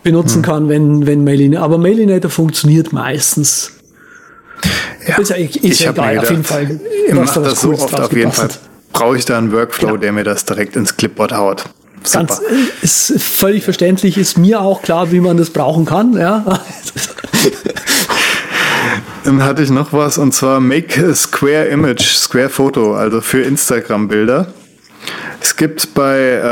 benutzen 0.04 0.36
hm. 0.36 0.42
kann, 0.42 0.68
wenn, 0.68 1.06
wenn 1.06 1.24
Mailinator. 1.24 1.64
Aber 1.64 1.78
Mailinator 1.78 2.30
funktioniert 2.30 2.92
meistens. 2.92 3.72
Ja, 5.06 5.18
ist 5.18 5.30
ja, 5.30 5.36
ist 5.36 5.56
ich 5.62 5.80
ja 5.80 5.92
geil, 5.92 6.14
gedacht, 6.14 6.24
auf 6.24 6.30
jeden 6.30 6.44
Fall. 6.44 6.80
Ich 7.08 7.14
mache 7.14 7.40
das 7.40 7.60
so 7.60 7.72
oft 7.72 7.98
auf 7.98 8.12
jeden 8.12 8.32
Fall. 8.32 8.48
Brauche 8.92 9.16
ich 9.16 9.24
da 9.24 9.36
einen 9.36 9.50
Workflow, 9.52 9.88
genau. 9.88 9.98
der 9.98 10.12
mir 10.12 10.24
das 10.24 10.44
direkt 10.44 10.76
ins 10.76 10.96
Clipboard 10.96 11.32
haut. 11.32 11.64
Super. 12.04 12.26
Ganz, 12.26 12.40
ist 12.82 13.20
völlig 13.20 13.64
verständlich, 13.64 14.16
ist 14.18 14.38
mir 14.38 14.60
auch 14.60 14.82
klar, 14.82 15.10
wie 15.10 15.20
man 15.20 15.36
das 15.36 15.50
brauchen 15.50 15.84
kann. 15.84 16.14
Ja. 16.14 16.44
Dann 19.24 19.42
hatte 19.42 19.62
ich 19.62 19.70
noch 19.70 19.92
was 19.92 20.18
und 20.18 20.32
zwar 20.32 20.60
Make 20.60 21.06
a 21.08 21.14
Square 21.14 21.64
Image, 21.66 22.02
Square 22.02 22.50
Photo, 22.50 22.94
also 22.94 23.22
für 23.22 23.40
Instagram-Bilder. 23.42 24.52
Es 25.40 25.56
gibt 25.56 25.94
bei 25.94 26.18
äh, 26.18 26.42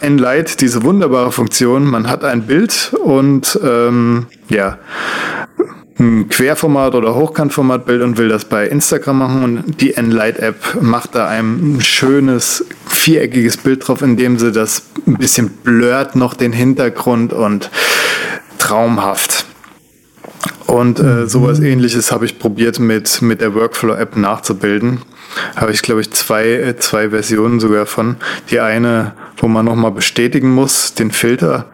Enlight 0.00 0.60
diese 0.60 0.82
wunderbare 0.82 1.32
Funktion, 1.32 1.84
man 1.86 2.08
hat 2.08 2.24
ein 2.24 2.46
Bild 2.46 2.94
und 3.02 3.58
ähm, 3.62 4.26
ja, 4.48 4.78
ein 5.98 6.28
Querformat 6.28 6.94
oder 6.94 7.14
Hochkantformatbild 7.14 8.02
und 8.02 8.18
will 8.18 8.28
das 8.28 8.44
bei 8.44 8.66
Instagram 8.66 9.18
machen 9.18 9.42
und 9.42 9.80
die 9.80 9.94
Enlight-App 9.94 10.80
macht 10.80 11.14
da 11.14 11.26
ein 11.26 11.78
schönes 11.80 12.64
viereckiges 12.86 13.56
Bild 13.56 13.86
drauf, 13.86 14.02
in 14.02 14.16
dem 14.16 14.38
sie 14.38 14.52
das 14.52 14.82
ein 15.06 15.16
bisschen 15.16 15.48
blurrt 15.48 16.14
noch 16.14 16.34
den 16.34 16.52
Hintergrund 16.52 17.32
und 17.32 17.70
traumhaft. 18.58 19.46
Und 20.66 21.00
äh, 21.00 21.02
mhm. 21.02 21.28
sowas 21.28 21.60
ähnliches 21.60 22.12
habe 22.12 22.26
ich 22.26 22.38
probiert 22.38 22.78
mit, 22.78 23.22
mit 23.22 23.40
der 23.40 23.54
Workflow-App 23.54 24.16
nachzubilden. 24.16 25.02
Habe 25.56 25.72
ich, 25.72 25.82
glaube 25.82 26.00
ich, 26.00 26.10
zwei, 26.12 26.44
äh, 26.46 26.76
zwei 26.76 27.10
Versionen 27.10 27.60
sogar 27.60 27.86
von. 27.86 28.16
Die 28.50 28.60
eine, 28.60 29.12
wo 29.36 29.48
man 29.48 29.64
nochmal 29.64 29.92
bestätigen 29.92 30.50
muss, 30.50 30.94
den 30.94 31.10
Filter 31.10 31.66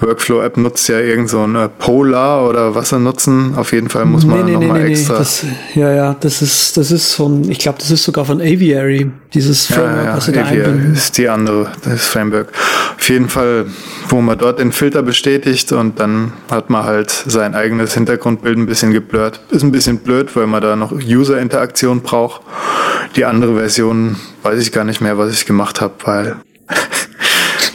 Workflow-App 0.00 0.56
nutzt 0.56 0.88
ja 0.88 1.00
irgend 1.00 1.28
so 1.28 1.42
eine 1.42 1.68
Polar 1.68 2.48
oder 2.48 2.74
was 2.74 2.92
er 2.92 2.98
nutzen. 2.98 3.54
Auf 3.56 3.72
jeden 3.72 3.88
Fall 3.88 4.04
muss 4.04 4.24
man 4.24 4.44
nee, 4.44 4.52
nee, 4.52 4.66
nochmal 4.66 4.84
nee, 4.84 4.90
extra. 4.90 5.18
Das, 5.18 5.44
ja, 5.74 5.92
ja, 5.92 6.16
das 6.20 6.42
ist, 6.42 6.76
das 6.76 6.90
ist 6.90 7.14
von, 7.14 7.50
ich 7.50 7.58
glaube, 7.58 7.78
das 7.78 7.90
ist 7.90 8.04
sogar 8.04 8.24
von 8.24 8.40
Aviary, 8.40 9.10
dieses 9.34 9.66
Framework, 9.66 9.96
ja, 9.96 10.04
ja, 10.04 10.16
was 10.16 10.24
sie 10.26 10.32
da 10.32 10.44
einbinden. 10.44 10.92
ist 10.92 11.18
die 11.18 11.28
andere, 11.28 11.72
das 11.84 12.06
Framework. 12.06 12.52
Auf 12.96 13.08
jeden 13.08 13.28
Fall, 13.28 13.66
wo 14.08 14.20
man 14.20 14.38
dort 14.38 14.60
den 14.60 14.72
Filter 14.72 15.02
bestätigt 15.02 15.72
und 15.72 15.98
dann 15.98 16.32
hat 16.50 16.70
man 16.70 16.84
halt 16.84 17.10
sein 17.10 17.54
eigenes 17.54 17.94
Hintergrundbild 17.94 18.58
ein 18.58 18.66
bisschen 18.66 18.92
geblurrt. 18.92 19.40
Ist 19.50 19.62
ein 19.62 19.72
bisschen 19.72 19.98
blöd, 19.98 20.34
weil 20.36 20.46
man 20.46 20.62
da 20.62 20.76
noch 20.76 20.92
User-Interaktion 20.92 22.02
braucht. 22.02 22.42
Die 23.16 23.24
andere 23.24 23.56
Version 23.56 24.16
weiß 24.42 24.60
ich 24.60 24.72
gar 24.72 24.84
nicht 24.84 25.00
mehr, 25.00 25.18
was 25.18 25.32
ich 25.32 25.46
gemacht 25.46 25.80
habe, 25.80 25.94
weil 26.04 26.36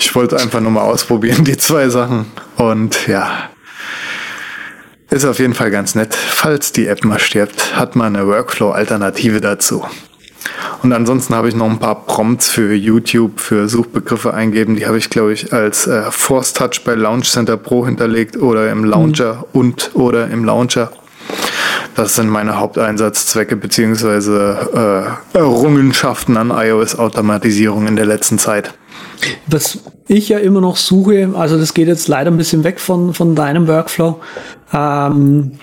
ich 0.04 0.16
wollte 0.16 0.38
einfach 0.38 0.60
nur 0.60 0.72
mal 0.72 0.82
ausprobieren, 0.82 1.46
die 1.46 1.58
zwei 1.58 1.88
Sachen. 1.88 2.26
Und 2.58 3.08
ja, 3.08 3.50
ist 5.10 5.26
auf 5.26 5.40
jeden 5.40 5.54
Fall 5.54 5.72
ganz 5.72 5.96
nett. 5.96 6.14
Falls 6.14 6.74
die 6.74 6.88
App 6.88 7.06
mal 7.06 7.20
stirbt, 7.20 7.78
hat 7.78 7.96
man 7.96 8.16
eine 8.16 8.28
Workflow-Alternative 8.28 9.40
dazu. 9.40 9.86
Und 10.82 10.92
ansonsten 10.92 11.34
habe 11.34 11.48
ich 11.48 11.56
noch 11.56 11.70
ein 11.70 11.80
paar 11.80 12.06
Prompts 12.06 12.50
für 12.50 12.74
YouTube, 12.74 13.40
für 13.40 13.70
Suchbegriffe 13.70 14.34
eingeben. 14.34 14.76
Die 14.76 14.86
habe 14.86 14.98
ich, 14.98 15.10
glaube 15.10 15.32
ich, 15.32 15.54
als 15.54 15.88
äh, 15.88 16.12
Force 16.12 16.52
Touch 16.52 16.82
bei 16.84 16.96
Launch 16.96 17.32
Center 17.32 17.56
Pro 17.56 17.86
hinterlegt 17.86 18.36
oder 18.36 18.70
im 18.70 18.84
Launcher 18.84 19.36
mhm. 19.36 19.60
und 19.60 19.92
oder 19.94 20.30
im 20.30 20.44
Launcher. 20.44 20.92
Das 21.96 22.16
sind 22.16 22.28
meine 22.28 22.60
Haupteinsatzzwecke 22.60 23.56
beziehungsweise 23.56 25.18
äh, 25.34 25.38
Errungenschaften 25.38 26.38
an 26.38 26.50
iOS-Automatisierung 26.50 27.88
in 27.88 27.96
der 27.96 28.06
letzten 28.06 28.40
Zeit. 28.40 28.74
Was 29.48 29.80
ich 30.08 30.30
ja 30.30 30.40
immer 30.40 30.60
noch 30.60 30.76
suche, 30.76 31.32
also 31.36 31.58
das 31.58 31.74
geht 31.74 31.88
jetzt 31.88 32.08
leider 32.08 32.32
ein 32.32 32.38
bisschen 32.38 32.64
weg 32.64 32.80
von, 32.80 33.14
von 33.14 33.36
deinem 33.36 33.68
Workflow. 33.68 34.20
Ähm, 34.74 35.54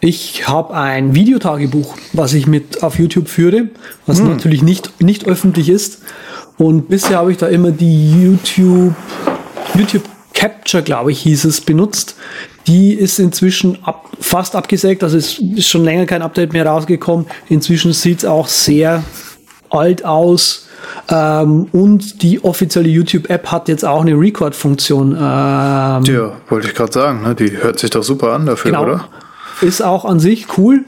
ich 0.00 0.46
habe 0.46 0.74
ein 0.74 1.14
Videotagebuch, 1.14 1.96
was 2.12 2.34
ich 2.34 2.46
mit 2.46 2.82
auf 2.82 2.98
YouTube 2.98 3.28
führe, 3.28 3.70
was 4.06 4.18
hm. 4.18 4.28
natürlich 4.28 4.62
nicht, 4.62 5.02
nicht 5.02 5.26
öffentlich 5.26 5.70
ist. 5.70 6.02
Und 6.58 6.88
bisher 6.88 7.18
habe 7.18 7.32
ich 7.32 7.38
da 7.38 7.48
immer 7.48 7.70
die 7.70 8.22
YouTube, 8.22 8.94
YouTube 9.74 10.04
Capture, 10.34 10.82
glaube 10.82 11.12
ich, 11.12 11.20
hieß 11.20 11.46
es, 11.46 11.60
benutzt. 11.60 12.16
Die 12.66 12.94
ist 12.94 13.18
inzwischen 13.18 13.78
ab, 13.82 14.08
fast 14.20 14.56
abgesägt, 14.56 15.02
also 15.02 15.18
es 15.18 15.38
ist 15.38 15.68
schon 15.68 15.84
länger 15.84 16.06
kein 16.06 16.22
Update 16.22 16.52
mehr 16.52 16.66
rausgekommen. 16.66 17.26
Inzwischen 17.48 17.92
sieht 17.92 18.18
es 18.18 18.24
auch 18.24 18.48
sehr 18.48 19.04
alt 19.70 20.04
aus. 20.04 20.66
Ähm, 21.08 21.68
und 21.72 22.22
die 22.22 22.42
offizielle 22.42 22.88
YouTube-App 22.88 23.50
hat 23.50 23.68
jetzt 23.68 23.84
auch 23.84 24.02
eine 24.02 24.12
Record-Funktion. 24.18 25.12
Ähm, 25.12 25.16
ja, 25.16 26.32
wollte 26.48 26.68
ich 26.68 26.74
gerade 26.74 26.92
sagen, 26.92 27.22
ne? 27.22 27.34
die 27.34 27.56
hört 27.56 27.78
sich 27.78 27.90
doch 27.90 28.02
super 28.02 28.32
an 28.32 28.46
dafür, 28.46 28.70
genau. 28.70 28.82
oder? 28.84 29.08
Ist 29.60 29.82
auch 29.82 30.04
an 30.04 30.20
sich 30.20 30.46
cool 30.58 30.84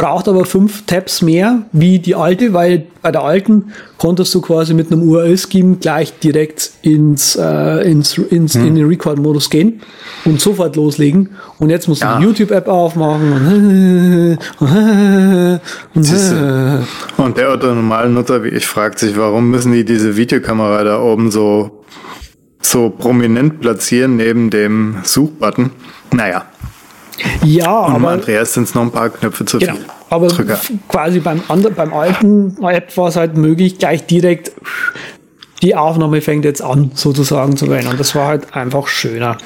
braucht 0.00 0.28
aber 0.28 0.46
fünf 0.46 0.86
Tabs 0.86 1.20
mehr 1.20 1.66
wie 1.72 1.98
die 1.98 2.14
alte, 2.14 2.54
weil 2.54 2.86
bei 3.02 3.12
der 3.12 3.22
alten 3.22 3.72
konntest 3.98 4.34
du 4.34 4.40
quasi 4.40 4.72
mit 4.72 4.90
einem 4.90 5.02
URL-Scheme 5.02 5.76
gleich 5.76 6.18
direkt 6.20 6.70
ins, 6.80 7.36
äh, 7.36 7.86
ins, 7.86 8.16
ins 8.16 8.54
hm. 8.54 8.66
in 8.66 8.74
den 8.76 8.86
Record-Modus 8.86 9.50
gehen 9.50 9.82
und 10.24 10.40
sofort 10.40 10.76
loslegen. 10.76 11.28
Und 11.58 11.68
jetzt 11.68 11.86
musst 11.86 12.00
du 12.02 12.06
ja. 12.06 12.18
die 12.18 12.24
YouTube-App 12.24 12.66
aufmachen 12.66 14.38
und, 14.58 14.60
und, 15.94 16.08
und 17.18 17.36
der 17.36 17.56
normale 17.58 18.08
Nutzer 18.08 18.42
wie 18.42 18.48
ich 18.48 18.64
fragt 18.66 19.00
sich, 19.00 19.18
warum 19.18 19.50
müssen 19.50 19.72
die 19.72 19.84
diese 19.84 20.16
Videokamera 20.16 20.82
da 20.82 21.02
oben 21.02 21.30
so 21.30 21.84
so 22.62 22.88
prominent 22.88 23.60
platzieren 23.60 24.16
neben 24.16 24.48
dem 24.48 24.96
Suchbutton? 25.02 25.72
Naja, 26.12 26.46
ja, 27.44 27.78
und 27.80 27.94
aber. 27.96 28.08
Andreas 28.10 28.54
sind 28.54 28.64
es 28.64 28.74
noch 28.74 28.82
ein 28.82 28.90
paar 28.90 29.10
Knöpfe 29.10 29.44
zu 29.44 29.58
genau, 29.58 29.74
viel. 29.74 29.84
Aber 30.08 30.28
Drücker. 30.28 30.60
quasi 30.88 31.20
beim, 31.20 31.42
anderen, 31.48 31.74
beim 31.74 31.92
alten 31.92 32.56
App 32.62 32.96
war 32.96 33.08
es 33.08 33.16
halt 33.16 33.36
möglich, 33.36 33.78
gleich 33.78 34.06
direkt 34.06 34.52
die 35.62 35.76
Aufnahme 35.76 36.20
fängt 36.20 36.44
jetzt 36.44 36.62
an, 36.62 36.92
sozusagen 36.94 37.56
zu 37.56 37.68
werden. 37.68 37.88
Und 37.88 38.00
das 38.00 38.14
war 38.14 38.26
halt 38.26 38.54
einfach 38.54 38.88
schöner. 38.88 39.36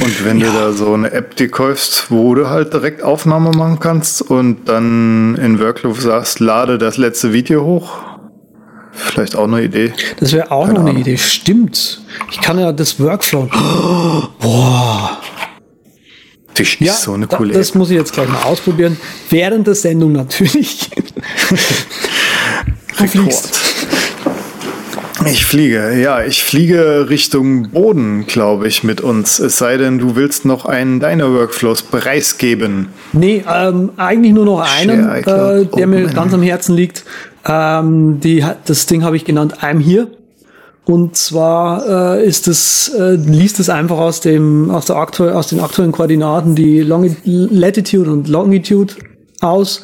Und 0.00 0.24
wenn 0.24 0.38
ja. 0.38 0.46
du 0.46 0.52
da 0.52 0.72
so 0.72 0.92
eine 0.92 1.10
App 1.12 1.36
dir 1.36 1.50
kaufst, 1.50 2.10
wo 2.10 2.34
du 2.34 2.48
halt 2.48 2.72
direkt 2.72 3.02
Aufnahme 3.02 3.50
machen 3.50 3.78
kannst 3.78 4.22
und 4.22 4.68
dann 4.68 5.36
in 5.36 5.58
Workflow 5.58 5.94
sagst, 5.94 6.40
lade 6.40 6.78
das 6.78 6.96
letzte 6.96 7.32
Video 7.32 7.64
hoch, 7.64 7.98
vielleicht 8.92 9.36
auch 9.36 9.44
eine 9.44 9.62
Idee. 9.62 9.92
Das 10.20 10.32
wäre 10.32 10.50
auch 10.50 10.66
Keine 10.66 10.74
noch 10.74 10.80
eine 10.80 10.90
Ahnung. 10.90 11.02
Idee. 11.02 11.16
Stimmt. 11.16 12.00
Ich 12.30 12.40
kann 12.40 12.58
ja 12.58 12.72
das 12.72 13.00
Workflow. 13.00 13.48
Boah. 14.40 15.18
Das 16.58 16.66
ist 16.66 16.80
ja, 16.80 16.92
so 16.92 17.12
eine 17.12 17.26
coole 17.26 17.52
da, 17.52 17.58
Das 17.58 17.74
muss 17.74 17.90
ich 17.90 17.96
jetzt 17.96 18.12
gleich 18.12 18.28
mal 18.28 18.42
ausprobieren. 18.42 18.96
Während 19.30 19.66
der 19.66 19.74
Sendung 19.74 20.12
natürlich. 20.12 20.90
du 22.98 23.06
fliegst. 23.06 23.76
Ich 25.24 25.44
fliege, 25.44 25.98
ja, 25.98 26.22
ich 26.22 26.44
fliege 26.44 27.06
Richtung 27.08 27.70
Boden, 27.70 28.26
glaube 28.26 28.68
ich, 28.68 28.84
mit 28.84 29.00
uns. 29.00 29.38
Es 29.38 29.58
sei 29.58 29.76
denn, 29.76 29.98
du 29.98 30.14
willst 30.14 30.44
noch 30.44 30.66
einen 30.66 31.00
deiner 31.00 31.32
Workflows 31.32 31.82
preisgeben. 31.82 32.88
Nee, 33.12 33.42
ähm, 33.52 33.90
eigentlich 33.96 34.32
nur 34.32 34.44
noch 34.44 34.60
einen, 34.60 35.08
äh, 35.08 35.66
der 35.66 35.86
mir 35.86 36.06
ganz 36.06 36.32
am 36.32 36.42
Herzen 36.42 36.76
liegt. 36.76 37.04
Ähm, 37.44 38.20
die, 38.20 38.44
das 38.66 38.86
Ding 38.86 39.02
habe 39.02 39.16
ich 39.16 39.24
genannt 39.24 39.62
I'm 39.62 39.80
Here. 39.80 40.08
Und 40.86 41.16
zwar 41.16 42.16
äh, 42.16 42.26
ist 42.26 42.46
es, 42.46 42.94
äh, 42.96 43.16
liest 43.16 43.58
es 43.58 43.68
einfach 43.68 43.98
aus 43.98 44.20
dem, 44.20 44.70
aus 44.70 44.86
der 44.86 44.96
aktuell, 44.96 45.32
aus 45.32 45.48
den 45.48 45.58
aktuellen 45.58 45.90
Koordinaten 45.90 46.54
die 46.54 46.80
Longi 46.80 47.16
Latitude 47.24 48.08
und 48.08 48.28
Longitude 48.28 48.94
aus, 49.40 49.82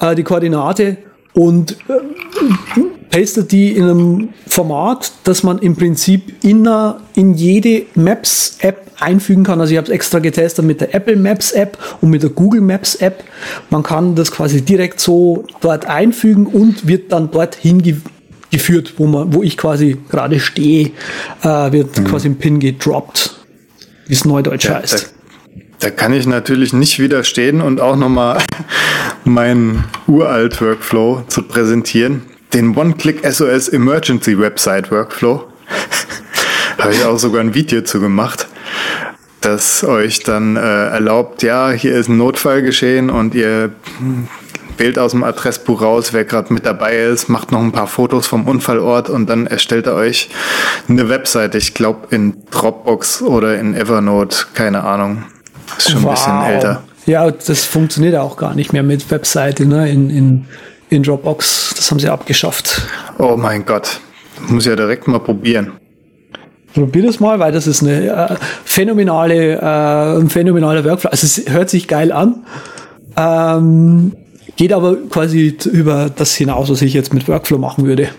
äh, 0.00 0.14
die 0.14 0.22
Koordinate 0.22 0.96
und 1.34 1.72
äh, 1.72 2.80
pastet 3.10 3.52
die 3.52 3.76
in 3.76 3.84
einem 3.84 4.28
Format, 4.46 5.12
dass 5.24 5.42
man 5.42 5.58
im 5.58 5.76
Prinzip 5.76 6.42
in, 6.42 6.66
einer, 6.66 7.00
in 7.14 7.34
jede 7.34 7.82
Maps-App 7.94 8.90
einfügen 9.00 9.44
kann. 9.44 9.60
Also 9.60 9.72
ich 9.72 9.76
habe 9.76 9.88
es 9.88 9.92
extra 9.92 10.18
getestet 10.18 10.64
mit 10.64 10.80
der 10.80 10.94
Apple 10.94 11.16
Maps 11.16 11.52
App 11.52 11.76
und 12.00 12.08
mit 12.08 12.22
der 12.22 12.30
Google 12.30 12.62
Maps 12.62 12.94
App. 12.94 13.22
Man 13.68 13.82
kann 13.82 14.14
das 14.14 14.32
quasi 14.32 14.62
direkt 14.62 14.98
so 14.98 15.44
dort 15.60 15.84
einfügen 15.84 16.46
und 16.46 16.86
wird 16.86 17.12
dann 17.12 17.30
dort 17.30 17.54
hingewiesen 17.54 18.21
geführt, 18.52 18.94
wo 18.98 19.06
man, 19.06 19.34
wo 19.34 19.42
ich 19.42 19.56
quasi 19.56 19.96
gerade 20.10 20.38
stehe, 20.38 20.92
äh, 21.42 21.72
wird 21.72 21.98
mhm. 21.98 22.04
quasi 22.04 22.28
ein 22.28 22.36
Pin 22.36 22.60
gedroppt, 22.60 23.34
wie 24.06 24.12
es 24.12 24.24
neudeutsch 24.24 24.66
ja, 24.66 24.74
heißt. 24.74 25.14
Da, 25.80 25.88
da, 25.88 25.90
kann 25.90 26.12
ich 26.12 26.26
natürlich 26.26 26.72
nicht 26.72 27.00
widerstehen 27.00 27.60
und 27.60 27.80
auch 27.80 27.96
nochmal 27.96 28.40
meinen 29.24 29.84
uralt 30.06 30.60
Workflow 30.60 31.24
zu 31.26 31.42
präsentieren. 31.42 32.22
Den 32.52 32.76
One-Click 32.76 33.26
SOS 33.28 33.70
Emergency 33.70 34.38
Website 34.38 34.90
Workflow. 34.90 35.48
Habe 36.78 36.92
ich 36.92 37.04
auch 37.04 37.18
sogar 37.18 37.40
ein 37.40 37.54
Video 37.54 37.82
zu 37.82 38.00
gemacht. 38.00 38.48
das 39.40 39.82
euch 39.82 40.20
dann 40.20 40.56
äh, 40.56 40.60
erlaubt, 40.60 41.42
ja, 41.42 41.70
hier 41.70 41.94
ist 41.94 42.08
ein 42.08 42.16
Notfall 42.16 42.62
geschehen 42.62 43.10
und 43.10 43.34
ihr 43.34 43.72
wählt 44.82 44.98
aus 44.98 45.12
dem 45.12 45.22
Adressbuch 45.22 45.80
raus, 45.80 46.12
wer 46.12 46.24
gerade 46.24 46.52
mit 46.52 46.66
dabei 46.66 46.96
ist, 46.96 47.28
macht 47.28 47.52
noch 47.52 47.60
ein 47.60 47.70
paar 47.70 47.86
Fotos 47.86 48.26
vom 48.26 48.48
Unfallort 48.48 49.08
und 49.08 49.30
dann 49.30 49.46
erstellt 49.46 49.86
er 49.86 49.94
euch 49.94 50.28
eine 50.88 51.08
Webseite. 51.08 51.56
Ich 51.56 51.72
glaube 51.72 52.08
in 52.10 52.42
Dropbox 52.50 53.22
oder 53.22 53.58
in 53.60 53.76
Evernote, 53.76 54.46
keine 54.54 54.82
Ahnung. 54.82 55.22
Ist 55.78 55.92
schon 55.92 56.02
wow. 56.02 56.10
ein 56.10 56.14
bisschen 56.14 56.42
älter. 56.42 56.82
Ja, 57.06 57.30
das 57.30 57.64
funktioniert 57.64 58.16
auch 58.16 58.36
gar 58.36 58.54
nicht 58.54 58.72
mehr 58.72 58.82
mit 58.82 59.08
Webseite 59.12 59.66
ne? 59.66 59.88
in, 59.88 60.10
in, 60.10 60.46
in 60.90 61.04
Dropbox. 61.04 61.74
Das 61.76 61.88
haben 61.92 62.00
sie 62.00 62.08
abgeschafft. 62.08 62.82
Oh 63.18 63.36
mein 63.36 63.64
Gott. 63.64 64.00
Muss 64.48 64.66
ja 64.66 64.74
direkt 64.74 65.06
mal 65.06 65.20
probieren. 65.20 65.74
Probier 66.74 67.04
das 67.04 67.20
mal, 67.20 67.38
weil 67.38 67.52
das 67.52 67.68
ist 67.68 67.82
eine 67.82 68.08
äh, 68.08 68.34
phänomenale, 68.64 69.60
äh, 69.60 70.20
ein 70.20 70.28
phänomenaler 70.28 70.84
Workflow. 70.84 71.10
Also 71.10 71.26
es 71.26 71.52
hört 71.52 71.70
sich 71.70 71.86
geil 71.86 72.10
an. 72.10 72.44
Ähm, 73.16 74.16
geht 74.56 74.72
aber 74.72 74.96
quasi 75.08 75.56
über 75.72 76.10
das 76.14 76.34
hinaus, 76.34 76.70
was 76.70 76.82
ich 76.82 76.94
jetzt 76.94 77.14
mit 77.14 77.28
Workflow 77.28 77.58
machen 77.58 77.86
würde. 77.86 78.10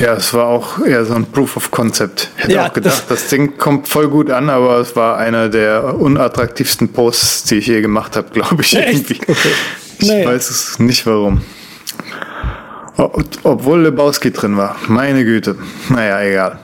Ja, 0.00 0.14
es 0.14 0.32
war 0.32 0.46
auch 0.46 0.80
eher 0.80 1.04
so 1.04 1.12
ein 1.12 1.26
Proof 1.26 1.58
of 1.58 1.70
Concept. 1.70 2.30
Ich 2.38 2.44
hätte 2.44 2.54
ja, 2.54 2.66
auch 2.66 2.72
gedacht, 2.72 3.04
das, 3.08 3.20
das, 3.20 3.28
Ding 3.28 3.58
kommt 3.58 3.86
voll 3.86 4.08
gut 4.08 4.30
an, 4.30 4.48
aber 4.48 4.78
es 4.78 4.96
war 4.96 5.18
einer 5.18 5.50
der 5.50 5.94
unattraktivsten 5.94 6.88
Posts, 6.88 7.44
die 7.44 7.56
ich 7.56 7.66
je 7.66 7.82
gemacht 7.82 8.16
habe, 8.16 8.30
glaube 8.30 8.62
ich. 8.62 8.74
Irgendwie. 8.74 9.20
Okay. 9.20 9.52
Ich 9.98 10.08
naja. 10.08 10.26
weiß 10.26 10.48
es 10.48 10.78
nicht 10.78 11.04
warum. 11.04 11.42
Obwohl 13.42 13.82
Lebowski 13.82 14.30
drin 14.30 14.56
war. 14.56 14.76
Meine 14.88 15.24
Güte. 15.24 15.56
Naja, 15.90 16.22
egal. 16.22 16.58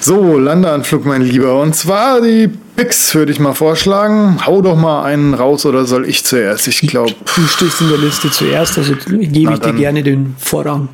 So, 0.00 0.38
Landeanflug, 0.38 1.04
mein 1.04 1.22
Lieber. 1.22 1.60
Und 1.60 1.74
zwar 1.74 2.20
die 2.20 2.48
Picks 2.76 3.14
würde 3.14 3.32
ich 3.32 3.40
mal 3.40 3.54
vorschlagen. 3.54 4.38
Hau 4.46 4.62
doch 4.62 4.76
mal 4.76 5.04
einen 5.04 5.34
raus 5.34 5.66
oder 5.66 5.84
soll 5.84 6.08
ich 6.08 6.24
zuerst? 6.24 6.68
Ich 6.68 6.80
glaube. 6.80 7.14
Du 7.34 7.42
stehst 7.46 7.80
in 7.80 7.88
der 7.88 7.98
Liste 7.98 8.30
zuerst, 8.30 8.78
also 8.78 8.94
gebe 8.94 9.22
ich 9.24 9.60
dir 9.60 9.72
gerne 9.72 10.02
den 10.02 10.34
Vorrang. 10.38 10.90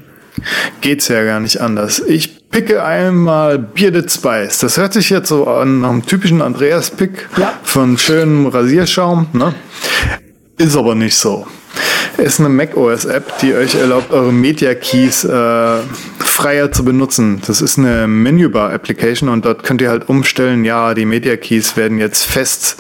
Geht's 0.80 1.08
ja 1.08 1.24
gar 1.24 1.40
nicht 1.40 1.60
anders. 1.60 2.00
Ich 2.00 2.48
picke 2.50 2.82
einmal 2.84 3.58
Bearded 3.58 4.10
Spice. 4.10 4.58
Das 4.58 4.76
hört 4.76 4.92
sich 4.92 5.10
jetzt 5.10 5.28
so 5.28 5.46
an 5.46 5.80
nach 5.80 5.90
einem 5.90 6.06
typischen 6.06 6.40
Andreas-Pick 6.42 7.28
ja. 7.36 7.54
von 7.62 7.98
schönem 7.98 8.46
Rasierschaum. 8.46 9.26
Ne? 9.32 9.54
Ist 10.58 10.76
aber 10.76 10.94
nicht 10.94 11.16
so. 11.16 11.46
Ist 12.18 12.40
eine 12.40 12.50
macOS-App, 12.50 13.38
die 13.38 13.54
euch 13.54 13.74
erlaubt, 13.74 14.12
eure 14.12 14.32
Media 14.32 14.74
Keys 14.74 15.24
äh, 15.24 15.78
freier 16.18 16.70
zu 16.72 16.84
benutzen. 16.84 17.42
Das 17.46 17.60
ist 17.60 17.78
eine 17.78 18.06
Menübar-Application 18.06 19.28
und 19.28 19.44
dort 19.44 19.62
könnt 19.64 19.80
ihr 19.80 19.90
halt 19.90 20.08
umstellen, 20.08 20.64
ja, 20.64 20.94
die 20.94 21.04
Media 21.04 21.36
Keys 21.36 21.76
werden 21.76 21.98
jetzt 21.98 22.24
fest 22.24 22.76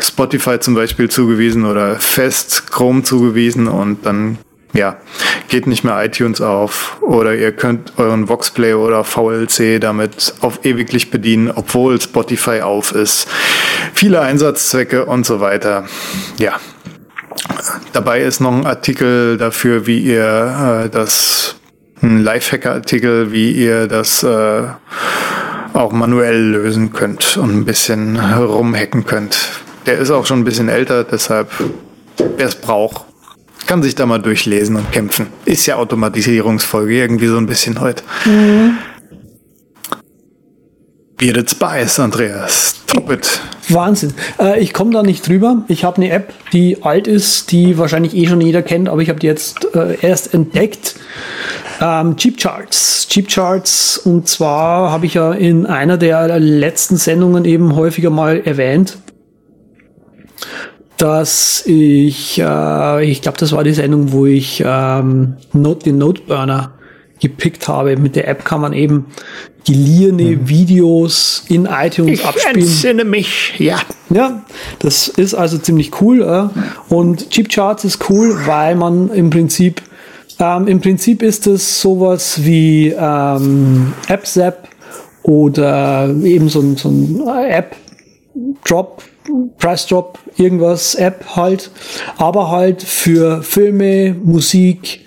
Spotify 0.00 0.58
zum 0.58 0.74
Beispiel 0.74 1.10
zugewiesen 1.10 1.64
oder 1.64 1.96
fest 1.96 2.70
Chrome 2.70 3.02
zugewiesen 3.02 3.68
und 3.68 4.04
dann 4.06 4.38
ja, 4.72 4.96
geht 5.48 5.66
nicht 5.66 5.84
mehr 5.84 6.02
iTunes 6.02 6.40
auf 6.40 6.96
oder 7.02 7.34
ihr 7.34 7.52
könnt 7.52 7.92
euren 7.98 8.28
Voxplay 8.28 8.74
oder 8.74 9.04
VLC 9.04 9.80
damit 9.80 10.34
auf 10.40 10.64
ewiglich 10.64 11.10
bedienen, 11.10 11.50
obwohl 11.50 12.00
Spotify 12.00 12.62
auf 12.62 12.92
ist. 12.92 13.28
Viele 13.92 14.20
Einsatzzwecke 14.20 15.04
und 15.04 15.26
so 15.26 15.40
weiter. 15.40 15.84
Ja, 16.38 16.58
Dabei 17.92 18.22
ist 18.22 18.40
noch 18.40 18.52
ein 18.52 18.66
Artikel 18.66 19.36
dafür, 19.36 19.86
wie 19.86 19.98
ihr 19.98 20.84
äh, 20.84 20.88
das, 20.88 21.56
ein 22.00 22.22
Lifehacker-Artikel, 22.22 23.32
wie 23.32 23.52
ihr 23.52 23.86
das 23.86 24.22
äh, 24.22 24.62
auch 25.72 25.92
manuell 25.92 26.38
lösen 26.38 26.92
könnt 26.92 27.36
und 27.36 27.54
ein 27.54 27.64
bisschen 27.64 28.18
rumhacken 28.18 29.04
könnt. 29.06 29.38
Der 29.86 29.98
ist 29.98 30.10
auch 30.10 30.26
schon 30.26 30.40
ein 30.40 30.44
bisschen 30.44 30.68
älter, 30.68 31.04
deshalb, 31.04 31.50
wer 32.36 32.46
es 32.46 32.54
braucht, 32.54 33.04
kann 33.66 33.82
sich 33.82 33.94
da 33.94 34.06
mal 34.06 34.20
durchlesen 34.20 34.76
und 34.76 34.90
kämpfen. 34.92 35.28
Ist 35.44 35.66
ja 35.66 35.76
Automatisierungsfolge 35.76 36.94
irgendwie 36.94 37.26
so 37.26 37.36
ein 37.36 37.46
bisschen 37.46 37.80
heute. 37.80 38.02
Mhm. 38.24 38.76
Bearded 41.22 41.48
Spice, 41.48 42.00
Andreas. 42.00 42.82
Top 42.88 43.08
it. 43.12 43.40
Wahnsinn. 43.68 44.12
Äh, 44.40 44.58
ich 44.58 44.72
komme 44.72 44.90
da 44.90 45.04
nicht 45.04 45.28
drüber. 45.28 45.62
Ich 45.68 45.84
habe 45.84 45.98
eine 45.98 46.10
App, 46.10 46.34
die 46.52 46.82
alt 46.82 47.06
ist, 47.06 47.52
die 47.52 47.78
wahrscheinlich 47.78 48.16
eh 48.16 48.26
schon 48.26 48.40
jeder 48.40 48.60
kennt, 48.60 48.88
aber 48.88 49.02
ich 49.02 49.08
habe 49.08 49.20
die 49.20 49.28
jetzt 49.28 49.72
äh, 49.72 49.98
erst 50.00 50.34
entdeckt. 50.34 50.96
Ähm, 51.80 52.16
Cheap 52.16 52.38
Charts. 52.38 53.06
Cheap 53.08 53.28
Charts. 53.28 53.98
Und 53.98 54.26
zwar 54.26 54.90
habe 54.90 55.06
ich 55.06 55.14
ja 55.14 55.32
in 55.32 55.64
einer 55.64 55.96
der 55.96 56.40
letzten 56.40 56.96
Sendungen 56.96 57.44
eben 57.44 57.76
häufiger 57.76 58.10
mal 58.10 58.40
erwähnt, 58.44 58.98
dass 60.96 61.62
ich, 61.66 62.40
äh, 62.40 63.04
ich 63.04 63.22
glaube, 63.22 63.38
das 63.38 63.52
war 63.52 63.62
die 63.62 63.74
Sendung, 63.74 64.10
wo 64.10 64.26
ich 64.26 64.60
ähm, 64.66 65.36
Note, 65.52 65.84
den 65.84 65.98
Noteburner 65.98 66.72
gepickt 67.22 67.68
habe. 67.68 67.96
Mit 67.96 68.16
der 68.16 68.28
App 68.28 68.44
kann 68.44 68.60
man 68.60 68.74
eben 68.74 69.06
geliehene 69.64 70.36
mhm. 70.36 70.48
Videos 70.48 71.44
in 71.48 71.66
iTunes 71.66 72.20
ich 72.20 72.26
abspielen. 72.26 72.58
Ich 72.58 72.64
entsinne 72.64 73.04
mich, 73.04 73.54
ja. 73.58 73.80
Ja, 74.10 74.44
das 74.80 75.08
ist 75.08 75.34
also 75.34 75.56
ziemlich 75.56 76.02
cool. 76.02 76.20
Äh. 76.20 76.94
Und 76.94 77.30
Cheap 77.30 77.48
Charts 77.48 77.84
ist 77.84 78.10
cool, 78.10 78.36
weil 78.44 78.74
man 78.74 79.10
im 79.10 79.30
Prinzip, 79.30 79.80
ähm, 80.38 80.66
im 80.66 80.80
Prinzip 80.80 81.22
ist 81.22 81.46
es 81.46 81.80
sowas 81.80 82.44
wie 82.44 82.88
ähm, 82.88 83.94
AppZap 84.08 84.68
oder 85.22 86.12
eben 86.24 86.48
so 86.48 86.60
ein, 86.60 86.76
so 86.76 86.88
ein 86.88 87.22
App-Drop, 87.48 89.02
Price 89.58 89.86
Drop, 89.86 90.18
irgendwas, 90.36 90.96
App 90.96 91.24
halt, 91.36 91.70
aber 92.16 92.50
halt 92.50 92.82
für 92.82 93.42
Filme, 93.44 94.16
Musik, 94.24 95.01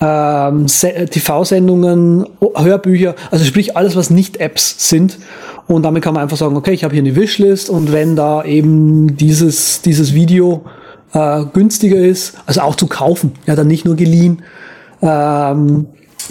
ähm, 0.00 0.66
TV-Sendungen, 0.66 2.26
Hörbücher, 2.40 3.14
also 3.30 3.44
sprich 3.44 3.76
alles, 3.76 3.96
was 3.96 4.10
nicht 4.10 4.38
Apps 4.38 4.88
sind. 4.88 5.18
Und 5.66 5.82
damit 5.84 6.02
kann 6.02 6.14
man 6.14 6.22
einfach 6.22 6.36
sagen, 6.36 6.56
okay, 6.56 6.72
ich 6.72 6.84
habe 6.84 6.94
hier 6.94 7.02
eine 7.02 7.14
Wishlist 7.14 7.70
und 7.70 7.92
wenn 7.92 8.16
da 8.16 8.44
eben 8.44 9.16
dieses, 9.16 9.82
dieses 9.82 10.14
Video 10.14 10.64
äh, 11.12 11.44
günstiger 11.52 11.98
ist, 11.98 12.34
also 12.46 12.62
auch 12.62 12.74
zu 12.74 12.86
kaufen, 12.86 13.32
ja, 13.46 13.54
dann 13.54 13.68
nicht 13.68 13.84
nur 13.84 13.94
geliehen, 13.94 14.42
ähm, 15.02 15.86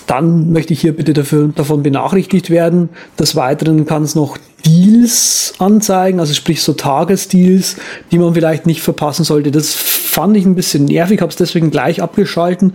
dann 0.07 0.51
möchte 0.51 0.73
ich 0.73 0.81
hier 0.81 0.95
bitte 0.95 1.13
dafür, 1.13 1.49
davon 1.55 1.83
benachrichtigt 1.83 2.49
werden. 2.49 2.89
Des 3.17 3.35
Weiteren 3.35 3.85
kann 3.85 4.03
es 4.03 4.15
noch 4.15 4.37
Deals 4.69 5.53
anzeigen, 5.57 6.19
also 6.19 6.33
sprich 6.33 6.61
so 6.61 6.73
Tagesdeals, 6.73 7.77
die 8.11 8.19
man 8.19 8.33
vielleicht 8.33 8.65
nicht 8.67 8.81
verpassen 8.81 9.23
sollte. 9.23 9.51
Das 9.51 9.73
fand 9.73 10.37
ich 10.37 10.45
ein 10.45 10.55
bisschen 10.55 10.85
nervig, 10.85 11.21
habe 11.21 11.31
es 11.31 11.35
deswegen 11.35 11.71
gleich 11.71 12.01
abgeschalten. 12.01 12.73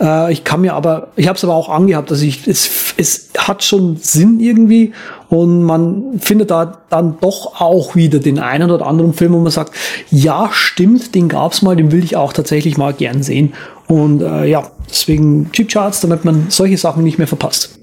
Äh, 0.00 0.32
ich 0.32 0.44
kann 0.44 0.62
mir 0.62 0.74
aber, 0.74 1.08
ich 1.16 1.28
habe 1.28 1.36
es 1.36 1.44
aber 1.44 1.54
auch 1.54 1.68
angehabt, 1.68 2.10
also 2.10 2.24
ich, 2.24 2.46
es, 2.48 2.94
es 2.96 3.28
hat 3.38 3.62
schon 3.62 3.96
Sinn 3.96 4.40
irgendwie 4.40 4.92
und 5.28 5.62
man 5.62 6.18
findet 6.18 6.50
da 6.50 6.82
dann 6.90 7.18
doch 7.20 7.60
auch 7.60 7.94
wieder 7.94 8.18
den 8.18 8.38
einen 8.38 8.70
oder 8.70 8.86
anderen 8.86 9.12
Film, 9.12 9.32
wo 9.32 9.38
man 9.38 9.52
sagt, 9.52 9.72
ja 10.10 10.48
stimmt, 10.52 11.14
den 11.14 11.28
gab's 11.28 11.62
mal, 11.62 11.76
den 11.76 11.92
will 11.92 12.02
ich 12.02 12.16
auch 12.16 12.32
tatsächlich 12.32 12.76
mal 12.76 12.92
gern 12.92 13.22
sehen. 13.22 13.54
Und 13.86 14.20
äh, 14.20 14.46
ja, 14.46 14.70
deswegen 14.88 15.52
Cheap 15.52 15.68
Charts, 15.68 16.00
damit 16.00 16.24
man 16.24 16.46
solche 16.48 16.76
Sachen 16.76 17.04
nicht 17.04 17.18
mehr 17.18 17.28
verpasst. 17.28 17.78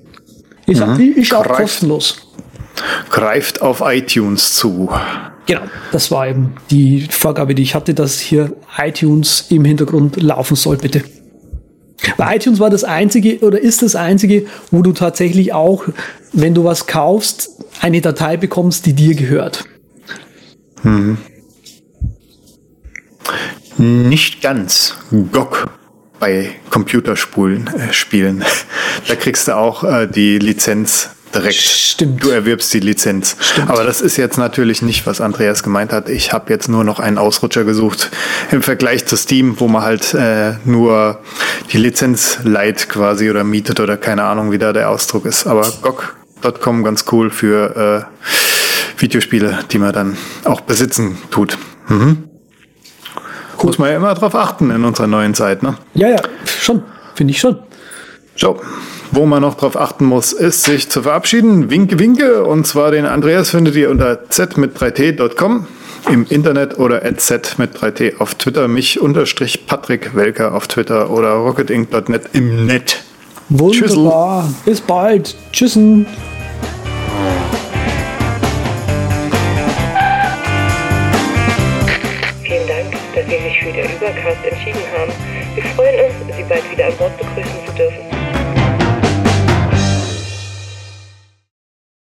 Ich 0.65 0.77
sag, 0.77 0.90
mhm. 0.90 0.98
die 0.98 1.10
ist 1.10 1.34
auch 1.34 1.48
kostenlos. 1.48 2.33
Greift 3.10 3.62
auf 3.62 3.82
iTunes 3.86 4.56
zu. 4.56 4.90
Genau, 5.45 5.62
das 5.91 6.10
war 6.12 6.28
eben 6.28 6.56
die 6.72 7.08
Vorgabe, 7.10 7.54
die 7.54 7.64
ich 7.64 7.76
hatte, 7.76 7.94
dass 7.94 8.20
hier 8.20 8.56
iTunes 8.78 9.45
im 9.50 9.66
Hintergrund 9.66 10.22
laufen 10.22 10.56
soll, 10.56 10.78
bitte. 10.78 11.04
Weil 12.18 12.38
iTunes 12.38 12.60
war 12.60 12.70
das 12.70 12.84
einzige 12.84 13.40
oder 13.40 13.60
ist 13.60 13.82
das 13.82 13.95
einzige, 13.95 14.45
wo 14.72 14.82
du 14.82 14.94
tatsächlich 14.94 15.54
auch, 15.54 15.86
wenn 16.32 16.54
du 16.54 16.64
was 16.64 16.88
kaufst, 16.88 17.50
eine 17.82 18.02
Datei 18.02 18.38
bekommst, 18.38 18.86
die 18.86 18.94
dir 18.94 19.16
gehört. 19.16 19.66
Hm. 20.82 21.18
Nicht 23.78 24.41
ganz. 24.41 24.95
GOG 25.32 25.70
bei 26.20 26.52
Computerspulen 26.70 27.68
äh, 27.68 27.91
spielen. 27.91 28.44
da 29.08 29.16
kriegst 29.16 29.48
du 29.48 29.56
auch 29.56 29.84
äh, 29.84 30.08
die 30.08 30.40
Lizenz 30.40 31.10
direkt. 31.34 31.56
Stimmt. 31.56 32.24
Du 32.24 32.30
erwirbst 32.30 32.74
die 32.74 32.80
Lizenz. 32.80 33.36
Stimmt. 33.40 33.70
Aber 33.70 33.84
das 33.84 34.02
ist 34.02 34.18
jetzt 34.18 34.38
natürlich 34.38 34.82
nicht, 34.82 35.06
was 35.06 35.22
Andreas 35.22 35.64
gemeint 35.64 35.92
hat. 35.92 36.10
Ich 36.10 36.34
habe 36.34 36.52
jetzt 36.52 36.70
nur 36.70 36.84
noch 36.84 37.00
einen 37.00 37.18
Ausrutscher 37.18 37.64
gesucht 37.64 38.12
im 38.52 38.62
Vergleich 38.62 39.06
zu 39.06 39.16
Steam, 39.16 39.60
wo 39.60 39.68
man 39.68 39.84
halt 39.84 40.14
äh, 40.14 40.54
nur 40.66 41.20
die 41.72 41.78
Lizenz 41.78 42.40
leiht 42.44 42.90
quasi 42.90 43.30
oder 43.30 43.44
mietet 43.44 43.80
oder 43.80 43.98
keine 43.98 44.24
Ahnung, 44.24 44.52
wie 44.52 44.58
da 44.58 44.74
der 44.74 44.90
Ausdruck 44.90 45.26
ist. 45.26 45.48
Aber 45.48 45.72
GOG.com 45.82 46.84
ganz 46.84 47.06
cool 47.12 47.30
für 47.30 48.08
äh, 48.10 49.02
Videospiele, 49.02 49.60
die 49.72 49.80
man 49.80 49.94
dann 49.94 50.18
auch 50.46 50.62
besitzen 50.62 51.18
tut. 51.32 51.58
Mhm. 51.88 52.30
Cool. 53.58 53.68
Muss 53.68 53.78
man 53.78 53.90
ja 53.90 53.98
immer 53.98 54.14
drauf 54.14 54.36
achten 54.36 54.72
in 54.72 54.84
unserer 54.84 55.08
neuen 55.08 55.34
Zeit, 55.34 55.64
ne? 55.64 55.76
Ja, 55.94 56.10
ja, 56.10 56.22
schon. 56.46 56.84
Finde 57.16 57.32
ich 57.32 57.40
schon. 57.40 57.60
So, 58.36 58.60
wo 59.14 59.26
man 59.26 59.41
noch 59.41 59.56
drauf 59.56 59.80
achten 59.80 60.06
muss, 60.06 60.34
ist 60.34 60.64
sich 60.64 60.90
zu 60.90 61.03
verabschieden. 61.03 61.69
Winke, 61.69 61.99
winke. 61.99 62.44
Und 62.44 62.65
zwar 62.65 62.91
den 62.91 63.06
Andreas 63.06 63.52
findet 63.52 63.76
ihr 63.76 63.90
unter 63.90 64.30
z 64.30 64.57
mit 64.57 64.76
3t.com 64.76 65.68
im 66.11 66.26
Internet 66.30 66.80
oder 66.80 67.02
z 67.18 67.60
mit 67.60 67.77
3t 67.77 68.18
auf 68.19 68.35
Twitter. 68.35 68.68
Mich 68.68 68.99
unterstrich 68.99 69.68
Patrick 69.68 70.15
Welker 70.15 70.56
auf 70.56 70.68
Twitter 70.68 71.11
oder 71.11 71.34
rocketinc.net 71.34 72.30
im 72.34 72.65
Net. 72.65 73.03
Wunderbar. 73.49 74.45
Tschüssel. 74.45 74.56
Bis 74.65 74.81
bald. 74.81 75.35
Tschüssen. 75.52 76.07
Vielen 82.41 82.68
Dank, 82.68 82.91
dass 83.15 83.26
Sie 83.26 83.44
sich 83.44 83.60
für 83.60 83.72
den 83.72 83.85
Übercast 83.95 84.45
entschieden 84.49 84.81
haben. 84.98 85.11
Wir 85.53 85.64
freuen 85.76 85.95
uns, 86.06 86.35
Sie 86.35 86.44
bald 86.49 86.72
wieder 86.72 86.88
an 86.88 86.94
Bord 86.98 87.11
dürfen. 87.19 87.33